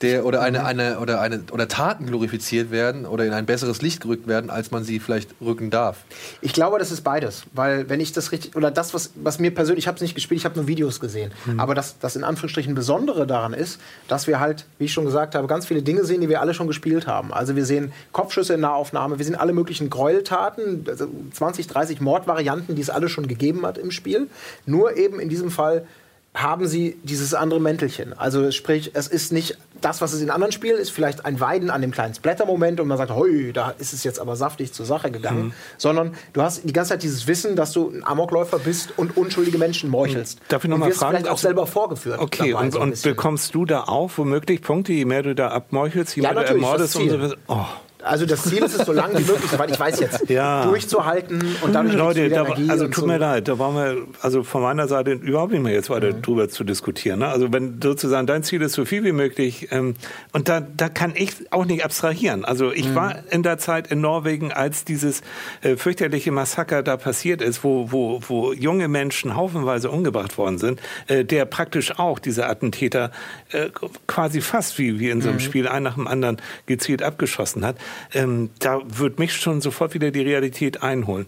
der 0.00 0.24
oder 0.24 0.42
eine, 0.42 0.64
eine 0.64 1.00
oder 1.00 1.20
eine 1.20 1.42
oder 1.50 1.66
Taten 1.66 2.06
glorifiziert 2.06 2.70
werden 2.70 3.04
oder 3.04 3.24
in 3.24 3.32
ein 3.32 3.46
besseres 3.46 3.82
Licht 3.82 4.00
gerückt 4.00 4.28
werden, 4.28 4.48
als 4.48 4.70
man 4.70 4.84
sie 4.84 5.00
vielleicht 5.00 5.34
rücken 5.40 5.70
darf. 5.70 6.04
Ich 6.40 6.52
glaube, 6.52 6.78
das 6.78 6.92
ist 6.92 7.00
beides, 7.00 7.44
weil 7.52 7.88
wenn 7.88 7.98
ich 7.98 8.12
das 8.12 8.30
richtig 8.30 8.54
oder 8.54 8.70
das 8.70 8.94
was 8.94 9.10
was 9.16 9.40
mir 9.40 9.52
persönlich, 9.52 9.84
ich 9.84 9.88
habe 9.88 9.96
es 9.96 10.02
nicht 10.02 10.14
gespielt, 10.14 10.38
ich 10.38 10.44
habe 10.44 10.54
nur 10.54 10.68
Videos 10.68 11.00
gesehen, 11.00 11.32
mhm. 11.46 11.58
aber 11.58 11.74
das 11.74 11.98
das 11.98 12.14
in 12.14 12.22
Anführungsstrichen 12.22 12.76
Besondere 12.76 13.26
daran 13.26 13.52
ist, 13.52 13.80
dass 14.06 14.28
wir 14.28 14.38
halt, 14.38 14.66
wie 14.78 14.84
ich 14.84 14.92
schon 14.92 15.04
gesagt 15.04 15.34
habe, 15.34 15.48
ganz 15.48 15.66
viele 15.66 15.82
Dinge 15.82 16.04
sehen, 16.04 16.20
die 16.20 16.28
wir 16.28 16.40
alle 16.40 16.54
schon 16.54 16.68
gespielt 16.68 17.08
haben. 17.08 17.32
Also 17.32 17.56
wir 17.56 17.64
sehen 17.64 17.92
Kopfschüsse 18.12 18.54
in 18.54 18.60
Nahaufnahme, 18.60 19.18
wir 19.18 19.24
sehen 19.24 19.34
alle 19.34 19.52
möglichen 19.52 19.90
Gräueltaten, 19.90 20.84
also 20.86 21.08
20, 21.32 21.66
30 21.66 22.00
Mordvarianten, 22.00 22.76
die 22.76 22.82
es 22.82 22.90
alle 22.90 23.08
schon 23.08 23.26
gegeben 23.26 23.66
hat 23.66 23.78
im 23.78 23.90
Spiel, 23.90 24.28
nur 24.64 24.96
eben 24.96 25.18
in 25.18 25.28
diesem 25.28 25.50
Fall 25.50 25.86
haben 26.34 26.66
sie 26.68 26.96
dieses 27.02 27.34
andere 27.34 27.60
Mäntelchen. 27.60 28.12
Also 28.12 28.50
sprich, 28.50 28.92
es 28.94 29.08
ist 29.08 29.32
nicht 29.32 29.58
das, 29.80 30.00
was 30.00 30.12
es 30.12 30.20
in 30.20 30.30
anderen 30.30 30.52
Spielen 30.52 30.78
ist, 30.78 30.90
vielleicht 30.90 31.24
ein 31.24 31.40
Weiden 31.40 31.70
an 31.70 31.80
dem 31.80 31.90
kleinen 31.90 32.14
Splatter-Moment 32.14 32.80
und 32.80 32.88
man 32.88 32.98
sagt, 32.98 33.10
hoi, 33.10 33.52
da 33.52 33.70
ist 33.78 33.92
es 33.92 34.04
jetzt 34.04 34.20
aber 34.20 34.36
saftig 34.36 34.72
zur 34.72 34.86
Sache 34.86 35.10
gegangen, 35.10 35.46
mhm. 35.46 35.52
sondern 35.76 36.14
du 36.32 36.42
hast 36.42 36.64
die 36.64 36.72
ganze 36.72 36.90
Zeit 36.90 37.02
dieses 37.02 37.26
Wissen, 37.26 37.56
dass 37.56 37.72
du 37.72 37.90
ein 37.90 38.04
Amokläufer 38.04 38.58
bist 38.58 38.96
und 38.96 39.16
unschuldige 39.16 39.58
Menschen 39.58 39.90
meuchelst. 39.90 40.40
Darf 40.48 40.64
ich 40.64 40.70
noch 40.70 40.78
mal 40.78 40.90
fragen? 40.92 41.16
vielleicht 41.16 41.28
auch 41.28 41.38
selber 41.38 41.66
vorgeführt. 41.66 42.18
Okay, 42.18 42.54
und, 42.54 42.72
so 42.72 42.80
und 42.80 43.00
bekommst 43.02 43.54
du 43.54 43.64
da 43.64 43.84
auch 43.84 44.10
womöglich 44.16 44.62
Punkte, 44.62 44.92
je 44.92 45.04
mehr 45.04 45.22
du 45.22 45.34
da 45.34 45.48
abmeuchelst, 45.48 46.16
je 46.16 46.22
ja, 46.22 46.32
mehr 46.32 46.44
du 46.44 46.48
ermordest 46.48 46.96
und 46.96 47.10
so 47.10 47.34
oh. 47.48 47.66
Also 48.02 48.26
das 48.26 48.44
Ziel 48.44 48.62
ist 48.62 48.78
es, 48.78 48.86
so 48.86 48.92
lange 48.92 49.18
wie 49.18 49.24
möglich, 49.24 49.50
soweit 49.50 49.70
ich 49.72 49.80
weiß 49.80 49.98
jetzt, 49.98 50.28
ja. 50.30 50.64
durchzuhalten 50.64 51.56
und 51.62 51.74
dann 51.74 51.90
Leute, 51.90 52.28
da, 52.28 52.44
also 52.68 52.84
tut 52.84 52.94
so. 52.94 53.06
mir 53.06 53.18
leid, 53.18 53.48
da 53.48 53.56
brauchen 53.56 53.74
wir 53.76 53.96
also 54.22 54.44
von 54.44 54.62
meiner 54.62 54.86
Seite 54.86 55.12
überhaupt 55.12 55.50
nicht 55.50 55.62
mehr 55.62 55.72
jetzt 55.72 55.90
weiter 55.90 56.12
mhm. 56.12 56.22
drüber 56.22 56.48
zu 56.48 56.62
diskutieren. 56.62 57.18
Ne? 57.18 57.28
Also 57.28 57.52
wenn 57.52 57.80
sozusagen 57.82 58.28
dein 58.28 58.44
Ziel 58.44 58.62
ist, 58.62 58.74
so 58.74 58.84
viel 58.84 59.02
wie 59.02 59.10
möglich, 59.10 59.68
ähm, 59.72 59.94
und 60.32 60.48
da, 60.48 60.60
da 60.60 60.88
kann 60.88 61.14
ich 61.16 61.52
auch 61.52 61.64
nicht 61.64 61.84
abstrahieren. 61.84 62.44
Also 62.44 62.70
ich 62.70 62.88
mhm. 62.88 62.94
war 62.94 63.16
in 63.30 63.42
der 63.42 63.58
Zeit 63.58 63.88
in 63.88 64.00
Norwegen, 64.00 64.52
als 64.52 64.84
dieses 64.84 65.22
äh, 65.62 65.74
fürchterliche 65.76 66.30
Massaker 66.30 66.84
da 66.84 66.96
passiert 66.96 67.42
ist, 67.42 67.64
wo, 67.64 67.90
wo, 67.90 68.20
wo 68.28 68.52
junge 68.52 68.86
Menschen 68.86 69.34
haufenweise 69.34 69.90
umgebracht 69.90 70.38
worden 70.38 70.58
sind, 70.58 70.80
äh, 71.08 71.24
der 71.24 71.46
praktisch 71.46 71.98
auch 71.98 72.20
diese 72.20 72.46
Attentäter 72.46 73.10
äh, 73.50 73.70
quasi 74.06 74.40
fast 74.40 74.78
wie, 74.78 75.00
wie 75.00 75.10
in 75.10 75.20
so 75.20 75.30
einem 75.30 75.38
mhm. 75.38 75.42
Spiel 75.42 75.66
ein 75.66 75.82
nach 75.82 75.94
dem 75.94 76.06
anderen 76.06 76.36
gezielt 76.66 77.02
abgeschossen 77.02 77.64
hat 77.64 77.76
ähm, 78.14 78.50
da 78.58 78.80
wird 78.86 79.18
mich 79.18 79.34
schon 79.34 79.60
sofort 79.60 79.94
wieder 79.94 80.10
die 80.10 80.22
Realität 80.22 80.82
einholen 80.82 81.26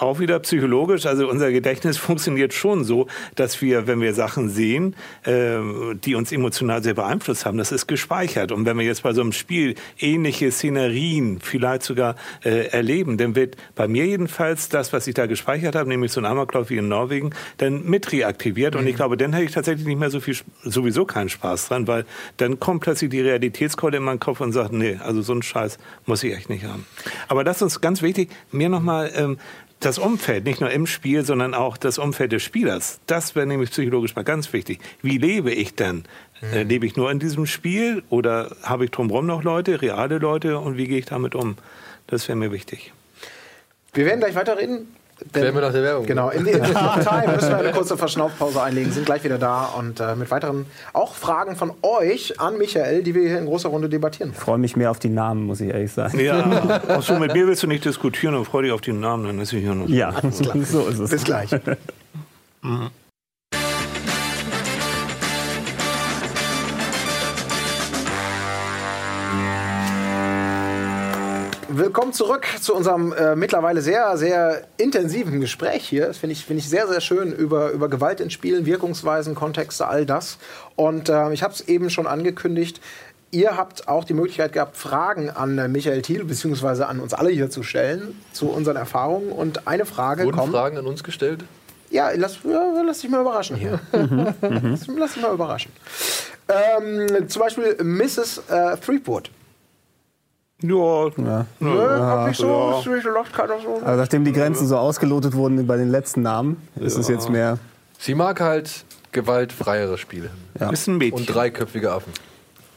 auch 0.00 0.18
wieder 0.18 0.38
psychologisch. 0.40 1.06
Also 1.06 1.28
unser 1.28 1.52
Gedächtnis 1.52 1.98
funktioniert 1.98 2.54
schon 2.54 2.84
so, 2.84 3.06
dass 3.34 3.60
wir, 3.60 3.86
wenn 3.86 4.00
wir 4.00 4.14
Sachen 4.14 4.48
sehen, 4.48 4.96
äh, 5.24 5.58
die 5.94 6.14
uns 6.14 6.32
emotional 6.32 6.82
sehr 6.82 6.94
beeinflusst 6.94 7.46
haben, 7.46 7.58
das 7.58 7.72
ist 7.72 7.86
gespeichert. 7.86 8.52
Und 8.52 8.64
wenn 8.64 8.78
wir 8.78 8.84
jetzt 8.84 9.02
bei 9.02 9.12
so 9.12 9.20
einem 9.20 9.32
Spiel 9.32 9.74
ähnliche 9.98 10.50
Szenerien 10.50 11.40
vielleicht 11.40 11.82
sogar 11.82 12.16
äh, 12.44 12.68
erleben, 12.68 13.18
dann 13.18 13.34
wird 13.34 13.56
bei 13.74 13.88
mir 13.88 14.06
jedenfalls 14.06 14.68
das, 14.68 14.92
was 14.92 15.06
ich 15.06 15.14
da 15.14 15.26
gespeichert 15.26 15.74
habe, 15.74 15.88
nämlich 15.88 16.12
so 16.12 16.20
ein 16.20 16.24
Amoklauf 16.24 16.70
wie 16.70 16.78
in 16.78 16.88
Norwegen, 16.88 17.30
dann 17.58 17.84
mit 17.84 18.12
reaktiviert. 18.12 18.74
Mhm. 18.74 18.80
Und 18.80 18.86
ich 18.86 18.96
glaube, 18.96 19.16
dann 19.16 19.32
hätte 19.32 19.44
ich 19.44 19.52
tatsächlich 19.52 19.86
nicht 19.86 19.98
mehr 19.98 20.10
so 20.10 20.20
viel, 20.20 20.36
sowieso 20.62 21.04
keinen 21.04 21.28
Spaß 21.28 21.68
dran, 21.68 21.86
weil 21.86 22.04
dann 22.38 22.58
kommt 22.58 22.82
plötzlich 22.82 23.10
die 23.10 23.20
Realitätskeule 23.20 23.98
in 23.98 24.02
meinen 24.02 24.20
Kopf 24.20 24.40
und 24.40 24.52
sagt, 24.52 24.72
nee, 24.72 24.98
also 25.02 25.22
so 25.22 25.32
einen 25.32 25.42
Scheiß 25.42 25.78
muss 26.06 26.22
ich 26.22 26.34
echt 26.34 26.48
nicht 26.48 26.64
haben. 26.64 26.86
Aber 27.28 27.44
das 27.44 27.62
ist 27.62 27.80
ganz 27.80 28.02
wichtig, 28.02 28.30
mir 28.50 28.68
nochmal 28.68 29.10
ähm, 29.14 29.38
das 29.80 29.98
Umfeld, 29.98 30.44
nicht 30.44 30.60
nur 30.60 30.70
im 30.70 30.86
Spiel, 30.86 31.24
sondern 31.24 31.54
auch 31.54 31.76
das 31.76 31.98
Umfeld 31.98 32.32
des 32.32 32.42
Spielers. 32.42 33.00
Das 33.06 33.34
wäre 33.34 33.46
nämlich 33.46 33.70
psychologisch 33.70 34.14
mal 34.14 34.22
ganz 34.22 34.52
wichtig. 34.52 34.78
Wie 35.02 35.18
lebe 35.18 35.52
ich 35.52 35.74
denn? 35.74 36.04
Mhm. 36.42 36.52
Äh, 36.52 36.62
lebe 36.64 36.86
ich 36.86 36.96
nur 36.96 37.10
in 37.10 37.18
diesem 37.18 37.46
Spiel 37.46 38.02
oder 38.10 38.54
habe 38.62 38.84
ich 38.84 38.90
drumherum 38.90 39.26
noch 39.26 39.42
Leute, 39.42 39.80
reale 39.80 40.18
Leute 40.18 40.58
und 40.58 40.76
wie 40.76 40.86
gehe 40.86 40.98
ich 40.98 41.06
damit 41.06 41.34
um? 41.34 41.56
Das 42.06 42.28
wäre 42.28 42.36
mir 42.36 42.52
wichtig. 42.52 42.92
Wir 43.94 44.04
werden 44.04 44.20
gleich 44.20 44.34
weiterreden. 44.34 44.86
Werden 45.32 45.54
wir 45.54 45.60
nach 45.60 45.72
der 45.72 45.82
Werbung. 45.82 46.06
Genau, 46.06 46.30
in 46.30 46.44
der 46.44 46.62
Time 46.62 47.34
müssen 47.34 47.48
wir 47.48 47.58
eine 47.58 47.72
kurze 47.72 47.96
Verschnaufpause 47.96 48.62
einlegen, 48.62 48.92
sind 48.92 49.06
gleich 49.06 49.24
wieder 49.24 49.38
da 49.38 49.66
und 49.66 50.00
äh, 50.00 50.14
mit 50.16 50.30
weiteren 50.30 50.66
auch 50.92 51.14
Fragen 51.14 51.56
von 51.56 51.72
euch 51.82 52.40
an 52.40 52.58
Michael, 52.58 53.02
die 53.02 53.14
wir 53.14 53.28
hier 53.28 53.38
in 53.38 53.46
großer 53.46 53.68
Runde 53.68 53.88
debattieren. 53.88 54.32
Ich 54.32 54.38
freue 54.38 54.58
mich 54.58 54.76
mehr 54.76 54.90
auf 54.90 54.98
die 54.98 55.08
Namen, 55.08 55.44
muss 55.44 55.60
ich 55.60 55.70
ehrlich 55.70 55.92
sagen. 55.92 56.18
Ja, 56.18 56.80
Achso, 56.88 57.18
mit 57.18 57.34
mir 57.34 57.46
willst 57.46 57.62
du 57.62 57.66
nicht 57.66 57.84
diskutieren 57.84 58.34
und 58.34 58.44
freue 58.44 58.64
dich 58.64 58.72
auf 58.72 58.80
die 58.80 58.92
Namen, 58.92 59.26
dann 59.26 59.38
ist 59.40 59.52
ich 59.52 59.60
hier 59.60 59.74
noch. 59.74 59.88
Ja, 59.88 60.14
so 60.30 60.86
ist 60.86 60.98
es. 60.98 61.10
Bis 61.10 61.24
gleich. 61.24 61.50
mhm. 62.62 62.90
Willkommen 71.80 72.12
zurück 72.12 72.46
zu 72.60 72.74
unserem 72.74 73.14
äh, 73.14 73.34
mittlerweile 73.34 73.80
sehr, 73.80 74.18
sehr 74.18 74.66
intensiven 74.76 75.40
Gespräch 75.40 75.88
hier. 75.88 76.08
Das 76.08 76.18
finde 76.18 76.32
ich, 76.34 76.44
find 76.44 76.58
ich 76.60 76.68
sehr, 76.68 76.86
sehr 76.86 77.00
schön 77.00 77.32
über, 77.32 77.70
über 77.70 77.88
Gewalt 77.88 78.20
in 78.20 78.28
Spielen, 78.28 78.66
Wirkungsweisen, 78.66 79.34
Kontexte, 79.34 79.88
all 79.88 80.04
das. 80.04 80.36
Und 80.76 81.08
äh, 81.08 81.32
ich 81.32 81.42
habe 81.42 81.54
es 81.54 81.62
eben 81.62 81.88
schon 81.88 82.06
angekündigt. 82.06 82.82
Ihr 83.30 83.56
habt 83.56 83.88
auch 83.88 84.04
die 84.04 84.12
Möglichkeit 84.12 84.52
gehabt, 84.52 84.76
Fragen 84.76 85.30
an 85.30 85.56
äh, 85.56 85.68
Michael 85.68 86.02
Thiel 86.02 86.24
bzw. 86.24 86.82
an 86.82 87.00
uns 87.00 87.14
alle 87.14 87.30
hier 87.30 87.48
zu 87.48 87.62
stellen 87.62 88.20
zu 88.32 88.50
unseren 88.50 88.76
Erfahrungen. 88.76 89.32
Und 89.32 89.66
eine 89.66 89.86
Frage 89.86 90.24
Wurden 90.24 90.36
kommt. 90.36 90.52
Fragen 90.52 90.76
an 90.76 90.86
uns 90.86 91.02
gestellt? 91.02 91.44
Ja, 91.88 92.10
lass, 92.14 92.40
ja, 92.44 92.82
lass 92.84 93.00
dich 93.00 93.10
mal 93.10 93.22
überraschen 93.22 93.56
hier. 93.56 93.80
lass, 93.92 94.86
lass 94.86 95.14
dich 95.14 95.22
mal 95.22 95.32
überraschen. 95.32 95.72
Ähm, 96.46 97.26
zum 97.28 97.40
Beispiel 97.40 97.78
Mrs. 97.82 98.42
Äh, 98.48 98.76
Threepwood. 98.76 99.30
Ja, 100.62 101.06
Ja. 101.16 101.46
Nö, 101.58 101.88
hab 102.00 102.30
ich 102.30 102.36
so, 102.36 102.82
ja. 102.84 103.00
so 103.02 103.10
lacht 103.10 103.32
keiner 103.32 103.58
so. 103.60 103.80
Also 103.84 104.00
nachdem 104.00 104.24
die 104.24 104.32
Grenzen 104.32 104.66
so 104.66 104.76
ausgelotet 104.76 105.34
wurden 105.34 105.66
bei 105.66 105.76
den 105.76 105.90
letzten 105.90 106.22
Namen, 106.22 106.56
ist 106.76 106.96
es 106.96 107.08
jetzt 107.08 107.28
mehr. 107.30 107.58
Sie 107.98 108.14
mag 108.14 108.40
halt 108.40 108.84
gewaltfreiere 109.12 109.98
Spiele. 109.98 110.30
Ja. 110.58 110.70
ist 110.70 110.86
ein 110.86 110.98
Mädchen. 110.98 111.18
Und 111.20 111.26
dreiköpfige 111.34 111.90
Affen. 111.92 112.12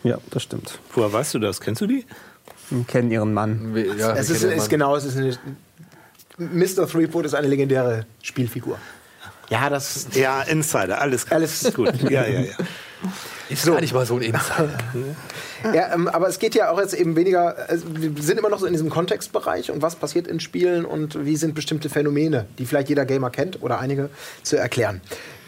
Ja, 0.04 0.18
das 0.32 0.44
stimmt. 0.44 0.80
Woher 0.94 1.12
weißt 1.12 1.34
du 1.34 1.40
das? 1.40 1.62
Kennst 1.62 1.82
du 1.82 1.88
die? 1.88 2.06
Wir 2.70 2.84
kennen 2.86 3.12
ihren 3.12 3.34
Mann. 3.34 3.76
Ja, 3.98 4.14
Es 4.14 4.30
ist, 4.30 4.44
ist 4.44 4.58
Mann. 4.58 4.70
genau, 4.70 4.96
es 4.96 5.06
ist 5.06 5.18
eine. 5.18 5.38
Mr. 6.38 6.88
Threepwood 6.88 7.26
ist 7.26 7.36
eine 7.36 7.48
legendäre 7.48 8.06
Spielfigur. 8.22 8.78
Ja, 9.50 9.70
das. 9.70 10.08
Ja, 10.14 10.42
Insider, 10.42 11.00
alles, 11.00 11.30
Alles 11.32 11.72
gut. 11.74 11.94
Ja, 12.10 12.26
ja, 12.26 12.42
ja. 12.42 12.52
Ist 13.50 13.66
gar 13.66 13.82
nicht 13.82 13.94
mal 13.94 14.06
so 14.06 14.16
ein 14.16 14.22
Insider. 14.22 14.78
Ja, 15.64 15.94
ähm, 15.94 16.08
aber 16.08 16.28
es 16.28 16.40
geht 16.40 16.56
ja 16.56 16.70
auch 16.72 16.80
jetzt 16.80 16.94
eben 16.94 17.16
weniger. 17.16 17.70
Also 17.70 17.86
wir 17.90 18.24
sind 18.24 18.38
immer 18.38 18.50
noch 18.50 18.60
so 18.60 18.66
in 18.66 18.74
diesem 18.74 18.90
Kontextbereich 18.90 19.72
und 19.72 19.82
was 19.82 19.96
passiert 19.96 20.28
in 20.28 20.40
Spielen 20.40 20.86
und 20.86 21.26
wie 21.26 21.36
sind 21.36 21.56
bestimmte 21.56 21.90
Phänomene, 21.90 22.46
die 22.58 22.66
vielleicht 22.66 22.90
jeder 22.90 23.06
Gamer 23.06 23.30
kennt 23.30 23.62
oder 23.62 23.80
einige, 23.80 24.10
zu 24.44 24.58
erklären. 24.58 25.02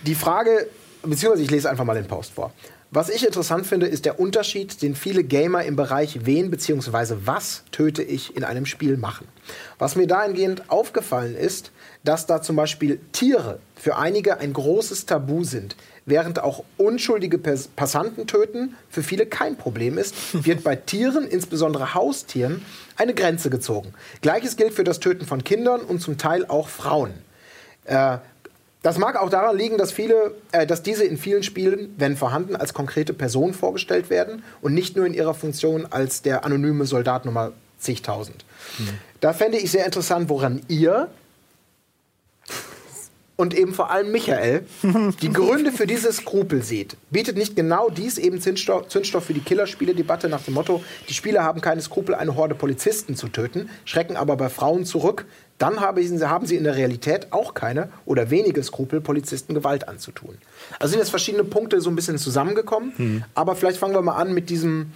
Die 0.05 0.16
Frage, 0.16 0.68
beziehungsweise 1.03 1.43
ich 1.43 1.51
lese 1.51 1.70
einfach 1.70 1.84
mal 1.84 1.95
den 1.95 2.07
Post 2.07 2.34
vor. 2.34 2.51
Was 2.91 3.09
ich 3.09 3.26
interessant 3.26 3.68
finde, 3.68 3.88
ist 3.88 4.05
der 4.05 4.20
Unterschied, 4.22 4.82
den 4.82 4.95
viele 4.95 5.24
Gamer 5.24 5.63
im 5.63 5.76
Bereich 5.76 6.26
wen 6.26 6.49
bzw. 6.49 7.16
was 7.26 7.63
töte 7.72 8.03
ich 8.03 8.38
in 8.38 8.45
einem 8.45 8.66
Spiel 8.66 8.95
machen. 8.95 9.28
Was 9.80 9.97
mir 9.97 10.07
dahingehend 10.07 10.70
aufgefallen 10.70 11.36
ist, 11.36 11.72
dass 12.05 12.26
da 12.26 12.41
zum 12.41 12.55
Beispiel 12.55 12.99
Tiere 13.11 13.59
für 13.76 13.97
einige 13.97 14.38
ein 14.38 14.53
großes 14.53 15.07
Tabu 15.07 15.43
sind, 15.43 15.76
während 16.05 16.41
auch 16.41 16.63
unschuldige 16.77 17.37
Passanten 17.37 18.27
töten 18.27 18.75
für 18.89 19.03
viele 19.03 19.25
kein 19.25 19.57
Problem 19.57 19.97
ist, 19.97 20.15
wird 20.45 20.63
bei 20.63 20.75
Tieren, 20.75 21.27
insbesondere 21.27 21.93
Haustieren, 21.93 22.63
eine 22.95 23.13
Grenze 23.13 23.49
gezogen. 23.49 23.93
Gleiches 24.21 24.55
gilt 24.55 24.73
für 24.73 24.83
das 24.83 24.99
Töten 24.99 25.25
von 25.25 25.43
Kindern 25.43 25.81
und 25.81 26.01
zum 26.01 26.17
Teil 26.17 26.45
auch 26.45 26.69
Frauen. 26.69 27.11
Äh, 27.85 28.17
das 28.81 28.99
mag 28.99 29.19
auch 29.19 29.31
daran 29.31 29.57
liegen, 29.57 29.79
dass 29.79 29.91
viele, 29.91 30.35
äh, 30.51 30.67
dass 30.67 30.83
diese 30.83 31.05
in 31.05 31.17
vielen 31.17 31.41
Spielen, 31.41 31.95
wenn 31.97 32.15
vorhanden, 32.15 32.55
als 32.55 32.75
konkrete 32.75 33.13
Person 33.13 33.53
vorgestellt 33.55 34.11
werden 34.11 34.43
und 34.61 34.75
nicht 34.75 34.95
nur 34.95 35.07
in 35.07 35.15
ihrer 35.15 35.33
Funktion 35.33 35.87
als 35.89 36.21
der 36.21 36.45
anonyme 36.45 36.85
Soldat 36.85 37.25
Nummer 37.25 37.51
zigtausend. 37.79 38.45
Da 39.21 39.33
fände 39.33 39.57
ich 39.57 39.71
sehr 39.71 39.85
interessant, 39.85 40.29
woran 40.29 40.61
ihr 40.67 41.09
und 43.38 43.53
eben 43.53 43.73
vor 43.73 43.91
allem 43.91 44.11
Michael 44.11 44.65
die 45.21 45.31
Gründe 45.31 45.71
für 45.71 45.88
diese 45.88 46.11
Skrupel 46.11 46.63
seht. 46.63 46.97
Bietet 47.09 47.38
nicht 47.38 47.55
genau 47.55 47.89
dies 47.89 48.17
eben 48.17 48.39
Zündstoff, 48.39 48.88
Zündstoff 48.88 49.25
für 49.25 49.33
die 49.33 49.41
Killerspiele-Debatte 49.41 50.29
nach 50.29 50.41
dem 50.43 50.53
Motto, 50.53 50.83
die 51.09 51.13
Spieler 51.13 51.43
haben 51.43 51.61
keine 51.61 51.81
Skrupel, 51.81 52.15
eine 52.15 52.36
Horde 52.36 52.55
Polizisten 52.55 53.15
zu 53.15 53.27
töten, 53.27 53.69
schrecken 53.83 54.15
aber 54.15 54.38
bei 54.38 54.49
Frauen 54.49 54.86
zurück, 54.86 55.25
dann 55.57 55.79
haben 55.79 56.45
sie 56.45 56.55
in 56.55 56.63
der 56.65 56.75
Realität 56.75 57.27
auch 57.31 57.53
keine 57.53 57.89
oder 58.05 58.29
wenige 58.29 58.61
Skrupel, 58.61 58.99
Polizisten 58.99 59.53
Gewalt 59.53 59.88
anzutun. 59.88 60.38
Also 60.79 60.91
sind 60.91 60.99
jetzt 60.99 61.11
verschiedene 61.11 61.45
Punkte 61.45 61.79
so 61.79 61.89
ein 61.89 61.95
bisschen 61.95 62.17
zusammengekommen, 62.17 63.23
aber 63.36 63.55
vielleicht 63.55 63.77
fangen 63.77 63.93
wir 63.93 64.01
mal 64.01 64.15
an 64.15 64.33
mit 64.33 64.49
diesem 64.49 64.91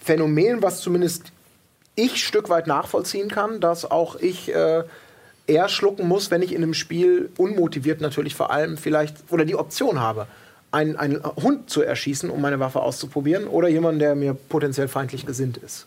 Phänomen, 0.00 0.62
was 0.62 0.80
zumindest 0.80 1.32
ich 1.96 2.12
ein 2.12 2.16
Stück 2.16 2.48
weit 2.48 2.66
nachvollziehen 2.66 3.28
kann, 3.28 3.60
dass 3.60 3.90
auch 3.90 4.16
ich 4.16 4.54
äh, 4.54 4.84
eher 5.46 5.68
schlucken 5.68 6.08
muss, 6.08 6.30
wenn 6.30 6.42
ich 6.42 6.52
in 6.52 6.62
einem 6.62 6.74
Spiel 6.74 7.30
unmotiviert 7.36 8.00
natürlich 8.00 8.34
vor 8.34 8.50
allem 8.50 8.76
vielleicht 8.76 9.16
oder 9.30 9.44
die 9.44 9.56
Option 9.56 10.00
habe, 10.00 10.26
einen, 10.72 10.96
einen 10.96 11.22
Hund 11.24 11.70
zu 11.70 11.82
erschießen, 11.82 12.30
um 12.30 12.40
meine 12.40 12.60
Waffe 12.60 12.80
auszuprobieren 12.80 13.46
oder 13.46 13.68
jemanden, 13.68 14.00
der 14.00 14.14
mir 14.14 14.34
potenziell 14.34 14.88
feindlich 14.88 15.26
gesinnt 15.26 15.56
ist. 15.56 15.86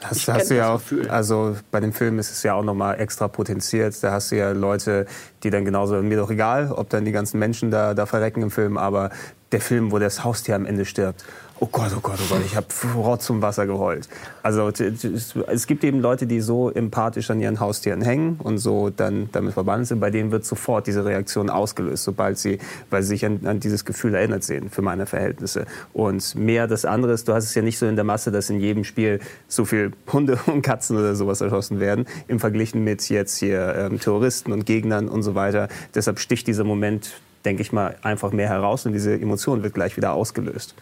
Das 0.00 0.18
Ich 0.18 0.28
hast 0.28 0.50
du 0.50 0.56
ja 0.56 0.72
auch, 0.72 0.80
also 1.08 1.56
bei 1.72 1.80
dem 1.80 1.92
Film 1.92 2.20
ist 2.20 2.30
es 2.30 2.44
ja 2.44 2.54
auch 2.54 2.62
nochmal 2.62 3.00
extra 3.00 3.26
potenziert. 3.26 3.96
Da 4.02 4.12
hast 4.12 4.30
du 4.30 4.36
ja 4.36 4.52
Leute, 4.52 5.06
die 5.42 5.50
dann 5.50 5.64
genauso, 5.64 6.00
mir 6.02 6.16
doch 6.16 6.30
egal, 6.30 6.70
ob 6.70 6.88
dann 6.90 7.04
die 7.04 7.10
ganzen 7.10 7.40
Menschen 7.40 7.72
da, 7.72 7.94
da 7.94 8.06
verrecken 8.06 8.42
im 8.42 8.52
Film, 8.52 8.78
aber 8.78 9.10
der 9.50 9.60
Film, 9.60 9.90
wo 9.90 9.98
das 9.98 10.22
Haustier 10.22 10.54
am 10.54 10.66
Ende 10.66 10.84
stirbt, 10.84 11.24
oh 11.60 11.68
Gott, 11.70 11.90
oh 11.96 12.00
Gott, 12.00 12.18
oh 12.22 12.34
Gott, 12.34 12.42
ich 12.44 12.56
habe 12.56 12.66
Rotz 12.94 13.26
zum 13.26 13.42
Wasser 13.42 13.66
geheult. 13.66 14.08
Also 14.42 14.68
es 14.68 15.66
gibt 15.66 15.84
eben 15.84 16.00
Leute, 16.00 16.26
die 16.26 16.40
so 16.40 16.70
empathisch 16.70 17.30
an 17.30 17.40
ihren 17.40 17.60
Haustieren 17.60 18.02
hängen 18.02 18.38
und 18.42 18.58
so 18.58 18.90
dann 18.90 19.28
damit 19.32 19.54
verbunden 19.54 19.84
sind, 19.84 20.00
bei 20.00 20.10
denen 20.10 20.30
wird 20.30 20.44
sofort 20.44 20.86
diese 20.86 21.04
Reaktion 21.04 21.50
ausgelöst, 21.50 22.04
sobald 22.04 22.38
sie, 22.38 22.58
weil 22.90 23.02
sie 23.02 23.08
sich 23.08 23.26
an, 23.26 23.40
an 23.44 23.60
dieses 23.60 23.84
Gefühl 23.84 24.14
erinnert 24.14 24.44
sehen, 24.44 24.70
für 24.70 24.82
meine 24.82 25.06
Verhältnisse. 25.06 25.66
Und 25.92 26.34
mehr 26.34 26.66
das 26.66 26.84
andere 26.84 27.12
ist, 27.12 27.28
du 27.28 27.34
hast 27.34 27.44
es 27.44 27.54
ja 27.54 27.62
nicht 27.62 27.78
so 27.78 27.86
in 27.86 27.96
der 27.96 28.04
Masse, 28.04 28.30
dass 28.30 28.50
in 28.50 28.60
jedem 28.60 28.84
Spiel 28.84 29.20
so 29.48 29.64
viel 29.64 29.92
Hunde 30.12 30.38
und 30.46 30.62
Katzen 30.62 30.96
oder 30.96 31.14
sowas 31.14 31.40
erschossen 31.40 31.80
werden, 31.80 32.06
im 32.28 32.38
Verglichen 32.38 32.84
mit 32.84 33.08
jetzt 33.08 33.38
hier 33.38 33.74
ähm, 33.74 34.00
Terroristen 34.00 34.52
und 34.52 34.66
Gegnern 34.66 35.08
und 35.08 35.22
so 35.22 35.34
weiter. 35.34 35.68
Deshalb 35.94 36.18
sticht 36.20 36.46
dieser 36.46 36.64
Moment, 36.64 37.20
denke 37.44 37.62
ich 37.62 37.72
mal, 37.72 37.96
einfach 38.02 38.32
mehr 38.32 38.48
heraus 38.48 38.86
und 38.86 38.92
diese 38.92 39.14
Emotion 39.14 39.62
wird 39.62 39.74
gleich 39.74 39.96
wieder 39.96 40.12
ausgelöst. 40.12 40.74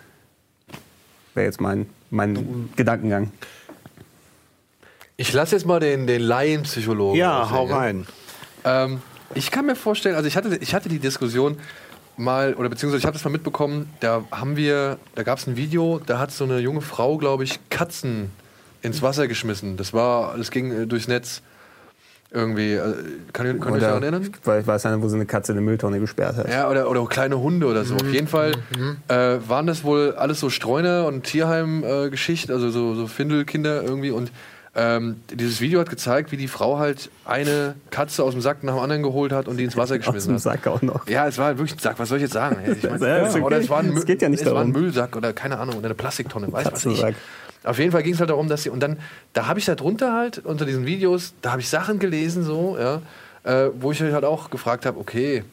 Wäre 1.37 1.45
jetzt 1.45 1.61
mein, 1.61 1.87
mein 2.09 2.71
Gedankengang. 2.77 3.31
Ich 5.19 5.35
lasse 5.35 5.55
jetzt 5.55 5.67
mal 5.67 5.81
den, 5.81 6.07
den 6.07 6.23
Laienpsychologen. 6.23 7.19
Ja, 7.19 7.43
aussehen, 7.43 7.55
hau 7.55 7.65
rein. 7.67 8.07
Ähm, 8.65 9.03
ich 9.35 9.51
kann 9.51 9.67
mir 9.67 9.77
vorstellen, 9.77 10.15
also 10.15 10.27
ich 10.27 10.37
hatte, 10.37 10.57
ich 10.57 10.75
hatte 10.75 10.89
die 10.89 10.99
Diskussion 10.99 11.59
mal, 12.17 12.55
oder 12.55 12.71
beziehungsweise 12.71 13.01
ich 13.01 13.05
habe 13.05 13.13
das 13.13 13.25
mal 13.25 13.31
mitbekommen, 13.31 13.93
da 14.01 14.25
haben 14.31 14.57
wir, 14.57 14.99
da 15.15 15.25
gab 15.25 15.39
es 15.39 15.47
ein 15.47 15.59
Video, 15.59 16.01
da 16.07 16.19
hat 16.19 16.33
so 16.33 16.45
eine 16.45 16.59
junge 16.59 16.81
Frau, 16.81 17.19
glaube 17.19 17.45
ich, 17.45 17.61
Katzen 17.69 18.31
ins 18.81 19.03
Wasser 19.03 19.29
geschmissen. 19.29 19.77
Das 19.77 19.93
war, 19.93 20.39
das 20.39 20.51
ging 20.51 20.73
äh, 20.73 20.87
durchs 20.87 21.07
Netz. 21.07 21.43
Irgendwie, 22.33 22.73
äh, 22.73 22.81
kann, 23.33 23.47
könnt 23.61 23.65
ihr 23.67 23.73
euch 23.75 23.81
daran 23.81 24.03
erinnern? 24.03 24.29
Weil 24.45 24.61
ich 24.61 24.67
weiß 24.67 24.85
nicht, 24.85 25.01
wo 25.01 25.09
sie 25.09 25.15
eine 25.15 25.27
Katze 25.27 25.53
in 25.53 25.59
eine 25.59 25.65
Mülltonne 25.65 26.01
gesperrt 26.01 26.37
hat. 26.37 26.49
Ja, 26.51 26.69
oder, 26.69 26.91
oder 26.91 27.07
kleine 27.07 27.39
Hunde 27.39 27.67
oder 27.67 27.85
so. 27.85 27.95
Auf 27.95 28.13
jeden 28.13 28.27
Fall 28.29 28.53
äh, 29.09 29.15
waren 29.47 29.67
das 29.67 29.85
wohl 29.85 30.13
alles 30.17 30.41
so 30.41 30.51
Streuner- 30.51 31.07
und 31.07 31.23
Tierheim-Geschichten, 31.25 32.53
also 32.53 32.71
so, 32.71 32.95
so 32.95 33.07
Findelkinder 33.07 33.83
irgendwie. 33.83 34.11
Und 34.11 34.33
ähm, 34.79 35.21
dieses 35.33 35.61
Video 35.63 35.81
hat 35.81 35.89
gezeigt, 35.89 36.33
wie 36.33 36.37
die 36.37 36.49
Frau 36.49 36.79
halt 36.79 37.11
eine 37.25 37.77
Katze 37.91 38.23
aus 38.23 38.33
dem 38.33 38.43
Sack 38.43 38.63
nach 38.63 38.75
dem 38.75 38.83
anderen 38.83 39.03
geholt 39.03 39.33
hat 39.33 39.49
und 39.49 39.57
die 39.57 39.65
ins 39.65 39.77
Wasser 39.77 39.95
Aus 39.99 40.01
geschmissen 40.01 40.33
dem 40.33 40.35
hat. 40.37 40.43
Sack 40.43 40.67
auch 40.67 40.83
noch. 40.83 41.09
Ja, 41.09 41.27
es 41.27 41.39
war 41.39 41.47
halt 41.47 41.59
wirklich 41.59 41.77
ein 41.77 41.81
Sack. 41.81 41.99
Was 41.99 42.11
soll 42.11 42.19
ich 42.19 42.23
jetzt 42.25 42.35
sagen? 42.35 42.59
Ja, 42.67 42.73
Ich 42.73 42.83
mein, 42.91 43.01
Ja, 43.01 43.31
okay. 43.31 43.41
Oder 43.41 43.59
es 43.59 43.71
war 43.71 43.79
ein, 43.79 43.97
Es 43.97 44.05
geht 44.05 44.21
ja 44.21 44.29
nicht 44.29 44.43
es 44.43 44.51
war 44.53 44.61
ein. 44.61 44.73
Müllsack 44.73 45.17
oder 45.17 45.33
keine 45.33 45.59
Ahnung, 45.59 45.77
oder 45.77 45.87
eine 45.87 45.95
Plastiktonne, 45.95 46.53
weiß 46.53 46.67
was 46.73 46.85
ich. 46.85 47.03
Auf 47.67 47.79
jeden 47.79 47.93
Fall 47.93 48.03
ging 48.03 48.15
es 48.15 48.21
halt 48.21 48.31
darum, 48.31 48.49
dass 48.49 48.63
sie 48.63 48.71
und 48.71 48.81
dann 48.81 48.99
da 49.33 49.47
habe 49.47 49.59
ich 49.59 49.65
da 49.65 49.75
drunter 49.75 50.13
halt 50.13 50.39
unter 50.39 50.65
diesen 50.65 50.87
Videos, 50.87 51.35
da 51.43 51.53
habe 51.53 51.61
ich 51.61 51.69
Sachen 51.69 51.99
gelesen 51.99 52.45
so, 52.45 52.77
ja, 52.79 53.03
äh, 53.45 53.71
wo 53.79 53.93
ich 53.93 54.01
halt 54.01 54.25
auch 54.25 54.51
gefragt 54.51 54.87
habe, 54.87 54.99
okay, 54.99 55.45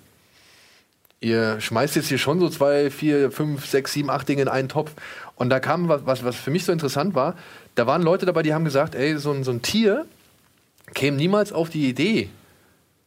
ihr 1.20 1.59
schmeißt 1.59 1.95
jetzt 1.95 2.09
hier 2.09 2.18
schon 2.18 2.39
so 2.39 2.49
zwei, 2.49 2.91
vier, 2.91 3.32
fünf, 3.32 3.66
sechs, 3.66 3.93
sieben, 3.93 4.09
acht 4.09 4.28
Dinge 4.28 4.43
in 4.43 4.47
einen 4.47 4.70
Topf. 4.70 4.91
Und 5.36 5.49
da 5.49 5.59
kam 5.59 5.88
was, 5.88 6.05
was, 6.05 6.24
was 6.24 6.36
für 6.36 6.51
mich 6.51 6.66
so 6.66 6.72
interessant 6.72 7.16
war, 7.16 7.36
da 7.76 7.88
waren 7.88 8.01
Leute 8.01 8.26
dabei, 8.26 8.43
die 8.43 8.53
haben 8.53 8.66
gesagt, 8.66 8.93
ey, 8.93 9.18
so 9.18 9.32
ein, 9.32 9.43
so 9.43 9.51
ein 9.51 9.61
Tier 9.61 10.05
käme 10.93 11.18
niemals 11.18 11.51
auf 11.51 11.70
die 11.70 11.89
Idee, 11.89 12.30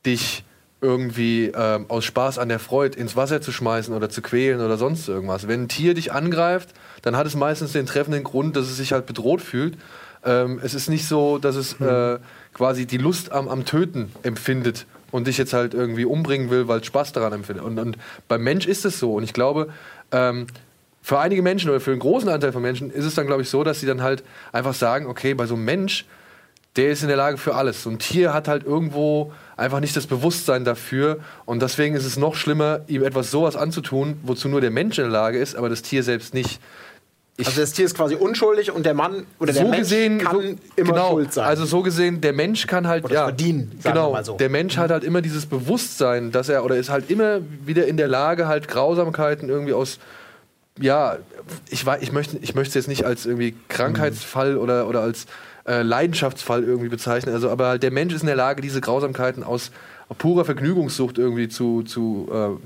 dich 0.05 0.45
irgendwie 0.81 1.53
ähm, 1.55 1.87
aus 1.89 2.05
Spaß 2.05 2.39
an 2.39 2.49
der 2.49 2.59
Freude 2.59 2.99
ins 2.99 3.17
Wasser 3.17 3.41
zu 3.41 3.53
schmeißen 3.53 3.95
oder 3.95 4.09
zu 4.09 4.23
quälen 4.23 4.61
oder 4.61 4.77
sonst 4.77 5.09
irgendwas. 5.09 5.49
Wenn 5.49 5.65
ein 5.65 5.69
Tier 5.69 5.95
dich 5.95 6.13
angreift, 6.13 6.71
dann 7.07 7.17
hat 7.17 7.25
es 7.25 7.37
meistens 7.37 7.71
den 7.71 7.87
treffenden 7.87 8.25
Grund, 8.25 8.57
dass 8.57 8.67
es 8.67 8.79
sich 8.79 8.91
halt 8.91 9.07
bedroht 9.07 9.41
fühlt. 9.41 9.79
Ähm, 10.25 10.59
es 10.65 10.75
ist 10.75 10.89
nicht 10.89 11.07
so, 11.07 11.39
dass 11.39 11.55
es 11.55 11.81
äh, 11.81 12.19
quasi 12.53 12.85
die 12.85 12.99
Lust 12.99 13.31
am, 13.31 13.47
am 13.47 13.65
Töten 13.65 14.11
empfindet 14.25 14.87
und 15.13 15.29
dich 15.29 15.39
jetzt 15.39 15.53
halt 15.53 15.73
irgendwie 15.73 16.05
umbringen 16.05 16.51
will, 16.51 16.67
weil 16.67 16.81
es 16.81 16.87
Spaß 16.87 17.13
daran 17.13 17.33
empfindet. 17.33 17.65
Und, 17.65 17.79
und 17.79 17.97
beim 18.27 18.43
Mensch 18.43 18.67
ist 18.67 18.85
es 18.85 18.99
so. 18.99 19.15
Und 19.15 19.23
ich 19.23 19.33
glaube, 19.33 19.69
ähm, 20.11 20.49
für 21.01 21.21
einige 21.21 21.43
Menschen 21.43 21.71
oder 21.71 21.79
für 21.79 21.93
einen 21.93 22.01
großen 22.01 22.29
Anteil 22.29 22.51
von 22.51 22.61
Menschen 22.61 22.91
ist 22.91 23.05
es 23.05 23.15
dann, 23.15 23.29
glaube 23.29 23.43
ich, 23.43 23.51
so, 23.51 23.63
dass 23.63 23.79
sie 23.79 23.87
dann 23.87 24.03
halt 24.03 24.25
einfach 24.51 24.75
sagen, 24.75 25.07
okay, 25.07 25.33
bei 25.35 25.47
so 25.47 25.55
einem 25.55 25.65
Mensch, 25.65 26.07
der 26.75 26.91
ist 26.91 27.03
in 27.03 27.09
der 27.09 27.17
Lage 27.17 27.39
für 27.39 27.55
alles. 27.55 27.85
So 27.85 27.91
ein 27.91 28.01
Tier 28.01 28.35
hat 28.35 28.49
halt 28.49 28.65
irgendwo 28.65 29.33
einfach 29.57 29.79
nicht 29.79 29.97
das 29.97 30.09
Bewusstsein 30.09 30.65
dafür. 30.65 31.21
Und 31.45 31.63
deswegen 31.63 31.95
ist 31.95 32.05
es 32.05 32.17
noch 32.17 32.35
schlimmer, 32.35 32.81
ihm 32.89 33.05
etwas 33.05 33.31
sowas 33.31 33.55
anzutun, 33.55 34.19
wozu 34.25 34.49
nur 34.49 34.61
der 34.61 34.73
Mensch 34.73 34.99
in 34.99 35.05
der 35.05 35.13
Lage 35.13 35.39
ist, 35.39 35.55
aber 35.55 35.69
das 35.69 35.83
Tier 35.83 36.03
selbst 36.03 36.35
nicht. 36.35 36.61
Also 37.45 37.61
das 37.61 37.72
Tier 37.72 37.84
ist 37.84 37.95
quasi 37.95 38.14
unschuldig 38.14 38.72
und 38.72 38.87
der 38.87 38.95
Mann 38.95 39.26
oder 39.39 39.53
der 39.53 39.62
so 39.62 39.68
Mensch 39.68 39.80
gesehen 39.80 40.18
kann 40.18 40.37
so, 40.37 40.43
immer 40.76 40.93
genau, 40.93 41.11
schuld 41.11 41.32
sein. 41.34 41.45
Also 41.45 41.66
so 41.66 41.82
gesehen, 41.82 42.22
der 42.22 42.32
Mensch 42.32 42.66
kann 42.66 42.86
halt 42.86 43.05
Oder 43.05 43.15
ja 43.15 43.24
verdienen, 43.24 43.78
genau. 43.82 44.23
so. 44.23 44.39
Der 44.39 44.48
Mensch 44.48 44.78
hat 44.78 44.90
halt 44.90 45.05
immer 45.05 45.20
dieses 45.20 45.44
Bewusstsein, 45.44 46.32
dass 46.32 46.48
er 46.48 46.65
oder 46.65 46.77
ist 46.77 46.89
halt 46.89 47.11
immer 47.11 47.40
wieder 47.65 47.86
in 47.86 47.98
der 47.98 48.09
Lage, 48.09 48.48
halt 48.48 48.69
Grausamkeiten 48.69 49.51
irgendwie 49.51 49.74
aus 49.74 49.98
ja, 50.78 51.16
ich 51.70 51.86
ich 52.01 52.12
möchte, 52.12 52.39
ich 52.39 52.55
möchte 52.55 52.69
es 52.69 52.74
jetzt 52.74 52.89
nicht 52.89 53.05
als 53.05 53.27
irgendwie 53.27 53.55
Krankheitsfall 53.69 54.56
oder 54.56 54.89
oder 54.89 55.01
als 55.01 55.27
äh, 55.66 55.82
Leidenschaftsfall 55.82 56.65
irgendwie 56.65 56.89
bezeichnen. 56.89 57.35
Also, 57.35 57.51
aber 57.51 57.69
halt 57.69 57.82
der 57.82 57.90
Mensch 57.90 58.15
ist 58.15 58.20
in 58.20 58.27
der 58.27 58.36
Lage, 58.36 58.62
diese 58.62 58.81
Grausamkeiten 58.81 59.43
aus 59.43 59.70
purer 60.19 60.44
Vergnügungssucht 60.44 61.19
irgendwie 61.19 61.48
zu 61.48 61.82
zu 61.82 62.28
äh, 62.32 62.62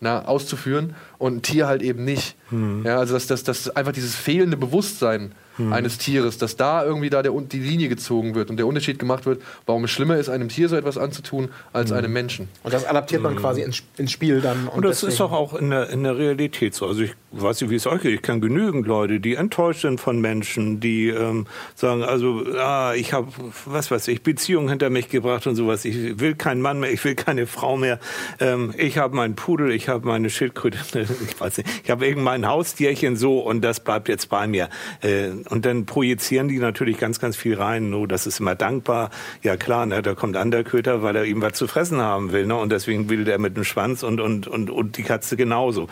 na, 0.00 0.24
auszuführen 0.24 0.94
und 1.18 1.36
ein 1.36 1.42
Tier 1.42 1.66
halt 1.66 1.82
eben 1.82 2.04
nicht. 2.04 2.36
Ja, 2.84 2.98
also 2.98 3.14
das, 3.14 3.26
das, 3.26 3.42
das 3.42 3.60
ist 3.66 3.76
einfach 3.76 3.90
dieses 3.92 4.14
fehlende 4.14 4.56
Bewusstsein 4.56 5.32
eines 5.70 5.98
Tieres, 5.98 6.36
dass 6.36 6.56
da 6.56 6.84
irgendwie 6.84 7.10
da 7.10 7.22
der, 7.22 7.30
die 7.32 7.60
Linie 7.60 7.88
gezogen 7.88 8.34
wird 8.34 8.50
und 8.50 8.56
der 8.56 8.66
Unterschied 8.66 8.98
gemacht 8.98 9.24
wird, 9.24 9.40
warum 9.66 9.84
es 9.84 9.92
schlimmer 9.92 10.16
ist, 10.16 10.28
einem 10.28 10.48
Tier 10.48 10.68
so 10.68 10.74
etwas 10.74 10.98
anzutun, 10.98 11.48
als 11.72 11.92
einem 11.92 12.12
Menschen. 12.12 12.48
und 12.64 12.74
das 12.74 12.84
adaptiert 12.84 13.22
man 13.22 13.36
quasi 13.36 13.62
ins, 13.62 13.82
ins 13.96 14.10
Spiel 14.10 14.40
dann. 14.40 14.66
Und 14.66 14.84
das 14.84 14.96
ist 14.96 15.02
deswegen- 15.12 15.18
doch 15.18 15.32
auch 15.32 15.54
in 15.54 15.70
der, 15.70 15.90
in 15.90 16.02
der 16.02 16.16
Realität 16.18 16.74
so. 16.74 16.86
Also 16.88 17.02
ich 17.02 17.12
weiß 17.30 17.60
nicht, 17.60 17.70
wie 17.70 17.76
es 17.76 17.86
euch 17.86 18.02
geht. 18.02 18.14
Ich 18.14 18.22
kenne 18.22 18.40
genügend 18.40 18.86
Leute, 18.88 19.20
die 19.20 19.34
enttäuscht 19.36 19.82
sind 19.82 20.00
von 20.00 20.20
Menschen, 20.20 20.80
die 20.80 21.08
ähm, 21.08 21.46
sagen, 21.76 22.02
also 22.02 22.44
ah, 22.58 22.94
ich 22.96 23.12
habe, 23.12 23.28
was 23.64 23.92
weiß 23.92 24.08
ich, 24.08 24.22
Beziehungen 24.22 24.68
hinter 24.68 24.90
mich 24.90 25.08
gebracht 25.08 25.46
und 25.46 25.54
sowas. 25.54 25.84
Ich 25.84 26.18
will 26.18 26.34
keinen 26.34 26.62
Mann 26.62 26.80
mehr, 26.80 26.92
ich 26.92 27.04
will 27.04 27.14
keine 27.14 27.46
Frau 27.46 27.76
mehr. 27.76 28.00
Ähm, 28.40 28.74
ich 28.76 28.98
habe 28.98 29.14
meinen 29.14 29.36
Pudel, 29.36 29.70
ich 29.70 29.88
habe 29.88 30.06
meine 30.06 30.30
Schildkröte, 30.30 30.78
ich 31.28 31.40
weiß 31.40 31.58
nicht, 31.58 31.68
ich 31.84 31.90
habe 31.90 32.06
irgendein 32.06 32.46
Haustierchen 32.46 33.16
so 33.16 33.38
und 33.40 33.62
das 33.62 33.80
bleibt 33.80 34.08
jetzt 34.08 34.28
bei 34.28 34.46
mir. 34.46 34.68
Äh, 35.02 35.30
und 35.48 35.64
dann 35.64 35.86
projizieren 35.86 36.48
die 36.48 36.58
natürlich 36.58 36.98
ganz, 36.98 37.20
ganz 37.20 37.36
viel 37.36 37.54
rein. 37.54 37.90
No, 37.90 38.06
das 38.06 38.26
ist 38.26 38.40
immer 38.40 38.54
dankbar. 38.54 39.10
Ja 39.42 39.56
klar, 39.56 39.86
ne, 39.86 40.02
da 40.02 40.14
kommt 40.14 40.36
Anderköter, 40.36 41.02
weil 41.02 41.16
er 41.16 41.24
ihm 41.24 41.42
was 41.42 41.54
zu 41.54 41.66
fressen 41.66 42.00
haben 42.00 42.32
will. 42.32 42.46
Ne? 42.46 42.56
Und 42.56 42.70
deswegen 42.70 43.08
will 43.08 43.24
der 43.24 43.38
mit 43.38 43.56
dem 43.56 43.64
Schwanz 43.64 44.02
und, 44.02 44.20
und, 44.20 44.46
und, 44.46 44.70
und 44.70 44.96
die 44.96 45.02
Katze 45.02 45.36
genauso. 45.36 45.88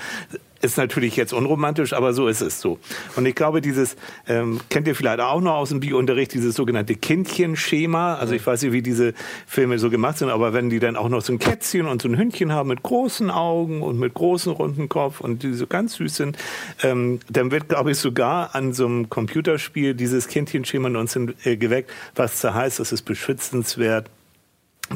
Ist 0.63 0.79
natürlich 0.79 1.17
jetzt 1.17 1.33
unromantisch, 1.33 1.93
aber 1.93 2.13
so 2.13 2.29
ist 2.29 2.41
es 2.41 2.61
so. 2.61 2.79
Und 3.17 3.27
ich 3.27 3.35
glaube, 3.35 3.61
dieses, 3.61 3.97
ähm, 4.29 4.61
kennt 4.71 4.87
ihr 4.87 4.95
vielleicht 4.95 5.21
auch 5.21 5.41
noch 5.41 5.55
aus 5.55 5.71
dem 5.71 5.81
Biounterricht, 5.81 6.33
dieses 6.35 6.55
sogenannte 6.55 6.95
Kindchenschema. 6.95 8.15
Also 8.15 8.35
ich 8.35 8.47
weiß 8.47 8.63
nicht, 8.63 8.73
wie 8.73 8.81
diese 8.81 9.13
Filme 9.47 9.81
so 9.81 9.91
gemacht 9.91 10.19
sind, 10.19 10.31
aber 10.31 10.53
wenn 10.53 10.71
die 10.71 10.79
dann 10.79 10.97
auch 10.97 11.09
noch 11.09 11.21
so 11.21 11.33
ein 11.33 11.41
Kätzchen 11.41 11.87
und 11.87 12.01
so 12.01 12.09
ein 12.09 12.17
Hündchen 12.17 12.53
haben 12.53 12.69
mit 12.69 12.85
großen 12.85 13.31
Augen 13.31 13.83
und 13.83 13.99
mit 13.99 14.15
großen 14.15 14.53
runden 14.53 14.89
Kopf 14.89 15.21
und 15.21 15.43
die 15.43 15.53
so 15.53 15.67
ganz 15.67 15.95
süß 15.95 16.15
sind, 16.15 16.39
ähm, 16.83 17.19
dann 17.29 17.51
wird, 17.51 17.69
glaube 17.69 17.91
ich, 17.91 17.99
sogar 17.99 18.55
an 18.55 18.73
so 18.73 18.87
einem 18.87 19.11
Computerspiel 19.11 19.95
dieses 19.95 20.29
Kindchenschema 20.29 20.89
in 20.89 20.97
uns 20.97 21.17
äh, 21.17 21.57
geweckt, 21.57 21.91
was 22.15 22.41
da 22.41 22.55
heißt, 22.55 22.79
das 22.79 22.93
ist 22.93 23.03
beschützenswert, 23.03 24.09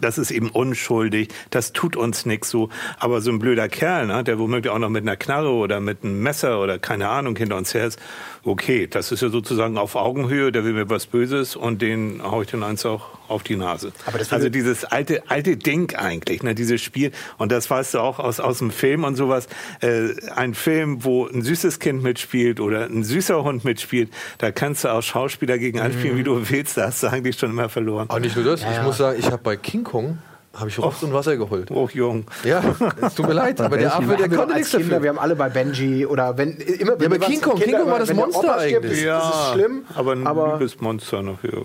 das 0.00 0.18
ist 0.18 0.30
eben 0.30 0.50
unschuldig, 0.50 1.28
das 1.50 1.72
tut 1.72 1.96
uns 1.96 2.26
nichts 2.26 2.50
so. 2.50 2.68
Aber 2.98 3.20
so 3.20 3.30
ein 3.30 3.38
blöder 3.38 3.68
Kerl, 3.68 4.06
ne, 4.06 4.24
der 4.24 4.38
womöglich 4.38 4.72
auch 4.72 4.78
noch 4.78 4.90
mit 4.90 5.02
einer 5.02 5.16
Knarre 5.16 5.50
oder 5.50 5.80
mit 5.80 6.04
einem 6.04 6.22
Messer 6.22 6.60
oder 6.60 6.78
keine 6.78 7.08
Ahnung 7.08 7.36
hinter 7.36 7.56
uns 7.56 7.74
her 7.74 7.86
ist, 7.86 7.98
okay, 8.46 8.86
das 8.86 9.12
ist 9.12 9.22
ja 9.22 9.28
sozusagen 9.28 9.76
auf 9.76 9.96
Augenhöhe, 9.96 10.52
der 10.52 10.64
will 10.64 10.72
mir 10.72 10.88
was 10.88 11.06
Böses 11.06 11.56
und 11.56 11.82
den 11.82 12.20
hau 12.22 12.42
ich 12.42 12.48
dann 12.48 12.62
eins 12.62 12.86
auch 12.86 13.08
auf 13.28 13.42
die 13.42 13.56
Nase. 13.56 13.92
Aber 14.06 14.18
das 14.18 14.32
also 14.32 14.48
dieses 14.48 14.84
alte, 14.84 15.28
alte 15.28 15.56
Ding 15.56 15.94
eigentlich, 15.96 16.42
ne, 16.42 16.54
dieses 16.54 16.80
Spiel. 16.80 17.10
Und 17.38 17.50
das 17.50 17.68
weißt 17.68 17.94
du 17.94 18.00
auch 18.00 18.18
aus, 18.18 18.38
aus 18.40 18.58
dem 18.58 18.70
Film 18.70 19.04
und 19.04 19.16
sowas. 19.16 19.48
Äh, 19.80 20.10
ein 20.34 20.54
Film, 20.54 21.04
wo 21.04 21.26
ein 21.26 21.42
süßes 21.42 21.80
Kind 21.80 22.02
mitspielt 22.02 22.60
oder 22.60 22.84
ein 22.84 23.02
süßer 23.02 23.42
Hund 23.42 23.64
mitspielt, 23.64 24.10
da 24.38 24.52
kannst 24.52 24.84
du 24.84 24.88
auch 24.88 25.02
Schauspieler 25.02 25.58
gegen 25.58 25.80
anspielen, 25.80 26.16
wie 26.16 26.22
du 26.22 26.48
willst. 26.48 26.76
Da 26.76 26.86
hast 26.86 27.02
du 27.02 27.08
eigentlich 27.08 27.38
schon 27.38 27.50
immer 27.50 27.68
verloren. 27.68 28.08
Aber 28.08 28.20
nicht 28.20 28.36
nur 28.36 28.44
das, 28.44 28.62
ich 28.62 28.82
muss 28.82 28.98
sagen, 28.98 29.18
ich 29.18 29.26
habe 29.26 29.42
bei 29.42 29.56
King 29.56 29.84
Kong 29.84 30.18
habe 30.58 30.68
ich 30.68 30.78
Rotz 30.78 31.02
und 31.02 31.12
Wasser 31.12 31.36
geholt. 31.36 31.70
Oh, 31.70 31.88
jung. 31.92 32.24
Ja, 32.44 32.62
es 33.02 33.14
tut 33.14 33.26
mir 33.28 33.34
leid, 33.34 33.60
aber 33.60 33.76
der 33.76 33.94
Affe, 33.94 34.16
der 34.16 34.28
konnte 34.28 34.54
nichts 34.54 34.70
Kinder, 34.70 34.86
dafür. 34.88 35.02
wir 35.02 35.10
haben 35.10 35.18
alle 35.18 35.36
bei 35.36 35.48
Benji 35.48 36.06
oder 36.06 36.36
wenn 36.38 36.52
immer 36.56 36.98
Ja, 36.98 37.06
aber 37.06 37.18
King 37.18 37.40
Kong, 37.40 37.54
Kinder, 37.58 37.64
King 37.66 37.78
Kong 37.82 37.90
war 37.90 37.98
das 37.98 38.08
wenn 38.08 38.16
Monster 38.16 38.58
eigentlich. 38.58 38.92
Ist, 38.98 39.06
das 39.06 39.28
ist 39.28 39.52
schlimm, 39.52 39.84
aber 39.94 40.12
ein 40.12 40.26
aber 40.26 40.52
liebes 40.54 40.80
Monster 40.80 41.22
noch 41.22 41.40
hier. 41.42 41.62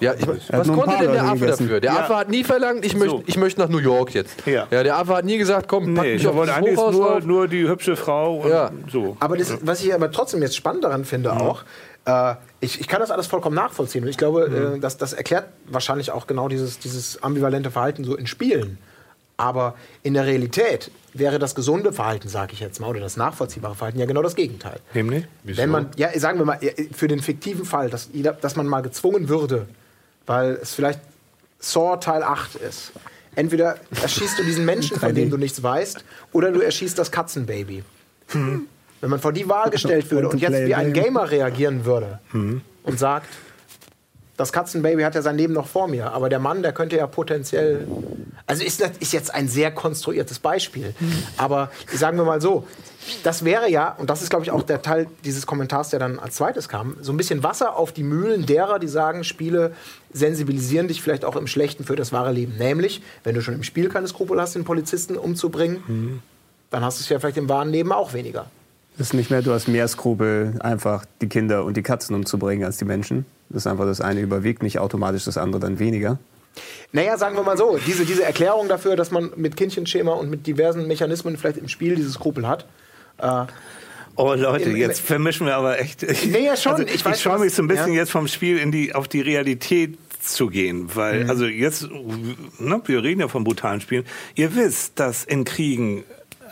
Ja, 0.00 0.14
ich, 0.14 0.26
was 0.52 0.68
konnte 0.68 0.96
denn 1.00 1.12
der 1.12 1.24
Affe 1.24 1.38
gegessen. 1.40 1.64
dafür? 1.64 1.80
Der 1.80 1.92
Ja. 1.92 2.00
Affe 2.00 2.16
hat 2.16 2.28
nie 2.30 2.44
verlangt, 2.44 2.84
ich 2.84 2.94
möchte, 2.94 3.16
So. 3.16 3.22
ich 3.26 3.36
möchte 3.36 3.60
nach 3.60 3.68
New 3.68 3.78
York 3.78 4.14
jetzt. 4.14 4.46
Ja. 4.46 4.66
der 4.66 4.96
Affe 4.96 5.14
hat 5.16 5.24
nie 5.24 5.38
gesagt, 5.38 5.68
komm, 5.68 5.94
pack 5.94 6.04
Nee, 6.04 6.12
mich 6.14 6.22
ich 6.22 6.28
auf 6.28 6.34
wollte 6.36 6.52
das 6.52 6.58
eigentlich 6.58 6.76
Hochhaus 6.78 6.94
nur, 6.94 7.20
nur 7.22 7.48
die 7.48 7.68
hübsche 7.68 7.96
Frau 7.96 8.36
und 8.38 8.50
Ja. 8.50 8.70
so. 8.90 9.16
Aber 9.20 9.36
das, 9.36 9.58
was 9.62 9.82
ich 9.82 9.92
aber 9.92 10.10
trotzdem 10.10 10.42
jetzt 10.42 10.56
spannend 10.56 10.84
daran 10.84 11.04
finde 11.04 11.32
auch, 11.32 11.62
äh, 12.08 12.36
ich, 12.60 12.80
ich 12.80 12.88
kann 12.88 13.00
das 13.00 13.10
alles 13.10 13.26
vollkommen 13.26 13.54
nachvollziehen. 13.54 14.02
Und 14.02 14.10
ich 14.10 14.16
glaube, 14.16 14.74
äh, 14.76 14.80
das, 14.80 14.96
das 14.96 15.12
erklärt 15.12 15.48
wahrscheinlich 15.66 16.10
auch 16.10 16.26
genau 16.26 16.48
dieses, 16.48 16.78
dieses 16.78 17.22
ambivalente 17.22 17.70
Verhalten 17.70 18.04
so 18.04 18.16
in 18.16 18.26
Spielen. 18.26 18.78
Aber 19.36 19.76
in 20.02 20.14
der 20.14 20.26
Realität 20.26 20.90
wäre 21.14 21.38
das 21.38 21.54
gesunde 21.54 21.92
Verhalten, 21.92 22.28
sage 22.28 22.54
ich 22.54 22.60
jetzt 22.60 22.80
mal, 22.80 22.88
oder 22.88 23.00
das 23.00 23.16
nachvollziehbare 23.16 23.76
Verhalten 23.76 24.00
ja 24.00 24.06
genau 24.06 24.22
das 24.22 24.34
Gegenteil. 24.34 24.80
Nämlich? 25.44 25.58
Wenn 25.58 25.70
man, 25.70 25.90
ja, 25.96 26.18
sagen 26.18 26.38
wir 26.38 26.44
mal, 26.44 26.58
für 26.92 27.06
den 27.06 27.20
fiktiven 27.20 27.64
Fall, 27.64 27.88
dass, 27.88 28.08
jeder, 28.12 28.32
dass 28.32 28.56
man 28.56 28.66
mal 28.66 28.80
gezwungen 28.80 29.28
würde, 29.28 29.68
weil 30.26 30.58
es 30.60 30.74
vielleicht 30.74 31.00
Saw 31.60 31.98
Teil 32.00 32.22
8 32.22 32.56
ist. 32.56 32.92
Entweder 33.36 33.76
erschießt 34.02 34.38
du 34.40 34.44
diesen 34.44 34.64
Menschen, 34.64 34.98
von 34.98 35.10
3D. 35.10 35.14
dem 35.14 35.30
du 35.30 35.36
nichts 35.36 35.62
weißt, 35.62 36.04
oder 36.32 36.50
du 36.50 36.60
erschießt 36.60 36.98
das 36.98 37.12
Katzenbaby. 37.12 37.84
Wenn 39.00 39.10
man 39.10 39.20
vor 39.20 39.32
die 39.32 39.48
Wahl 39.48 39.70
gestellt 39.70 40.10
würde 40.10 40.28
und 40.28 40.40
jetzt 40.40 40.66
wie 40.66 40.74
ein 40.74 40.92
Gamer 40.92 41.30
reagieren 41.30 41.84
würde 41.84 42.18
und 42.82 42.98
sagt, 42.98 43.28
das 44.38 44.52
Katzenbaby 44.52 45.02
hat 45.02 45.16
ja 45.16 45.22
sein 45.22 45.36
Leben 45.36 45.52
noch 45.52 45.66
vor 45.66 45.88
mir, 45.88 46.12
aber 46.12 46.28
der 46.28 46.38
Mann, 46.38 46.62
der 46.62 46.72
könnte 46.72 46.96
ja 46.96 47.08
potenziell. 47.08 47.88
Also 48.46 48.64
ist 48.64 48.80
das 48.80 48.92
ist 49.00 49.12
jetzt 49.12 49.34
ein 49.34 49.48
sehr 49.48 49.72
konstruiertes 49.72 50.38
Beispiel. 50.38 50.94
Aber 51.36 51.70
sagen 51.92 52.16
wir 52.16 52.24
mal 52.24 52.40
so, 52.40 52.66
das 53.24 53.44
wäre 53.44 53.68
ja, 53.68 53.96
und 53.98 54.10
das 54.10 54.22
ist, 54.22 54.30
glaube 54.30 54.44
ich, 54.44 54.52
auch 54.52 54.62
der 54.62 54.80
Teil 54.80 55.08
dieses 55.24 55.44
Kommentars, 55.44 55.90
der 55.90 55.98
dann 55.98 56.20
als 56.20 56.36
zweites 56.36 56.68
kam, 56.68 56.96
so 57.00 57.12
ein 57.12 57.16
bisschen 57.16 57.42
Wasser 57.42 57.76
auf 57.76 57.90
die 57.90 58.04
Mühlen 58.04 58.46
derer, 58.46 58.78
die 58.78 58.86
sagen, 58.86 59.24
Spiele 59.24 59.72
sensibilisieren 60.12 60.86
dich 60.86 61.02
vielleicht 61.02 61.24
auch 61.24 61.34
im 61.34 61.48
Schlechten 61.48 61.82
für 61.84 61.96
das 61.96 62.12
wahre 62.12 62.30
Leben. 62.30 62.56
Nämlich, 62.58 63.02
wenn 63.24 63.34
du 63.34 63.42
schon 63.42 63.54
im 63.54 63.64
Spiel 63.64 63.88
keine 63.88 64.06
Skrupel 64.06 64.40
hast, 64.40 64.54
den 64.54 64.64
Polizisten 64.64 65.16
umzubringen, 65.16 66.22
dann 66.70 66.84
hast 66.84 67.00
du 67.00 67.02
es 67.02 67.08
ja 67.08 67.18
vielleicht 67.18 67.38
im 67.38 67.48
wahren 67.48 67.70
Leben 67.70 67.90
auch 67.90 68.12
weniger. 68.12 68.46
Das 68.98 69.08
ist 69.08 69.14
nicht 69.14 69.30
mehr, 69.30 69.42
du 69.42 69.52
hast 69.52 69.68
mehr 69.68 69.86
Skrupel, 69.88 70.54
einfach 70.60 71.04
die 71.20 71.28
Kinder 71.28 71.64
und 71.64 71.76
die 71.76 71.82
Katzen 71.82 72.14
umzubringen 72.16 72.64
als 72.64 72.78
die 72.78 72.84
Menschen. 72.84 73.24
Das 73.48 73.62
ist 73.62 73.66
einfach 73.68 73.84
das 73.86 74.00
eine 74.00 74.20
überwiegt 74.20 74.62
nicht 74.62 74.78
automatisch 74.80 75.24
das 75.24 75.38
andere 75.38 75.60
dann 75.60 75.78
weniger. 75.78 76.18
Naja, 76.92 77.16
sagen 77.16 77.36
wir 77.36 77.44
mal 77.44 77.56
so, 77.56 77.78
diese, 77.86 78.04
diese 78.04 78.24
Erklärung 78.24 78.66
dafür, 78.68 78.96
dass 78.96 79.10
man 79.12 79.30
mit 79.36 79.56
Kindchenschema 79.56 80.12
und 80.12 80.28
mit 80.28 80.46
diversen 80.46 80.86
Mechanismen 80.88 81.36
vielleicht 81.36 81.58
im 81.58 81.68
Spiel 81.68 81.94
diese 81.94 82.10
Skrupel 82.10 82.46
hat. 82.48 82.66
Äh, 83.18 83.44
Oh 84.20 84.34
Leute, 84.34 84.64
Im- 84.64 84.70
im- 84.72 84.76
jetzt 84.78 85.00
vermischen 85.00 85.46
wir 85.46 85.54
aber 85.54 85.78
echt. 85.80 86.04
Nee, 86.26 86.44
ja, 86.46 86.56
schon. 86.56 86.72
Also, 86.72 86.84
Ich 86.84 87.06
ich 87.06 87.20
schaue 87.20 87.38
mich 87.38 87.54
so 87.54 87.62
ein 87.62 87.68
bisschen 87.68 87.92
ja. 87.92 88.00
jetzt 88.00 88.10
vom 88.10 88.26
Spiel 88.26 88.58
in 88.58 88.72
die, 88.72 88.92
auf 88.92 89.06
die 89.06 89.20
Realität 89.20 89.96
zu 90.20 90.48
gehen, 90.48 90.90
weil, 90.96 91.22
Mhm. 91.24 91.30
also 91.30 91.46
jetzt, 91.46 91.88
ne, 92.58 92.82
wir 92.84 93.02
reden 93.04 93.20
ja 93.20 93.28
von 93.28 93.44
brutalen 93.44 93.80
Spielen. 93.80 94.04
Ihr 94.34 94.56
wisst, 94.56 94.98
dass 94.98 95.22
in 95.22 95.44
Kriegen 95.44 96.02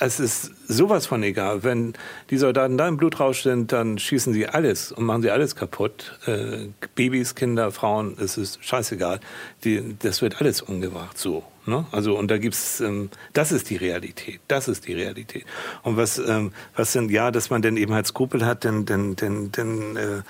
es 0.01 0.20
ist 0.20 0.52
sowas 0.68 1.06
von 1.06 1.23
egal. 1.23 1.62
Wenn 1.62 1.94
die 2.31 2.36
Soldaten 2.36 2.77
da 2.77 2.89
im 2.89 2.97
Blutrausch 2.97 3.43
sind, 3.43 3.73
dann 3.73 3.98
schießen 3.98 4.32
sie 4.32 4.47
alles 4.47 4.93
und 4.93 5.05
machen 5.05 5.23
sie 5.23 5.31
alles 5.31 5.56
kaputt. 5.56 6.18
Äh, 6.27 6.68
Babys, 6.94 7.35
Kinder, 7.35 7.70
Frauen, 7.73 8.16
es 8.20 8.36
ist 8.36 8.64
scheißegal. 8.64 9.20
Die, 9.64 9.97
das 9.98 10.23
wird 10.23 10.40
alles 10.40 10.62
umgebracht 10.62 11.18
so. 11.18 11.44
Ne? 11.66 11.85
Also 11.90 12.16
und 12.16 12.31
da 12.31 12.39
gibt's, 12.39 12.81
ähm, 12.81 13.10
das 13.32 13.52
ist 13.52 13.70
die 13.70 13.77
Realität. 13.77 14.40
Das 14.48 14.68
ist 14.68 14.86
die 14.86 14.94
Realität. 14.94 15.44
Und 15.82 15.97
was, 15.97 16.18
ähm, 16.18 16.52
was 16.77 16.93
sind, 16.93 17.10
ja, 17.10 17.31
dass 17.31 17.51
man 17.51 17.62
denn 17.62 17.77
eben 17.77 17.93
halt 17.93 18.06
Skrupel 18.06 18.47
hat, 18.47 18.64
denn, 18.64 18.86
denn, 18.86 19.16
denn, 19.16 19.52
denn 19.52 19.97
äh, 19.97 20.23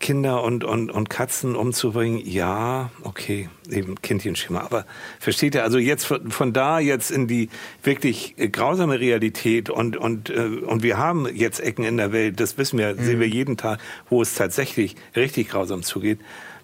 Kinder 0.00 0.44
und, 0.44 0.62
und, 0.62 0.92
und 0.92 1.10
Katzen 1.10 1.56
umzubringen, 1.56 2.22
ja, 2.24 2.90
okay, 3.02 3.48
eben 3.68 4.00
Kindchenschema. 4.00 4.60
Aber 4.60 4.86
versteht 5.18 5.56
ihr, 5.56 5.64
also 5.64 5.78
jetzt 5.78 6.04
von, 6.04 6.30
von 6.30 6.52
da 6.52 6.78
jetzt 6.78 7.10
in 7.10 7.26
die 7.26 7.48
wirklich 7.82 8.34
äh, 8.38 8.48
grausame 8.48 9.00
Realität 9.00 9.70
und, 9.70 9.96
und, 9.96 10.30
äh, 10.30 10.42
und 10.66 10.84
wir 10.84 10.98
haben 10.98 11.26
jetzt 11.34 11.58
Ecken 11.60 11.84
in 11.84 11.96
der 11.96 12.12
Welt, 12.12 12.38
das 12.38 12.58
wissen 12.58 12.78
wir, 12.78 12.94
sehen 12.94 13.18
wir 13.18 13.28
jeden 13.28 13.56
Tag, 13.56 13.80
wo 14.08 14.22
es 14.22 14.34
tatsächlich 14.34 14.94
richtig 15.16 15.48
grausam 15.48 15.82
zugeht. 15.82 16.20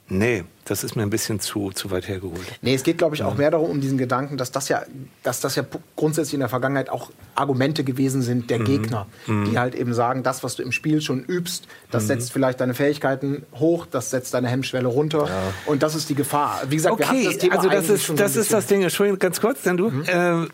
Nee, 0.06 0.44
das 0.66 0.84
ist 0.84 0.96
mir 0.96 1.02
ein 1.02 1.10
bisschen 1.10 1.40
zu, 1.40 1.70
zu 1.70 1.90
weit 1.90 2.08
hergeholt. 2.08 2.58
Nee, 2.60 2.74
es 2.74 2.82
geht, 2.82 2.98
glaube 2.98 3.16
ich, 3.16 3.22
auch 3.22 3.36
mehr 3.36 3.50
darum, 3.50 3.70
um 3.70 3.80
diesen 3.80 3.96
Gedanken, 3.96 4.36
dass 4.36 4.52
das 4.52 4.68
ja, 4.68 4.82
dass 5.22 5.40
das 5.40 5.56
ja 5.56 5.64
grundsätzlich 5.96 6.34
in 6.34 6.40
der 6.40 6.50
Vergangenheit 6.50 6.90
auch 6.90 7.10
Argumente 7.34 7.84
gewesen 7.84 8.20
sind 8.20 8.50
der 8.50 8.58
Gegner, 8.58 9.06
die 9.26 9.58
halt 9.58 9.74
eben 9.74 9.94
sagen, 9.94 10.22
das, 10.22 10.42
was 10.44 10.56
du 10.56 10.62
im 10.62 10.72
Spiel 10.72 11.00
schon 11.00 11.24
übst, 11.24 11.68
das 11.90 12.06
setzt 12.06 12.32
vielleicht 12.32 12.60
deine 12.60 12.74
Fähigkeiten 12.74 13.46
hoch, 13.54 13.86
das 13.86 14.10
setzt 14.10 14.34
deine 14.34 14.48
Hemmschwelle 14.48 14.88
runter 14.88 15.28
und 15.66 15.82
das 15.82 15.94
ist 15.94 16.10
die 16.10 16.14
Gefahr. 16.14 16.62
Wie 16.68 16.76
gesagt, 16.76 16.98
wir 16.98 17.08
hatten 17.08 17.16
Okay, 17.16 17.26
das 17.26 17.38
Thema 17.38 17.56
also 17.56 17.68
das 17.68 17.88
ist, 17.88 18.04
schon 18.04 18.16
das 18.16 18.36
ist 18.36 18.52
das. 18.52 18.66
Ding. 18.66 18.82
Entschuldigung, 18.82 19.18
ganz 19.18 19.40
kurz, 19.40 19.62
denn 19.62 19.76
du. 19.76 19.90
Mhm. 19.90 20.04
Äh, 20.04 20.46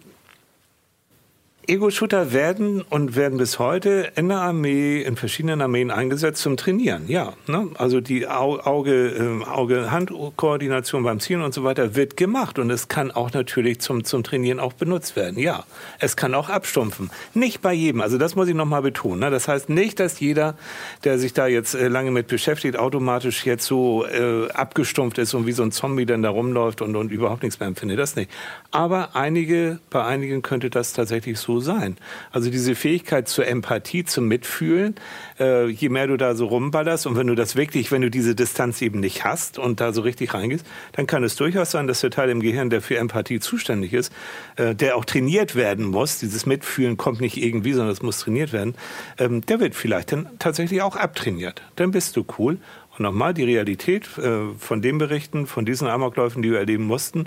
Ego-Shooter 1.71 2.33
werden 2.33 2.83
und 2.83 3.15
werden 3.15 3.39
bis 3.39 3.61
heute 3.61 4.11
in 4.17 4.29
der 4.29 4.39
Armee, 4.39 5.03
in 5.03 5.15
verschiedenen 5.15 5.63
Armeen 5.63 5.93
eingesetzt 5.93 6.43
zum 6.43 6.57
Trainieren. 6.57 7.05
Ja, 7.07 7.35
ne? 7.47 7.69
also 7.79 8.01
die 8.01 8.27
Auge, 8.27 9.41
Auge-Hand-Koordination 9.49 11.05
beim 11.05 11.21
Zielen 11.21 11.43
und 11.43 11.55
so 11.55 11.63
weiter 11.63 11.95
wird 11.95 12.17
gemacht 12.17 12.59
und 12.59 12.71
es 12.71 12.89
kann 12.89 13.13
auch 13.13 13.33
natürlich 13.33 13.81
zum, 13.81 14.03
zum 14.03 14.25
Trainieren 14.25 14.59
auch 14.59 14.73
benutzt 14.73 15.15
werden. 15.15 15.39
Ja, 15.39 15.63
es 16.01 16.17
kann 16.17 16.35
auch 16.35 16.49
abstumpfen. 16.49 17.09
Nicht 17.35 17.63
bei 17.63 17.73
jedem. 17.73 18.01
Also 18.01 18.19
das 18.19 18.35
muss 18.35 18.49
ich 18.49 18.57
nochmal 18.57 18.83
betonen. 18.83 19.21
Ne? 19.21 19.31
Das 19.31 19.47
heißt 19.47 19.69
nicht, 19.69 20.01
dass 20.01 20.19
jeder, 20.19 20.57
der 21.05 21.21
sich 21.21 21.35
da 21.35 21.47
jetzt 21.47 21.77
äh, 21.77 21.87
lange 21.87 22.11
mit 22.11 22.27
beschäftigt, 22.27 22.77
automatisch 22.77 23.47
jetzt 23.47 23.65
so 23.65 24.05
äh, 24.07 24.51
abgestumpft 24.51 25.19
ist 25.19 25.35
und 25.35 25.47
wie 25.47 25.53
so 25.53 25.63
ein 25.63 25.71
Zombie 25.71 26.05
dann 26.05 26.23
da 26.23 26.31
rumläuft 26.31 26.83
und, 26.83 26.97
und 26.97 27.13
überhaupt 27.13 27.45
nichts 27.45 27.61
mehr 27.61 27.69
empfindet. 27.69 28.01
Das 28.01 28.17
nicht. 28.17 28.29
Aber 28.73 29.15
einige, 29.15 29.79
bei 29.91 30.05
einigen 30.05 30.43
könnte 30.43 30.69
das 30.69 30.95
tatsächlich 30.95 31.39
so 31.39 31.60
sein. 31.61 31.97
Also 32.31 32.51
diese 32.51 32.75
Fähigkeit 32.75 33.29
zur 33.29 33.47
Empathie, 33.47 34.05
zum 34.05 34.27
Mitfühlen, 34.29 34.95
äh, 35.39 35.69
je 35.69 35.89
mehr 35.89 36.07
du 36.07 36.17
da 36.17 36.35
so 36.35 36.47
rumballerst 36.47 37.07
und 37.07 37.17
wenn 37.17 37.27
du 37.27 37.35
das 37.35 37.57
wirklich, 37.57 37.93
wenn 37.93 38.03
du 38.03 38.11
diese 38.11 38.35
Distanz 38.35 38.83
eben 38.83 39.01
nicht 39.01 39.25
hast 39.25 39.59
und 39.59 39.81
da 39.81 39.93
so 39.93 40.03
richtig 40.03 40.35
reingehst, 40.35 40.67
dann 40.93 41.07
kann 41.07 41.25
es 41.25 41.37
durchaus 41.37 41.71
sein, 41.71 41.87
dass 41.87 42.01
der 42.01 42.11
Teil 42.11 42.31
im 42.31 42.41
Gehirn, 42.41 42.71
der 42.71 42.83
für 42.83 42.97
Empathie 42.97 43.41
zuständig 43.41 43.93
ist, 43.93 44.13
äh, 44.57 44.75
der 44.75 44.97
auch 44.97 45.05
trainiert 45.05 45.55
werden 45.55 45.87
muss, 45.87 46.19
dieses 46.19 46.47
Mitfühlen 46.47 46.97
kommt 46.97 47.21
nicht 47.21 47.37
irgendwie, 47.37 47.73
sondern 47.73 47.93
es 47.93 48.03
muss 48.03 48.19
trainiert 48.21 48.53
werden, 48.53 48.75
ähm, 49.19 49.41
der 49.43 49.61
wird 49.61 49.75
vielleicht 49.75 50.13
dann 50.13 50.29
tatsächlich 50.39 50.83
auch 50.83 50.97
abtrainiert. 50.97 51.63
Dann 51.77 51.91
bist 51.91 52.17
du 52.17 52.25
cool 52.39 52.59
nochmal 53.01 53.35
die 53.35 53.45
Realität 53.45 54.07
äh, 54.19 54.55
von 54.59 54.83
den 54.83 54.99
Berichten, 54.99 55.47
von 55.47 55.65
diesen 55.65 55.89
Amokläufen, 55.89 56.43
die 56.43 56.51
wir 56.51 56.59
erleben 56.59 56.85
mussten, 56.85 57.25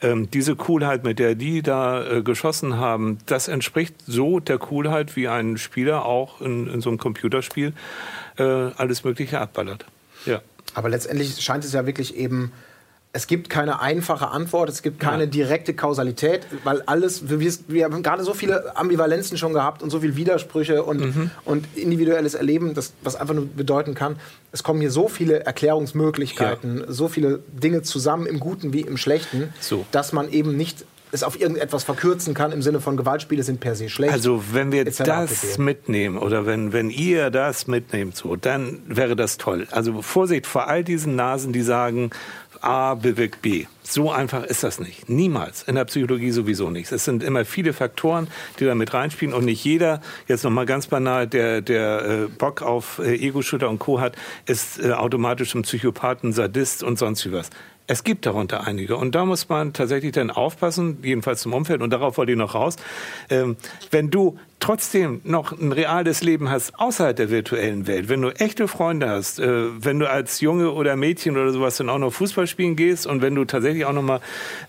ähm, 0.00 0.30
diese 0.30 0.56
Coolheit, 0.56 1.04
mit 1.04 1.18
der 1.18 1.34
die 1.34 1.62
da 1.62 2.04
äh, 2.04 2.22
geschossen 2.22 2.76
haben, 2.76 3.18
das 3.26 3.48
entspricht 3.48 3.94
so 4.06 4.40
der 4.40 4.58
Coolheit, 4.58 5.16
wie 5.16 5.28
ein 5.28 5.58
Spieler 5.58 6.06
auch 6.06 6.40
in, 6.40 6.68
in 6.68 6.80
so 6.80 6.90
einem 6.90 6.98
Computerspiel 6.98 7.72
äh, 8.38 8.42
alles 8.42 9.04
Mögliche 9.04 9.40
abballert. 9.40 9.84
Ja. 10.24 10.40
Aber 10.74 10.88
letztendlich 10.88 11.40
scheint 11.40 11.64
es 11.64 11.72
ja 11.72 11.86
wirklich 11.86 12.16
eben 12.16 12.52
es 13.16 13.26
gibt 13.26 13.48
keine 13.48 13.80
einfache 13.80 14.28
Antwort, 14.28 14.68
es 14.68 14.82
gibt 14.82 15.00
keine 15.00 15.26
direkte 15.26 15.72
Kausalität, 15.72 16.46
weil 16.64 16.82
alles, 16.82 17.30
wir, 17.30 17.40
wir 17.66 17.84
haben 17.84 18.02
gerade 18.02 18.22
so 18.22 18.34
viele 18.34 18.76
Ambivalenzen 18.76 19.38
schon 19.38 19.54
gehabt 19.54 19.82
und 19.82 19.88
so 19.88 20.00
viele 20.00 20.16
Widersprüche 20.16 20.82
und, 20.82 21.00
mhm. 21.00 21.30
und 21.46 21.66
individuelles 21.76 22.34
Erleben, 22.34 22.74
das, 22.74 22.92
was 23.02 23.16
einfach 23.16 23.34
nur 23.34 23.46
bedeuten 23.46 23.94
kann, 23.94 24.16
es 24.52 24.62
kommen 24.62 24.82
hier 24.82 24.90
so 24.90 25.08
viele 25.08 25.40
Erklärungsmöglichkeiten, 25.46 26.80
ja. 26.80 26.92
so 26.92 27.08
viele 27.08 27.40
Dinge 27.48 27.80
zusammen 27.80 28.26
im 28.26 28.38
Guten 28.38 28.74
wie 28.74 28.82
im 28.82 28.98
Schlechten, 28.98 29.54
so. 29.60 29.86
dass 29.92 30.12
man 30.12 30.30
eben 30.30 30.54
nicht 30.54 30.84
es 31.12 31.22
auf 31.22 31.40
irgendetwas 31.40 31.84
verkürzen 31.84 32.34
kann 32.34 32.52
im 32.52 32.62
Sinne 32.62 32.80
von 32.80 32.96
Gewaltspiele 32.96 33.42
sind 33.42 33.60
per 33.60 33.74
se 33.74 33.88
schlecht. 33.88 34.12
Also 34.12 34.42
wenn 34.52 34.72
wir 34.72 34.84
das 34.84 35.58
mitnehmen 35.58 36.18
oder 36.18 36.46
wenn, 36.46 36.72
wenn 36.72 36.90
ihr 36.90 37.30
das 37.30 37.66
mitnehmt, 37.66 38.16
so, 38.16 38.36
dann 38.36 38.82
wäre 38.86 39.16
das 39.16 39.38
toll. 39.38 39.68
Also 39.70 40.02
Vorsicht 40.02 40.46
vor 40.46 40.68
all 40.68 40.82
diesen 40.84 41.16
Nasen, 41.16 41.52
die 41.52 41.62
sagen, 41.62 42.10
A 42.66 42.94
bewirkt 42.94 43.42
B. 43.42 43.66
So 43.84 44.10
einfach 44.10 44.42
ist 44.42 44.64
das 44.64 44.80
nicht. 44.80 45.08
Niemals. 45.08 45.62
In 45.62 45.76
der 45.76 45.84
Psychologie 45.84 46.32
sowieso 46.32 46.68
nicht. 46.68 46.90
Es 46.90 47.04
sind 47.04 47.22
immer 47.22 47.44
viele 47.44 47.72
Faktoren, 47.72 48.26
die 48.58 48.64
da 48.64 48.74
mit 48.74 48.92
reinspielen 48.92 49.32
und 49.32 49.44
nicht 49.44 49.64
jeder, 49.64 50.00
jetzt 50.26 50.42
nochmal 50.42 50.66
ganz 50.66 50.88
banal, 50.88 51.28
der, 51.28 51.60
der 51.60 52.02
äh, 52.02 52.26
Bock 52.26 52.62
auf 52.62 52.98
äh, 52.98 53.14
Ego-Shooter 53.14 53.70
und 53.70 53.78
Co. 53.78 54.00
hat, 54.00 54.16
ist 54.46 54.82
äh, 54.82 54.90
automatisch 54.92 55.54
ein 55.54 55.62
Psychopathen, 55.62 56.32
Sadist 56.32 56.82
und 56.82 56.98
sonst 56.98 57.24
wie 57.24 57.32
was. 57.32 57.50
Es 57.86 58.02
gibt 58.02 58.26
darunter 58.26 58.66
einige. 58.66 58.96
Und 58.96 59.14
da 59.14 59.24
muss 59.24 59.48
man 59.48 59.72
tatsächlich 59.72 60.10
dann 60.10 60.32
aufpassen, 60.32 60.98
jedenfalls 61.02 61.42
zum 61.42 61.52
Umfeld, 61.52 61.82
und 61.82 61.90
darauf 61.90 62.18
wollte 62.18 62.32
ich 62.32 62.38
noch 62.38 62.56
raus. 62.56 62.74
Ähm, 63.30 63.56
wenn 63.92 64.10
du 64.10 64.38
trotzdem 64.60 65.20
noch 65.24 65.52
ein 65.52 65.72
reales 65.72 66.22
Leben 66.22 66.50
hast 66.50 66.78
außerhalb 66.78 67.14
der 67.16 67.30
virtuellen 67.30 67.86
Welt, 67.86 68.08
wenn 68.08 68.22
du 68.22 68.30
echte 68.30 68.68
Freunde 68.68 69.08
hast, 69.08 69.38
äh, 69.38 69.66
wenn 69.78 69.98
du 69.98 70.08
als 70.08 70.40
Junge 70.40 70.72
oder 70.72 70.96
Mädchen 70.96 71.36
oder 71.36 71.52
sowas 71.52 71.76
dann 71.76 71.90
auch 71.90 71.98
noch 71.98 72.12
Fußball 72.12 72.46
spielen 72.46 72.74
gehst 72.74 73.06
und 73.06 73.22
wenn 73.22 73.34
du 73.34 73.44
tatsächlich 73.44 73.84
auch 73.84 73.92
noch 73.92 74.02
mal 74.02 74.20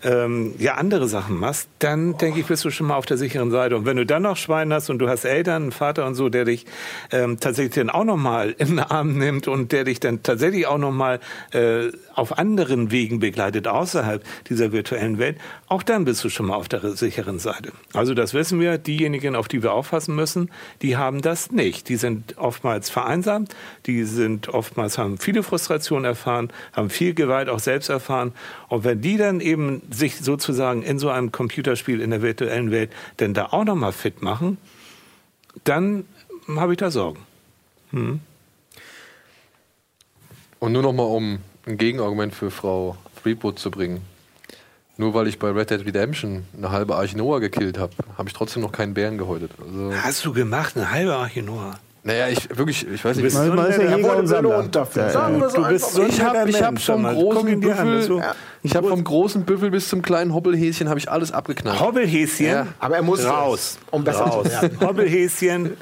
ähm, 0.03 0.53
ja 0.59 0.75
andere 0.75 1.07
Sachen 1.07 1.39
machst, 1.39 1.69
dann 1.79 2.17
denke 2.17 2.39
ich, 2.39 2.45
bist 2.45 2.65
du 2.65 2.69
schon 2.69 2.87
mal 2.87 2.95
auf 2.95 3.05
der 3.05 3.17
sicheren 3.17 3.49
Seite. 3.51 3.77
Und 3.77 3.85
wenn 3.85 3.97
du 3.97 4.05
dann 4.05 4.23
noch 4.23 4.37
Schwein 4.37 4.73
hast 4.73 4.89
und 4.89 4.99
du 4.99 5.07
hast 5.07 5.25
Eltern, 5.25 5.63
einen 5.63 5.71
Vater 5.71 6.05
und 6.05 6.15
so, 6.15 6.29
der 6.29 6.45
dich 6.45 6.65
ähm, 7.11 7.39
tatsächlich 7.39 7.75
dann 7.75 7.89
auch 7.89 8.03
noch 8.03 8.17
mal 8.17 8.55
in 8.57 8.67
den 8.67 8.79
Arm 8.79 9.17
nimmt 9.17 9.47
und 9.47 9.71
der 9.71 9.85
dich 9.85 9.99
dann 9.99 10.21
tatsächlich 10.21 10.67
auch 10.67 10.77
noch 10.77 10.91
mal 10.91 11.19
äh, 11.51 11.91
auf 12.13 12.37
anderen 12.37 12.91
Wegen 12.91 13.19
begleitet 13.19 13.67
außerhalb 13.67 14.23
dieser 14.49 14.71
virtuellen 14.71 15.17
Welt, 15.17 15.37
auch 15.69 15.83
dann 15.83 16.05
bist 16.05 16.23
du 16.23 16.29
schon 16.29 16.45
mal 16.45 16.55
auf 16.55 16.69
der 16.69 16.95
sicheren 16.95 17.39
Seite. 17.39 17.73
Also 17.93 18.13
das 18.13 18.33
wissen 18.33 18.61
wir. 18.61 18.77
Diejenigen, 18.77 19.35
auf 19.35 19.49
die 19.49 19.63
wir 19.63 19.73
aufpassen 19.73 20.15
müssen, 20.15 20.49
die 20.81 20.95
haben 20.95 21.21
das 21.21 21.51
nicht. 21.51 21.89
Die 21.89 21.97
sind 21.97 22.37
oftmals 22.37 22.89
vereinsamt, 22.89 23.53
die 23.85 24.05
sind 24.05 24.47
oftmals 24.47 24.97
haben 24.97 25.17
viele 25.17 25.43
Frustrationen 25.43 26.05
erfahren, 26.05 26.53
haben 26.71 26.89
viel 26.89 27.13
Gewalt 27.13 27.49
auch 27.49 27.59
selbst 27.59 27.89
erfahren. 27.89 28.31
Und 28.69 28.85
wenn 28.85 29.01
die 29.01 29.17
dann 29.17 29.41
eben 29.41 29.81
sich 29.91 30.15
sozusagen 30.15 30.83
in 30.83 30.99
so 30.99 31.09
einem 31.09 31.33
Computerspiel 31.33 31.99
in 31.99 32.11
der 32.11 32.21
virtuellen 32.21 32.71
Welt 32.71 32.91
denn 33.19 33.33
da 33.33 33.47
auch 33.47 33.65
noch 33.65 33.75
mal 33.75 33.91
fit 33.91 34.21
machen, 34.21 34.57
dann 35.65 36.05
habe 36.55 36.73
ich 36.73 36.77
da 36.77 36.91
Sorgen. 36.91 37.19
Hm. 37.91 38.21
Und 40.59 40.71
nur 40.71 40.81
noch 40.81 40.93
mal 40.93 41.03
um 41.03 41.39
ein 41.65 41.77
Gegenargument 41.77 42.33
für 42.33 42.51
Frau 42.51 42.95
Freeboot 43.21 43.59
zu 43.59 43.69
bringen. 43.69 44.01
Nur 44.97 45.13
weil 45.13 45.27
ich 45.27 45.37
bei 45.37 45.51
Red 45.51 45.69
Dead 45.69 45.85
Redemption 45.85 46.43
eine 46.57 46.71
halbe 46.71 46.95
Arche 46.95 47.17
Noah 47.17 47.39
gekillt 47.39 47.77
habe, 47.77 47.93
habe 48.17 48.27
ich 48.27 48.33
trotzdem 48.33 48.63
noch 48.63 48.71
keinen 48.71 48.93
Bären 48.93 49.17
gehäutet. 49.17 49.51
Also 49.59 49.93
Hast 49.93 50.25
du 50.25 50.33
gemacht, 50.33 50.75
eine 50.75 50.91
halbe 50.91 51.15
Arche 51.15 51.43
Noah? 51.43 51.79
Naja, 52.07 52.29
ich 52.29 52.49
wirklich, 52.57 52.87
ich 52.87 53.03
weiß 53.03 53.17
nicht. 53.17 53.17
Du 53.17 53.23
bist 53.23 53.35
so 53.35 53.51
ein 53.51 53.97
Jäger 53.97 54.17
und 54.17 54.27
Sammler. 54.27 54.63
Dafür. 54.63 55.09
Sagen 55.09 55.41
wir 55.41 55.49
so 55.49 55.61
du 55.61 55.67
bist 55.67 55.91
so 55.91 56.03
ich 56.05 56.21
habe 56.21 56.49
ich 56.49 56.63
hab 56.63 56.79
vom 56.79 57.03
großen 57.03 57.59
Büffel, 57.59 58.01
so. 58.01 58.21
ich 58.63 58.75
habe 58.77 58.87
vom 58.87 59.03
großen 59.03 59.43
Büffel 59.43 59.71
bis 59.71 59.89
zum 59.89 60.01
kleinen 60.01 60.33
Hobbelhäschen 60.33 60.87
habe 60.87 60.99
ich 60.99 61.11
alles 61.11 61.33
abgeknallt. 61.33 61.81
Hobbelhäschen? 61.81 62.45
Ja. 62.45 62.67
Aber 62.79 62.95
er 62.95 63.03
muss 63.03 63.25
raus, 63.25 63.77
um 63.91 64.05
besser 64.05 64.23
raus. 64.23 64.45
werden. 64.49 64.79
Hobbelhäschen, 64.79 65.75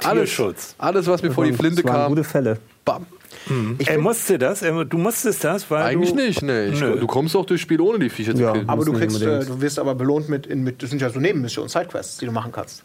Tierschutz. 0.00 0.74
Alles, 0.76 0.96
alles 0.96 1.06
was 1.06 1.22
mir 1.22 1.30
vor 1.30 1.44
die 1.44 1.52
Flinte 1.52 1.84
kam. 1.84 2.08
Gute 2.08 2.24
Fälle. 2.24 2.58
Bam. 2.84 3.06
Mhm. 3.46 3.76
Er 3.84 3.98
musste 3.98 4.38
das, 4.38 4.62
er, 4.62 4.84
du 4.84 4.98
musstest 4.98 5.44
das, 5.44 5.70
weil 5.70 5.82
Eigentlich 5.82 6.10
du, 6.10 6.16
nicht, 6.16 6.42
nee. 6.42 6.66
Ich, 6.66 6.80
du 6.80 7.06
kommst 7.06 7.36
auch 7.36 7.46
durchs 7.46 7.62
Spiel 7.62 7.80
ohne 7.80 7.98
die 7.98 8.10
Viecher 8.10 8.34
ja, 8.34 8.48
zu 8.48 8.52
killen. 8.52 8.68
Aber 8.68 8.84
du 8.84 8.92
kriegst, 8.92 9.20
äh, 9.22 9.44
du 9.44 9.60
wirst 9.60 9.78
aber 9.78 9.94
belohnt 9.94 10.28
mit, 10.28 10.46
in, 10.46 10.62
mit, 10.62 10.82
das 10.82 10.90
sind 10.90 11.02
ja 11.02 11.10
so 11.10 11.20
Nebenmissionen, 11.20 11.68
Sidequests, 11.68 12.18
die 12.18 12.26
du 12.26 12.32
machen 12.32 12.52
kannst. 12.52 12.82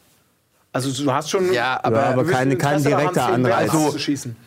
Also 0.72 1.03
du 1.03 1.11
hast 1.11 1.31
schon, 1.31 1.52
ja, 1.52 1.80
aber, 1.81 1.98
ja, 1.98 2.10
aber 2.11 2.26
keine, 2.26 2.56
kein 2.56 2.84
direkter 2.84 3.26
Anreiz. 3.26 3.73
Also, 3.73 3.95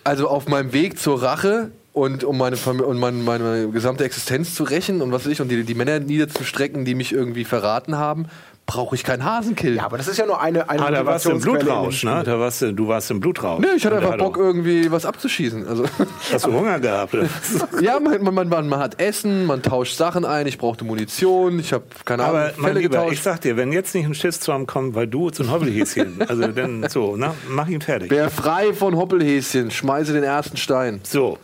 also 0.04 0.28
auf 0.28 0.46
meinem 0.46 0.72
Weg 0.72 0.98
zur 0.98 1.20
Rache 1.20 1.72
und 1.92 2.22
um 2.22 2.38
meine, 2.38 2.56
und 2.56 2.98
meine, 2.98 3.18
meine, 3.18 3.68
gesamte 3.70 4.04
Existenz 4.04 4.54
zu 4.54 4.62
rächen 4.62 5.02
und 5.02 5.10
was 5.10 5.24
weiß 5.24 5.32
ich 5.32 5.40
und 5.40 5.48
die, 5.48 5.64
die 5.64 5.74
Männer 5.74 5.98
niederzustrecken, 5.98 6.84
die 6.84 6.94
mich 6.94 7.12
irgendwie 7.12 7.44
verraten 7.44 7.96
haben, 7.96 8.26
brauche 8.66 8.94
ich 8.94 9.04
keinen 9.04 9.24
Hasenkill. 9.24 9.76
Ja, 9.76 9.84
aber 9.84 9.98
das 9.98 10.08
ist 10.08 10.18
ja 10.18 10.26
nur 10.26 10.40
eine, 10.40 10.68
eine 10.68 10.86
ah, 10.86 10.90
da 10.90 11.04
warst 11.04 11.26
du 11.26 11.30
im 11.30 11.40
Blutrausch, 11.40 12.04
ne? 12.04 12.22
Da 12.24 12.38
warst 12.38 12.62
du, 12.62 12.72
du 12.72 12.88
warst 12.88 13.10
im 13.10 13.20
Blutrausch. 13.20 13.60
Nee, 13.60 13.68
ich 13.76 13.84
hatte 13.84 13.96
einfach 13.96 14.16
Bock, 14.16 14.36
irgendwie 14.36 14.90
was 14.90 15.04
abzuschießen. 15.04 15.66
Also 15.66 15.84
Hast 16.32 16.46
du 16.46 16.52
Hunger 16.52 16.80
gehabt? 16.80 17.14
ja, 17.80 17.98
man, 18.00 18.22
man, 18.22 18.48
man, 18.48 18.68
man, 18.68 18.78
hat 18.78 19.00
Essen, 19.00 19.46
man 19.46 19.62
tauscht 19.62 19.96
Sachen 19.96 20.24
ein, 20.24 20.46
ich 20.46 20.58
brauchte 20.58 20.84
Munition, 20.84 21.58
ich 21.58 21.72
habe 21.72 21.84
keine 22.04 22.24
Ahnung, 22.24 22.36
aber 22.36 22.50
Fälle 22.50 22.80
Lieber, 22.80 22.96
getauscht. 22.96 23.12
Ich 23.12 23.22
sag 23.22 23.40
dir, 23.40 23.56
wenn 23.56 23.72
jetzt 23.72 23.94
nicht 23.94 24.06
ein 24.06 24.14
Schiffszorn 24.14 24.66
kommt, 24.66 24.94
weil 24.94 25.06
du 25.06 25.30
so 25.30 25.42
ein 25.42 25.50
Hobbelhäschen, 25.50 26.22
also 26.28 26.46
dann 26.48 26.88
so, 26.88 27.16
ne? 27.16 27.34
Mach 27.48 27.68
ihn 27.68 27.80
fertig. 27.80 28.10
Wer 28.10 28.30
frei 28.30 28.72
von 28.72 28.96
Hoppelhäschen, 28.96 29.70
schmeiße 29.70 30.12
den 30.12 30.24
ersten 30.24 30.56
Stein. 30.56 31.00
So. 31.02 31.38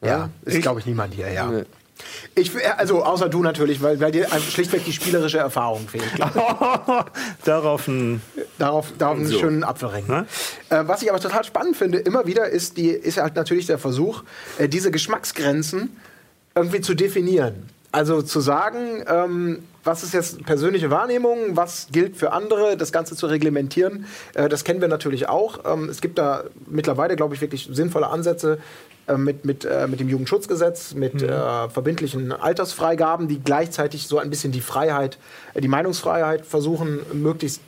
Ja, 0.00 0.08
ja 0.08 0.28
ist 0.44 0.62
glaube 0.62 0.80
ich 0.80 0.86
niemand 0.86 1.14
hier, 1.14 1.30
ja. 1.30 1.46
Nee. 1.46 1.64
Ich, 2.34 2.52
also 2.76 3.04
außer 3.04 3.28
du 3.28 3.42
natürlich, 3.42 3.82
weil, 3.82 4.00
weil 4.00 4.12
dir 4.12 4.26
schlichtweg 4.28 4.84
die 4.84 4.92
spielerische 4.92 5.38
Erfahrung 5.38 5.88
fehlt. 5.88 6.10
darauf 7.44 7.86
ein, 7.88 8.20
darauf, 8.58 8.92
darauf 8.98 9.16
einen 9.16 9.26
so. 9.26 9.38
schönen 9.38 9.64
Apfelring. 9.64 10.04
Äh, 10.08 10.24
was 10.86 11.02
ich 11.02 11.10
aber 11.10 11.20
total 11.20 11.44
spannend 11.44 11.76
finde, 11.76 11.98
immer 11.98 12.26
wieder 12.26 12.48
ist, 12.48 12.76
die, 12.76 12.88
ist 12.88 13.18
halt 13.18 13.36
natürlich 13.36 13.66
der 13.66 13.78
Versuch, 13.78 14.22
äh, 14.58 14.68
diese 14.68 14.90
Geschmacksgrenzen 14.90 15.96
irgendwie 16.54 16.80
zu 16.80 16.94
definieren. 16.94 17.68
Also 17.92 18.22
zu 18.22 18.40
sagen, 18.40 19.04
ähm, 19.06 19.62
was 19.84 20.02
ist 20.02 20.14
jetzt 20.14 20.44
persönliche 20.44 20.90
Wahrnehmung, 20.90 21.56
was 21.56 21.88
gilt 21.92 22.16
für 22.16 22.32
andere, 22.32 22.76
das 22.76 22.90
Ganze 22.90 23.14
zu 23.14 23.26
reglementieren, 23.26 24.06
äh, 24.34 24.48
das 24.48 24.64
kennen 24.64 24.80
wir 24.80 24.88
natürlich 24.88 25.28
auch. 25.28 25.60
Ähm, 25.64 25.88
es 25.88 26.00
gibt 26.00 26.18
da 26.18 26.44
mittlerweile, 26.66 27.14
glaube 27.14 27.36
ich, 27.36 27.40
wirklich 27.40 27.68
sinnvolle 27.70 28.08
Ansätze, 28.08 28.54
äh, 28.54 28.93
mit, 29.16 29.44
mit, 29.44 29.64
äh, 29.64 29.86
mit 29.86 30.00
dem 30.00 30.08
Jugendschutzgesetz, 30.08 30.94
mit 30.94 31.14
mhm. 31.14 31.28
äh, 31.28 31.68
verbindlichen 31.68 32.32
Altersfreigaben, 32.32 33.28
die 33.28 33.40
gleichzeitig 33.40 34.06
so 34.06 34.18
ein 34.18 34.30
bisschen 34.30 34.52
die 34.52 34.60
Freiheit, 34.60 35.18
äh, 35.52 35.60
die 35.60 35.68
Meinungsfreiheit 35.68 36.46
versuchen, 36.46 37.00
möglichst 37.12 37.60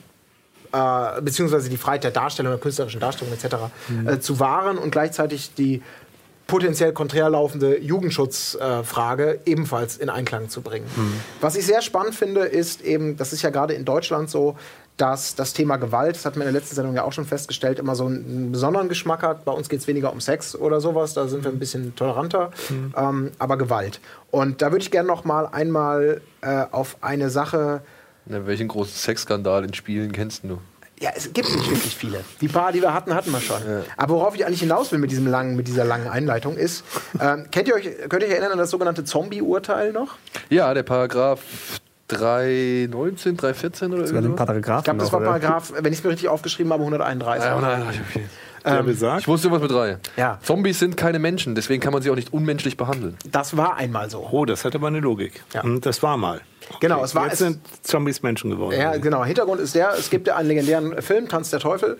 äh, 0.73 1.21
beziehungsweise 1.21 1.69
die 1.69 1.77
Freiheit 1.77 2.03
der 2.03 2.11
Darstellung, 2.11 2.51
der 2.51 2.59
künstlerischen 2.59 2.99
Darstellung 2.99 3.33
etc. 3.33 3.55
Mhm. 3.87 4.07
Äh, 4.07 4.19
zu 4.19 4.39
wahren 4.39 4.77
und 4.77 4.91
gleichzeitig 4.91 5.53
die 5.53 5.81
potenziell 6.47 6.93
konträr 6.93 7.29
laufende 7.29 7.77
Jugendschutzfrage 7.77 9.41
ebenfalls 9.45 9.97
in 9.97 10.09
Einklang 10.09 10.49
zu 10.49 10.61
bringen. 10.61 10.87
Mhm. 10.95 11.13
Was 11.41 11.55
ich 11.55 11.65
sehr 11.65 11.81
spannend 11.81 12.15
finde, 12.15 12.41
ist 12.41 12.81
eben, 12.81 13.17
das 13.17 13.33
ist 13.33 13.41
ja 13.41 13.49
gerade 13.49 13.73
in 13.73 13.83
Deutschland 13.85 14.29
so, 14.29 14.57
dass 14.97 15.35
das 15.35 15.53
Thema 15.53 15.77
Gewalt, 15.77 16.15
das 16.15 16.25
hatten 16.25 16.37
wir 16.37 16.47
in 16.47 16.53
der 16.53 16.59
letzten 16.59 16.75
Sendung 16.75 16.95
ja 16.95 17.03
auch 17.03 17.13
schon 17.13 17.25
festgestellt, 17.25 17.77
immer 17.77 17.95
so 17.95 18.07
einen 18.07 18.51
besonderen 18.51 18.89
Geschmack 18.89 19.21
hat. 19.21 19.45
Bei 19.45 19.51
uns 19.51 19.69
geht 19.69 19.79
es 19.79 19.87
weniger 19.87 20.11
um 20.11 20.19
Sex 20.19 20.55
oder 20.55 20.81
sowas, 20.81 21.13
da 21.13 21.27
sind 21.27 21.43
wir 21.43 21.51
ein 21.51 21.59
bisschen 21.59 21.95
toleranter, 21.95 22.51
mhm. 22.69 22.93
ähm, 22.97 23.31
aber 23.37 23.57
Gewalt. 23.57 23.99
Und 24.31 24.61
da 24.61 24.71
würde 24.71 24.81
ich 24.81 24.91
gerne 24.91 25.07
noch 25.07 25.23
mal 25.23 25.45
einmal 25.45 26.21
äh, 26.41 26.65
auf 26.71 26.97
eine 27.01 27.29
Sache. 27.29 27.81
Na, 28.25 28.45
welchen 28.47 28.67
großen 28.67 28.93
Sexskandal 28.93 29.63
in 29.63 29.73
Spielen 29.73 30.11
kennst 30.11 30.43
du? 30.43 30.59
Ja, 30.99 31.11
es 31.15 31.31
gibt 31.31 31.55
nicht 31.55 31.69
wirklich 31.69 31.95
viele. 31.95 32.23
Die 32.41 32.47
paar, 32.47 32.71
die 32.71 32.81
wir 32.81 32.91
hatten, 32.91 33.13
hatten 33.13 33.31
wir 33.31 33.39
schon. 33.39 33.61
Ja. 33.61 33.83
Aber 33.97 34.15
worauf 34.15 34.33
ich 34.33 34.47
eigentlich 34.47 34.61
hinaus 34.61 34.91
will 34.91 34.97
mit, 34.97 35.11
diesem 35.11 35.27
langen, 35.27 35.55
mit 35.55 35.67
dieser 35.67 35.85
langen 35.85 36.07
Einleitung 36.07 36.57
ist, 36.57 36.83
ähm, 37.21 37.45
kennt 37.51 37.67
ihr 37.67 37.75
euch, 37.75 37.83
könnt 38.09 38.23
ihr 38.23 38.29
euch 38.29 38.33
erinnern 38.33 38.53
an 38.53 38.57
das 38.57 38.71
sogenannte 38.71 39.03
Zombie-Urteil 39.03 39.91
noch? 39.91 40.15
Ja, 40.49 40.73
der 40.73 40.81
Paragraph 40.81 41.41
319, 42.07 43.37
314 43.37 43.93
oder 43.93 44.07
so. 44.07 44.35
Paragraph. 44.35 44.79
Ich 44.79 44.83
glaube, 44.85 44.99
das 44.99 45.11
war 45.11 45.19
Paragraph, 45.21 45.73
wenn 45.75 45.91
ich 45.91 45.99
es 45.99 46.03
mir 46.03 46.11
richtig 46.11 46.29
aufgeschrieben 46.29 46.71
habe, 46.71 46.81
131. 46.81 47.45
Ja, 47.45 47.55
131 47.55 48.01
okay. 48.09 48.25
Ähm, 48.67 49.17
ich 49.17 49.27
wusste 49.27 49.49
was 49.51 49.61
mit 49.61 49.71
drei. 49.71 49.97
Ja. 50.17 50.39
Zombies 50.43 50.79
sind 50.79 50.97
keine 50.97 51.19
Menschen, 51.19 51.55
deswegen 51.55 51.81
kann 51.81 51.93
man 51.93 52.01
sie 52.01 52.09
auch 52.09 52.15
nicht 52.15 52.33
unmenschlich 52.33 52.75
behandeln. 52.77 53.17
Das 53.31 53.55
war 53.55 53.77
einmal 53.77 54.09
so. 54.09 54.27
Oh, 54.31 54.45
das 54.45 54.65
hatte 54.65 54.77
aber 54.77 54.87
eine 54.87 54.99
Logik. 54.99 55.43
Ja. 55.53 55.63
Hm, 55.63 55.81
das 55.81 56.03
war 56.03 56.17
mal. 56.17 56.41
Okay. 56.69 56.77
Genau, 56.81 57.03
es 57.03 57.15
war. 57.15 57.27
Jetzt 57.27 57.37
sind 57.37 57.59
Zombies 57.81 58.21
Menschen 58.23 58.49
geworden. 58.49 58.77
Ja, 58.77 58.97
genau. 58.97 59.23
Hintergrund 59.23 59.61
ist 59.61 59.73
der: 59.73 59.91
Es 59.97 60.09
gibt 60.09 60.27
ja 60.27 60.35
einen 60.35 60.49
legendären 60.49 61.01
Film, 61.01 61.29
Tanz 61.29 61.49
der 61.49 61.59
Teufel, 61.59 61.97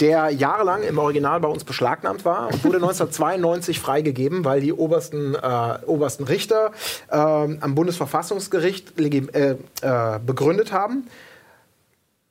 der 0.00 0.30
jahrelang 0.30 0.82
im 0.82 0.96
Original 0.98 1.40
bei 1.40 1.48
uns 1.48 1.64
beschlagnahmt 1.64 2.24
war 2.24 2.46
und 2.46 2.64
wurde 2.64 2.76
1992 2.82 3.78
freigegeben, 3.78 4.44
weil 4.44 4.60
die 4.60 4.72
obersten, 4.72 5.34
äh, 5.34 5.78
obersten 5.86 6.24
Richter 6.24 6.72
äh, 7.10 7.16
am 7.16 7.74
Bundesverfassungsgericht 7.74 8.98
äh, 8.98 9.56
äh, 9.82 10.18
begründet 10.24 10.72
haben. 10.72 11.08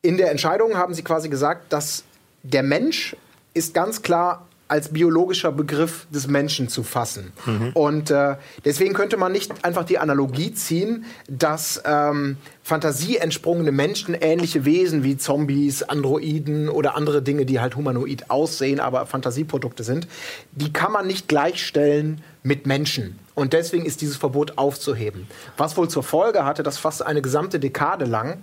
In 0.01 0.17
der 0.17 0.31
Entscheidung 0.31 0.77
haben 0.77 0.93
sie 0.93 1.03
quasi 1.03 1.29
gesagt, 1.29 1.71
dass 1.73 2.03
der 2.43 2.63
Mensch 2.63 3.15
ist 3.55 3.73
ganz 3.73 4.03
klar 4.03 4.45
als 4.67 4.89
biologischer 4.89 5.51
Begriff 5.51 6.07
des 6.09 6.27
Menschen 6.27 6.69
zu 6.69 6.81
fassen. 6.81 7.33
Mhm. 7.45 7.71
Und 7.73 8.09
äh, 8.09 8.35
deswegen 8.63 8.95
könnte 8.95 9.15
man 9.15 9.31
nicht 9.31 9.63
einfach 9.63 9.83
die 9.83 9.99
Analogie 9.99 10.53
ziehen, 10.53 11.05
dass 11.29 11.81
ähm, 11.85 12.37
fantasieentsprungene 12.63 13.71
Menschen 13.71 14.15
ähnliche 14.15 14.65
Wesen 14.65 15.03
wie 15.03 15.17
Zombies, 15.17 15.83
Androiden 15.83 16.67
oder 16.67 16.95
andere 16.95 17.21
Dinge, 17.21 17.45
die 17.45 17.59
halt 17.59 17.75
humanoid 17.75 18.31
aussehen, 18.31 18.79
aber 18.79 19.05
Fantasieprodukte 19.05 19.83
sind, 19.83 20.07
die 20.53 20.73
kann 20.73 20.91
man 20.91 21.05
nicht 21.05 21.27
gleichstellen 21.27 22.21
mit 22.41 22.65
Menschen. 22.65 23.19
Und 23.35 23.53
deswegen 23.53 23.85
ist 23.85 24.01
dieses 24.01 24.15
Verbot 24.15 24.57
aufzuheben. 24.57 25.27
Was 25.57 25.77
wohl 25.77 25.89
zur 25.89 26.03
Folge 26.03 26.43
hatte, 26.43 26.63
dass 26.63 26.79
fast 26.79 27.05
eine 27.05 27.21
gesamte 27.21 27.59
Dekade 27.59 28.05
lang 28.05 28.37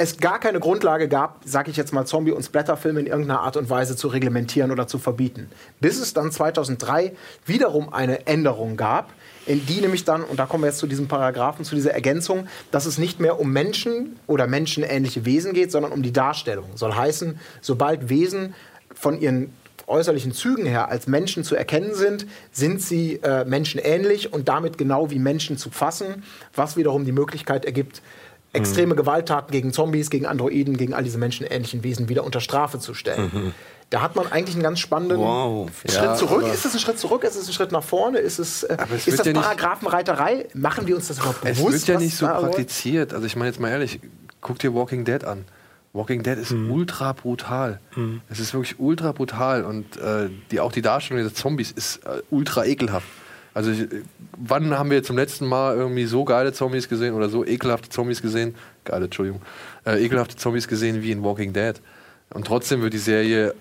es 0.00 0.18
gar 0.18 0.38
keine 0.38 0.60
Grundlage 0.60 1.08
gab, 1.08 1.40
sage 1.44 1.72
ich 1.72 1.76
jetzt 1.76 1.92
mal, 1.92 2.06
Zombie- 2.06 2.30
und 2.30 2.44
Splatterfilme 2.44 3.00
in 3.00 3.06
irgendeiner 3.06 3.40
Art 3.40 3.56
und 3.56 3.68
Weise 3.68 3.96
zu 3.96 4.06
reglementieren 4.06 4.70
oder 4.70 4.86
zu 4.86 4.98
verbieten. 4.98 5.50
Bis 5.80 5.98
es 5.98 6.14
dann 6.14 6.30
2003 6.30 7.16
wiederum 7.44 7.92
eine 7.92 8.28
Änderung 8.28 8.76
gab, 8.76 9.12
in 9.44 9.66
die 9.66 9.80
nämlich 9.80 10.04
dann, 10.04 10.22
und 10.22 10.38
da 10.38 10.46
kommen 10.46 10.62
wir 10.62 10.68
jetzt 10.68 10.78
zu 10.78 10.86
diesem 10.86 11.08
Paragraphen, 11.08 11.64
zu 11.64 11.74
dieser 11.74 11.94
Ergänzung, 11.94 12.46
dass 12.70 12.86
es 12.86 12.98
nicht 12.98 13.18
mehr 13.18 13.40
um 13.40 13.52
Menschen 13.52 14.20
oder 14.28 14.46
menschenähnliche 14.46 15.24
Wesen 15.24 15.52
geht, 15.52 15.72
sondern 15.72 15.90
um 15.90 16.04
die 16.04 16.12
Darstellung. 16.12 16.76
Soll 16.76 16.94
heißen, 16.94 17.40
sobald 17.60 18.08
Wesen 18.08 18.54
von 18.94 19.20
ihren 19.20 19.52
äußerlichen 19.88 20.32
Zügen 20.32 20.66
her 20.66 20.90
als 20.90 21.08
Menschen 21.08 21.42
zu 21.42 21.56
erkennen 21.56 21.94
sind, 21.94 22.26
sind 22.52 22.82
sie 22.82 23.16
äh, 23.16 23.44
menschenähnlich 23.44 24.32
und 24.32 24.48
damit 24.48 24.78
genau 24.78 25.10
wie 25.10 25.18
Menschen 25.18 25.56
zu 25.58 25.70
fassen, 25.70 26.22
was 26.54 26.76
wiederum 26.76 27.04
die 27.04 27.12
Möglichkeit 27.12 27.64
ergibt, 27.64 28.02
extreme 28.52 28.94
mhm. 28.94 28.98
Gewalttaten 28.98 29.50
gegen 29.52 29.72
Zombies, 29.72 30.10
gegen 30.10 30.26
Androiden, 30.26 30.76
gegen 30.76 30.94
all 30.94 31.04
diese 31.04 31.18
menschenähnlichen 31.18 31.84
Wesen 31.84 32.08
wieder 32.08 32.24
unter 32.24 32.40
Strafe 32.40 32.78
zu 32.78 32.94
stellen. 32.94 33.30
Mhm. 33.32 33.54
Da 33.90 34.02
hat 34.02 34.16
man 34.16 34.30
eigentlich 34.30 34.54
einen 34.54 34.62
ganz 34.62 34.80
spannenden 34.80 35.18
wow. 35.18 35.70
Schritt 35.86 35.94
ja, 35.94 36.14
zurück. 36.14 36.46
Ist 36.52 36.66
es 36.66 36.74
ein 36.74 36.80
Schritt 36.80 36.98
zurück? 36.98 37.24
Ist 37.24 37.36
es 37.36 37.48
ein 37.48 37.54
Schritt 37.54 37.72
nach 37.72 37.82
vorne? 37.82 38.18
Ist 38.18 38.38
es, 38.38 38.62
äh, 38.62 38.76
es 38.94 39.06
ist 39.06 39.18
das 39.18 39.26
ja 39.26 39.32
Paragraphenreiterei? 39.32 40.46
Machen 40.52 40.86
wir 40.86 40.94
uns 40.94 41.08
das 41.08 41.18
überhaupt 41.18 41.40
bewusst? 41.40 41.58
Es 41.60 41.88
wird 41.88 41.88
ja 41.88 41.98
nicht 41.98 42.16
so 42.16 42.26
praktiziert. 42.26 43.14
Also 43.14 43.24
ich 43.24 43.34
meine 43.36 43.48
jetzt 43.48 43.60
mal 43.60 43.70
ehrlich, 43.70 44.00
guck 44.42 44.58
dir 44.58 44.74
Walking 44.74 45.04
Dead 45.06 45.24
an. 45.24 45.46
Walking 45.94 46.22
Dead 46.22 46.36
ist 46.36 46.50
mhm. 46.50 46.70
ultra 46.70 47.14
brutal. 47.14 47.80
Mhm. 47.96 48.20
Es 48.28 48.40
ist 48.40 48.52
wirklich 48.52 48.78
ultra 48.78 49.12
brutal 49.12 49.64
und 49.64 49.96
äh, 49.96 50.28
die, 50.50 50.60
auch 50.60 50.72
die 50.72 50.82
Darstellung 50.82 51.22
der 51.22 51.32
Zombies 51.32 51.70
ist 51.70 52.04
äh, 52.04 52.20
ultra 52.30 52.66
ekelhaft. 52.66 53.08
Also 53.54 53.70
ich, 53.70 53.86
wann 54.36 54.78
haben 54.78 54.90
wir 54.90 55.02
zum 55.02 55.16
letzten 55.16 55.46
Mal 55.46 55.76
irgendwie 55.76 56.04
so 56.04 56.24
geile 56.24 56.52
Zombies 56.52 56.88
gesehen 56.88 57.14
oder 57.14 57.28
so 57.28 57.44
ekelhafte 57.44 57.88
Zombies 57.88 58.22
gesehen? 58.22 58.54
Geile, 58.84 59.06
Entschuldigung. 59.06 59.42
Äh, 59.84 60.04
ekelhafte 60.04 60.36
Zombies 60.36 60.68
gesehen 60.68 61.02
wie 61.02 61.10
in 61.10 61.22
Walking 61.22 61.52
Dead. 61.52 61.74
Und 62.30 62.46
trotzdem 62.46 62.82
wird 62.82 62.92
die 62.92 62.98
Serie 62.98 63.54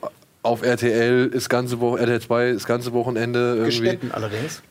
auf 0.44 0.62
RTL 0.62 1.30
das 1.30 1.50
ganze 1.50 1.80
Woche, 1.80 2.00
RTL 2.00 2.22
2 2.22 2.54
das 2.54 2.66
ganze 2.66 2.94
Wochenende 2.94 3.56
irgendwie. 3.58 3.66
Geschnitten 3.66 4.12
allerdings. 4.12 4.62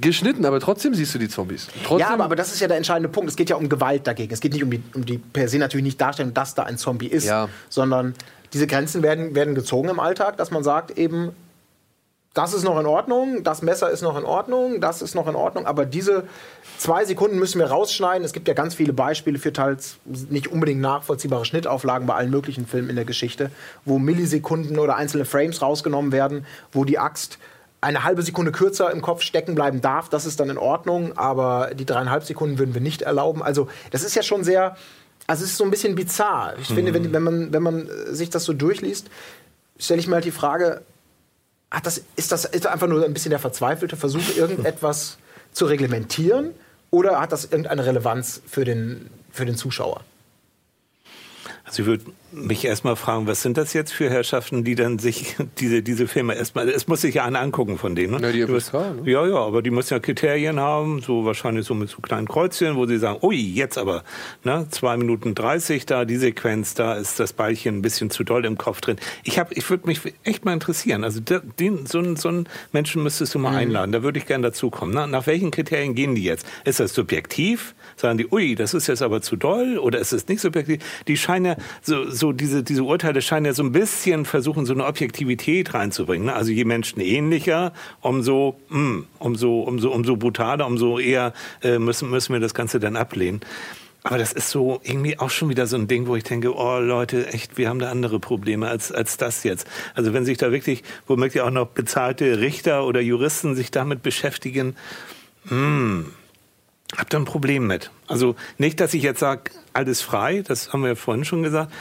Geschnitten, 0.00 0.46
aber 0.46 0.58
trotzdem 0.58 0.94
siehst 0.94 1.14
du 1.14 1.18
die 1.18 1.28
Zombies. 1.28 1.66
Trotzdem 1.84 1.98
ja, 1.98 2.14
aber, 2.14 2.24
aber, 2.24 2.36
das 2.36 2.52
ist 2.52 2.60
ja 2.60 2.68
der 2.68 2.78
entscheidende 2.78 3.10
Punkt. 3.10 3.28
Es 3.28 3.36
geht 3.36 3.50
ja 3.50 3.56
um 3.56 3.68
Gewalt 3.68 4.06
dagegen. 4.06 4.32
Es 4.32 4.40
geht 4.40 4.54
nicht 4.54 4.62
um 4.62 4.70
die, 4.70 4.82
um 4.94 5.04
die 5.04 5.18
per 5.18 5.48
se 5.48 5.58
natürlich 5.58 5.84
nicht 5.84 6.00
darstellen, 6.00 6.32
dass 6.32 6.54
da 6.54 6.62
ein 6.62 6.78
Zombie 6.78 7.08
ist, 7.08 7.26
ja. 7.26 7.48
sondern 7.68 8.14
diese 8.54 8.66
Grenzen 8.66 9.02
werden, 9.02 9.34
werden 9.34 9.54
gezogen 9.54 9.90
im 9.90 10.00
Alltag, 10.00 10.38
dass 10.38 10.50
man 10.50 10.64
sagt 10.64 10.96
eben, 10.96 11.32
das 12.34 12.54
ist 12.54 12.62
noch 12.62 12.78
in 12.78 12.86
Ordnung, 12.86 13.42
das 13.42 13.60
Messer 13.60 13.90
ist 13.90 14.02
noch 14.02 14.16
in 14.16 14.24
Ordnung, 14.24 14.80
das 14.80 15.02
ist 15.02 15.16
noch 15.16 15.26
in 15.26 15.34
Ordnung, 15.34 15.66
aber 15.66 15.84
diese 15.84 16.24
zwei 16.78 17.04
Sekunden 17.04 17.38
müssen 17.40 17.58
wir 17.58 17.66
rausschneiden. 17.66 18.24
Es 18.24 18.32
gibt 18.32 18.46
ja 18.46 18.54
ganz 18.54 18.74
viele 18.74 18.92
Beispiele 18.92 19.38
für 19.38 19.52
teils 19.52 19.96
nicht 20.04 20.46
unbedingt 20.46 20.80
nachvollziehbare 20.80 21.44
Schnittauflagen 21.44 22.06
bei 22.06 22.14
allen 22.14 22.30
möglichen 22.30 22.66
Filmen 22.66 22.88
in 22.88 22.96
der 22.96 23.04
Geschichte, 23.04 23.50
wo 23.84 23.98
Millisekunden 23.98 24.78
oder 24.78 24.96
einzelne 24.96 25.24
Frames 25.24 25.60
rausgenommen 25.60 26.12
werden, 26.12 26.46
wo 26.72 26.84
die 26.84 27.00
Axt 27.00 27.38
eine 27.80 28.04
halbe 28.04 28.22
Sekunde 28.22 28.52
kürzer 28.52 28.92
im 28.92 29.02
Kopf 29.02 29.22
stecken 29.22 29.56
bleiben 29.56 29.80
darf. 29.80 30.08
Das 30.08 30.24
ist 30.24 30.38
dann 30.38 30.50
in 30.50 30.58
Ordnung, 30.58 31.16
aber 31.16 31.70
die 31.74 31.86
dreieinhalb 31.86 32.22
Sekunden 32.24 32.58
würden 32.58 32.74
wir 32.74 32.80
nicht 32.80 33.02
erlauben. 33.02 33.42
Also 33.42 33.68
das 33.90 34.04
ist 34.04 34.14
ja 34.14 34.22
schon 34.22 34.44
sehr, 34.44 34.76
also 35.26 35.42
es 35.42 35.50
ist 35.50 35.56
so 35.56 35.64
ein 35.64 35.70
bisschen 35.70 35.96
bizarr. 35.96 36.54
Ich 36.60 36.70
mhm. 36.70 36.74
finde, 36.74 36.94
wenn, 36.94 37.12
wenn, 37.12 37.22
man, 37.22 37.52
wenn 37.52 37.62
man 37.62 37.88
sich 38.10 38.30
das 38.30 38.44
so 38.44 38.52
durchliest, 38.52 39.10
stelle 39.78 39.98
ich 39.98 40.06
mir 40.06 40.16
halt 40.16 40.26
die 40.26 40.30
Frage, 40.30 40.82
hat 41.70 41.86
das, 41.86 42.02
ist 42.16 42.32
das 42.32 42.44
ist 42.44 42.66
einfach 42.66 42.88
nur 42.88 43.04
ein 43.04 43.14
bisschen 43.14 43.30
der 43.30 43.38
verzweifelte 43.38 43.96
Versuch, 43.96 44.22
irgendetwas 44.36 45.18
zu 45.52 45.66
reglementieren? 45.66 46.52
Oder 46.90 47.20
hat 47.20 47.32
das 47.32 47.44
irgendeine 47.44 47.86
Relevanz 47.86 48.42
für 48.46 48.64
den, 48.64 49.08
für 49.30 49.46
den 49.46 49.56
Zuschauer? 49.56 50.02
Also 51.70 51.82
ich 51.82 51.86
würde 51.86 52.04
mich 52.32 52.64
erstmal 52.64 52.96
fragen, 52.96 53.28
was 53.28 53.42
sind 53.42 53.56
das 53.56 53.72
jetzt 53.74 53.92
für 53.92 54.10
Herrschaften, 54.10 54.64
die 54.64 54.74
dann 54.74 54.98
sich 54.98 55.36
diese, 55.58 55.82
diese 55.82 56.08
Filme 56.08 56.34
erstmal, 56.34 56.68
es 56.68 56.88
muss 56.88 57.00
sich 57.00 57.14
ja 57.14 57.24
einer 57.24 57.38
angucken 57.38 57.78
von 57.78 57.94
denen. 57.94 58.20
Ne? 58.20 58.26
Ja, 58.26 58.32
die 58.32 58.60
FSK, 58.60 58.74
ne? 58.74 59.02
Ja, 59.04 59.24
ja, 59.24 59.36
aber 59.36 59.62
die 59.62 59.70
müssen 59.70 59.94
ja 59.94 60.00
Kriterien 60.00 60.58
haben, 60.58 61.00
so 61.00 61.24
wahrscheinlich 61.24 61.66
so 61.66 61.74
mit 61.74 61.88
so 61.88 62.00
kleinen 62.00 62.26
Kreuzchen, 62.26 62.74
wo 62.74 62.86
sie 62.86 62.98
sagen, 62.98 63.20
ui, 63.22 63.36
jetzt 63.36 63.78
aber, 63.78 64.02
ne, 64.42 64.66
zwei 64.70 64.96
Minuten 64.96 65.36
dreißig 65.36 65.86
da, 65.86 66.04
die 66.04 66.16
Sequenz, 66.16 66.74
da 66.74 66.94
ist 66.94 67.20
das 67.20 67.32
Ballchen 67.32 67.78
ein 67.78 67.82
bisschen 67.82 68.10
zu 68.10 68.24
doll 68.24 68.44
im 68.44 68.58
Kopf 68.58 68.80
drin. 68.80 68.96
Ich 69.22 69.38
habe, 69.38 69.54
ich 69.54 69.70
würde 69.70 69.86
mich 69.86 70.00
echt 70.24 70.44
mal 70.44 70.52
interessieren, 70.52 71.04
also 71.04 71.20
den, 71.20 71.86
so, 71.86 71.98
einen, 71.98 72.16
so 72.16 72.28
einen 72.30 72.48
Menschen 72.72 73.04
müsstest 73.04 73.32
du 73.36 73.38
mal 73.38 73.50
mhm. 73.50 73.58
einladen, 73.58 73.92
da 73.92 74.02
würde 74.02 74.18
ich 74.18 74.26
gerne 74.26 74.48
dazukommen. 74.48 74.92
Ne? 74.92 75.06
Nach 75.06 75.28
welchen 75.28 75.52
Kriterien 75.52 75.94
gehen 75.94 76.16
die 76.16 76.24
jetzt? 76.24 76.44
Ist 76.64 76.80
das 76.80 76.94
subjektiv? 76.94 77.76
Sagen 78.00 78.16
die, 78.16 78.26
ui, 78.30 78.54
das 78.54 78.72
ist 78.72 78.86
jetzt 78.86 79.02
aber 79.02 79.20
zu 79.20 79.36
doll 79.36 79.76
oder 79.78 79.98
ist 79.98 80.12
es 80.12 80.26
nicht 80.26 80.40
subjektiv? 80.40 80.82
Die 81.06 81.18
scheinen 81.18 81.44
ja 81.44 81.56
so, 81.82 82.10
so 82.10 82.32
diese, 82.32 82.62
diese 82.62 82.82
Urteile 82.82 83.20
scheinen 83.20 83.46
ja 83.46 83.52
so 83.52 83.62
ein 83.62 83.72
bisschen 83.72 84.24
versuchen, 84.24 84.64
so 84.64 84.72
eine 84.72 84.86
Objektivität 84.86 85.74
reinzubringen. 85.74 86.26
Ne? 86.26 86.32
Also 86.34 86.50
je 86.50 86.64
menschenähnlicher, 86.64 87.72
umso, 88.00 88.56
mh, 88.70 88.78
hm, 88.78 89.06
umso, 89.18 89.60
umso, 89.60 89.90
umso 89.90 90.16
brutaler, 90.16 90.66
umso 90.66 90.98
eher 90.98 91.34
äh, 91.62 91.78
müssen, 91.78 92.08
müssen 92.08 92.32
wir 92.32 92.40
das 92.40 92.54
Ganze 92.54 92.80
dann 92.80 92.96
ablehnen. 92.96 93.40
Aber 94.02 94.16
das 94.16 94.32
ist 94.32 94.48
so 94.48 94.80
irgendwie 94.82 95.18
auch 95.18 95.28
schon 95.28 95.50
wieder 95.50 95.66
so 95.66 95.76
ein 95.76 95.86
Ding, 95.86 96.06
wo 96.06 96.16
ich 96.16 96.24
denke, 96.24 96.56
oh 96.56 96.78
Leute, 96.78 97.26
echt, 97.26 97.58
wir 97.58 97.68
haben 97.68 97.80
da 97.80 97.90
andere 97.90 98.18
Probleme 98.18 98.66
als, 98.66 98.90
als 98.90 99.18
das 99.18 99.44
jetzt. 99.44 99.66
Also 99.94 100.14
wenn 100.14 100.24
sich 100.24 100.38
da 100.38 100.52
wirklich 100.52 100.84
womöglich 101.06 101.42
auch 101.42 101.50
noch 101.50 101.66
bezahlte 101.66 102.40
Richter 102.40 102.86
oder 102.86 103.02
Juristen 103.02 103.54
sich 103.54 103.70
damit 103.70 104.02
beschäftigen, 104.02 104.74
hm, 105.48 106.06
habt 106.96 107.14
ihr 107.14 107.18
ein 107.18 107.24
Problem 107.24 107.66
mit. 107.66 107.90
Also 108.06 108.36
nicht, 108.58 108.80
dass 108.80 108.94
ich 108.94 109.02
jetzt 109.02 109.20
sage, 109.20 109.50
alles 109.72 110.02
frei, 110.02 110.42
das 110.46 110.72
haben 110.72 110.82
wir 110.82 110.90
ja 110.90 110.94
vorhin 110.94 111.24
schon 111.24 111.42
gesagt, 111.42 111.72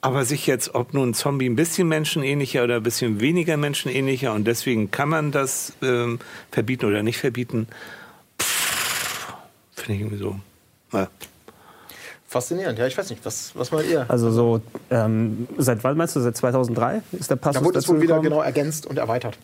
aber 0.00 0.24
sich 0.24 0.46
jetzt, 0.46 0.74
ob 0.74 0.94
nun 0.94 1.10
ein 1.10 1.14
Zombie 1.14 1.48
ein 1.48 1.56
bisschen 1.56 1.88
menschenähnlicher 1.88 2.64
oder 2.64 2.76
ein 2.76 2.82
bisschen 2.82 3.20
weniger 3.20 3.56
menschenähnlicher 3.56 4.32
und 4.32 4.44
deswegen 4.46 4.90
kann 4.90 5.08
man 5.08 5.32
das 5.32 5.72
ähm, 5.82 6.18
verbieten 6.50 6.86
oder 6.86 7.02
nicht 7.02 7.18
verbieten, 7.18 7.66
finde 9.74 9.94
ich 9.94 10.00
irgendwie 10.00 10.18
so. 10.18 10.38
Ja. 10.92 11.08
Faszinierend, 12.28 12.78
ja, 12.78 12.86
ich 12.86 12.98
weiß 12.98 13.10
nicht, 13.10 13.24
was, 13.24 13.52
was 13.54 13.70
meint 13.70 13.88
ihr? 13.88 14.04
Also 14.08 14.30
so, 14.30 14.60
ähm, 14.90 15.46
seit 15.58 15.84
wann 15.84 15.96
meinst 15.96 16.16
du, 16.16 16.20
seit 16.20 16.36
2003 16.36 17.02
ist 17.12 17.30
der 17.30 17.36
Passus 17.36 17.60
Da 17.60 17.64
wurde 17.64 17.78
es 17.78 17.88
wohl 17.88 18.00
wieder 18.00 18.20
genau 18.20 18.42
ergänzt 18.42 18.86
und 18.86 18.98
erweitert. 18.98 19.38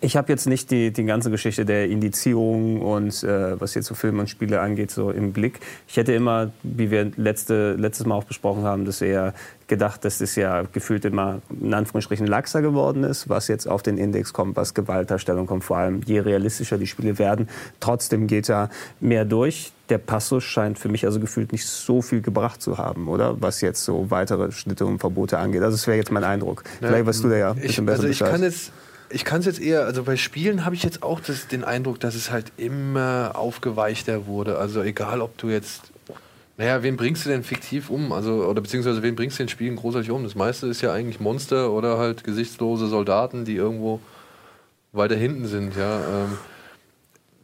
Ich 0.00 0.16
habe 0.16 0.32
jetzt 0.32 0.46
nicht 0.46 0.70
die, 0.70 0.92
die 0.92 1.04
ganze 1.04 1.30
Geschichte 1.30 1.64
der 1.64 1.88
Indizierung 1.88 2.80
und 2.80 3.22
äh, 3.24 3.60
was 3.60 3.74
jetzt 3.74 3.86
so 3.86 3.94
Filme 3.94 4.20
und 4.20 4.30
Spiele 4.30 4.60
angeht, 4.60 4.90
so 4.90 5.10
im 5.10 5.32
Blick. 5.32 5.60
Ich 5.86 5.96
hätte 5.96 6.12
immer, 6.12 6.50
wie 6.62 6.90
wir 6.90 7.10
letzte, 7.16 7.74
letztes 7.74 8.06
Mal 8.06 8.14
auch 8.14 8.24
besprochen 8.24 8.64
haben, 8.64 8.84
das 8.84 9.00
eher 9.00 9.34
gedacht, 9.66 10.04
dass 10.04 10.18
das 10.18 10.34
ja 10.34 10.62
gefühlt 10.72 11.04
immer 11.04 11.40
in 11.60 11.74
Anführungsstrichen 11.74 12.26
laxer 12.26 12.62
geworden 12.62 13.04
ist, 13.04 13.28
was 13.28 13.48
jetzt 13.48 13.68
auf 13.68 13.82
den 13.82 13.98
Index 13.98 14.32
kommt, 14.32 14.56
was 14.56 14.74
Gewaltdarstellung 14.74 15.46
kommt, 15.46 15.64
vor 15.64 15.76
allem 15.76 16.00
je 16.06 16.20
realistischer 16.20 16.78
die 16.78 16.86
Spiele 16.86 17.18
werden. 17.18 17.48
Trotzdem 17.80 18.26
geht 18.26 18.48
da 18.48 18.70
mehr 19.00 19.24
durch. 19.24 19.72
Der 19.90 19.98
Passus 19.98 20.44
scheint 20.44 20.78
für 20.78 20.88
mich 20.88 21.04
also 21.06 21.20
gefühlt 21.20 21.52
nicht 21.52 21.66
so 21.66 22.02
viel 22.02 22.20
gebracht 22.20 22.60
zu 22.60 22.78
haben, 22.78 23.08
oder? 23.08 23.40
Was 23.40 23.60
jetzt 23.60 23.84
so 23.84 24.10
weitere 24.10 24.52
Schnitte 24.52 24.86
und 24.86 24.98
Verbote 24.98 25.38
angeht. 25.38 25.62
Also 25.62 25.76
das 25.76 25.86
wäre 25.86 25.96
jetzt 25.96 26.10
mein 26.10 26.24
Eindruck. 26.24 26.64
Vielleicht 26.78 27.06
weißt 27.06 27.24
du 27.24 27.28
da 27.28 27.36
ja 27.36 27.50
ein 27.50 27.56
bisschen 27.56 27.84
ich, 27.84 27.86
besser 27.86 27.90
also 27.90 28.08
ich 28.08 28.18
Bescheid. 28.18 28.32
kann 28.32 28.42
jetzt 28.42 28.72
ich 29.10 29.24
kann 29.24 29.40
es 29.40 29.46
jetzt 29.46 29.60
eher, 29.60 29.84
also 29.84 30.04
bei 30.04 30.16
Spielen 30.16 30.64
habe 30.64 30.74
ich 30.74 30.82
jetzt 30.82 31.02
auch 31.02 31.20
das, 31.20 31.48
den 31.48 31.64
Eindruck, 31.64 32.00
dass 32.00 32.14
es 32.14 32.30
halt 32.30 32.52
immer 32.56 33.32
aufgeweichter 33.34 34.26
wurde. 34.26 34.58
Also 34.58 34.82
egal, 34.82 35.20
ob 35.20 35.36
du 35.38 35.48
jetzt, 35.48 35.92
naja, 36.56 36.82
wen 36.82 36.96
bringst 36.96 37.24
du 37.24 37.30
denn 37.30 37.44
fiktiv 37.44 37.90
um? 37.90 38.12
Also, 38.12 38.44
oder 38.44 38.60
beziehungsweise 38.60 39.02
wen 39.02 39.16
bringst 39.16 39.38
du 39.38 39.44
in 39.44 39.48
Spielen 39.48 39.76
großartig 39.76 40.10
um? 40.10 40.24
Das 40.24 40.34
meiste 40.34 40.66
ist 40.66 40.82
ja 40.82 40.92
eigentlich 40.92 41.20
Monster 41.20 41.70
oder 41.70 41.98
halt 41.98 42.24
gesichtslose 42.24 42.88
Soldaten, 42.88 43.44
die 43.44 43.56
irgendwo 43.56 44.00
weiter 44.92 45.16
hinten 45.16 45.46
sind, 45.46 45.76
ja. 45.76 46.00
Ähm, 46.00 46.38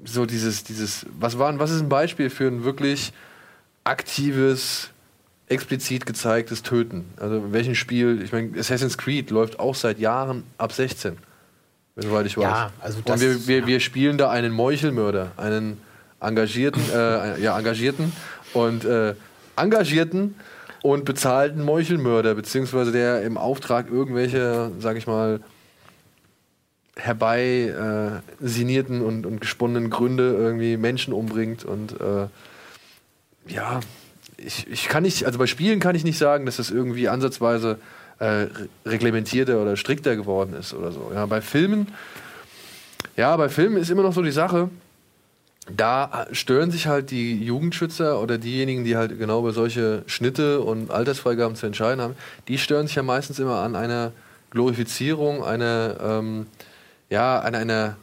so 0.05 0.27
dieses, 0.27 0.65
dieses, 0.65 1.07
was 1.19 1.39
war, 1.39 1.59
was 1.59 1.71
ist 1.71 1.81
ein 1.81 1.89
Beispiel 1.89 2.29
für 2.29 2.47
ein 2.47 2.65
wirklich 2.65 3.13
aktives, 3.85 4.91
explizit 5.49 6.05
gezeigtes 6.05 6.63
Töten? 6.63 7.07
Also 7.17 7.37
in 7.37 7.53
welchem 7.53 7.75
Spiel, 7.75 8.21
ich 8.23 8.33
meine, 8.33 8.59
Assassin's 8.59 8.99
Creed 8.99 9.31
läuft 9.31 9.59
auch 9.59 9.75
seit 9.75 9.99
Jahren 9.99 10.43
ab 10.59 10.73
16. 10.73 11.17
Soweit 11.97 12.27
ich 12.27 12.37
weiß. 12.37 12.43
Ja, 12.45 12.71
also 12.81 13.01
das- 13.05 13.21
Und 13.23 13.29
wir, 13.29 13.47
wir, 13.47 13.67
wir 13.67 13.81
spielen 13.81 14.19
da 14.19 14.31
einen 14.31 14.53
Meuchelmörder, 14.53 15.33
einen 15.37 15.81
engagierten, 16.21 16.83
äh, 16.93 17.41
ja, 17.41 17.57
engagierten 17.59 18.13
und 18.53 18.85
äh, 18.85 19.15
engagierten 19.57 20.35
und 20.83 21.05
bezahlten 21.05 21.63
Meuchelmörder, 21.63 22.35
beziehungsweise 22.35 22.91
der 22.93 23.23
im 23.23 23.37
Auftrag 23.39 23.91
irgendwelche, 23.91 24.71
sag 24.81 24.97
ich 24.97 25.07
mal, 25.07 25.41
herbei 26.97 28.21
äh, 28.41 28.47
sinierten 28.47 29.03
und, 29.03 29.27
und 29.27 29.41
gesponnenen 29.41 29.91
Gründe 29.91 30.33
irgendwie 30.37 30.77
Menschen 30.77 31.13
umbringt 31.13 31.65
und 31.65 31.93
äh, 32.01 32.27
ja, 33.53 33.81
ich, 34.37 34.67
ich 34.69 34.89
kann 34.89 35.03
nicht, 35.03 35.27
also 35.27 35.39
bei 35.39 35.47
Spielen 35.47 35.81
kann 35.81 35.97
ich 35.97 36.05
nicht 36.05 36.19
sagen, 36.19 36.47
dass 36.47 36.57
das 36.57 36.71
irgendwie 36.71 37.09
ansatzweise 37.09 37.79
äh, 38.19 38.25
re- 38.25 38.69
reglementierter 38.87 39.61
oder 39.61 39.77
strikter 39.77 40.17
geworden 40.17 40.55
ist 40.55 40.75
oder 40.75 40.93
so. 40.93 41.11
Ja, 41.15 41.27
bei 41.27 41.41
Filmen, 41.41 41.89
ja, 43.17 43.37
bei 43.37 43.49
Filmen 43.49 43.77
ist 43.77 43.91
immer 43.91 44.03
noch 44.03 44.13
so 44.13 44.23
die 44.23 44.31
Sache, 44.33 44.71
da 45.75 46.27
stören 46.33 46.71
sich 46.71 46.87
halt 46.87 47.11
die 47.11 47.43
Jugendschützer 47.43 48.21
oder 48.21 48.37
diejenigen, 48.37 48.85
die 48.85 48.97
halt 48.97 49.19
genau 49.19 49.41
über 49.41 49.53
solche 49.53 50.03
Schnitte 50.07 50.61
und 50.61 50.91
Altersfreigaben 50.91 51.57
zu 51.57 51.67
entscheiden 51.67 52.03
haben, 52.03 52.17
die 52.49 52.59
stören 52.59 52.87
sich 52.87 52.97
ja 52.97 53.03
meistens 53.03 53.39
immer 53.39 53.61
an 53.61 53.75
einer 53.75 54.13
Glorifizierung, 54.51 55.43
einer, 55.43 55.97
ähm, 56.03 56.47
ja, 57.09 57.39
an 57.39 57.55
einer 57.55 57.97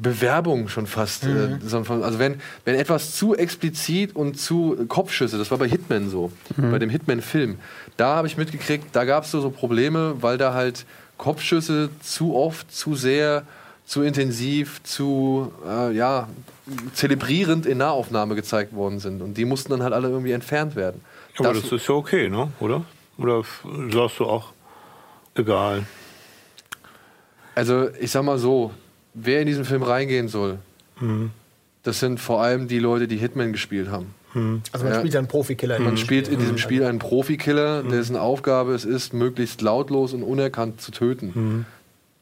Bewerbung 0.00 0.68
schon 0.68 0.86
fast. 0.86 1.24
Äh, 1.24 1.58
so 1.64 1.84
von- 1.84 2.02
also 2.02 2.18
wenn, 2.18 2.40
wenn 2.64 2.74
etwas 2.74 3.14
zu 3.14 3.36
explizit 3.36 4.16
und 4.16 4.38
zu 4.40 4.84
Kopfschüsse, 4.88 5.38
das 5.38 5.50
war 5.50 5.58
bei 5.58 5.68
Hitman 5.68 6.08
so, 6.10 6.32
bei 6.56 6.78
dem 6.78 6.90
Hitman-Film, 6.90 7.58
da 7.96 8.16
habe 8.16 8.26
ich 8.26 8.36
mitgekriegt, 8.36 8.86
da 8.92 9.04
gab 9.04 9.24
es 9.24 9.30
so, 9.30 9.40
so 9.40 9.50
Probleme, 9.50 10.16
weil 10.20 10.38
da 10.38 10.54
halt 10.54 10.86
Kopfschüsse 11.18 11.90
zu 12.02 12.34
oft, 12.34 12.74
zu 12.74 12.94
sehr, 12.96 13.44
zu 13.86 14.02
intensiv, 14.02 14.82
zu 14.82 15.52
äh, 15.68 15.92
ja, 15.94 16.28
zelebrierend 16.94 17.66
in 17.66 17.78
Nahaufnahme 17.78 18.34
gezeigt 18.34 18.74
worden 18.74 18.98
sind. 18.98 19.20
Und 19.22 19.34
die 19.36 19.44
mussten 19.44 19.70
dann 19.70 19.82
halt 19.82 19.92
alle 19.92 20.08
irgendwie 20.08 20.32
entfernt 20.32 20.74
werden. 20.74 21.00
Aber 21.38 21.52
Das- 21.52 21.62
das 21.62 21.72
ist 21.72 21.88
ja 21.88 21.94
okay, 21.94 22.28
ne? 22.28 22.50
oder? 22.60 22.84
Oder 23.18 23.42
sagst 23.90 24.18
du 24.18 24.24
auch, 24.26 24.52
egal? 25.34 25.84
Also 27.54 27.88
ich 28.00 28.10
sag 28.10 28.22
mal 28.24 28.38
so, 28.38 28.72
wer 29.14 29.40
in 29.40 29.46
diesen 29.46 29.64
Film 29.64 29.82
reingehen 29.82 30.28
soll, 30.28 30.58
das 31.82 32.00
sind 32.00 32.20
vor 32.20 32.42
allem 32.42 32.68
die 32.68 32.78
Leute, 32.78 33.08
die 33.08 33.16
Hitman 33.16 33.52
gespielt 33.52 33.88
haben. 33.90 34.14
Also 34.72 34.84
man 34.84 34.94
Ja. 34.94 34.98
spielt 35.00 35.14
ja 35.14 35.18
einen 35.20 35.28
Profikiller. 35.28 35.78
Man 35.80 35.96
spielt 35.98 36.28
in 36.28 36.38
diesem 36.38 36.56
Spiel 36.58 36.84
einen 36.84 36.98
Profikiller, 36.98 37.82
dessen 37.82 38.16
Aufgabe 38.16 38.72
es 38.74 38.84
ist, 38.84 39.12
möglichst 39.12 39.60
lautlos 39.60 40.14
und 40.14 40.22
unerkannt 40.22 40.80
zu 40.80 40.90
töten. 40.92 41.66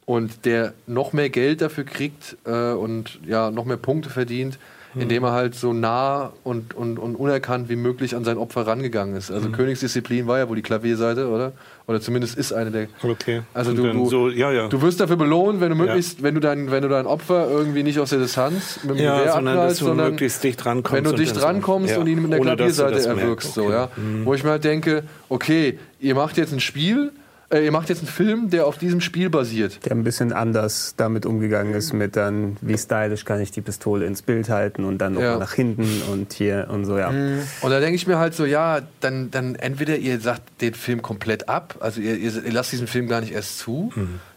Und 0.05 0.45
der 0.45 0.73
noch 0.87 1.13
mehr 1.13 1.29
Geld 1.29 1.61
dafür 1.61 1.85
kriegt 1.85 2.35
äh, 2.45 2.71
und 2.73 3.19
ja, 3.25 3.49
noch 3.51 3.63
mehr 3.65 3.77
Punkte 3.77 4.09
verdient, 4.09 4.57
indem 4.95 5.23
er 5.23 5.31
halt 5.31 5.55
so 5.55 5.73
nah 5.73 6.33
und, 6.43 6.73
und, 6.73 6.99
und 6.99 7.15
unerkannt 7.15 7.69
wie 7.69 7.75
möglich 7.75 8.15
an 8.15 8.23
sein 8.23 8.37
Opfer 8.37 8.67
rangegangen 8.67 9.15
ist. 9.15 9.31
Also 9.31 9.49
Königsdisziplin 9.49 10.27
war 10.27 10.39
ja 10.39 10.49
wohl 10.49 10.55
die 10.55 10.61
Klavierseite, 10.61 11.29
oder? 11.29 11.53
Oder 11.87 12.01
zumindest 12.01 12.37
ist 12.37 12.53
eine 12.53 12.71
der. 12.71 12.87
Okay. 13.01 13.41
Also 13.53 13.73
du, 13.73 13.91
du, 13.91 14.09
so, 14.09 14.29
ja, 14.29 14.51
ja. 14.51 14.67
du 14.67 14.81
wirst 14.81 14.99
dafür 14.99 15.15
belohnt, 15.15 15.61
wenn 15.61 15.69
du 15.69 15.75
möglichst, 15.75 16.23
wenn 16.23 16.35
du 16.35 16.41
dein, 16.41 16.71
wenn 16.71 16.83
du 16.83 16.89
dein 16.89 17.05
Opfer 17.05 17.49
irgendwie 17.49 17.83
nicht 17.83 17.99
aus 17.99 18.11
der 18.11 18.19
Distanz 18.19 18.79
mit 18.83 18.97
dem 18.97 19.05
ja, 19.05 19.17
Gewehr 19.19 19.33
sondern 19.33 19.55
dass 19.55 19.61
abknallst, 19.63 19.81
du 19.81 19.85
sondern 19.85 20.09
möglichst 20.11 20.43
dicht 20.43 20.65
rankommst. 20.65 20.93
wenn 20.93 21.03
du 21.03 21.17
dicht 21.17 21.41
rankommst 21.41 21.91
ja, 21.91 21.99
und 21.99 22.07
ihn 22.07 22.21
mit 22.21 22.31
der 22.31 22.39
Klavierseite 22.39 22.99
erwirkst, 22.99 23.25
merkst. 23.25 23.53
so, 23.53 23.69
ja. 23.69 23.85
Okay. 23.85 24.01
Mhm. 24.01 24.25
Wo 24.25 24.33
ich 24.33 24.43
mir 24.43 24.51
halt 24.51 24.63
denke, 24.63 25.03
okay, 25.29 25.79
ihr 25.99 26.15
macht 26.15 26.37
jetzt 26.37 26.53
ein 26.53 26.59
Spiel, 26.59 27.11
äh, 27.51 27.63
ihr 27.65 27.71
macht 27.71 27.89
jetzt 27.89 27.99
einen 27.99 28.07
Film, 28.07 28.49
der 28.49 28.65
auf 28.65 28.77
diesem 28.77 29.01
Spiel 29.01 29.29
basiert. 29.29 29.85
der 29.85 29.91
ein 29.93 30.03
bisschen 30.03 30.33
anders 30.33 30.93
damit 30.97 31.25
umgegangen 31.25 31.73
ist, 31.73 31.93
mit 31.93 32.15
dann, 32.15 32.57
wie 32.61 32.77
stylisch 32.77 33.25
kann 33.25 33.39
ich 33.41 33.51
die 33.51 33.61
Pistole 33.61 34.05
ins 34.05 34.21
Bild 34.21 34.49
halten 34.49 34.83
und 34.85 34.97
dann 34.99 35.13
noch 35.13 35.21
Ja. 35.21 35.33
mal 35.33 35.39
nach 35.39 35.53
hinten 35.53 36.01
und 36.11 36.33
hier 36.33 36.67
und 36.71 36.85
so, 36.85 36.97
ja. 36.97 37.09
Und 37.09 37.45
da 37.69 37.79
denke 37.79 37.95
ich 37.95 38.07
mir 38.07 38.17
halt 38.17 38.33
so, 38.33 38.45
ja, 38.45 38.81
dann, 38.99 39.31
dann 39.31 39.55
entweder 39.55 39.97
ihr 39.97 40.19
sagt 40.19 40.43
den 40.61 40.73
Film 40.73 41.01
komplett 41.01 41.49
ab, 41.49 41.75
also 41.79 42.01
ihr, 42.01 42.15
ihr, 42.17 42.43
ihr 42.45 42.51
lasst 42.51 42.71
diesen 42.71 42.87
Film 42.87 43.07
gar 43.07 43.21
nicht 43.21 43.33
erst 43.33 43.59
zu, 43.59 43.91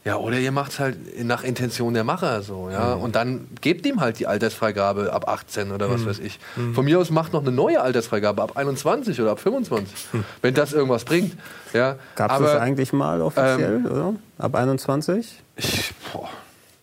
ja, 0.04 0.16
oder 0.16 0.38
ihr 0.38 0.52
macht 0.52 0.72
es 0.72 0.78
halt 0.78 1.24
nach 1.24 1.44
Intention 1.44 1.94
der 1.94 2.04
Macher 2.04 2.42
so, 2.42 2.68
ja, 2.70 2.92
und 2.92 3.16
dann 3.16 3.48
gebt 3.60 3.86
ihm 3.86 4.00
halt 4.00 4.18
die 4.18 4.26
Altersfreigabe 4.26 5.12
ab 5.12 5.28
18 5.28 5.72
oder 5.72 5.90
was 5.90 6.04
weiß 6.04 6.18
ich. 6.18 6.38
Von 6.74 6.84
mir 6.84 6.98
aus 6.98 7.10
macht 7.10 7.32
noch 7.32 7.42
eine 7.42 7.52
neue 7.52 7.80
Altersfreigabe 7.80 8.42
ab 8.42 8.56
21 8.56 9.20
oder 9.20 9.32
ab 9.32 9.40
25, 9.40 10.06
wenn 10.42 10.54
das 10.54 10.72
irgendwas 10.72 11.04
bringt, 11.04 11.36
ja. 11.72 11.96
Gab 12.16 12.32
es 12.32 12.38
das 12.38 12.60
eigentlich 12.60 12.92
mal 12.92 13.22
offiziell, 13.22 13.86
oder? 13.86 14.14
Ab 14.38 14.54
21? 14.54 15.42
ich, 15.56 15.94
boah, 16.12 16.28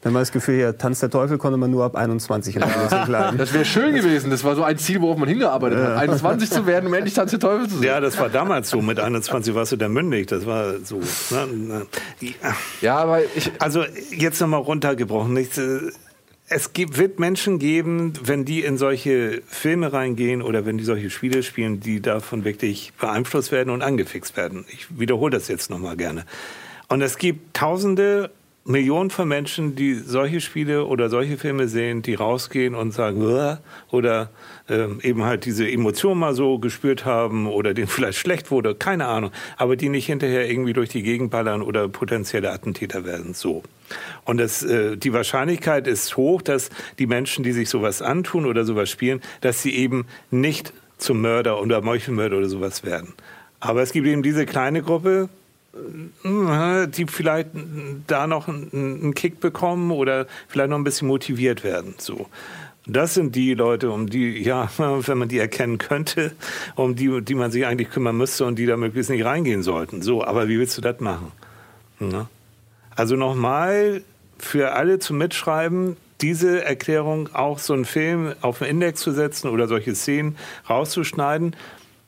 Wenn 0.03 0.13
man 0.13 0.23
das 0.23 0.31
Gefühl 0.31 0.55
hier, 0.55 0.77
Tanz 0.77 0.99
der 0.99 1.11
Teufel 1.11 1.37
konnte 1.37 1.57
man 1.57 1.69
nur 1.69 1.83
ab 1.83 1.95
21 1.95 2.55
in 2.55 2.61
ja. 2.61 3.05
bleiben. 3.05 3.37
das 3.37 3.53
wäre 3.53 3.65
schön 3.65 3.93
gewesen, 3.93 4.31
das 4.31 4.43
war 4.43 4.55
so 4.55 4.63
ein 4.63 4.77
Ziel, 4.79 4.99
worauf 5.01 5.17
man 5.17 5.29
hingearbeitet 5.29 5.77
hat, 5.77 5.97
21 5.97 6.49
zu 6.49 6.65
werden, 6.65 6.87
um 6.87 6.93
endlich 6.93 7.13
Tanz 7.13 7.31
der 7.31 7.39
Teufel 7.39 7.67
zu 7.67 7.75
sein. 7.75 7.83
Ja, 7.83 7.99
das 7.99 8.17
war 8.17 8.29
damals 8.29 8.71
so. 8.71 8.81
Mit 8.81 8.99
21 8.99 9.53
warst 9.53 9.71
du 9.73 9.77
dann 9.77 9.93
mündig. 9.93 10.27
Das 10.27 10.47
war 10.47 10.79
so. 10.83 11.01
Ne? 11.29 11.47
ne. 11.53 11.85
Ja. 12.19 12.55
Ja, 12.81 12.97
aber 12.97 13.19
ich, 13.35 13.51
Also 13.59 13.83
jetzt 14.09 14.41
nochmal 14.41 14.61
runtergebrochen. 14.61 15.33
Nichts, 15.33 15.59
äh, 15.59 15.79
Es 16.47 16.73
gibt, 16.73 16.97
wird 16.97 17.19
Menschen 17.19 17.59
geben, 17.59 18.13
wenn 18.23 18.43
die 18.43 18.61
in 18.61 18.77
solche 18.77 19.43
Filme 19.45 19.93
reingehen 19.93 20.41
oder 20.41 20.65
wenn 20.65 20.79
die 20.79 20.83
solche 20.83 21.11
Spiele 21.11 21.43
spielen, 21.43 21.79
die 21.79 22.01
davon 22.01 22.43
wirklich 22.43 22.91
beeinflusst 22.99 23.51
werden 23.51 23.69
und 23.69 23.83
angefixt 23.83 24.35
werden. 24.35 24.65
Ich 24.69 24.87
wiederhole 24.99 25.31
das 25.31 25.47
jetzt 25.47 25.69
nochmal 25.69 25.95
gerne. 25.95 26.25
Und 26.87 27.01
es 27.01 27.17
gibt 27.19 27.55
Tausende, 27.55 28.31
Millionen 28.72 29.10
von 29.10 29.27
Menschen, 29.27 29.76
die 29.76 29.93
solche 29.93 30.41
Spiele 30.41 30.85
oder 30.85 31.10
solche 31.10 31.38
Filme 31.38 31.68
sehen, 31.68 32.02
die 32.02 32.15
rausgehen 32.15 32.73
und 32.73 32.91
sagen, 32.91 33.22
"Uah", 33.22 33.60
oder 33.91 34.30
ähm, 34.69 34.99
eben 35.03 35.23
halt 35.23 35.45
diese 35.45 35.69
Emotion 35.69 36.18
mal 36.18 36.34
so 36.34 36.57
gespürt 36.60 37.06
haben 37.06 37.48
oder 37.48 37.73
denen 37.73 37.88
vielleicht 37.88 38.18
schlecht 38.18 38.52
wurde, 38.52 38.73
keine 38.73 39.06
Ahnung, 39.07 39.31
aber 39.57 39.76
die 39.76 39.89
nicht 39.89 40.06
hinterher 40.06 40.49
irgendwie 40.49 40.73
durch 40.73 40.89
die 40.89 41.03
Gegend 41.03 41.31
ballern 41.31 41.61
oder 41.61 41.88
potenzielle 41.89 42.52
Attentäter 42.52 43.06
werden. 43.06 43.34
So. 43.34 43.64
Und 44.26 44.38
das, 44.38 44.64
äh, 44.64 44.98
die 44.98 45.14
Wahrscheinlichkeit 45.14 45.88
ist 45.88 46.15
hoch, 46.18 46.41
dass 46.41 46.69
die 46.99 47.07
Menschen, 47.07 47.43
die 47.43 47.52
sich 47.52 47.69
sowas 47.69 48.02
antun 48.02 48.45
oder 48.45 48.64
sowas 48.64 48.89
spielen, 48.89 49.22
dass 49.41 49.61
sie 49.61 49.76
eben 49.76 50.06
nicht 50.30 50.73
zum 50.98 51.22
Mörder 51.22 51.61
oder 51.61 51.81
Meuchelmörder 51.81 52.38
oder 52.38 52.49
sowas 52.49 52.84
werden. 52.84 53.14
Aber 53.60 53.81
es 53.81 53.91
gibt 53.91 54.07
eben 54.07 54.23
diese 54.23 54.45
kleine 54.45 54.81
Gruppe, 54.81 55.30
die 55.73 57.06
vielleicht 57.07 57.49
da 58.07 58.27
noch 58.27 58.48
einen 58.48 59.14
Kick 59.14 59.39
bekommen 59.39 59.91
oder 59.91 60.27
vielleicht 60.48 60.69
noch 60.69 60.77
ein 60.77 60.84
bisschen 60.84 61.07
motiviert 61.07 61.64
werden. 61.64 61.95
So. 61.98 62.27
Das 62.88 63.14
sind 63.14 63.35
die 63.35 63.53
Leute, 63.53 63.91
um 63.91 64.10
die, 64.10 64.39
ja, 64.39 64.69
wenn 64.77 65.18
man 65.18 65.30
die 65.30 65.38
erkennen 65.38 65.77
könnte, 65.77 66.31
um 66.76 66.95
die, 66.95 67.22
die 67.22 67.35
man 67.35 67.52
sich 67.52 67.65
eigentlich 67.65 67.89
kümmern 67.89 68.18
müsste 68.18 68.45
und 68.45 68.57
die 68.57 68.65
da 68.65 68.76
möglichst 68.76 69.10
nicht 69.10 69.23
reingehen 69.23 69.64
sollten. 69.64 70.02
So, 70.02 70.23
aber 70.23 70.48
wie 70.48 70.60
willst 70.60 70.77
du 70.77 70.81
das 70.81 70.99
machen? 70.99 71.31
Ne? 71.99 72.27
Also 72.95 73.15
nochmal 73.15 74.02
für 74.39 74.73
alle 74.73 74.99
zum 74.99 75.19
Mitschreiben, 75.19 75.95
diese 76.19 76.64
Erklärung 76.65 77.34
auch 77.34 77.60
so 77.60 77.73
einen 77.73 77.85
Film 77.85 78.34
auf 78.41 78.60
den 78.60 78.68
Index 78.68 79.02
zu 79.02 79.11
setzen 79.11 79.49
oder 79.49 79.68
solche 79.68 79.95
Szenen 79.95 80.35
rauszuschneiden, 80.69 81.56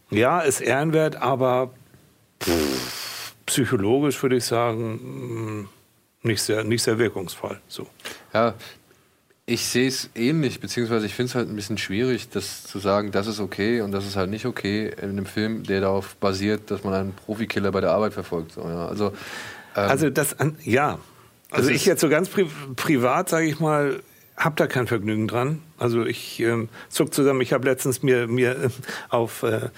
ja, 0.09 0.41
ist 0.41 0.61
ehrenwert, 0.61 1.15
aber 1.15 1.71
pff, 2.41 3.12
psychologisch 3.53 4.21
würde 4.21 4.37
ich 4.37 4.45
sagen, 4.45 5.69
nicht 6.23 6.41
sehr, 6.41 6.63
nicht 6.63 6.83
sehr 6.83 6.97
wirkungsvoll. 6.97 7.59
So. 7.67 7.87
Ja, 8.33 8.55
ich 9.45 9.65
sehe 9.65 9.87
es 9.87 10.09
ähnlich, 10.15 10.59
beziehungsweise 10.59 11.05
ich 11.05 11.13
finde 11.13 11.29
es 11.29 11.35
halt 11.35 11.49
ein 11.49 11.55
bisschen 11.55 11.77
schwierig, 11.77 12.29
das 12.29 12.63
zu 12.63 12.79
sagen, 12.79 13.11
das 13.11 13.27
ist 13.27 13.39
okay 13.39 13.81
und 13.81 13.91
das 13.91 14.05
ist 14.05 14.15
halt 14.15 14.29
nicht 14.29 14.45
okay 14.45 14.91
in 15.01 15.09
einem 15.09 15.25
Film, 15.25 15.63
der 15.63 15.81
darauf 15.81 16.15
basiert, 16.15 16.71
dass 16.71 16.83
man 16.83 16.93
einen 16.93 17.13
Profikiller 17.13 17.71
bei 17.71 17.81
der 17.81 17.91
Arbeit 17.91 18.13
verfolgt. 18.13 18.53
So, 18.53 18.61
ja. 18.61 18.87
Also, 18.87 19.07
ähm, 19.75 19.89
Also 19.89 20.09
das, 20.09 20.35
ja. 20.63 20.99
Also 21.51 21.69
ich 21.69 21.85
jetzt 21.85 22.01
so 22.01 22.09
ganz 22.09 22.29
pri 22.29 22.47
privat, 22.75 23.29
sage 23.29 23.45
ich 23.45 23.59
mal, 23.59 24.01
hab 24.35 24.55
da 24.55 24.67
kein 24.67 24.87
Vergnügen 24.87 25.27
dran. 25.27 25.61
Also 25.77 26.05
ich 26.05 26.39
ähm, 26.39 26.69
zuck 26.89 27.13
zusammen. 27.13 27.41
Ich 27.41 27.53
habe 27.53 27.67
letztens 27.67 28.03
mir 28.03 28.27
mir 28.27 28.51
äh, 28.51 28.69
auf 29.09 29.43
äh, 29.43 29.69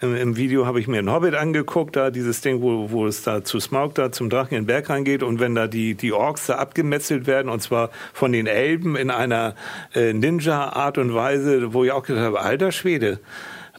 im, 0.00 0.14
im 0.14 0.36
Video 0.36 0.66
habe 0.66 0.80
ich 0.80 0.88
mir 0.88 0.98
einen 0.98 1.10
Hobbit 1.10 1.34
angeguckt, 1.34 1.96
da 1.96 2.10
dieses 2.10 2.40
Ding, 2.40 2.60
wo, 2.62 2.90
wo 2.90 3.06
es 3.06 3.22
da 3.22 3.42
zu 3.42 3.58
Smaug 3.58 3.94
da 3.94 4.12
zum 4.12 4.28
Drachen 4.28 4.54
in 4.54 4.62
den 4.62 4.66
Berg 4.66 4.90
reingeht 4.90 5.22
und 5.22 5.40
wenn 5.40 5.54
da 5.54 5.66
die 5.66 5.94
die 5.94 6.12
Orks 6.12 6.46
da 6.46 6.56
abgemetzelt 6.56 7.26
werden 7.26 7.48
und 7.48 7.62
zwar 7.62 7.90
von 8.12 8.32
den 8.32 8.46
Elben 8.46 8.96
in 8.96 9.10
einer 9.10 9.54
äh, 9.94 10.12
Ninja 10.12 10.72
Art 10.72 10.98
und 10.98 11.14
Weise, 11.14 11.72
wo 11.72 11.84
ich 11.84 11.92
auch 11.92 12.02
gedacht 12.02 12.24
habe, 12.24 12.40
alter 12.40 12.72
Schwede. 12.72 13.18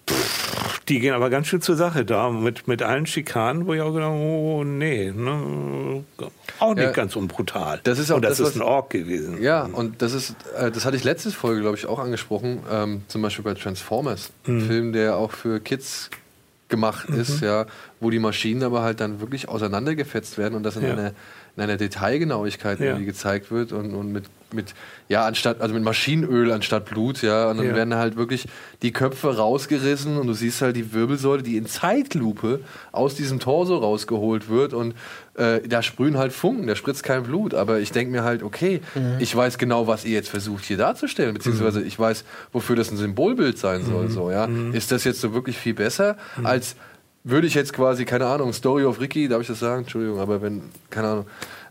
Pff, 0.09 0.79
die 0.89 0.99
gehen 0.99 1.13
aber 1.13 1.29
ganz 1.29 1.47
schön 1.47 1.61
zur 1.61 1.75
Sache 1.77 2.03
da 2.03 2.29
mit, 2.29 2.67
mit 2.67 2.81
allen 2.81 3.05
Schikanen, 3.05 3.65
wo 3.67 3.73
ich 3.73 3.81
auch 3.81 3.93
gedacht 3.93 4.09
habe, 4.09 4.17
oh 4.19 4.63
nee, 4.65 5.11
ne, 5.15 6.03
auch 6.59 6.73
nicht 6.75 6.83
Ja. 6.83 6.91
ganz 6.91 7.15
unbrutal. 7.15 7.79
Das 7.83 7.99
ist 7.99 8.11
auch 8.11 8.17
Und 8.17 8.25
das, 8.25 8.37
das, 8.37 8.49
ist 8.49 8.55
ein 8.55 8.61
Ork 8.61 8.89
gewesen. 8.89 9.41
Ja, 9.41 9.63
und 9.63 10.01
das 10.01 10.13
ist, 10.13 10.35
äh, 10.57 10.71
das 10.71 10.85
hatte 10.85 10.97
ich 10.97 11.03
letzte 11.05 11.31
Folge, 11.31 11.61
glaube 11.61 11.77
ich, 11.77 11.85
auch 11.85 11.99
angesprochen. 11.99 12.59
Ähm, 12.69 13.03
zum 13.07 13.21
Beispiel 13.21 13.43
bei 13.45 13.53
Transformers, 13.53 14.31
ein 14.45 14.59
Film, 14.61 14.91
der 14.91 15.15
auch 15.15 15.31
für 15.31 15.59
Kids 15.61 16.09
gemacht 16.67 17.07
ist, 17.09 17.41
ja, 17.41 17.65
wo 17.99 18.09
die 18.09 18.19
Maschinen 18.19 18.63
aber 18.63 18.81
halt 18.81 18.99
dann 18.99 19.21
wirklich 19.21 19.47
auseinandergefetzt 19.47 20.37
werden 20.37 20.55
und 20.55 20.63
das 20.63 20.75
in 20.75 20.83
Ja. 20.83 20.93
einer 20.93 21.11
in 21.55 21.61
einer 21.61 21.77
Detailgenauigkeit 21.77 22.79
Ja. 22.79 22.87
irgendwie 22.87 23.05
gezeigt 23.05 23.51
wird 23.51 23.73
und, 23.73 23.93
und 23.93 24.11
mit, 24.11 24.25
mit, 24.53 24.73
ja, 25.09 25.25
anstatt, 25.25 25.61
also 25.61 25.73
mit 25.73 25.83
Maschinenöl 25.83 26.51
anstatt 26.51 26.85
Blut, 26.85 27.21
ja, 27.21 27.49
und 27.49 27.57
dann 27.57 27.67
Ja. 27.67 27.75
werden 27.75 27.95
halt 27.95 28.15
wirklich 28.15 28.45
die 28.81 28.91
Köpfe 28.91 29.37
rausgerissen 29.37 30.17
und 30.17 30.27
du 30.27 30.33
siehst 30.33 30.61
halt 30.61 30.75
die 30.75 30.93
Wirbelsäule, 30.93 31.43
die 31.43 31.57
in 31.57 31.65
Zeitlupe 31.65 32.59
aus 32.91 33.15
diesem 33.15 33.39
Torso 33.39 33.77
rausgeholt 33.77 34.49
wird 34.49 34.73
und 34.73 34.93
äh, 35.35 35.61
da 35.67 35.81
sprühen 35.81 36.17
halt 36.17 36.31
Funken, 36.33 36.67
da 36.67 36.75
spritzt 36.75 37.03
kein 37.03 37.23
Blut, 37.23 37.53
aber 37.53 37.79
ich 37.79 37.91
denke 37.91 38.11
mir 38.11 38.23
halt, 38.23 38.43
okay, 38.43 38.81
ich 39.19 39.35
weiß 39.35 39.57
genau, 39.57 39.87
was 39.87 40.05
ihr 40.05 40.11
jetzt 40.11 40.29
versucht 40.29 40.63
hier 40.65 40.77
darzustellen, 40.77 41.33
beziehungsweise 41.33 41.81
ich 41.81 41.97
weiß, 41.97 42.23
wofür 42.51 42.75
das 42.75 42.91
ein 42.91 42.97
Symbolbild 42.97 43.57
sein 43.57 43.83
soll, 43.83 44.09
so, 44.09 44.29
ja. 44.31 44.47
Ist 44.73 44.91
das 44.91 45.03
jetzt 45.03 45.21
so 45.21 45.33
wirklich 45.33 45.57
viel 45.57 45.73
besser 45.73 46.17
als 46.43 46.75
würde 47.25 47.47
ich 47.47 47.53
jetzt 47.53 47.71
quasi, 47.71 48.03
keine 48.03 48.25
Ahnung, 48.25 48.51
Story 48.51 48.83
of 48.83 48.99
Ricky, 48.99 49.29
darf 49.29 49.39
ich 49.41 49.47
das 49.47 49.59
sagen? 49.59 49.83
Entschuldigung, 49.83 50.19
aber 50.19 50.41
wenn, 50.41 50.61
keine 50.89 51.07
Ahnung. 51.07 51.25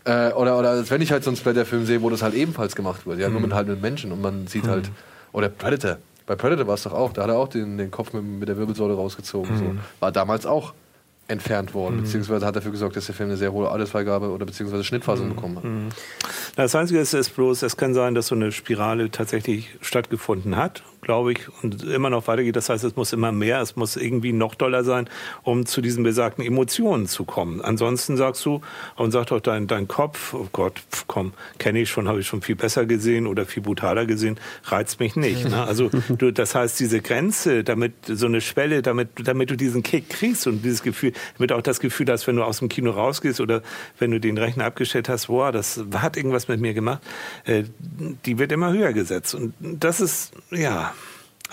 Äh, 0.05 0.31
oder, 0.33 0.59
oder 0.59 0.71
als 0.71 0.91
wenn 0.91 1.01
ich 1.01 1.11
halt 1.11 1.23
so 1.23 1.29
einen 1.29 1.37
Splatter-Film 1.37 1.85
sehe, 1.85 2.01
wo 2.01 2.09
das 2.09 2.21
halt 2.21 2.33
ebenfalls 2.33 2.75
gemacht 2.75 3.05
wird, 3.05 3.19
ja, 3.19 3.29
nur 3.29 3.39
mit 3.39 3.53
halt 3.53 3.67
mit 3.67 3.81
Menschen 3.81 4.11
und 4.11 4.21
man 4.21 4.47
sieht 4.47 4.67
halt, 4.67 4.91
oder 5.31 5.49
Predator. 5.49 5.97
Bei 6.25 6.35
Predator 6.35 6.67
war 6.67 6.75
es 6.75 6.83
doch 6.83 6.93
auch, 6.93 7.13
da 7.13 7.23
hat 7.23 7.29
er 7.29 7.37
auch 7.37 7.47
den, 7.47 7.77
den 7.77 7.91
Kopf 7.91 8.13
mit, 8.13 8.23
mit 8.23 8.49
der 8.49 8.57
Wirbelsäule 8.57 8.93
rausgezogen. 8.93 9.57
So. 9.57 9.75
War 9.99 10.11
damals 10.11 10.45
auch 10.45 10.73
entfernt 11.27 11.73
worden, 11.73 12.01
beziehungsweise 12.01 12.45
hat 12.45 12.55
dafür 12.55 12.71
gesorgt, 12.71 12.97
dass 12.97 13.05
der 13.05 13.15
Film 13.15 13.29
eine 13.29 13.37
sehr 13.37 13.53
hohe 13.53 13.69
Altersfreigabe 13.69 14.29
oder 14.29 14.45
beziehungsweise 14.45 14.83
Schnittfassung 14.83 15.29
bekommen 15.29 15.57
hat. 15.57 15.63
Das 16.57 16.75
Einzige 16.75 16.99
ist, 16.99 17.13
ist 17.13 17.33
bloß, 17.35 17.63
es 17.63 17.77
kann 17.77 17.93
sein, 17.93 18.13
dass 18.13 18.27
so 18.27 18.35
eine 18.35 18.51
Spirale 18.51 19.09
tatsächlich 19.09 19.69
stattgefunden 19.81 20.57
hat, 20.57 20.83
glaube 21.03 21.33
ich, 21.33 21.39
und 21.61 21.83
immer 21.83 22.09
noch 22.09 22.27
weitergeht. 22.27 22.55
Das 22.55 22.69
heißt, 22.69 22.83
es 22.83 22.95
muss 22.95 23.13
immer 23.13 23.31
mehr, 23.31 23.61
es 23.61 23.75
muss 23.75 23.95
irgendwie 23.95 24.33
noch 24.33 24.55
doller 24.55 24.83
sein, 24.83 25.09
um 25.43 25.65
zu 25.65 25.81
diesen 25.81 26.03
besagten 26.03 26.43
Emotionen 26.43 27.07
zu 27.07 27.25
kommen. 27.25 27.61
Ansonsten 27.61 28.17
sagst 28.17 28.45
du, 28.45 28.61
und 28.95 29.11
sagt 29.11 29.31
doch 29.31 29.39
dein, 29.39 29.67
dein 29.67 29.87
Kopf, 29.87 30.33
oh 30.33 30.47
Gott, 30.51 30.81
pf, 30.91 31.05
komm, 31.07 31.33
kenne 31.59 31.81
ich 31.81 31.89
schon, 31.89 32.07
habe 32.07 32.19
ich 32.19 32.27
schon 32.27 32.41
viel 32.41 32.55
besser 32.55 32.85
gesehen 32.85 33.27
oder 33.27 33.45
viel 33.45 33.63
brutaler 33.63 34.05
gesehen, 34.05 34.39
reizt 34.65 34.99
mich 34.99 35.15
nicht. 35.15 35.49
Ne? 35.49 35.63
Also 35.73 35.89
du, 36.09 36.31
das 36.31 36.53
heißt, 36.53 36.79
diese 36.79 37.01
Grenze, 37.01 37.63
damit 37.63 37.93
so 38.05 38.27
eine 38.27 38.41
Schwelle, 38.41 38.83
damit, 38.83 39.09
damit 39.23 39.49
du 39.49 39.55
diesen 39.55 39.81
Kick 39.81 40.09
kriegst 40.09 40.45
und 40.45 40.61
dieses 40.63 40.83
Gefühl, 40.83 41.13
damit 41.37 41.51
auch 41.51 41.61
das 41.61 41.79
Gefühl 41.79 42.07
hast, 42.09 42.27
wenn 42.27 42.35
du 42.35 42.43
aus 42.43 42.59
dem 42.59 42.69
Kino 42.69 42.91
rausgehst 42.91 43.41
oder 43.41 43.63
wenn 43.97 44.11
du 44.11 44.19
den 44.19 44.37
Rechner 44.37 44.65
abgestellt 44.65 45.09
hast, 45.09 45.27
boah, 45.27 45.51
das 45.51 45.83
hat 45.95 46.15
irgendwas 46.15 46.47
mit 46.47 46.59
mir 46.59 46.75
gemacht, 46.75 47.01
äh, 47.45 47.63
die 48.25 48.37
wird 48.37 48.51
immer 48.51 48.71
höher 48.71 48.93
gesetzt. 48.93 49.33
Und 49.33 49.53
das 49.61 49.99
ist, 49.99 50.33
ja, 50.51 50.92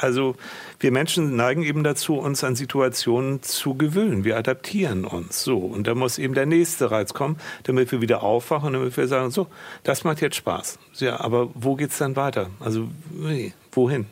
also 0.00 0.36
wir 0.78 0.92
Menschen 0.92 1.36
neigen 1.36 1.62
eben 1.62 1.84
dazu, 1.84 2.18
uns 2.18 2.42
an 2.42 2.56
Situationen 2.56 3.42
zu 3.42 3.74
gewöhnen. 3.74 4.24
Wir 4.24 4.36
adaptieren 4.36 5.04
uns 5.04 5.42
so. 5.42 5.58
Und 5.58 5.86
da 5.86 5.94
muss 5.94 6.18
eben 6.18 6.34
der 6.34 6.46
nächste 6.46 6.90
Reiz 6.90 7.14
kommen, 7.14 7.38
damit 7.64 7.92
wir 7.92 8.00
wieder 8.00 8.22
aufwachen, 8.22 8.72
damit 8.72 8.96
wir 8.96 9.08
sagen, 9.08 9.30
so, 9.30 9.46
das 9.82 10.04
macht 10.04 10.20
jetzt 10.20 10.36
Spaß. 10.36 10.78
Ja, 10.96 11.20
aber 11.20 11.50
wo 11.54 11.76
geht's 11.76 11.98
dann 11.98 12.16
weiter? 12.16 12.48
Also, 12.60 12.88
nee, 13.10 13.52
wohin? 13.72 14.06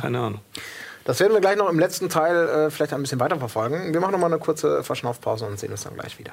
Keine 0.00 0.18
Ahnung. 0.18 0.40
Das 1.04 1.18
werden 1.20 1.32
wir 1.32 1.40
gleich 1.40 1.56
noch 1.56 1.68
im 1.68 1.78
letzten 1.78 2.08
Teil 2.08 2.48
äh, 2.48 2.70
vielleicht 2.70 2.92
ein 2.92 3.00
bisschen 3.00 3.20
weiter 3.20 3.38
verfolgen. 3.38 3.92
Wir 3.92 4.00
machen 4.00 4.12
noch 4.12 4.18
mal 4.18 4.26
eine 4.26 4.38
kurze 4.38 4.84
Verschnaufpause 4.84 5.46
und 5.46 5.58
sehen 5.58 5.72
uns 5.72 5.84
dann 5.84 5.94
gleich 5.94 6.18
wieder. 6.18 6.32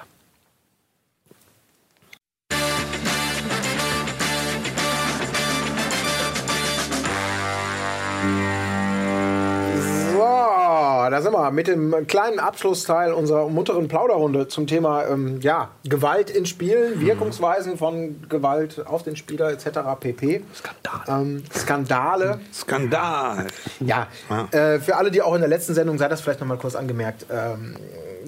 Da 11.18 11.23
sind 11.23 11.34
wir 11.34 11.49
mit 11.49 11.68
dem 11.68 12.06
kleinen 12.06 12.38
Abschlussteil 12.38 13.11
unserer 13.11 13.49
munteren 13.49 13.88
Plauderrunde 13.88 14.48
zum 14.49 14.68
Thema 14.68 15.07
ähm, 15.07 15.41
ja, 15.41 15.69
Gewalt 15.84 16.30
in 16.30 16.45
Spielen, 16.45 17.02
Wirkungsweisen 17.02 17.76
von 17.80 18.22
Gewalt 18.30 18.85
auf 18.85 19.02
den 19.02 19.15
Spieler 19.15 19.49
etc. 19.49 19.80
pp. 19.99 20.44
Skandale. 20.53 21.22
Ähm, 21.22 21.44
Skandale. 21.52 22.39
Skandal. 22.53 23.48
Ja, 23.80 24.06
Ja. 24.30 24.48
Äh, 24.52 24.80
für 24.80 24.98
alle, 24.98 25.10
die 25.10 25.23
auch 25.23 25.34
in 25.34 25.41
der 25.41 25.49
letzten 25.49 25.73
Sendung, 25.73 25.98
sei 25.98 26.07
das 26.07 26.22
vielleicht 26.22 26.39
noch 26.39 26.48
mal 26.48 26.60
kurz 26.60 26.76
angemerkt, 26.76 27.26
ähm, 27.31 27.76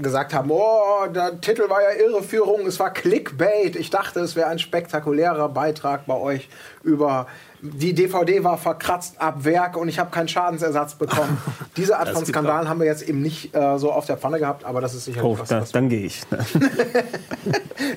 gesagt 0.02 0.34
haben, 0.34 0.50
oh, 0.50 1.06
der 1.14 1.40
Titel 1.42 1.70
war 1.70 1.84
ja 1.84 1.92
Irreführung, 1.92 2.66
es 2.66 2.80
war 2.80 2.92
Clickbait. 2.92 3.76
Ich 3.76 3.92
dachte, 3.92 4.20
es 4.22 4.36
wäre 4.36 4.48
ein 4.48 4.58
spektakulärer 4.58 5.50
Beitrag 5.50 6.08
bei 6.08 6.16
euch 6.16 6.50
über 6.82 7.28
die 7.62 7.94
DVD 7.94 8.44
war 8.44 8.58
verkratzt 8.58 9.20
ab 9.22 9.44
Werk 9.44 9.76
und 9.78 9.90
ich 9.90 10.00
habe 10.00 10.12
keinen 10.12 10.28
Schadensersatz 10.28 10.96
bekommen. 10.96 11.38
Diese 11.78 11.98
Art 11.98 12.08
Das 12.10 12.16
von 12.16 12.26
Skandalen 12.26 12.70
haben 12.70 12.80
wir 12.80 12.88
jetzt 12.88 13.02
eben 13.02 13.22
nicht 13.22 13.54
äh, 13.56 13.78
so 13.78 13.92
auf 13.92 14.06
der 14.06 14.18
Pfanne 14.18 14.40
gehabt, 14.40 14.64
aber 14.66 14.80
das 14.82 14.94
ist 14.94 15.06
sicherlich 15.06 15.30
Oh, 15.30 15.38
was, 15.40 15.50
da, 15.50 15.62
was 15.62 15.72
dann 15.72 15.90
gehe 15.90 16.06
ich. 16.06 16.22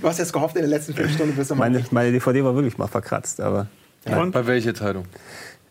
Du 0.00 0.08
hast 0.08 0.18
jetzt 0.18 0.32
gehofft, 0.32 0.56
in 0.56 0.62
der 0.62 0.70
letzten 0.70 0.94
Viertelstunde 0.94 1.32
bist 1.34 1.50
du 1.50 1.54
mal 1.54 1.70
Meine, 1.70 1.84
meine 1.90 2.12
DVD 2.12 2.44
war 2.44 2.54
wirklich 2.54 2.78
mal 2.78 2.86
verkratzt, 2.86 3.40
aber 3.40 3.66
Und? 4.06 4.32
Bei 4.32 4.46
welcher 4.46 4.74
Zeitung? 4.74 5.04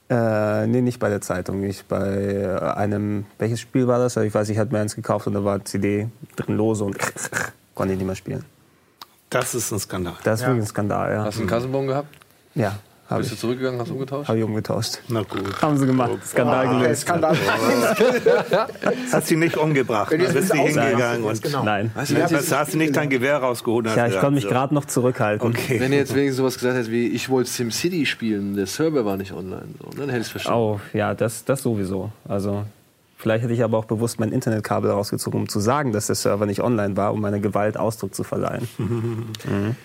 äh, 0.10 0.68
nee, 0.68 0.82
nicht 0.82 1.00
bei 1.00 1.10
der 1.10 1.22
Zeitung, 1.22 1.62
nicht 1.62 1.88
bei 1.88 2.06
äh, 2.18 2.60
einem, 2.76 3.26
welches 3.40 3.62
Spiel 3.62 3.88
war 3.88 4.00
das? 4.00 4.18
Ich 4.18 4.34
weiß, 4.34 4.50
ich 4.50 4.58
hatte 4.58 4.74
mir 4.74 4.80
eins 4.82 4.96
gekauft 4.96 5.28
und 5.28 5.34
da 5.34 5.44
war 5.46 5.64
CD 5.64 6.10
drin 6.36 6.56
lose 6.58 6.84
und 6.84 6.98
konnte 7.76 7.94
ich 7.94 8.00
nicht 8.00 8.08
mehr 8.08 8.16
spielen. 8.16 8.44
Das 9.30 9.56
ist 9.56 9.72
ein 9.72 9.80
Skandal. 9.80 10.16
Das 10.24 10.40
ist 10.40 10.42
Ja. 10.42 10.48
wirklich 10.50 10.66
ein 10.66 10.70
Skandal, 10.70 11.12
ja. 11.14 11.24
Hast 11.24 11.38
du 11.38 11.42
einen 11.42 11.50
Kassenbon 11.50 11.88
gehabt? 11.88 12.10
Ja, 12.56 12.78
habe 13.12 13.20
Bist 13.20 13.32
du 13.32 13.36
ich. 13.36 13.40
zurückgegangen, 13.42 13.80
hast 13.80 13.92
umgetauscht? 13.92 14.28
Habe 14.30 14.38
ich 14.40 14.44
umgetauscht. 14.44 15.00
Na 15.10 15.22
gut. 15.22 15.62
Haben 15.62 15.78
sie 15.78 15.86
gemacht. 15.86 16.12
Skandal 16.26 16.68
Ah, 16.68 16.80
gelöst. 16.80 17.02
Skandal. 17.02 17.38
Hast 19.12 19.28
sie 19.28 19.36
nicht 19.36 19.58
umgebracht. 19.58 20.12
Du 20.12 20.18
Dann 20.18 20.34
bist 20.34 20.52
du 20.52 20.56
hingegangen 20.58 21.24
und 21.24 21.42
genau. 21.44 21.64
Nein. 21.64 21.92
Weißt 21.94 22.12
du, 22.12 22.32
was, 22.32 22.52
hast 22.52 22.74
du 22.74 22.78
nicht 22.78 22.96
dein 22.96 23.10
Gewehr 23.10 23.38
rausgeholt? 23.38 23.86
Ja, 23.88 24.04
hast 24.04 24.14
ich 24.14 24.20
konnte 24.20 24.36
mich 24.36 24.48
gerade 24.48 24.74
noch 24.74 24.86
zurückhalten. 24.86 25.48
Okay. 25.48 25.80
wenn 25.80 25.92
ihr 25.92 26.00
jetzt 26.00 26.16
wenigstens 26.16 26.38
sowas 26.38 26.56
gesagt 26.56 26.76
hättet 26.78 26.92
wie, 26.92 27.08
ich 27.08 27.30
wollte 27.30 27.50
SimCity 27.50 28.06
spielen, 28.06 28.56
der 28.56 28.66
Server 28.68 29.06
war 29.06 29.18
nicht 29.18 29.34
online, 29.34 29.66
so, 29.80 29.90
dann 29.98 30.10
hätte 30.10 30.22
ich 30.22 30.26
es 30.28 30.32
verstanden. 30.32 30.60
Oh, 30.60 30.80
ja, 30.94 31.14
das, 31.14 31.44
das 31.46 31.62
sowieso. 31.64 32.12
Also, 32.28 32.64
vielleicht 33.18 33.44
hätte 33.44 33.54
ich 33.54 33.64
aber 33.64 33.78
auch 33.78 33.86
bewusst 33.86 34.20
mein 34.20 34.32
Internetkabel 34.32 34.90
rausgezogen, 34.92 35.42
um 35.42 35.50
zu 35.50 35.60
sagen, 35.60 35.92
dass 35.92 36.08
der 36.08 36.16
Server 36.16 36.46
nicht 36.46 36.62
online 36.62 36.96
war, 36.98 37.14
um 37.14 37.22
meiner 37.22 37.40
Gewalt 37.40 37.78
Ausdruck 37.78 38.16
zu 38.16 38.24
verleihen. 38.24 38.68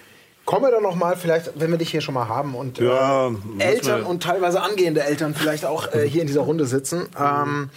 Kommen 0.47 0.65
wir 0.65 0.71
doch 0.71 0.81
noch 0.81 0.95
mal, 0.95 1.17
vielleicht, 1.17 1.61
wenn 1.61 1.71
wir 1.73 1.79
dich 1.79 1.91
hier 1.91 2.01
schon 2.01 2.15
mal 2.15 2.29
haben 2.29 2.55
und 2.55 2.79
Ja, 2.79 3.29
äh, 3.29 3.33
Eltern 3.59 4.05
und 4.05 4.23
teilweise 4.23 4.63
angehende 4.63 5.03
Eltern 5.03 5.35
vielleicht 5.35 5.65
auch 5.65 5.93
äh, 5.93 6.09
hier 6.09 6.21
in 6.21 6.29
dieser 6.29 6.43
Runde 6.43 6.67
sitzen. 6.67 7.09
Ähm, 7.21 7.71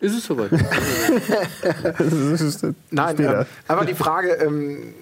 Ist 0.00 0.18
es 0.18 0.24
soweit? 0.24 0.50
nein, 2.90 3.16
ähm, 3.20 3.46
aber 3.68 3.84
die 3.84 3.94
Frage, 3.94 4.32
ähm, 4.32 4.92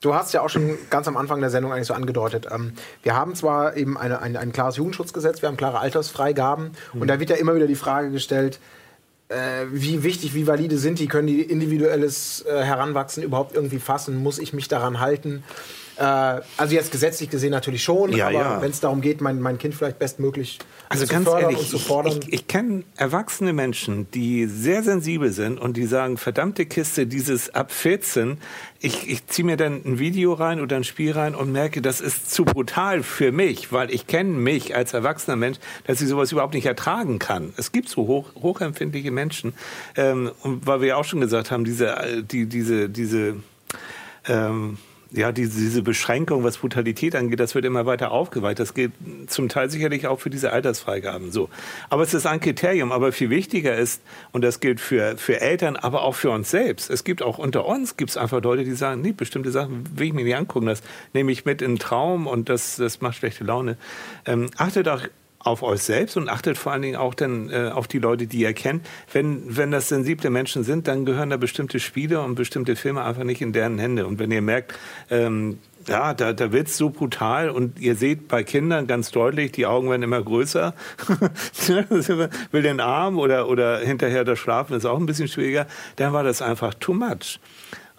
du 0.00 0.12
hast 0.12 0.34
ja 0.34 0.42
auch 0.42 0.48
schon 0.48 0.76
ganz 0.90 1.06
am 1.06 1.16
Anfang 1.16 1.40
der 1.40 1.50
Sendung 1.50 1.72
eigentlich 1.72 1.86
so 1.86 1.94
angedeutet, 1.94 2.48
ähm, 2.50 2.72
wir 3.04 3.14
haben 3.14 3.36
zwar 3.36 3.76
eben 3.76 3.96
eine, 3.96 4.20
ein, 4.20 4.36
ein 4.36 4.50
klares 4.50 4.76
Jugendschutzgesetz, 4.76 5.40
wir 5.40 5.48
haben 5.48 5.56
klare 5.56 5.78
Altersfreigaben 5.78 6.72
und 6.94 7.06
da 7.06 7.20
wird 7.20 7.30
ja 7.30 7.36
immer 7.36 7.54
wieder 7.54 7.68
die 7.68 7.76
Frage 7.76 8.10
gestellt, 8.10 8.58
äh, 9.30 9.66
wie 9.70 10.02
wichtig, 10.02 10.34
wie 10.34 10.46
valide 10.46 10.76
sind 10.76 10.98
die, 10.98 11.06
können 11.06 11.28
die 11.28 11.40
individuelles 11.40 12.44
äh, 12.46 12.62
Heranwachsen 12.62 13.22
überhaupt 13.22 13.54
irgendwie 13.54 13.78
fassen, 13.78 14.16
muss 14.16 14.38
ich 14.38 14.52
mich 14.52 14.68
daran 14.68 15.00
halten? 15.00 15.44
Äh, 16.00 16.40
also 16.56 16.74
jetzt 16.74 16.90
gesetzlich 16.92 17.28
gesehen 17.28 17.50
natürlich 17.50 17.84
schon, 17.84 18.12
Ja, 18.12 18.28
aber 18.28 18.34
ja. 18.34 18.62
wenn 18.62 18.70
es 18.70 18.80
darum 18.80 19.02
geht, 19.02 19.20
mein, 19.20 19.38
mein 19.38 19.58
Kind 19.58 19.74
vielleicht 19.74 19.98
bestmöglich 19.98 20.58
Also 20.88 21.04
zu 21.04 21.12
ganz 21.12 21.28
fördern 21.28 21.42
ehrlich, 21.50 21.58
und 21.58 21.68
zu 21.68 21.76
ich, 21.76 21.84
fordern. 21.84 22.20
ich, 22.22 22.32
ich 22.32 22.46
kenne 22.46 22.84
erwachsene 22.96 23.52
Menschen, 23.52 24.10
die 24.12 24.46
sehr 24.46 24.82
sensibel 24.82 25.30
sind 25.30 25.60
und 25.60 25.76
die 25.76 25.84
sagen, 25.84 26.16
verdammte 26.16 26.64
Kiste, 26.64 27.06
dieses 27.06 27.54
ab 27.54 27.70
14, 27.70 28.38
ich, 28.80 29.10
ich 29.10 29.26
ziehe 29.26 29.44
mir 29.44 29.58
dann 29.58 29.82
ein 29.84 29.98
Video 29.98 30.32
rein 30.32 30.62
oder 30.62 30.76
ein 30.76 30.84
Spiel 30.84 31.12
rein 31.12 31.34
und 31.34 31.52
merke, 31.52 31.82
das 31.82 32.00
ist 32.00 32.32
zu 32.32 32.46
brutal 32.46 33.02
für 33.02 33.30
mich, 33.30 33.70
weil 33.70 33.90
ich 33.90 34.06
kenne 34.06 34.30
mich 34.30 34.74
als 34.74 34.94
erwachsener 34.94 35.36
Mensch, 35.36 35.58
dass 35.86 36.00
ich 36.00 36.08
sowas 36.08 36.32
überhaupt 36.32 36.54
nicht 36.54 36.64
ertragen 36.64 37.18
kann. 37.18 37.52
Es 37.58 37.72
gibt 37.72 37.90
so 37.90 38.06
hoch, 38.06 38.34
hochempfindliche 38.36 39.10
Menschen. 39.10 39.52
Ähm, 39.96 40.30
und 40.42 40.66
weil 40.66 40.80
wir 40.80 40.88
ja 40.88 40.96
auch 40.96 41.04
schon 41.04 41.20
gesagt 41.20 41.50
haben, 41.50 41.64
diese, 41.64 41.88
äh, 41.94 42.22
die, 42.22 42.46
diese, 42.46 42.88
diese 42.88 43.36
ähm, 44.26 44.78
ja, 45.12 45.32
diese, 45.32 45.58
diese 45.58 45.82
Beschränkung, 45.82 46.44
was 46.44 46.58
Brutalität 46.58 47.16
angeht, 47.16 47.40
das 47.40 47.54
wird 47.54 47.64
immer 47.64 47.84
weiter 47.86 48.12
aufgeweicht. 48.12 48.60
Das 48.60 48.74
gilt 48.74 48.92
zum 49.26 49.48
Teil 49.48 49.68
sicherlich 49.68 50.06
auch 50.06 50.20
für 50.20 50.30
diese 50.30 50.52
Altersfreigaben. 50.52 51.32
So. 51.32 51.48
Aber 51.88 52.02
es 52.02 52.14
ist 52.14 52.26
ein 52.26 52.40
Kriterium. 52.40 52.92
Aber 52.92 53.12
viel 53.12 53.30
wichtiger 53.30 53.76
ist, 53.76 54.02
und 54.32 54.42
das 54.42 54.60
gilt 54.60 54.80
für, 54.80 55.16
für 55.16 55.40
Eltern, 55.40 55.76
aber 55.76 56.02
auch 56.02 56.14
für 56.14 56.30
uns 56.30 56.50
selbst. 56.50 56.90
Es 56.90 57.02
gibt 57.02 57.22
auch 57.22 57.38
unter 57.38 57.66
uns, 57.66 57.96
gibt 57.96 58.10
es 58.10 58.16
einfach 58.16 58.42
Leute, 58.42 58.64
die 58.64 58.74
sagen, 58.74 59.00
nee, 59.00 59.12
bestimmte 59.12 59.50
Sachen 59.50 59.84
will 59.96 60.08
ich 60.08 60.12
mir 60.12 60.24
nicht 60.24 60.36
angucken. 60.36 60.66
Das 60.66 60.82
nehme 61.12 61.32
ich 61.32 61.44
mit 61.44 61.60
in 61.60 61.72
den 61.72 61.78
Traum 61.78 62.26
und 62.26 62.48
das, 62.48 62.76
das 62.76 63.00
macht 63.00 63.16
schlechte 63.16 63.42
Laune. 63.44 63.76
Ähm, 64.26 64.48
achtet 64.58 64.88
auch 64.88 65.02
auf 65.40 65.62
euch 65.62 65.82
selbst 65.82 66.16
und 66.16 66.28
achtet 66.28 66.58
vor 66.58 66.72
allen 66.72 66.82
Dingen 66.82 66.96
auch 66.96 67.14
dann 67.14 67.50
äh, 67.50 67.70
auf 67.74 67.88
die 67.88 67.98
Leute, 67.98 68.26
die 68.26 68.40
ihr 68.40 68.52
kennt. 68.52 68.86
Wenn, 69.12 69.56
wenn 69.56 69.70
das 69.70 69.88
sensible 69.88 70.30
Menschen 70.30 70.64
sind, 70.64 70.86
dann 70.86 71.06
gehören 71.06 71.30
da 71.30 71.38
bestimmte 71.38 71.80
Spiele 71.80 72.20
und 72.20 72.34
bestimmte 72.34 72.76
Filme 72.76 73.02
einfach 73.02 73.24
nicht 73.24 73.40
in 73.40 73.52
deren 73.52 73.78
Hände. 73.78 74.06
Und 74.06 74.18
wenn 74.18 74.30
ihr 74.30 74.42
merkt, 74.42 74.78
ähm, 75.10 75.58
ja, 75.88 76.12
da, 76.12 76.34
da 76.34 76.52
wird's 76.52 76.76
so 76.76 76.90
brutal 76.90 77.48
und 77.48 77.80
ihr 77.80 77.94
seht 77.96 78.28
bei 78.28 78.44
Kindern 78.44 78.86
ganz 78.86 79.10
deutlich, 79.10 79.52
die 79.52 79.64
Augen 79.64 79.88
werden 79.88 80.02
immer 80.02 80.22
größer. 80.22 80.74
Will 82.50 82.62
den 82.62 82.80
Arm 82.80 83.18
oder, 83.18 83.48
oder 83.48 83.78
hinterher 83.78 84.24
das 84.24 84.38
Schlafen 84.38 84.76
ist 84.76 84.84
auch 84.84 84.98
ein 84.98 85.06
bisschen 85.06 85.28
schwieriger. 85.28 85.66
Dann 85.96 86.12
war 86.12 86.22
das 86.22 86.42
einfach 86.42 86.74
too 86.74 86.92
much. 86.92 87.40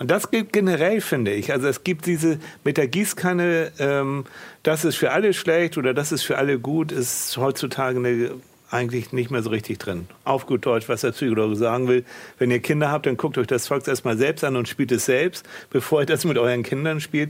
Und 0.01 0.09
das 0.09 0.31
gilt 0.31 0.51
generell, 0.51 0.99
finde 0.99 1.31
ich. 1.31 1.51
Also 1.51 1.67
es 1.67 1.83
gibt 1.83 2.07
diese 2.07 2.39
mit 2.63 2.77
der 2.77 2.87
Gießkanne, 2.87 3.71
ähm, 3.77 4.25
das 4.63 4.83
ist 4.83 4.95
für 4.95 5.11
alle 5.11 5.31
schlecht 5.31 5.77
oder 5.77 5.93
das 5.93 6.11
ist 6.11 6.23
für 6.23 6.39
alle 6.39 6.57
gut, 6.57 6.91
ist 6.91 7.37
heutzutage 7.37 7.99
eine, 7.99 8.31
eigentlich 8.71 9.13
nicht 9.13 9.29
mehr 9.29 9.43
so 9.43 9.51
richtig 9.51 9.77
drin. 9.77 10.07
Auf 10.23 10.47
gut 10.47 10.65
Deutsch, 10.65 10.89
was 10.89 11.01
der 11.01 11.11
Psychologe 11.11 11.55
sagen 11.55 11.87
will. 11.87 12.03
Wenn 12.39 12.49
ihr 12.49 12.61
Kinder 12.61 12.89
habt, 12.89 13.05
dann 13.05 13.15
guckt 13.15 13.37
euch 13.37 13.45
das 13.45 13.67
Volk 13.67 13.87
erstmal 13.87 14.17
selbst 14.17 14.43
an 14.43 14.55
und 14.55 14.67
spielt 14.67 14.91
es 14.91 15.05
selbst, 15.05 15.45
bevor 15.69 15.99
ihr 15.99 16.07
das 16.07 16.25
mit 16.25 16.39
euren 16.39 16.63
Kindern 16.63 16.99
spielt. 16.99 17.29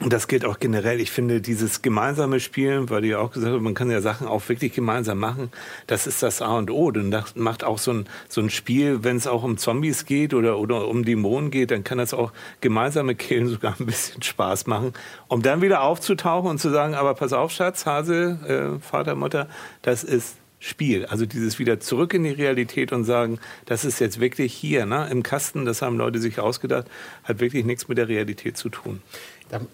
Und 0.00 0.12
das 0.12 0.26
gilt 0.26 0.44
auch 0.44 0.58
generell. 0.58 1.00
Ich 1.00 1.12
finde, 1.12 1.40
dieses 1.40 1.80
gemeinsame 1.80 2.40
Spielen, 2.40 2.90
weil 2.90 3.02
du 3.02 3.08
ja 3.08 3.18
auch 3.18 3.30
gesagt 3.30 3.54
hast, 3.54 3.62
man 3.62 3.74
kann 3.74 3.92
ja 3.92 4.00
Sachen 4.00 4.26
auch 4.26 4.48
wirklich 4.48 4.72
gemeinsam 4.72 5.20
machen, 5.20 5.52
das 5.86 6.08
ist 6.08 6.20
das 6.20 6.42
A 6.42 6.58
und 6.58 6.68
O. 6.72 6.90
Dann 6.90 7.14
macht 7.36 7.62
auch 7.62 7.78
so 7.78 7.92
ein, 7.92 8.06
so 8.28 8.40
ein 8.40 8.50
Spiel, 8.50 9.04
wenn 9.04 9.16
es 9.16 9.28
auch 9.28 9.44
um 9.44 9.56
Zombies 9.56 10.04
geht 10.04 10.34
oder, 10.34 10.58
oder 10.58 10.88
um 10.88 11.04
Dämonen 11.04 11.52
geht, 11.52 11.70
dann 11.70 11.84
kann 11.84 11.98
das 11.98 12.12
auch 12.12 12.32
gemeinsame 12.60 13.14
Killen 13.14 13.46
sogar 13.48 13.76
ein 13.78 13.86
bisschen 13.86 14.20
Spaß 14.20 14.66
machen. 14.66 14.94
Um 15.28 15.42
dann 15.42 15.62
wieder 15.62 15.82
aufzutauchen 15.82 16.50
und 16.50 16.58
zu 16.58 16.70
sagen, 16.70 16.94
aber 16.94 17.14
pass 17.14 17.32
auf, 17.32 17.52
Schatz, 17.52 17.86
Hase, 17.86 18.76
äh, 18.80 18.80
Vater, 18.80 19.14
Mutter, 19.14 19.48
das 19.82 20.02
ist 20.02 20.36
Spiel. 20.64 21.04
Also 21.06 21.26
dieses 21.26 21.58
wieder 21.58 21.78
zurück 21.78 22.14
in 22.14 22.24
die 22.24 22.30
Realität 22.30 22.92
und 22.92 23.04
sagen, 23.04 23.38
das 23.66 23.84
ist 23.84 24.00
jetzt 24.00 24.18
wirklich 24.18 24.54
hier, 24.54 24.86
ne, 24.86 25.08
im 25.10 25.22
Kasten, 25.22 25.66
das 25.66 25.82
haben 25.82 25.98
Leute 25.98 26.18
sich 26.18 26.40
ausgedacht, 26.40 26.86
hat 27.22 27.40
wirklich 27.40 27.66
nichts 27.66 27.86
mit 27.86 27.98
der 27.98 28.08
Realität 28.08 28.56
zu 28.56 28.70
tun. 28.70 29.02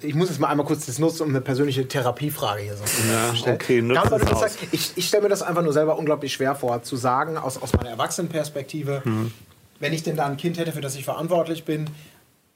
Ich 0.03 0.15
muss 0.15 0.29
jetzt 0.29 0.39
mal 0.41 0.49
einmal 0.49 0.67
kurz 0.67 0.85
das 0.87 0.99
nutzen, 0.99 1.23
um 1.23 1.29
eine 1.31 1.41
persönliche 1.41 1.89
Therapiefrage 1.89 2.61
hier 2.63 2.77
so 2.77 2.85
Ja, 3.11 3.31
zu 3.31 3.37
stellen. 3.37 3.55
okay, 3.57 3.81
nutz 3.81 3.97
Ganz, 3.99 4.11
weil 4.11 4.21
es 4.23 4.41
sagst, 4.41 4.59
ich 4.73 4.93
ich 4.97 5.07
stelle 5.09 5.23
mir 5.23 5.29
das 5.31 5.43
einfach 5.43 5.63
nur 5.63 5.73
selber 5.73 5.97
unglaublich 5.97 6.33
schwer 6.33 6.55
vor, 6.55 6.83
zu 6.83 6.97
sagen, 6.97 7.39
aus, 7.39 7.61
aus 7.63 7.73
meiner 7.73 7.91
Erwachsenenperspektive, 7.91 9.03
Mhm. 9.05 9.33
wenn 9.79 9.93
ich 9.93 10.03
denn 10.03 10.17
da 10.17 10.27
ein 10.27 10.37
Kind 10.37 10.59
hätte, 10.59 10.73
für 10.73 10.81
das 10.83 10.97
ich 10.97 11.05
verantwortlich 11.05 11.65
bin, 11.65 11.87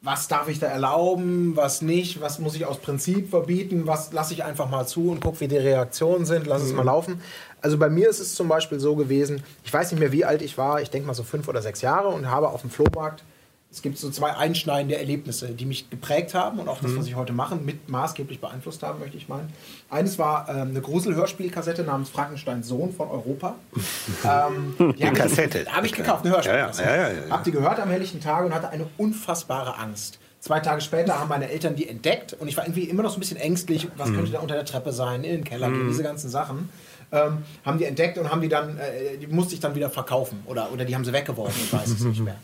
was 0.02 0.28
darf 0.28 0.48
ich 0.48 0.58
da 0.58 0.66
erlauben, 0.66 1.56
was 1.56 1.80
nicht, 1.80 2.20
was 2.20 2.38
muss 2.38 2.54
ich 2.56 2.66
aus 2.66 2.78
Prinzip 2.78 3.30
verbieten, 3.30 3.86
was 3.86 4.12
lasse 4.12 4.34
ich 4.34 4.44
einfach 4.44 4.68
mal 4.68 4.86
zu 4.86 5.08
und 5.10 5.20
gucke, 5.22 5.40
wie 5.40 5.48
die 5.48 5.56
Reaktionen 5.56 6.26
sind, 6.26 6.46
lass 6.46 6.60
es 6.60 6.70
Mhm. 6.72 6.76
mal 6.76 6.82
laufen. 6.82 7.22
Also 7.62 7.78
bei 7.78 7.88
mir 7.88 8.10
ist 8.10 8.20
es 8.20 8.34
zum 8.34 8.48
Beispiel 8.48 8.78
so 8.80 8.96
gewesen, 8.96 9.42
ich 9.64 9.72
weiß 9.72 9.90
nicht 9.92 10.00
mehr, 10.00 10.12
wie 10.12 10.26
alt 10.26 10.42
ich 10.42 10.58
war, 10.58 10.82
ich 10.82 10.90
denke 10.90 11.06
mal 11.06 11.14
so 11.14 11.22
fünf 11.22 11.48
oder 11.48 11.62
sechs 11.62 11.80
Jahre 11.80 12.08
und 12.08 12.30
habe 12.30 12.50
auf 12.50 12.60
dem 12.60 12.68
Flohmarkt 12.68 13.24
es 13.74 13.82
gibt 13.82 13.98
so 13.98 14.08
zwei 14.10 14.36
einschneidende 14.36 14.96
Erlebnisse, 14.96 15.48
die 15.48 15.64
mich 15.66 15.90
geprägt 15.90 16.32
haben 16.32 16.60
und 16.60 16.68
auch 16.68 16.78
das, 16.80 16.96
was 16.96 17.06
ich 17.08 17.16
heute 17.16 17.32
mache, 17.32 17.56
mit 17.56 17.88
maßgeblich 17.88 18.40
beeinflusst 18.40 18.84
haben, 18.84 19.00
möchte 19.00 19.16
ich 19.16 19.28
meinen. 19.28 19.52
Eines 19.90 20.16
war 20.16 20.48
ähm, 20.48 20.68
eine 20.70 20.80
Grusel-Hörspielkassette 20.80 21.82
namens 21.82 22.08
Frankensteins 22.08 22.68
Sohn 22.68 22.92
von 22.92 23.08
Europa. 23.10 23.56
ähm, 24.24 24.74
die 24.96 25.04
hab 25.04 25.12
ich- 25.12 25.18
Kassette. 25.18 25.66
Habe 25.70 25.86
ich 25.86 25.92
gekauft, 25.92 26.24
eine 26.24 26.34
Hörspielkassette. 26.34 26.88
Ja, 26.88 26.96
ja, 26.96 27.02
ja, 27.08 27.08
ja, 27.14 27.26
ja. 27.26 27.30
Hab 27.30 27.42
die 27.44 27.50
gehört 27.50 27.80
am 27.80 27.90
helllichten 27.90 28.20
Tage 28.20 28.46
und 28.46 28.54
hatte 28.54 28.68
eine 28.70 28.86
unfassbare 28.96 29.76
Angst. 29.76 30.18
Zwei 30.40 30.60
Tage 30.60 30.80
später 30.80 31.18
haben 31.18 31.28
meine 31.28 31.50
Eltern 31.50 31.74
die 31.74 31.88
entdeckt 31.88 32.34
und 32.34 32.46
ich 32.48 32.56
war 32.56 32.64
irgendwie 32.64 32.84
immer 32.84 33.02
noch 33.02 33.10
so 33.10 33.16
ein 33.16 33.20
bisschen 33.20 33.38
ängstlich, 33.38 33.88
was 33.96 34.10
Mhm. 34.10 34.14
könnte 34.16 34.32
da 34.32 34.38
unter 34.40 34.54
der 34.54 34.66
Treppe 34.66 34.92
sein, 34.92 35.24
in 35.24 35.32
den 35.32 35.44
Keller 35.44 35.68
gehen, 35.70 35.88
diese 35.88 36.02
ganzen 36.02 36.28
Sachen. 36.30 36.68
Ähm, 37.12 37.38
haben 37.64 37.78
die 37.78 37.84
entdeckt 37.86 38.18
und 38.18 38.30
haben 38.30 38.40
die 38.40 38.48
dann, 38.48 38.76
äh, 38.78 39.16
die 39.18 39.26
musste 39.26 39.54
ich 39.54 39.60
dann 39.60 39.74
wieder 39.74 39.88
verkaufen 39.90 40.42
oder, 40.46 40.70
oder 40.72 40.84
die 40.84 40.94
haben 40.94 41.04
sie 41.04 41.12
weggeworfen, 41.12 41.60
ich 41.64 41.72
weiß 41.72 41.88
es 41.88 42.00
nicht 42.04 42.20
mehr. 42.22 42.36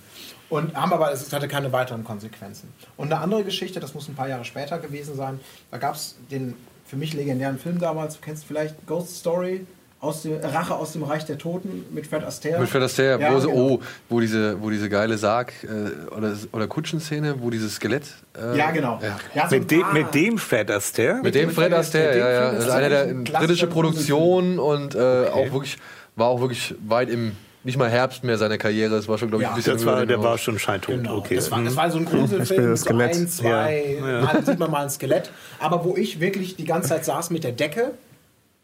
Und 0.50 0.74
haben 0.74 0.92
aber, 0.92 1.12
es 1.12 1.32
hatte 1.32 1.48
keine 1.48 1.72
weiteren 1.72 2.04
Konsequenzen. 2.04 2.68
Und 2.96 3.12
eine 3.12 3.22
andere 3.22 3.44
Geschichte, 3.44 3.80
das 3.80 3.94
muss 3.94 4.08
ein 4.08 4.14
paar 4.14 4.28
Jahre 4.28 4.44
später 4.44 4.78
gewesen 4.78 5.16
sein, 5.16 5.40
da 5.70 5.78
gab 5.78 5.94
es 5.94 6.16
den 6.30 6.54
für 6.86 6.96
mich 6.96 7.14
legendären 7.14 7.58
Film 7.58 7.78
damals, 7.78 8.16
du 8.16 8.20
kennst 8.20 8.44
vielleicht 8.44 8.74
Ghost 8.86 9.16
Story, 9.16 9.64
aus 10.00 10.22
der, 10.22 10.42
Rache 10.42 10.74
aus 10.74 10.92
dem 10.92 11.02
Reich 11.02 11.26
der 11.26 11.36
Toten 11.36 11.84
mit 11.92 12.06
Fred 12.06 12.24
Astaire. 12.24 12.58
Mit 12.58 12.70
Fred 12.70 12.82
Astaire, 12.82 13.20
Ja, 13.20 13.34
wo, 13.34 13.38
genau. 13.46 13.54
oh, 13.74 13.80
wo, 14.08 14.18
diese, 14.20 14.60
wo 14.62 14.70
diese 14.70 14.88
geile 14.88 15.16
Sarg- 15.18 15.52
äh, 15.62 16.10
oder, 16.16 16.34
oder 16.52 16.66
Kutschenszene, 16.66 17.34
wo 17.42 17.50
dieses 17.50 17.74
Skelett. 17.74 18.04
äh, 18.34 18.56
Ja, 18.56 18.70
genau. 18.70 18.98
Ja. 19.02 19.18
Ja, 19.34 19.48
so 19.50 19.56
Mit 19.56 19.70
dem, 19.70 19.84
mit 19.92 20.14
dem 20.14 20.38
Fred 20.38 20.70
Astaire? 20.70 21.20
Mit 21.22 21.34
dem 21.34 21.48
dem 21.48 21.54
Fred 21.54 21.72
Astaire, 21.74 22.08
Astaire, 22.08 22.32
ja, 22.34 22.42
ja. 22.46 22.52
Das 22.52 22.64
ist 22.64 22.70
eine 22.70 22.88
der 22.88 23.38
britische 23.38 23.66
Produktion 23.66 24.58
und 24.58 24.94
äh, 24.94 24.98
auch 25.28 25.52
wirklich, 25.52 25.76
war 26.16 26.28
auch 26.28 26.40
wirklich 26.40 26.74
weit 26.88 27.10
im, 27.10 27.36
nicht 27.62 27.76
mal 27.76 27.90
Herbst 27.90 28.24
mehr 28.24 28.38
seiner 28.38 28.56
Karriere. 28.58 28.96
Es 28.96 29.06
war 29.08 29.18
schon, 29.18 29.28
glaube 29.28 29.42
ich, 29.42 29.46
Ja, 29.48 29.50
ein 29.52 29.56
bisschen 29.56 29.74
Das 29.74 29.84
war, 29.86 30.06
der 30.06 30.18
war 30.18 30.24
hinaus. 30.26 30.40
schon 30.40 30.58
scheintot. 30.58 30.96
Genau. 30.96 31.16
Okay. 31.18 31.36
Das, 31.36 31.50
war, 31.50 31.58
Mhm. 31.58 31.64
das 31.66 31.76
war 31.76 31.90
so 31.90 31.98
ein 31.98 32.06
spiele 32.06 32.20
Gruselfilm, 32.22 32.70
das 32.70 32.80
so 32.82 32.96
ein, 32.98 33.28
zwei, 33.28 33.98
mal 34.00 34.44
sieht 34.44 34.58
man 34.58 34.70
mal 34.70 34.82
ein 34.84 34.90
Skelett. 34.90 35.30
Aber 35.58 35.84
wo 35.84 35.96
ich 35.96 36.20
wirklich 36.20 36.56
die 36.56 36.64
ganze 36.64 36.88
Zeit 36.90 37.04
saß 37.04 37.30
mit 37.30 37.44
der 37.44 37.52
Decke 37.52 37.92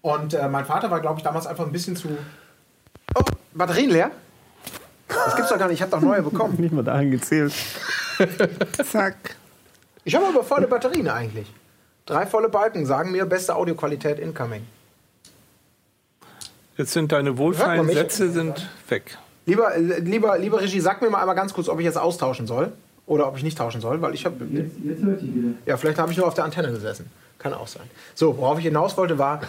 und 0.01 0.35
äh, 0.35 0.49
mein 0.49 0.65
Vater 0.65 0.91
war, 0.91 1.01
glaube 1.01 1.19
ich, 1.19 1.25
damals 1.25 1.47
einfach 1.47 1.67
ein 1.67 1.73
bisschen 1.73 1.97
zu... 1.97 2.09
Oh, 3.15 3.23
Batterien 3.55 3.91
leer? 3.91 4.11
Das 5.09 5.37
gibt's 5.37 5.51
doch 5.51 5.59
gar 5.59 5.69
nicht, 5.69 5.77
ich 5.77 5.83
habe 5.83 5.91
doch 5.93 6.01
neue 6.01 6.23
bekommen. 6.23 6.55
Nicht 6.61 6.73
mal 6.73 6.83
dahin 6.83 7.11
gezählt. 7.11 7.53
Zack. 8.91 9.37
Ich 10.05 10.15
habe 10.15 10.27
aber 10.27 10.43
volle 10.43 10.67
Batterien 10.67 11.09
eigentlich. 11.09 11.47
Drei 12.07 12.25
volle 12.27 12.49
Balken 12.49 12.87
sagen 12.87 13.11
mir, 13.13 13.27
beste 13.27 13.55
Audioqualität 13.57 14.19
incoming. 14.19 14.65
Jetzt 16.77 16.93
sind 16.93 17.13
deine 17.13 17.39
wohlfeilen? 17.39 17.89
Sätze 17.89 18.31
sind 18.31 18.69
weg. 18.89 19.19
Lieber, 19.47 19.75
äh, 19.75 20.01
lieber, 20.01 20.39
lieber 20.39 20.61
Regie, 20.61 20.81
sag 20.81 21.01
mir 21.01 21.09
mal 21.09 21.21
einmal 21.21 21.37
ganz 21.37 21.55
kurz, 21.55 21.69
ob 21.69 21.79
ich 21.79 21.85
jetzt 21.85 21.99
austauschen 21.99 22.47
soll 22.47 22.73
oder 23.07 23.29
ob 23.29 23.37
ich 23.37 23.45
nicht 23.45 23.57
tauschen 23.57 23.81
soll, 23.81 24.03
weil 24.03 24.15
ich 24.15 24.27
habe... 24.27 24.45
Jetzt, 24.51 24.77
jetzt 24.85 25.03
hört 25.03 25.21
die 25.23 25.35
wieder. 25.35 25.49
Ja, 25.65 25.77
vielleicht 25.77 25.99
habe 25.99 26.11
ich 26.11 26.19
nur 26.19 26.27
auf 26.27 26.35
der 26.35 26.45
Antenne 26.45 26.71
gesessen. 26.71 27.09
Kann 27.39 27.55
auch 27.55 27.69
sein. 27.69 27.85
So, 28.15 28.37
worauf 28.39 28.59
ich 28.59 28.65
hinaus 28.65 28.97
wollte, 28.97 29.19
war, 29.19 29.41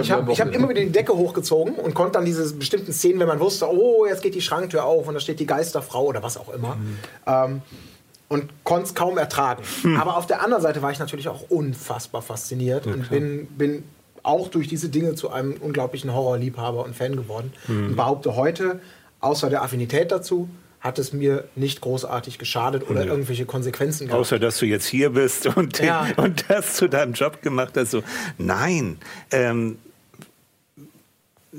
ich 0.00 0.10
habe 0.12 0.30
ich 0.30 0.40
hab 0.40 0.52
immer 0.52 0.68
wieder 0.68 0.82
die 0.82 0.90
Decke 0.90 1.16
hochgezogen 1.16 1.74
und 1.76 1.94
konnte 1.94 2.12
dann 2.12 2.24
diese 2.24 2.52
bestimmten 2.54 2.92
Szenen, 2.92 3.18
wenn 3.20 3.28
man 3.28 3.40
wusste, 3.40 3.66
oh, 3.70 4.04
jetzt 4.06 4.22
geht 4.22 4.34
die 4.34 4.42
Schranktür 4.42 4.84
auf 4.84 5.08
und 5.08 5.14
da 5.14 5.20
steht 5.20 5.40
die 5.40 5.46
Geisterfrau 5.46 6.04
oder 6.04 6.22
was 6.22 6.36
auch 6.36 6.52
immer. 6.52 6.76
Ähm, 7.26 7.62
und 8.28 8.50
konnte 8.64 8.86
es 8.86 8.94
kaum 8.94 9.16
ertragen. 9.18 9.62
Aber 9.98 10.16
auf 10.16 10.26
der 10.26 10.42
anderen 10.42 10.62
Seite 10.62 10.82
war 10.82 10.90
ich 10.90 10.98
natürlich 10.98 11.28
auch 11.28 11.48
unfassbar 11.48 12.22
fasziniert 12.22 12.86
und 12.86 13.08
bin, 13.08 13.46
bin 13.46 13.84
auch 14.26 14.48
durch 14.48 14.68
diese 14.68 14.88
Dinge 14.88 15.14
zu 15.14 15.30
einem 15.30 15.54
unglaublichen 15.54 16.12
Horrorliebhaber 16.12 16.84
und 16.84 16.96
Fan 16.96 17.16
geworden. 17.16 17.52
Und 17.68 17.96
behaupte 17.96 18.36
heute, 18.36 18.80
außer 19.20 19.50
der 19.50 19.62
Affinität 19.62 20.10
dazu, 20.10 20.48
hat 20.80 20.98
es 20.98 21.12
mir 21.12 21.44
nicht 21.56 21.80
großartig 21.80 22.38
geschadet 22.38 22.88
oder 22.88 23.04
irgendwelche 23.04 23.44
Konsequenzen 23.44 24.06
gehabt. 24.06 24.20
Außer, 24.20 24.38
dass 24.38 24.58
du 24.58 24.66
jetzt 24.66 24.86
hier 24.86 25.10
bist 25.10 25.46
und, 25.56 25.80
Ja. 25.80 26.06
und 26.16 26.44
das 26.48 26.74
zu 26.74 26.88
deinem 26.88 27.12
Job 27.12 27.42
gemacht 27.42 27.72
hast. 27.76 27.90
So, 27.90 28.02
nein, 28.38 28.98
ähm, 29.32 29.78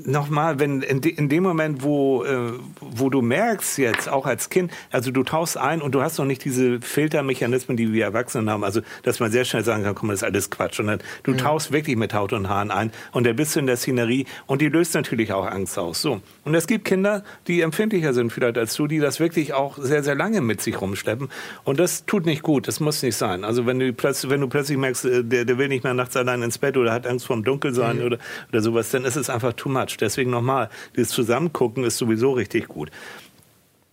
nochmal, 0.04 0.58
wenn 0.58 0.82
in, 0.82 1.00
de, 1.00 1.12
in, 1.12 1.28
dem 1.28 1.42
Moment, 1.42 1.82
wo, 1.82 2.24
äh, 2.24 2.52
wo 2.80 3.10
du 3.10 3.22
merkst 3.22 3.78
jetzt, 3.78 4.08
auch 4.08 4.26
als 4.26 4.50
Kind, 4.50 4.72
also 4.90 5.10
du 5.10 5.22
tauchst 5.22 5.56
ein 5.56 5.82
und 5.82 5.94
du 5.94 6.02
hast 6.02 6.18
noch 6.18 6.24
nicht 6.24 6.44
diese 6.44 6.80
Filtermechanismen, 6.80 7.76
die 7.76 7.92
wir 7.92 8.04
Erwachsenen 8.04 8.50
haben, 8.50 8.64
also 8.64 8.80
dass 9.02 9.20
man 9.20 9.30
sehr 9.30 9.44
schnell 9.44 9.64
sagen 9.64 9.84
kann, 9.84 9.94
komm, 9.94 10.08
das 10.10 10.20
ist 10.20 10.24
alles 10.24 10.50
Quatsch, 10.50 10.76
sondern 10.76 11.00
du 11.22 11.32
mhm. 11.32 11.38
tauchst 11.38 11.72
wirklich 11.72 11.96
mit 11.96 12.14
Haut 12.14 12.32
und 12.32 12.48
Haaren 12.48 12.70
ein 12.70 12.92
und 13.12 13.26
dann 13.26 13.36
bist 13.36 13.56
du 13.56 13.60
in 13.60 13.66
der 13.66 13.76
Szenerie 13.76 14.26
und 14.46 14.60
die 14.60 14.68
löst 14.68 14.94
natürlich 14.94 15.32
auch 15.32 15.46
Angst 15.46 15.78
aus. 15.78 16.02
So. 16.02 16.20
Und 16.44 16.54
es 16.54 16.66
gibt 16.66 16.84
Kinder, 16.84 17.24
die 17.46 17.60
empfindlicher 17.60 18.12
sind 18.12 18.32
vielleicht 18.32 18.58
als 18.58 18.74
du, 18.74 18.86
die 18.86 18.98
das 18.98 19.20
wirklich 19.20 19.54
auch 19.54 19.78
sehr, 19.78 20.02
sehr 20.02 20.14
lange 20.14 20.40
mit 20.40 20.60
sich 20.60 20.80
rumschleppen 20.80 21.28
und 21.64 21.78
das 21.80 22.04
tut 22.06 22.26
nicht 22.26 22.42
gut, 22.42 22.68
das 22.68 22.80
muss 22.80 23.02
nicht 23.02 23.16
sein. 23.16 23.44
Also 23.44 23.66
wenn 23.66 23.78
du 23.78 23.92
plötzlich, 23.92 24.30
wenn 24.30 24.40
du 24.40 24.48
plötzlich 24.48 24.78
merkst, 24.78 25.04
äh, 25.04 25.24
der, 25.24 25.44
der 25.44 25.58
will 25.58 25.68
nicht 25.68 25.84
mehr 25.84 25.94
nachts 25.94 26.16
allein 26.16 26.42
ins 26.42 26.58
Bett 26.58 26.76
oder 26.76 26.92
hat 26.92 27.06
Angst 27.06 27.26
vor 27.26 27.36
dem 27.36 27.44
Dunkelsein 27.44 27.98
mhm. 27.98 28.04
oder, 28.04 28.18
oder 28.50 28.60
sowas, 28.60 28.90
dann 28.90 29.04
ist 29.04 29.16
es 29.16 29.30
einfach 29.30 29.52
too 29.52 29.68
much. 29.68 29.87
Deswegen 29.96 30.30
nochmal, 30.30 30.68
das 30.94 31.08
Zusammengucken 31.08 31.84
ist 31.84 31.98
sowieso 31.98 32.32
richtig 32.32 32.68
gut. 32.68 32.90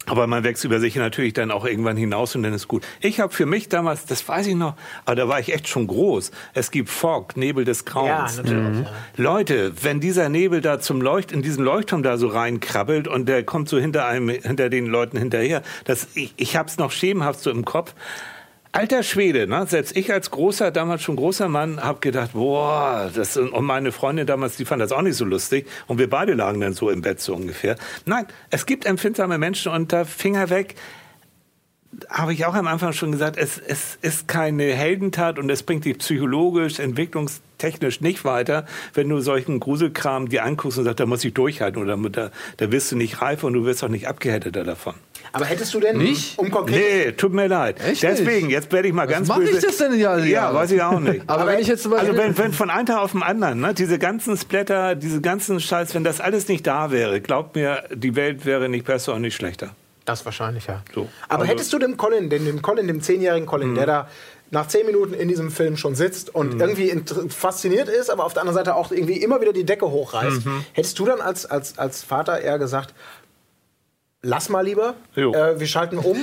Aber 0.07 0.27
man 0.27 0.43
wächst 0.43 0.63
über 0.63 0.80
sich 0.80 0.95
natürlich 0.95 1.34
dann 1.34 1.51
auch 1.51 1.65
irgendwann 1.65 1.97
hinaus 1.97 2.35
und 2.35 2.43
dann 2.43 2.53
ist 2.53 2.67
gut. 2.67 2.85
Ich 3.01 3.19
habe 3.19 3.34
für 3.34 3.45
mich 3.45 3.69
damals, 3.69 4.05
das 4.05 4.27
weiß 4.27 4.47
ich 4.47 4.55
noch, 4.55 4.76
aber 5.05 5.15
da 5.15 5.27
war 5.27 5.39
ich 5.39 5.51
echt 5.51 5.67
schon 5.67 5.88
groß. 5.88 6.31
Es 6.53 6.69
gibt 6.69 6.89
Fog, 6.89 7.35
Nebel 7.38 7.65
des 7.65 7.85
Grauens. 7.85 8.38
Ja, 8.38 8.43
natürlich. 8.43 8.80
Mhm. 8.80 8.88
Leute, 9.17 9.73
wenn 9.81 9.99
dieser 9.99 10.30
Nebel 10.30 10.61
da 10.61 10.80
zum 10.80 11.01
Leucht, 11.01 11.31
in 11.31 11.41
diesen 11.41 11.63
Leuchtturm 11.63 12.03
da 12.03 12.17
so 12.17 12.27
reinkrabbelt 12.27 13.07
und 13.07 13.27
der 13.27 13.43
kommt 13.43 13.67
so 13.67 13.80
hinter 13.80 14.05
einem, 14.05 14.30
hinter 14.30 14.69
den 14.69 14.85
Leuten 14.85 15.17
hinterher, 15.17 15.63
das, 15.85 16.07
ich, 16.13 16.34
ich 16.38 16.55
hab's 16.55 16.77
noch 16.77 16.91
schemenhaft 16.91 17.39
so 17.39 17.49
im 17.49 17.65
Kopf. 17.65 17.95
Alter 18.76 19.03
Schwede, 19.03 19.47
ne? 19.47 19.65
selbst 19.69 19.95
ich 19.95 20.11
als 20.11 20.31
großer, 20.31 20.69
damals 20.69 21.02
schon 21.02 21.15
großer 21.15 21.47
Mann, 21.47 21.81
habe 21.81 22.02
gedacht, 22.02 22.34
boah, 22.34 23.10
das, 23.15 23.38
und 23.38 23.64
meine 23.64 23.93
Freundin 23.93 24.27
damals, 24.27 24.57
die 24.57 24.65
fand 24.65 24.81
das 24.81 24.91
auch 24.91 25.02
nicht 25.02 25.15
so 25.15 25.23
lustig. 25.23 25.65
Und 25.88 25.97
wir 25.97 26.10
beide 26.10 26.34
lagen 26.34 26.60
dann 26.60 26.73
so 26.73 26.89
im 26.89 27.02
Bett 27.02 27.22
so 27.22 27.34
ungefähr. 27.34 27.77
Nein, 28.06 28.27
es 28.49 28.65
gibt 28.65 28.85
empfindsame 28.85 29.38
Menschen 29.38 29.72
und 29.72 29.93
da 29.93 30.03
Finger 30.03 30.49
weg 30.49 30.76
habe 32.10 32.34
ich 32.34 32.45
auch 32.45 32.53
am 32.53 32.68
Anfang 32.68 32.91
schon 32.91 33.14
gesagt, 33.14 33.38
es, 33.38 33.57
es 33.57 33.97
ist 34.02 34.27
keine 34.27 34.73
Heldentat 34.73 35.39
und 35.39 35.49
es 35.49 35.64
bringt 35.64 35.85
dich 35.85 35.97
psychologisch, 35.99 36.80
entwicklungstechnisch 37.65 38.01
nicht 38.01 38.25
weiter, 38.25 38.65
wenn 38.93 39.09
du 39.09 39.19
solchen 39.19 39.59
Gruselkram 39.59 40.29
dir 40.29 40.43
anguckst 40.43 40.77
und 40.77 40.85
sagst, 40.85 40.99
da 40.99 41.05
muss 41.05 41.23
ich 41.23 41.33
durchhalten 41.33 41.81
oder 41.81 41.97
da, 42.09 42.31
da 42.57 42.71
wirst 42.71 42.91
du 42.91 42.95
nicht 42.95 43.21
reif 43.21 43.43
und 43.43 43.53
du 43.53 43.65
wirst 43.65 43.83
auch 43.83 43.89
nicht 43.89 44.07
abgehärteter 44.07 44.63
davon. 44.63 44.95
Aber 45.31 45.45
hättest 45.45 45.73
du 45.73 45.79
denn 45.79 45.97
nicht? 45.97 46.37
Um 46.37 46.51
konkret 46.51 47.05
nee, 47.05 47.11
tut 47.13 47.33
mir 47.33 47.47
leid. 47.47 47.83
Echt 47.83 48.03
Deswegen, 48.03 48.49
jetzt 48.49 48.71
werde 48.71 48.87
ich 48.87 48.93
mal 48.93 49.07
Was 49.07 49.13
ganz 49.13 49.27
mach 49.27 49.37
böse. 49.37 49.57
ich 49.57 49.63
das 49.63 49.77
denn 49.77 49.99
ja? 49.99 50.17
Ja, 50.17 50.53
weiß 50.53 50.71
ich 50.71 50.81
auch 50.81 50.99
nicht. 50.99 51.23
Aber, 51.27 51.41
Aber 51.41 51.51
wenn 51.51 51.59
ich 51.59 51.67
jetzt 51.67 51.87
also 51.87 52.15
wenn, 52.15 52.37
wenn 52.37 52.53
von 52.53 52.69
einem 52.69 52.85
Tag 52.85 52.99
auf 52.99 53.11
den 53.11 53.23
anderen, 53.23 53.59
ne, 53.59 53.73
diese 53.73 53.99
ganzen 53.99 54.37
Splatter, 54.37 54.95
diese 54.95 55.21
ganzen 55.21 55.59
Scheiß, 55.59 55.95
wenn 55.95 56.03
das 56.03 56.21
alles 56.21 56.47
nicht 56.47 56.65
da 56.67 56.91
wäre, 56.91 57.21
glaubt 57.21 57.55
mir, 57.55 57.83
die 57.93 58.15
Welt 58.15 58.45
wäre 58.45 58.69
nicht 58.69 58.85
besser 58.85 59.13
und 59.13 59.21
nicht 59.21 59.35
schlechter. 59.35 59.71
Das 60.05 60.23
wahrscheinlich, 60.23 60.67
ja. 60.67 60.83
So. 60.93 61.09
Aber 61.27 61.41
also, 61.41 61.51
hättest 61.51 61.73
du 61.73 61.79
dem 61.79 61.97
Colin, 61.97 62.29
dem, 62.29 62.45
dem 62.45 62.61
Colin, 62.61 62.87
dem 62.87 63.01
zehnjährigen 63.01 63.47
Colin, 63.47 63.71
mhm. 63.71 63.75
der 63.75 63.85
da 63.87 64.09
nach 64.51 64.67
zehn 64.67 64.85
Minuten 64.85 65.13
in 65.13 65.27
diesem 65.27 65.51
Film 65.51 65.77
schon 65.77 65.95
sitzt 65.95 66.34
und 66.34 66.55
mhm. 66.55 66.61
irgendwie 66.61 67.03
fasziniert 67.30 67.89
ist, 67.89 68.09
aber 68.09 68.26
auf 68.26 68.34
der 68.34 68.41
anderen 68.41 68.57
Seite 68.57 68.76
auch 68.76 68.91
irgendwie 68.91 69.17
immer 69.17 69.41
wieder 69.41 69.53
die 69.53 69.65
Decke 69.65 69.89
hochreißt, 69.89 70.45
mhm. 70.45 70.65
hättest 70.73 70.97
du 70.99 71.05
dann 71.05 71.22
als, 71.22 71.45
als, 71.45 71.77
als 71.77 72.03
Vater 72.03 72.39
eher 72.41 72.59
gesagt, 72.59 72.93
lass 74.22 74.49
mal 74.49 74.61
lieber, 74.61 74.95
äh, 75.15 75.23
wir 75.59 75.67
schalten 75.67 75.97
um. 75.97 76.17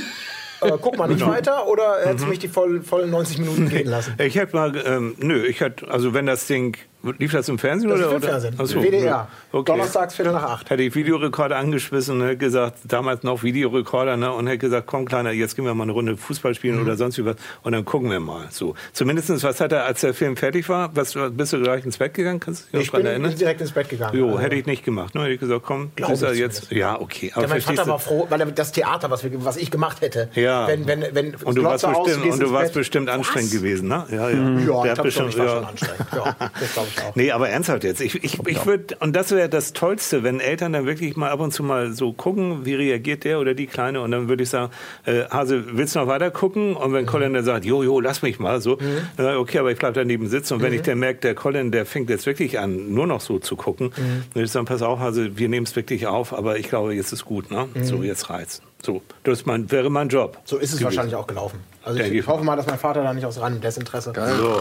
äh, 0.60 0.72
guck 0.80 0.96
mal 0.96 1.08
nicht 1.08 1.20
genau. 1.20 1.32
weiter 1.32 1.66
oder 1.68 1.98
hättest 2.02 2.20
du 2.20 2.24
mhm. 2.24 2.30
mich 2.30 2.38
die 2.38 2.48
vollen 2.48 2.82
voll 2.84 3.06
90 3.06 3.38
Minuten 3.38 3.68
gehen 3.68 3.88
lassen? 3.88 4.14
Ich 4.18 4.36
hätte 4.36 4.54
mal, 4.54 4.74
ähm, 4.84 5.14
nö, 5.18 5.44
ich 5.44 5.60
hätte, 5.60 5.88
also 5.88 6.14
wenn 6.14 6.26
das 6.26 6.46
Ding 6.46 6.76
Lief 7.18 7.32
das 7.32 7.48
im 7.48 7.58
Fernsehen 7.58 7.90
das 7.90 7.98
oder? 7.98 8.14
Im 8.14 8.22
Fernsehen. 8.22 8.54
Achso, 8.58 8.80
WDR. 8.80 9.28
Okay. 9.50 9.72
Donnerstags 9.72 10.14
Viertel 10.14 10.32
nach 10.32 10.44
acht. 10.44 10.70
Hätte 10.70 10.82
ich 10.82 10.94
Videorekorder 10.94 11.56
angeschmissen 11.56 12.20
und 12.20 12.26
hätte 12.26 12.36
gesagt, 12.36 12.78
damals 12.84 13.22
noch 13.24 13.42
Videorekorder, 13.42 14.16
ne, 14.16 14.32
und 14.32 14.46
hätte 14.46 14.58
gesagt, 14.58 14.86
komm 14.86 15.06
Kleiner, 15.06 15.32
jetzt 15.32 15.56
gehen 15.56 15.64
wir 15.64 15.74
mal 15.74 15.84
eine 15.84 15.92
Runde 15.92 16.16
Fußball 16.16 16.54
spielen 16.54 16.76
mhm. 16.76 16.82
oder 16.82 16.96
sonst 16.96 17.22
was 17.24 17.36
und 17.62 17.72
dann 17.72 17.84
gucken 17.84 18.10
wir 18.10 18.20
mal. 18.20 18.46
So. 18.50 18.74
Zumindestens, 18.92 19.42
was 19.42 19.60
hat 19.60 19.72
er, 19.72 19.84
als 19.84 20.00
der 20.00 20.14
Film 20.14 20.36
fertig 20.36 20.68
war, 20.68 20.94
was, 20.94 21.16
bist 21.32 21.52
du 21.52 21.62
gleich 21.62 21.84
ins 21.84 21.98
Bett 21.98 22.14
gegangen? 22.14 22.40
Kannst 22.40 22.72
du 22.72 22.78
dich 22.78 22.86
ich 22.86 22.92
bin, 22.92 23.04
erinnern? 23.04 23.34
direkt 23.34 23.60
ins 23.60 23.72
Bett 23.72 23.88
gegangen. 23.88 24.16
Jo, 24.16 24.28
also. 24.28 24.38
hätte 24.40 24.54
ich 24.54 24.66
nicht 24.66 24.84
gemacht. 24.84 25.14
Ne? 25.14 25.22
Hätte 25.22 25.32
ich 25.32 25.40
gesagt, 25.40 25.62
komm, 25.64 25.90
ist 25.96 26.22
er 26.22 26.34
jetzt. 26.34 26.70
Ja, 26.70 27.00
okay. 27.00 27.32
Aber 27.34 27.42
ja, 27.42 27.48
mein 27.48 27.60
Vater 27.60 27.86
war 27.86 27.98
froh, 27.98 28.26
weil 28.28 28.40
er 28.40 28.46
das 28.46 28.72
Theater, 28.72 29.10
was, 29.10 29.24
wir, 29.24 29.44
was 29.44 29.56
ich 29.56 29.70
gemacht 29.70 30.00
hätte. 30.00 30.28
Ja. 30.34 30.68
Wenn, 30.68 30.86
wenn, 30.86 31.04
wenn 31.12 31.34
und 31.34 31.56
du 31.56 31.64
warst 31.64 31.86
bestimmt, 31.86 32.32
und 32.32 32.42
du 32.42 32.52
warst 32.52 32.74
bestimmt 32.74 33.08
anstrengend 33.08 33.50
gewesen, 33.50 33.88
ne? 33.88 34.06
Ja, 34.10 34.30
ja. 34.30 34.36
Ja, 34.36 34.84
ich 34.84 34.94
glaube 34.94 35.10
schon, 35.10 35.28
ich 35.28 35.38
war 35.38 35.48
schon 35.48 35.64
anstrengend. 35.64 36.06
Ja, 36.12 36.36
das 36.60 36.72
glaube 36.72 36.88
ich 36.96 37.02
auch. 37.02 37.16
Nee, 37.16 37.30
aber 37.30 37.48
ernsthaft 37.48 37.84
jetzt. 37.84 38.00
Ich, 38.00 38.22
ich, 38.22 38.38
ich 38.46 38.66
würde, 38.66 38.96
und 39.00 39.14
das 39.14 39.30
wäre 39.30 39.48
das 39.48 39.72
Tollste, 39.72 40.22
wenn 40.22 40.40
Eltern 40.40 40.72
dann 40.72 40.86
wirklich 40.86 41.16
mal 41.16 41.30
ab 41.30 41.40
und 41.40 41.52
zu 41.52 41.62
mal 41.62 41.92
so 41.92 42.12
gucken, 42.12 42.64
wie 42.64 42.74
reagiert 42.74 43.24
der 43.24 43.40
oder 43.40 43.54
die 43.54 43.66
Kleine. 43.66 44.00
Und 44.00 44.10
dann 44.10 44.28
würde 44.28 44.42
ich 44.42 44.50
sagen, 44.50 44.72
äh, 45.04 45.24
Hase, 45.30 45.64
willst 45.76 45.94
du 45.94 46.00
noch 46.00 46.06
weiter 46.06 46.30
gucken? 46.30 46.74
Und 46.76 46.92
wenn 46.92 47.04
mhm. 47.04 47.08
Colin 47.08 47.34
dann 47.34 47.44
sagt, 47.44 47.64
jo, 47.64 47.82
jo, 47.82 48.00
lass 48.00 48.22
mich 48.22 48.38
mal 48.38 48.60
so, 48.60 48.76
mhm. 48.76 49.08
dann 49.16 49.36
okay, 49.36 49.58
aber 49.58 49.72
ich 49.72 49.78
bleibe 49.78 49.94
daneben 49.94 50.28
sitzen. 50.28 50.54
Und 50.54 50.62
wenn 50.62 50.70
mhm. 50.70 50.76
ich 50.76 50.82
dann 50.82 50.98
merke, 50.98 51.20
der 51.20 51.34
Colin, 51.34 51.70
der 51.70 51.86
fängt 51.86 52.10
jetzt 52.10 52.26
wirklich 52.26 52.58
an, 52.58 52.92
nur 52.92 53.06
noch 53.06 53.20
so 53.20 53.38
zu 53.38 53.56
gucken, 53.56 53.88
mhm. 53.88 53.92
dann 53.96 54.34
würde 54.34 54.44
ich 54.44 54.52
sagen, 54.52 54.66
pass 54.66 54.82
auf, 54.82 54.98
Hase, 54.98 55.36
wir 55.36 55.48
nehmen 55.48 55.66
es 55.66 55.74
wirklich 55.76 56.06
auf, 56.06 56.32
aber 56.32 56.58
ich 56.58 56.68
glaube, 56.68 56.94
jetzt 56.94 57.12
ist 57.12 57.24
gut, 57.24 57.50
ne? 57.50 57.68
So, 57.82 57.98
mhm. 57.98 58.04
jetzt 58.04 58.30
reizt. 58.30 58.62
So, 58.82 59.00
das 59.22 59.46
mein, 59.46 59.70
wäre 59.70 59.90
mein 59.90 60.08
Job. 60.08 60.38
So 60.44 60.56
ist 60.56 60.64
es 60.64 60.78
gewesen. 60.78 60.84
wahrscheinlich 60.84 61.14
auch 61.14 61.26
gelaufen. 61.26 61.60
Also 61.84 62.00
ich, 62.00 62.12
ich 62.12 62.26
hoffe 62.26 62.44
mal, 62.44 62.56
dass 62.56 62.66
mein 62.66 62.78
Vater 62.78 63.02
da 63.02 63.14
nicht 63.14 63.24
aus 63.24 63.40
reinem 63.40 63.60
Desinteresse. 63.60 64.12
Geil. 64.12 64.34
So 64.36 64.60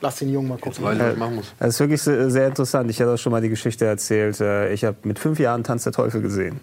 lass 0.00 0.16
den 0.16 0.32
Jungen 0.32 0.48
mal 0.48 0.58
gucken. 0.58 0.84
Was 0.84 1.12
ich 1.12 1.18
machen 1.18 1.36
muss. 1.36 1.52
Das 1.58 1.68
ist 1.68 1.80
wirklich 1.80 2.02
sehr 2.02 2.46
interessant. 2.46 2.90
Ich 2.90 3.00
hatte 3.00 3.12
auch 3.12 3.18
schon 3.18 3.32
mal 3.32 3.40
die 3.40 3.48
Geschichte 3.48 3.84
erzählt. 3.84 4.40
Äh, 4.40 4.72
ich 4.72 4.84
habe 4.84 4.96
mit 5.02 5.18
fünf 5.18 5.38
Jahren 5.38 5.64
Tanz 5.64 5.84
der 5.84 5.92
Teufel 5.92 6.20
gesehen. 6.22 6.60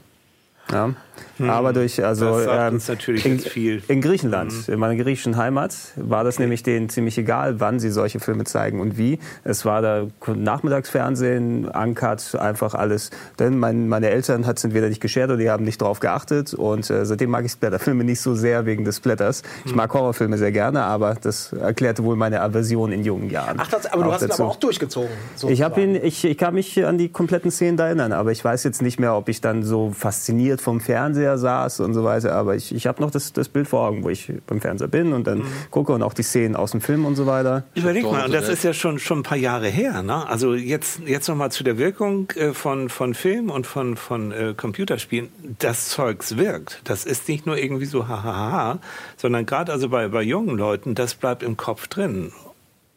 Ja. 0.72 0.94
Hm. 1.38 1.50
Aber 1.50 1.74
durch, 1.74 2.04
also 2.04 2.40
ähm, 2.40 2.80
in, 3.24 3.40
in, 3.88 4.02
Griechenland, 4.02 4.52
hm. 4.52 4.74
in 4.74 4.80
meiner 4.80 4.96
griechischen 4.96 5.38
Heimat, 5.38 5.76
war 5.96 6.24
das 6.24 6.36
okay. 6.36 6.44
nämlich 6.44 6.64
denen 6.64 6.90
ziemlich 6.90 7.18
egal, 7.18 7.60
wann 7.60 7.80
sie 7.80 7.90
solche 7.90 8.20
Filme 8.20 8.44
zeigen 8.44 8.80
und 8.80 8.98
wie. 8.98 9.20
Es 9.44 9.66
war 9.66 9.82
da 9.82 10.08
Nachmittagsfernsehen, 10.28 11.68
Uncut, 11.68 12.36
einfach 12.36 12.76
alles. 12.76 13.10
Denn 13.40 13.58
mein, 13.58 13.88
meine 13.88 14.10
Eltern 14.10 14.46
hat, 14.46 14.60
sind 14.60 14.74
weder 14.74 14.90
nicht 14.90 15.02
geschert 15.02 15.30
oder 15.30 15.38
die 15.38 15.50
haben 15.50 15.64
nicht 15.64 15.82
drauf 15.82 16.00
geachtet. 16.00 16.54
Und 16.54 16.90
äh, 16.90 17.06
seitdem 17.06 17.32
mag 17.32 17.46
ich 17.46 17.52
Splatterfilme 17.52 18.04
nicht 18.04 18.22
so 18.22 18.36
sehr 18.36 18.66
wegen 18.66 18.86
des 18.86 18.98
Splatters. 18.98 19.44
Ich 19.66 19.72
hm. 19.72 19.78
mag 19.78 19.94
Horrorfilme 19.94 20.38
sehr 20.38 20.52
gerne, 20.52 20.84
aber 20.84 21.16
das 21.22 21.54
erklärte 21.54 22.04
wohl 22.04 22.16
meine 22.16 22.42
Aversion 22.42 22.92
in 22.92 23.04
jungen 23.04 23.30
Jahren. 23.30 23.58
Ach, 23.60 23.70
das, 23.70 23.92
aber 23.92 24.04
du 24.04 24.12
hast 24.12 24.22
dazu. 24.22 24.42
ihn 24.42 24.46
aber 24.46 24.52
auch 24.52 24.56
durchgezogen. 24.58 25.10
Ich, 25.48 25.62
hab 25.62 25.78
ihn, 25.78 25.96
ich, 25.96 26.26
ich 26.26 26.38
kann 26.38 26.54
mich 26.54 26.86
an 26.86 26.98
die 26.98 27.10
kompletten 27.10 27.52
Szenen 27.52 27.78
da 27.78 27.88
erinnern, 27.88 28.12
aber 28.12 28.32
ich 28.32 28.44
weiß 28.44 28.64
jetzt 28.64 28.82
nicht 28.82 29.00
mehr, 29.00 29.16
ob 29.16 29.30
ich 29.30 29.42
dann 29.42 29.64
so 29.64 29.92
fasziniert 29.92 30.62
vom 30.62 30.80
Fernseher 30.80 31.03
Fernseher 31.04 31.38
saß 31.38 31.82
und 31.82 31.94
so 31.94 32.04
weiter. 32.04 32.34
Aber 32.34 32.56
ich, 32.56 32.74
ich 32.74 32.88
habe 32.88 33.02
noch 33.02 33.12
das, 33.12 33.34
das 33.34 33.50
Bild 33.50 33.68
vor 33.68 33.88
Augen, 33.88 34.04
wo 34.04 34.10
ich 34.10 34.32
beim 34.48 34.62
Fernseher 34.62 34.88
bin 34.88 35.12
und 35.12 35.28
dann 35.28 35.40
mhm. 35.40 35.46
gucke 35.70 35.92
und 35.92 36.02
auch 36.02 36.14
die 36.14 36.24
Szenen 36.24 36.56
aus 36.56 36.72
dem 36.72 36.82
Film 36.82 37.06
und 37.06 37.16
so 37.16 37.26
weiter. 37.26 37.64
Überleg 37.76 38.04
mal, 38.04 38.26
und 38.26 38.34
das 38.34 38.48
ist 38.48 38.64
ja 38.64 38.74
schon, 38.74 39.00
schon 39.00 39.20
ein 39.20 39.24
paar 39.24 39.38
Jahre 39.38 39.68
her. 39.68 40.02
Ne? 40.02 40.28
Also 40.28 40.54
jetzt, 40.54 41.02
jetzt 41.06 41.28
noch 41.28 41.36
mal 41.36 41.50
zu 41.50 41.64
der 41.64 41.78
Wirkung 41.78 42.30
äh, 42.32 42.54
von, 42.54 42.88
von 42.90 43.14
Film 43.14 43.50
und 43.50 43.68
von, 43.68 43.98
von 43.98 44.32
äh, 44.32 44.54
Computerspielen. 44.56 45.30
Das 45.60 45.90
Zeugs 45.90 46.38
wirkt. 46.38 46.82
Das 46.86 47.06
ist 47.06 47.28
nicht 47.28 47.46
nur 47.46 47.58
irgendwie 47.58 47.86
so 47.86 48.08
hahaha, 48.08 48.80
sondern 49.18 49.46
gerade 49.46 49.72
also 49.72 49.90
bei, 49.90 50.08
bei 50.08 50.22
jungen 50.22 50.58
Leuten, 50.58 50.96
das 50.96 51.16
bleibt 51.16 51.44
im 51.44 51.58
Kopf 51.58 51.88
drin 51.88 52.32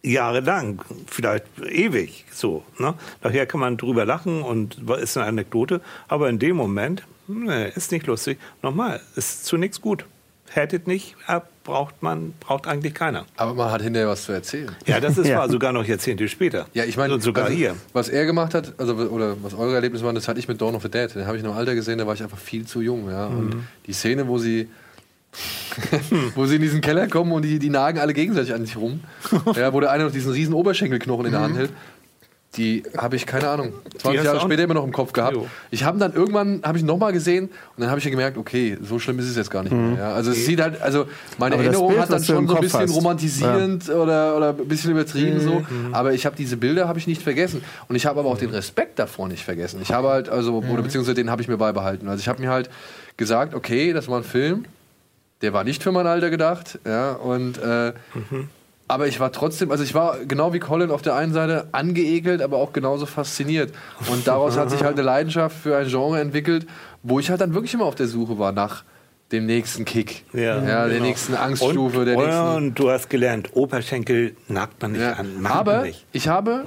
jahrelang, 0.02 0.82
vielleicht 1.08 1.46
ewig 1.68 2.26
so. 2.30 2.62
Ne? 2.78 2.94
Nachher 3.24 3.46
kann 3.46 3.58
man 3.58 3.76
drüber 3.76 4.04
lachen 4.04 4.42
und 4.42 4.78
ist 5.00 5.16
eine 5.16 5.26
Anekdote, 5.26 5.80
aber 6.06 6.28
in 6.28 6.38
dem 6.38 6.54
Moment 6.54 7.02
Nee, 7.28 7.72
ist 7.74 7.92
nicht 7.92 8.06
lustig. 8.06 8.38
Nochmal, 8.62 9.00
ist 9.16 9.46
zu 9.46 9.56
nichts 9.56 9.80
gut. 9.80 10.04
Hättet 10.48 10.86
nicht, 10.86 11.16
braucht 11.64 12.02
man, 12.02 12.32
braucht 12.38 12.68
eigentlich 12.68 12.94
keiner. 12.94 13.26
Aber 13.36 13.54
man 13.54 13.70
hat 13.70 13.82
hinterher 13.82 14.08
was 14.08 14.24
zu 14.24 14.32
erzählen. 14.32 14.70
Ja, 14.86 15.00
das 15.00 15.18
ist 15.18 15.26
ja. 15.28 15.38
wahr, 15.38 15.50
sogar 15.50 15.72
noch 15.72 15.84
Jahrzehnte 15.84 16.28
später. 16.28 16.66
Ja, 16.72 16.84
ich 16.84 16.96
meine, 16.96 17.14
und 17.14 17.20
sogar 17.20 17.46
also, 17.46 17.56
hier. 17.56 17.74
Was 17.92 18.08
er 18.08 18.24
gemacht 18.26 18.54
hat, 18.54 18.74
also 18.78 18.94
oder 18.94 19.36
was 19.42 19.54
eure 19.54 19.74
Erlebnisse 19.74 20.04
waren, 20.04 20.14
das 20.14 20.28
hatte 20.28 20.38
ich 20.38 20.46
mit 20.46 20.60
Dawn 20.60 20.76
of 20.76 20.82
the 20.82 20.88
Dead. 20.88 21.12
Den 21.14 21.26
habe 21.26 21.36
ich 21.36 21.42
in 21.42 21.48
einem 21.48 21.58
Alter 21.58 21.74
gesehen, 21.74 21.98
da 21.98 22.06
war 22.06 22.14
ich 22.14 22.22
einfach 22.22 22.38
viel 22.38 22.64
zu 22.64 22.80
jung. 22.80 23.10
Ja? 23.10 23.28
Mhm. 23.28 23.38
Und 23.38 23.56
die 23.86 23.92
Szene, 23.92 24.28
wo 24.28 24.38
sie 24.38 24.68
wo 26.34 26.46
sie 26.46 26.56
in 26.56 26.62
diesen 26.62 26.80
Keller 26.80 27.08
kommen 27.08 27.32
und 27.32 27.42
die, 27.42 27.58
die 27.58 27.68
nagen 27.68 27.98
alle 27.98 28.14
gegenseitig 28.14 28.54
an 28.54 28.64
sich 28.64 28.76
rum. 28.76 29.00
Ja, 29.54 29.72
wo 29.72 29.80
der 29.80 29.90
eine 29.90 30.04
noch 30.04 30.12
diesen 30.12 30.32
riesen 30.32 30.54
Oberschenkelknochen 30.54 31.26
in 31.26 31.32
der 31.32 31.40
Hand 31.40 31.54
mhm. 31.54 31.58
hält 31.58 31.70
die 32.56 32.82
habe 32.96 33.16
ich, 33.16 33.26
keine 33.26 33.48
Ahnung, 33.48 33.72
20 33.98 34.24
Jahre 34.24 34.40
später 34.40 34.62
immer 34.62 34.74
noch 34.74 34.84
im 34.84 34.92
Kopf 34.92 35.12
gehabt. 35.12 35.36
Jo. 35.36 35.46
Ich 35.70 35.84
habe 35.84 35.98
dann 35.98 36.14
irgendwann, 36.14 36.62
habe 36.62 36.78
ich 36.78 36.84
nochmal 36.84 37.12
gesehen 37.12 37.46
und 37.46 37.80
dann 37.80 37.90
habe 37.90 37.98
ich 37.98 38.04
ja 38.04 38.10
gemerkt, 38.10 38.38
okay, 38.38 38.78
so 38.82 38.98
schlimm 38.98 39.18
ist 39.18 39.28
es 39.28 39.36
jetzt 39.36 39.50
gar 39.50 39.62
nicht 39.62 39.72
mhm. 39.72 39.94
mehr. 39.94 39.98
Ja. 39.98 40.14
Also 40.14 40.30
es 40.30 40.46
sieht 40.46 40.60
halt, 40.60 40.80
also 40.80 41.06
meine 41.38 41.54
aber 41.54 41.64
Erinnerung 41.64 41.88
Bild, 41.88 42.00
hat 42.00 42.10
dann 42.10 42.24
schon 42.24 42.48
so 42.48 42.54
ein 42.54 42.60
bisschen 42.60 42.80
hast. 42.80 42.94
romantisierend 42.94 43.88
ja. 43.88 43.94
oder, 43.94 44.36
oder 44.36 44.48
ein 44.50 44.68
bisschen 44.68 44.90
übertrieben 44.90 45.38
mhm. 45.38 45.40
so, 45.40 45.66
aber 45.92 46.14
ich 46.14 46.24
habe 46.26 46.36
diese 46.36 46.56
Bilder 46.56 46.88
habe 46.88 46.98
ich 46.98 47.06
nicht 47.06 47.22
vergessen 47.22 47.62
und 47.88 47.96
ich 47.96 48.06
habe 48.06 48.20
aber 48.20 48.28
auch 48.30 48.38
den 48.38 48.50
Respekt 48.50 48.98
davor 48.98 49.28
nicht 49.28 49.44
vergessen. 49.44 49.80
Ich 49.82 49.92
habe 49.92 50.08
halt, 50.08 50.28
also, 50.28 50.60
mhm. 50.60 50.70
oder 50.70 50.82
beziehungsweise 50.82 51.14
den 51.14 51.30
habe 51.30 51.42
ich 51.42 51.48
mir 51.48 51.58
beibehalten. 51.58 52.08
Also 52.08 52.20
ich 52.20 52.28
habe 52.28 52.40
mir 52.40 52.50
halt 52.50 52.70
gesagt, 53.16 53.54
okay, 53.54 53.92
das 53.92 54.08
war 54.08 54.18
ein 54.18 54.24
Film, 54.24 54.64
der 55.42 55.52
war 55.52 55.64
nicht 55.64 55.82
für 55.82 55.92
mein 55.92 56.06
Alter 56.06 56.30
gedacht, 56.30 56.78
ja, 56.86 57.12
und 57.12 57.58
äh, 57.58 57.92
mhm 58.14 58.48
aber 58.88 59.06
ich 59.08 59.18
war 59.20 59.32
trotzdem, 59.32 59.70
also 59.70 59.82
ich 59.82 59.94
war 59.94 60.18
genau 60.26 60.52
wie 60.52 60.58
Colin 60.60 60.90
auf 60.90 61.02
der 61.02 61.14
einen 61.16 61.32
Seite 61.32 61.68
angeekelt, 61.72 62.40
aber 62.42 62.56
auch 62.58 62.72
genauso 62.72 63.06
fasziniert. 63.06 63.72
Und 64.10 64.26
daraus 64.28 64.56
hat 64.56 64.70
sich 64.70 64.82
halt 64.82 64.94
eine 64.94 65.02
Leidenschaft 65.02 65.56
für 65.56 65.76
ein 65.76 65.88
Genre 65.88 66.20
entwickelt, 66.20 66.66
wo 67.02 67.18
ich 67.18 67.30
halt 67.30 67.40
dann 67.40 67.54
wirklich 67.54 67.74
immer 67.74 67.84
auf 67.84 67.94
der 67.96 68.06
Suche 68.08 68.38
war 68.38 68.52
nach 68.52 68.84
dem 69.32 69.46
nächsten 69.46 69.84
Kick. 69.84 70.24
Ja, 70.32 70.60
der 70.60 70.88
genau. 70.88 71.04
nächsten 71.04 71.34
Angststufe, 71.34 71.98
und, 72.00 72.06
der 72.06 72.16
nächsten. 72.16 72.54
Und 72.54 72.74
du 72.78 72.90
hast 72.90 73.10
gelernt, 73.10 73.50
Oberschenkel 73.56 74.36
nagt 74.46 74.80
man 74.80 74.92
nicht 74.92 75.00
Ja. 75.00 75.14
an. 75.14 75.44
Aber 75.44 75.82
nicht. 75.82 76.06
ich 76.12 76.28
habe, 76.28 76.66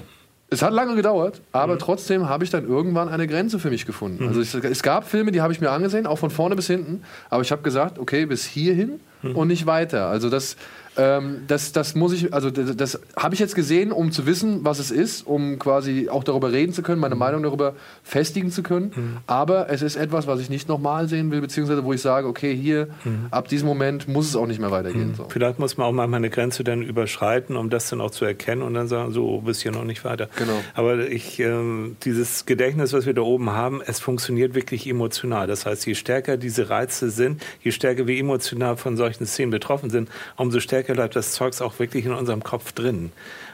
es 0.49 0.61
hat 0.61 0.73
lange 0.73 0.95
gedauert, 0.95 1.41
aber 1.53 1.75
Mhm. 1.75 1.79
trotzdem 1.79 2.27
habe 2.27 2.43
ich 2.43 2.49
dann 2.49 2.67
irgendwann 2.67 3.07
eine 3.07 3.27
Grenze 3.27 3.59
für 3.59 3.69
mich 3.69 3.85
gefunden. 3.85 4.27
Also 4.27 4.41
es, 4.41 4.53
es 4.53 4.83
gab 4.83 5.07
Filme, 5.07 5.31
die 5.31 5.39
habe 5.41 5.53
ich 5.53 5.61
mir 5.61 5.71
angesehen, 5.71 6.05
auch 6.05 6.17
von 6.17 6.31
vorne 6.31 6.57
bis 6.57 6.67
hinten, 6.67 7.03
aber 7.29 7.41
ich 7.43 7.51
habe 7.53 7.61
gesagt, 7.61 7.97
okay, 7.97 8.25
bis 8.25 8.43
hierhin 8.45 8.99
Mhm. 9.21 9.35
und 9.35 9.47
nicht 9.49 9.65
weiter. 9.65 10.07
Also 10.07 10.29
das, 10.29 10.55
ähm, 10.99 11.41
das, 11.47 11.71
das 11.71 11.95
muss 11.95 12.11
ich, 12.13 12.33
also 12.33 12.49
das, 12.51 12.75
das 12.75 12.99
habe 13.15 13.33
ich 13.33 13.39
jetzt 13.39 13.55
gesehen, 13.55 13.91
um 13.91 14.11
zu 14.11 14.25
wissen, 14.25 14.59
was 14.65 14.79
es 14.79 14.91
ist, 14.91 15.25
um 15.25 15.57
quasi 15.57 16.09
auch 16.09 16.23
darüber 16.23 16.51
reden 16.51 16.73
zu 16.73 16.81
können, 16.83 16.99
meine 16.99 17.15
Mhm. 17.15 17.19
Meinung 17.19 17.43
darüber 17.43 17.73
festigen 18.03 18.51
zu 18.51 18.63
können. 18.63 19.17
Aber 19.27 19.69
es 19.69 19.81
ist 19.81 19.95
etwas, 19.95 20.27
was 20.27 20.39
ich 20.41 20.49
nicht 20.49 20.67
nochmal 20.67 21.07
sehen 21.07 21.31
will, 21.31 21.41
beziehungsweise 21.41 21.83
wo 21.85 21.93
ich 21.93 22.01
sage, 22.01 22.27
okay, 22.27 22.55
hier, 22.55 22.87
Mhm. 23.03 23.27
ab 23.31 23.47
diesem 23.47 23.67
Moment 23.67 24.07
muss 24.07 24.27
es 24.27 24.35
auch 24.35 24.47
nicht 24.47 24.59
mehr 24.59 24.71
weitergehen. 24.71 25.13
So. 25.15 25.25
Vielleicht 25.29 25.59
muss 25.59 25.77
man 25.77 25.87
auch 25.87 25.91
manchmal 25.93 26.17
eine 26.17 26.29
Grenze 26.29 26.63
dann 26.63 26.81
überschreiten, 26.81 27.55
um 27.55 27.69
das 27.69 27.89
dann 27.89 28.01
auch 28.01 28.11
zu 28.11 28.25
erkennen 28.25 28.61
und 28.61 28.73
dann 28.73 28.87
sagen, 28.87 29.11
so 29.13 29.39
bis 29.41 29.61
hier 29.61 29.71
noch 29.71 29.85
nicht 29.85 30.03
weiter. 30.03 30.27
Genau. 30.37 30.59
Aber 30.73 31.07
ich, 31.09 31.39
ähm, 31.39 31.95
dieses 32.03 32.45
Gedächtnis, 32.45 32.91
was 32.93 33.05
wir 33.05 33.13
da 33.13 33.21
oben 33.21 33.51
haben, 33.51 33.81
es 33.85 33.99
funktioniert 33.99 34.53
wirklich 34.55 34.87
emotional. 34.87 35.47
Das 35.47 35.65
heißt, 35.65 35.85
je 35.85 35.95
stärker 35.95 36.37
diese 36.37 36.69
Reize 36.69 37.09
sind, 37.09 37.41
je 37.61 37.71
stärker 37.71 38.07
wir 38.07 38.17
emotional 38.17 38.75
von 38.77 38.97
solchen 38.97 39.25
Szenen 39.25 39.51
betroffen 39.51 39.89
sind, 39.89 40.09
umso 40.35 40.59
stärker 40.59 40.88
bleibt 40.93 41.15
das 41.15 41.33
Zeugs 41.33 41.61
auch 41.61 41.79
wirklich 41.79 42.05
in 42.05 42.13
unserem 42.13 42.43
Kopf 42.43 42.71
drin. 42.71 43.11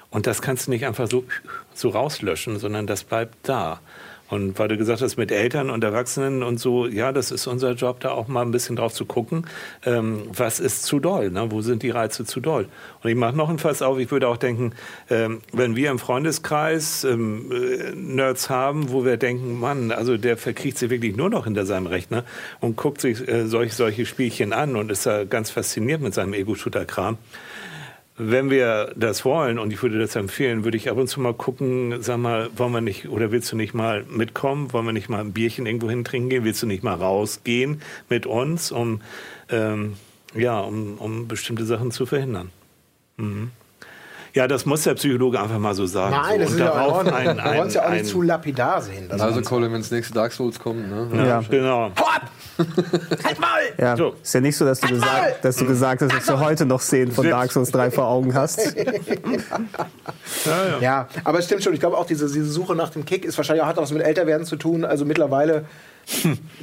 Und 0.10 0.28
das 0.28 0.42
kannst 0.42 0.68
du 0.68 0.72
nicht 0.72 0.86
einfach 0.86 1.10
so, 1.10 1.26
so 1.74 1.90
rauslöschen, 1.90 2.58
sondern 2.58 2.88
das 2.88 3.04
bleibt 3.04 3.36
da. 3.44 3.80
Und 4.30 4.58
weil 4.58 4.68
du 4.68 4.78
gesagt 4.78 5.02
hast, 5.02 5.18
mit 5.18 5.32
Eltern 5.32 5.70
und 5.70 5.84
Erwachsenen 5.84 6.42
und 6.42 6.60
so, 6.60 6.88
ja, 6.88 7.12
das 7.12 7.32
ist 7.32 7.46
unser 7.46 7.74
Job, 7.74 8.00
da 8.00 8.12
auch 8.12 8.28
mal 8.28 8.42
ein 8.42 8.52
bisschen 8.52 8.76
drauf 8.76 8.94
zu 8.94 9.06
gucken, 9.06 9.46
ähm, 9.86 10.24
was 10.34 10.60
ist 10.60 10.84
zu 10.84 11.00
doll, 11.00 11.30
ne? 11.30 11.52
wo 11.52 11.62
sind 11.62 11.84
die 11.84 11.92
Reize 11.92 12.26
zu 12.26 12.40
doll. 12.40 12.68
Und 13.04 13.10
ich 13.10 13.16
mache 13.16 13.36
noch 13.36 13.50
ein 13.50 13.60
Fass 13.60 13.84
auf, 13.84 14.00
ich 14.00 14.10
würde 14.10 14.28
auch 14.28 14.38
denken, 14.38 14.74
ähm, 15.12 15.42
wenn 15.54 15.76
wir 15.76 15.92
im 15.92 16.00
Freundeskreis 16.00 17.04
ähm, 17.04 17.52
äh, 17.52 17.92
Nerds 17.94 18.50
haben, 18.50 18.92
wo 18.92 19.06
wir 19.06 19.18
denken, 19.18 19.60
Mann, 19.60 19.92
also 19.92 20.18
der 20.18 20.38
verkriecht 20.38 20.80
sich 20.80 20.90
wirklich 20.90 21.16
nur 21.16 21.30
noch 21.30 21.44
hinter 21.46 21.68
seinem 21.68 21.86
Rechner 21.86 22.24
und 22.62 22.78
guckt 22.78 23.02
sich 23.02 23.28
äh, 23.28 23.46
solche, 23.46 23.76
solche 23.76 24.08
Spielchen 24.08 24.54
an 24.54 24.76
und 24.76 24.92
ist 24.92 25.06
da 25.06 25.24
ganz 25.26 25.52
fasziniert 25.52 26.02
mit 26.02 26.16
seinem 26.16 26.34
Ego-Shooter-Kram. 26.34 27.20
Wenn 28.18 28.50
wir 28.50 28.94
das 28.96 29.26
wollen, 29.26 29.60
und 29.60 29.74
ich 29.74 29.84
würde 29.84 30.00
das 30.00 30.16
empfehlen, 30.16 30.64
würde 30.64 30.78
ich 30.78 30.90
ab 30.90 30.98
und 30.98 31.08
zu 31.08 31.20
mal 31.20 31.34
gucken, 31.34 32.02
sag 32.02 32.18
mal, 32.18 32.50
wollen 32.56 32.72
wir 32.72 32.80
nicht, 32.80 33.10
oder 33.10 33.32
willst 33.32 33.52
du 33.52 33.58
nicht 33.58 33.74
mal 33.74 34.06
mitkommen? 34.10 34.72
Wollen 34.72 34.86
wir 34.86 34.94
nicht 34.94 35.10
mal 35.10 35.20
ein 35.20 35.34
Bierchen 35.34 35.66
irgendwo 35.66 35.90
hin 35.90 36.06
trinken 36.06 36.30
gehen? 36.30 36.44
Willst 36.46 36.64
du 36.64 36.68
nicht 36.68 36.82
mal 36.82 36.94
rausgehen 36.94 37.82
mit 38.08 38.26
uns, 38.26 38.72
um, 38.72 39.02
ähm, 39.50 39.98
ja, 40.34 40.60
um, 40.62 40.98
um 40.98 41.28
bestimmte 41.28 41.66
Sachen 41.66 41.92
zu 41.92 42.06
verhindern? 42.06 42.52
Mhm. 43.18 43.52
Ja, 44.36 44.48
das 44.50 44.66
muss 44.66 44.84
der 44.84 44.96
Psychologe 44.96 45.40
einfach 45.40 45.58
mal 45.58 45.74
so 45.74 45.86
sagen. 45.86 46.12
Nein, 46.14 46.34
so. 46.34 46.40
das 46.40 46.50
Und 46.50 46.54
ist 46.56 46.60
ja 46.60 46.66
darauf 46.66 46.88
in 46.90 46.94
Ordnung. 47.14 47.14
ein- 47.16 47.38
Wir 47.38 47.58
wollen 47.58 47.68
es 47.70 47.74
ja 47.74 47.82
auch 47.84 47.88
ein- 47.88 47.94
nicht 47.94 48.06
zu 48.08 48.22
lapidar 48.22 48.82
sehen. 48.82 49.10
Also. 49.10 49.42
Colin, 49.42 49.72
wenn 49.72 49.80
das 49.82 49.92
nächste 49.92 50.14
Dark 50.14 50.34
Souls 50.34 50.60
kommt, 50.60 50.90
ne? 50.90 51.26
Ja. 51.26 51.42
Genau. 51.50 51.90
Hau 51.98 52.06
ab! 52.06 52.30
halt 52.58 53.40
mal! 53.40 53.60
Ja, 53.78 53.96
So. 53.98 54.16
ist 54.22 54.34
ja 54.34 54.42
nicht 54.42 54.56
so, 54.58 54.66
dass 54.66 54.80
du, 54.82 54.88
Maul! 54.88 54.96
gesagt, 55.00 55.46
dass 55.46 55.56
du 55.56 55.66
gesagt 55.66 56.02
hast, 56.02 56.14
dass 56.14 56.26
du 56.26 56.40
heute 56.40 56.66
noch 56.66 56.82
Szenen 56.82 57.12
von 57.14 57.30
Dark 57.30 57.52
Souls 57.52 57.72
3 57.72 57.90
vor 57.92 58.08
Augen 58.08 58.34
hast. 58.34 58.76
Ja, 60.82 61.08
aber 61.24 61.40
es 61.40 61.46
stimmt 61.46 61.64
schon. 61.64 61.74
Ich 61.74 61.80
glaube 61.80 61.98
auch, 61.98 62.06
diese, 62.06 62.26
diese 62.26 62.46
Suche 62.50 62.76
nach 62.76 62.90
dem 62.90 63.06
Kick 63.06 63.26
ist 63.26 63.38
wahrscheinlich 63.38 63.64
auch, 63.64 63.68
hat 63.68 63.78
auch 63.78 63.84
was 63.84 63.92
mit 63.92 64.02
Älterwerden 64.04 64.46
zu 64.46 64.56
tun. 64.58 64.86
Also 64.86 65.06
mittlerweile, 65.06 65.66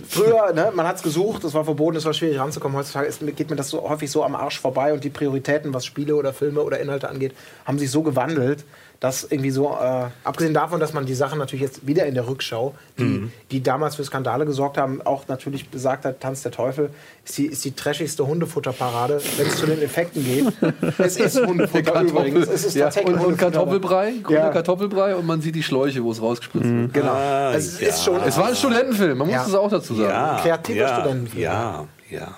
früher, 0.08 0.52
ne, 0.52 0.72
man 0.74 0.86
hat 0.86 0.96
es 0.96 1.02
gesucht, 1.02 1.44
es 1.44 1.54
war 1.54 1.64
verboten, 1.64 1.96
es 1.96 2.04
war 2.04 2.14
schwierig 2.14 2.38
ranzukommen. 2.38 2.76
Heutzutage 2.76 3.06
ist, 3.06 3.20
geht 3.36 3.50
mir 3.50 3.56
das 3.56 3.70
so 3.70 3.88
häufig 3.88 4.10
so 4.10 4.22
am 4.24 4.34
Arsch 4.34 4.60
vorbei 4.60 4.92
und 4.92 5.04
die 5.04 5.10
Prioritäten, 5.10 5.74
was 5.74 5.84
Spiele 5.84 6.14
oder 6.14 6.32
Filme 6.32 6.62
oder 6.62 6.80
Inhalte 6.80 7.08
angeht, 7.08 7.34
haben 7.64 7.78
sich 7.78 7.90
so 7.90 8.02
gewandelt, 8.02 8.64
dass 9.02 9.24
irgendwie 9.24 9.50
so, 9.50 9.76
äh, 9.82 10.04
abgesehen 10.22 10.54
davon, 10.54 10.78
dass 10.78 10.92
man 10.92 11.06
die 11.06 11.14
Sachen 11.14 11.36
natürlich 11.36 11.60
jetzt 11.60 11.84
wieder 11.88 12.06
in 12.06 12.14
der 12.14 12.28
Rückschau, 12.28 12.72
die, 13.00 13.28
die 13.50 13.60
damals 13.60 13.96
für 13.96 14.04
Skandale 14.04 14.46
gesorgt 14.46 14.78
haben, 14.78 15.02
auch 15.02 15.26
natürlich 15.26 15.70
besagt 15.70 16.04
hat, 16.04 16.20
Tanz 16.20 16.42
der 16.42 16.52
Teufel, 16.52 16.90
ist 17.24 17.36
die, 17.36 17.46
ist 17.46 17.64
die 17.64 17.72
trashigste 17.72 18.24
Hundefutterparade, 18.24 19.20
wenn 19.38 19.46
es 19.48 19.56
zu 19.56 19.66
den 19.66 19.82
Effekten 19.82 20.24
geht. 20.24 20.52
es 20.98 21.16
ist 21.16 21.44
Hundefutter 21.44 22.00
übrigens. 22.00 22.46
Es 22.46 22.64
ist 22.64 22.76
ja, 22.76 22.84
tatsächlich 22.84 23.16
und, 23.16 23.26
und. 23.26 23.38
Kartoffelbrei, 23.38 24.12
grüner 24.22 24.38
Ja. 24.38 24.50
Kartoffelbrei 24.50 25.16
und 25.16 25.26
man 25.26 25.40
sieht 25.40 25.56
die 25.56 25.64
Schläuche, 25.64 26.04
wo 26.04 26.12
es 26.12 26.22
rausgespritzt 26.22 26.64
wird. 26.64 26.94
Genau. 26.94 27.12
Ah, 27.12 27.54
es 27.54 27.80
ja. 27.80 27.88
ist 27.88 28.04
schon. 28.04 28.22
Es 28.22 28.38
war 28.38 28.50
ein 28.50 28.54
Studentenfilm, 28.54 29.18
man 29.18 29.26
muss 29.26 29.48
es 29.48 29.54
auch 29.54 29.68
dazu 29.68 29.96
sagen. 29.96 30.10
Ja, 30.10 30.38
kreativer 30.40 30.78
ja, 30.78 30.94
Studentenfilm. 31.00 31.42
Ja, 31.42 31.88
ja. 32.08 32.28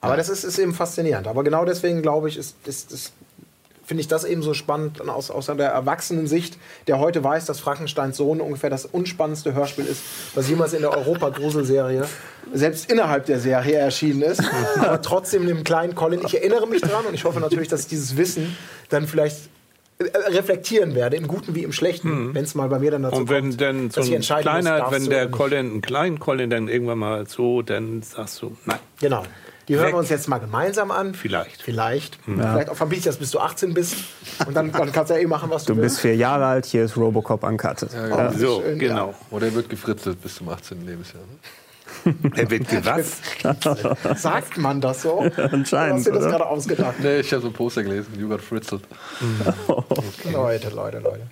Aber 0.00 0.16
das 0.16 0.28
ist, 0.28 0.44
ist 0.44 0.58
eben 0.58 0.74
faszinierend. 0.74 1.26
Aber 1.26 1.42
genau 1.42 1.64
deswegen 1.64 2.02
glaube 2.02 2.28
ich, 2.28 2.36
ist, 2.36 2.56
ist, 2.66 2.92
ist, 2.92 3.12
finde 3.84 4.00
ich 4.00 4.08
das 4.08 4.24
eben 4.24 4.42
so 4.42 4.54
spannend 4.54 5.06
aus, 5.08 5.30
aus 5.30 5.46
der 5.46 5.56
Erwachsenensicht, 5.68 6.58
der 6.86 6.98
heute 6.98 7.22
weiß, 7.22 7.44
dass 7.46 7.60
Frankensteins 7.60 8.16
Sohn 8.16 8.40
ungefähr 8.40 8.70
das 8.70 8.86
unspannendste 8.86 9.54
Hörspiel 9.54 9.86
ist, 9.86 10.02
was 10.34 10.48
jemals 10.48 10.72
in 10.72 10.80
der 10.80 10.90
Europa-Gruselserie, 10.96 12.06
selbst 12.52 12.90
innerhalb 12.90 13.26
der 13.26 13.40
Serie 13.40 13.76
erschienen 13.76 14.22
ist. 14.22 14.42
Aber 14.78 15.02
trotzdem 15.02 15.46
dem 15.46 15.64
kleinen 15.64 15.94
Colin, 15.94 16.20
ich 16.24 16.34
erinnere 16.34 16.66
mich 16.66 16.82
dran 16.82 17.04
und 17.06 17.14
ich 17.14 17.24
hoffe 17.24 17.40
natürlich, 17.40 17.68
dass 17.68 17.82
ich 17.82 17.88
dieses 17.88 18.16
Wissen 18.16 18.56
dann 18.88 19.06
vielleicht 19.06 19.48
äh, 19.98 20.04
reflektieren 20.28 20.94
werde, 20.94 21.16
im 21.16 21.28
Guten 21.28 21.54
wie 21.54 21.62
im 21.62 21.72
Schlechten, 21.72 22.34
wenn 22.34 22.44
es 22.44 22.54
mal 22.54 22.68
bei 22.68 22.78
mir 22.78 22.90
dann 22.90 23.02
dazu 23.04 23.16
Und 23.16 23.28
wenn 23.28 23.50
kommt, 23.50 23.60
dann 23.60 23.90
so 23.90 24.00
ein 24.00 24.10
muss, 24.10 24.26
kleiner, 24.26 24.78
darfst 24.78 24.92
wenn 24.92 25.10
der. 25.10 25.30
Colin, 25.30 25.76
ein 25.76 25.82
kleinen 25.82 26.18
Colin 26.18 26.50
dann 26.50 26.68
irgendwann 26.68 26.98
mal 26.98 27.26
so, 27.28 27.62
dann 27.62 28.02
sagst 28.02 28.42
du, 28.42 28.56
nein. 28.64 28.78
Genau. 29.00 29.22
Die 29.68 29.76
hören 29.76 29.86
Weg. 29.86 29.94
wir 29.94 29.98
uns 29.98 30.10
jetzt 30.10 30.28
mal 30.28 30.38
gemeinsam 30.38 30.90
an. 30.90 31.14
Vielleicht. 31.14 31.62
Vielleicht. 31.62 32.18
Vielleicht 32.24 32.68
auch 32.68 32.76
verbiete 32.76 32.98
ich 33.00 33.04
das, 33.06 33.16
bis 33.16 33.30
du 33.30 33.38
18 33.40 33.72
bist. 33.74 33.96
Und 34.46 34.54
dann, 34.54 34.70
dann 34.72 34.92
kannst 34.92 35.10
du 35.10 35.14
ja 35.14 35.20
eh 35.20 35.26
machen, 35.26 35.50
was 35.50 35.64
du, 35.64 35.74
Du 35.74 35.80
bist 35.80 35.94
willst. 35.96 36.00
vier 36.00 36.16
Jahre 36.16 36.46
alt, 36.46 36.66
hier 36.66 36.84
ist 36.84 36.96
Robocop 36.96 37.42
uncut. 37.44 37.82
Ja, 37.92 38.06
genau. 38.08 38.30
So, 38.32 38.62
schön, 38.62 38.78
genau. 38.78 39.14
Oder 39.30 39.46
er 39.46 39.54
wird 39.54 39.68
gefritzelt 39.68 40.20
bis 40.22 40.34
zum 40.36 40.48
18. 40.48 40.84
Lebensjahr. 40.86 41.22
Ne? 41.22 41.38
Er 42.36 42.50
wird 42.50 42.66
was? 42.84 43.20
Sagt 44.22 44.58
man 44.58 44.80
das 44.80 45.02
so? 45.02 45.20
Anscheinend, 45.20 45.70
Oder 45.72 45.94
hast 45.94 46.06
du 46.06 46.10
das 46.12 46.24
gerade 46.24 46.46
ausgedacht? 46.46 46.94
Nee, 47.00 47.20
ich 47.20 47.32
habe 47.32 47.40
so 47.40 47.48
ein 47.48 47.54
Poster 47.54 47.82
gelesen, 47.82 48.18
You 48.18 48.28
got 48.28 48.42
fritzelt. 48.42 48.82
Leute, 50.32 50.68
Leute, 50.70 50.98
Leute. 50.98 51.22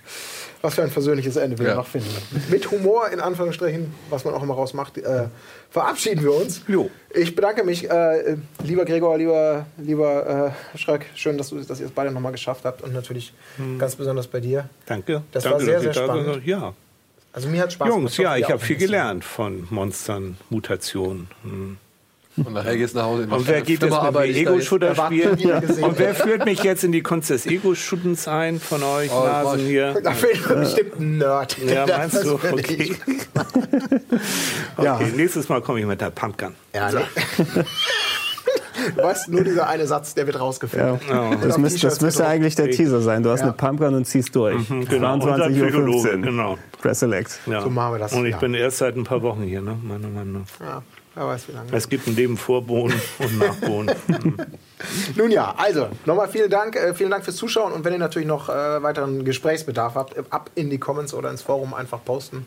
Was 0.62 0.74
für 0.76 0.82
ein 0.82 0.90
versöhnliches 0.90 1.36
Ende 1.36 1.58
wir 1.58 1.66
Ja. 1.68 1.74
noch 1.74 1.86
finden. 1.88 2.08
Mit 2.48 2.70
Humor, 2.70 3.08
in 3.10 3.18
Anführungsstrichen, 3.20 3.92
was 4.10 4.24
man 4.24 4.32
auch 4.32 4.42
immer 4.42 4.54
rausmacht, 4.54 4.96
äh, 4.98 5.24
verabschieden 5.70 6.22
wir 6.22 6.32
uns. 6.34 6.62
Jo. 6.68 6.88
Ich 7.12 7.34
bedanke 7.34 7.64
mich, 7.64 7.90
äh, 7.90 8.36
lieber 8.62 8.84
Gregor, 8.84 9.18
lieber, 9.18 9.66
lieber 9.76 10.54
äh, 10.74 10.78
Schröck. 10.78 11.06
Schön, 11.16 11.36
dass, 11.36 11.48
du, 11.50 11.60
dass 11.60 11.80
ihr 11.80 11.86
es 11.86 11.92
beide 11.92 12.12
nochmal 12.12 12.32
geschafft 12.32 12.64
habt. 12.64 12.80
Und 12.82 12.94
natürlich 12.94 13.34
ganz 13.78 13.96
besonders 13.96 14.28
bei 14.28 14.40
dir. 14.40 14.68
Danke. 14.86 15.22
Das 15.32 15.42
Danke, 15.44 15.58
war 15.58 15.64
sehr, 15.64 15.80
sehr 15.80 15.94
spannend. 15.94 16.32
bin. 16.32 16.42
Ja. 16.44 16.72
Also 17.32 17.48
mir 17.48 17.62
hat 17.62 17.72
Spaß 17.72 17.88
Jungs, 17.88 18.16
gemacht. 18.16 18.38
ja, 18.38 18.46
ich 18.46 18.50
habe 18.52 18.60
viel 18.62 18.76
gelernt 18.76 19.24
von 19.24 19.66
Monstern, 19.70 20.36
Mutationen. 20.50 21.28
Hm. 21.42 21.78
Und 22.36 22.52
nachher 22.54 22.76
geht's 22.76 22.94
nach 22.94 23.04
Hause. 23.04 23.24
in 23.24 23.30
Und 23.30 23.46
wer 23.46 23.60
geht 23.60 23.82
jetzt 23.82 24.02
mit 24.02 24.12
mir? 24.14 24.24
Ego-Shooter 24.24 24.94
spielen? 24.94 25.32
Und 25.82 25.98
wer 25.98 26.14
führt 26.14 26.44
mich 26.46 26.62
jetzt 26.62 26.82
in 26.82 26.92
die 26.92 27.02
Kunst 27.02 27.28
des 27.30 27.44
Ego-Shootens 27.46 28.26
ein 28.28 28.58
von 28.58 28.82
euch 28.82 29.10
Oh, 29.12 29.24
Nasen 29.24 29.60
hier? 29.60 30.00
Da 30.02 30.12
fehlt 30.12 30.48
mir 30.48 30.56
bestimmt 30.56 30.98
ein 30.98 31.18
Nerd. 31.18 31.56
Ja, 31.58 31.84
Das 31.86 31.98
meinst 31.98 32.24
du? 32.24 32.34
Okay. 32.34 32.96
okay. 34.76 34.84
Ja. 34.84 34.98
Nächstes 35.14 35.48
Mal 35.48 35.60
komme 35.60 35.80
ich 35.80 35.86
mit 35.86 36.00
der 36.00 36.10
Pumpgun. 36.10 36.54
Ja, 36.74 36.90
nee. 36.90 37.00
Du 38.96 39.02
weißt, 39.02 39.28
nur 39.28 39.44
dieser 39.44 39.68
eine 39.68 39.86
Satz, 39.86 40.14
der 40.14 40.26
wird 40.26 40.40
rausgefilmt. 40.40 41.02
Ja. 41.08 41.20
Und 41.28 41.44
Das, 41.44 41.54
T-Shirts 41.56 41.80
das 41.80 42.00
müsste 42.00 42.26
eigentlich 42.26 42.56
der 42.56 42.68
Teaser 42.70 43.00
sein. 43.00 43.22
Du 43.22 43.30
hast 43.30 43.40
Ja. 43.40 43.46
eine 43.46 43.52
Pumpgun 43.52 43.94
und 43.94 44.06
ziehst 44.06 44.34
durch. 44.34 44.56
genau. 44.88 45.12
Und 45.14 45.26
dann 45.26 45.40
22.15 45.52 45.60
Uhr. 45.60 45.68
Psychologe, 45.68 46.18
genau. 46.20 46.58
Press 46.80 46.98
Select. 47.00 47.38
Ja. 47.46 47.62
So 47.62 47.70
machen 47.70 47.94
wir 47.94 47.98
das, 48.00 48.12
Und 48.12 48.24
ich 48.26 48.32
ja. 48.32 48.38
bin 48.38 48.54
erst 48.54 48.78
seit 48.78 48.96
ein 48.96 49.04
paar 49.04 49.22
Wochen 49.22 49.42
hier. 49.42 49.60
Ne? 49.60 49.76
Meine, 49.82 50.08
meine. 50.08 50.42
Ja, 50.60 50.82
wer 51.14 51.26
weiß 51.26 51.48
wie 51.48 51.52
lange. 51.52 51.72
Es 51.72 51.88
gibt 51.88 52.06
ein 52.06 52.16
Leben 52.16 52.36
vor 52.36 52.62
Bohnen 52.62 53.00
und 53.18 53.38
nach 53.38 53.54
Bohnen. 53.56 53.94
Nun 55.16 55.30
ja, 55.30 55.54
also 55.56 55.88
nochmal 56.06 56.28
vielen 56.28 56.50
Dank, 56.50 56.76
äh, 56.76 56.94
vielen 56.94 57.10
Dank 57.10 57.24
fürs 57.24 57.36
Zuschauen 57.36 57.72
und 57.72 57.84
wenn 57.84 57.92
ihr 57.92 57.98
natürlich 57.98 58.28
noch 58.28 58.48
äh, 58.48 58.82
weiteren 58.82 59.24
Gesprächsbedarf 59.24 59.94
habt, 59.94 60.16
äh, 60.16 60.22
ab 60.30 60.50
in 60.54 60.70
die 60.70 60.78
Comments 60.78 61.12
oder 61.14 61.30
ins 61.30 61.42
Forum 61.42 61.74
einfach 61.74 62.04
posten. 62.04 62.46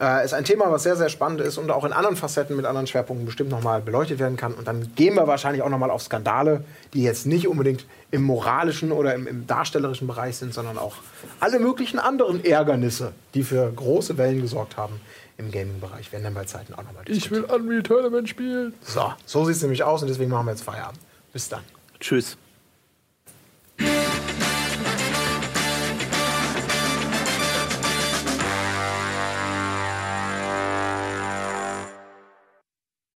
Äh, 0.00 0.24
ist 0.24 0.32
ein 0.32 0.44
Thema, 0.44 0.70
was 0.70 0.84
sehr, 0.84 0.94
sehr 0.94 1.08
spannend 1.08 1.40
ist 1.40 1.58
und 1.58 1.70
auch 1.72 1.84
in 1.84 1.92
anderen 1.92 2.14
Facetten 2.14 2.54
mit 2.56 2.66
anderen 2.66 2.86
Schwerpunkten 2.86 3.26
bestimmt 3.26 3.50
nochmal 3.50 3.80
beleuchtet 3.80 4.20
werden 4.20 4.36
kann. 4.36 4.54
Und 4.54 4.68
dann 4.68 4.92
gehen 4.94 5.14
wir 5.14 5.26
wahrscheinlich 5.26 5.62
auch 5.62 5.68
nochmal 5.68 5.90
auf 5.90 6.02
Skandale, 6.02 6.62
die 6.94 7.02
jetzt 7.02 7.26
nicht 7.26 7.48
unbedingt 7.48 7.84
im 8.12 8.22
moralischen 8.22 8.92
oder 8.92 9.14
im, 9.14 9.26
im 9.26 9.48
darstellerischen 9.48 10.06
Bereich 10.06 10.36
sind, 10.36 10.54
sondern 10.54 10.78
auch 10.78 10.96
alle 11.40 11.58
möglichen 11.58 11.98
anderen 11.98 12.44
Ärgernisse, 12.44 13.12
die 13.34 13.42
für 13.42 13.72
große 13.74 14.16
Wellen 14.18 14.40
gesorgt 14.40 14.76
haben 14.76 15.00
im 15.38 15.50
Gaming-Bereich. 15.50 16.12
Werden 16.12 16.24
dann 16.24 16.34
bei 16.34 16.44
Zeiten 16.44 16.74
auch 16.74 16.82
nochmal 16.82 17.04
Ich 17.06 17.30
will 17.30 17.44
Unreal 17.44 17.82
Tournament 17.82 18.28
spielen. 18.28 18.74
So, 18.82 19.12
so 19.24 19.44
sieht 19.46 19.56
es 19.56 19.62
nämlich 19.62 19.82
aus 19.82 20.02
und 20.02 20.08
deswegen 20.08 20.30
machen 20.30 20.46
wir 20.46 20.52
jetzt 20.52 20.62
Feierabend. 20.62 21.00
Bis 21.32 21.48
dann. 21.48 21.62
Tschüss. 21.98 22.36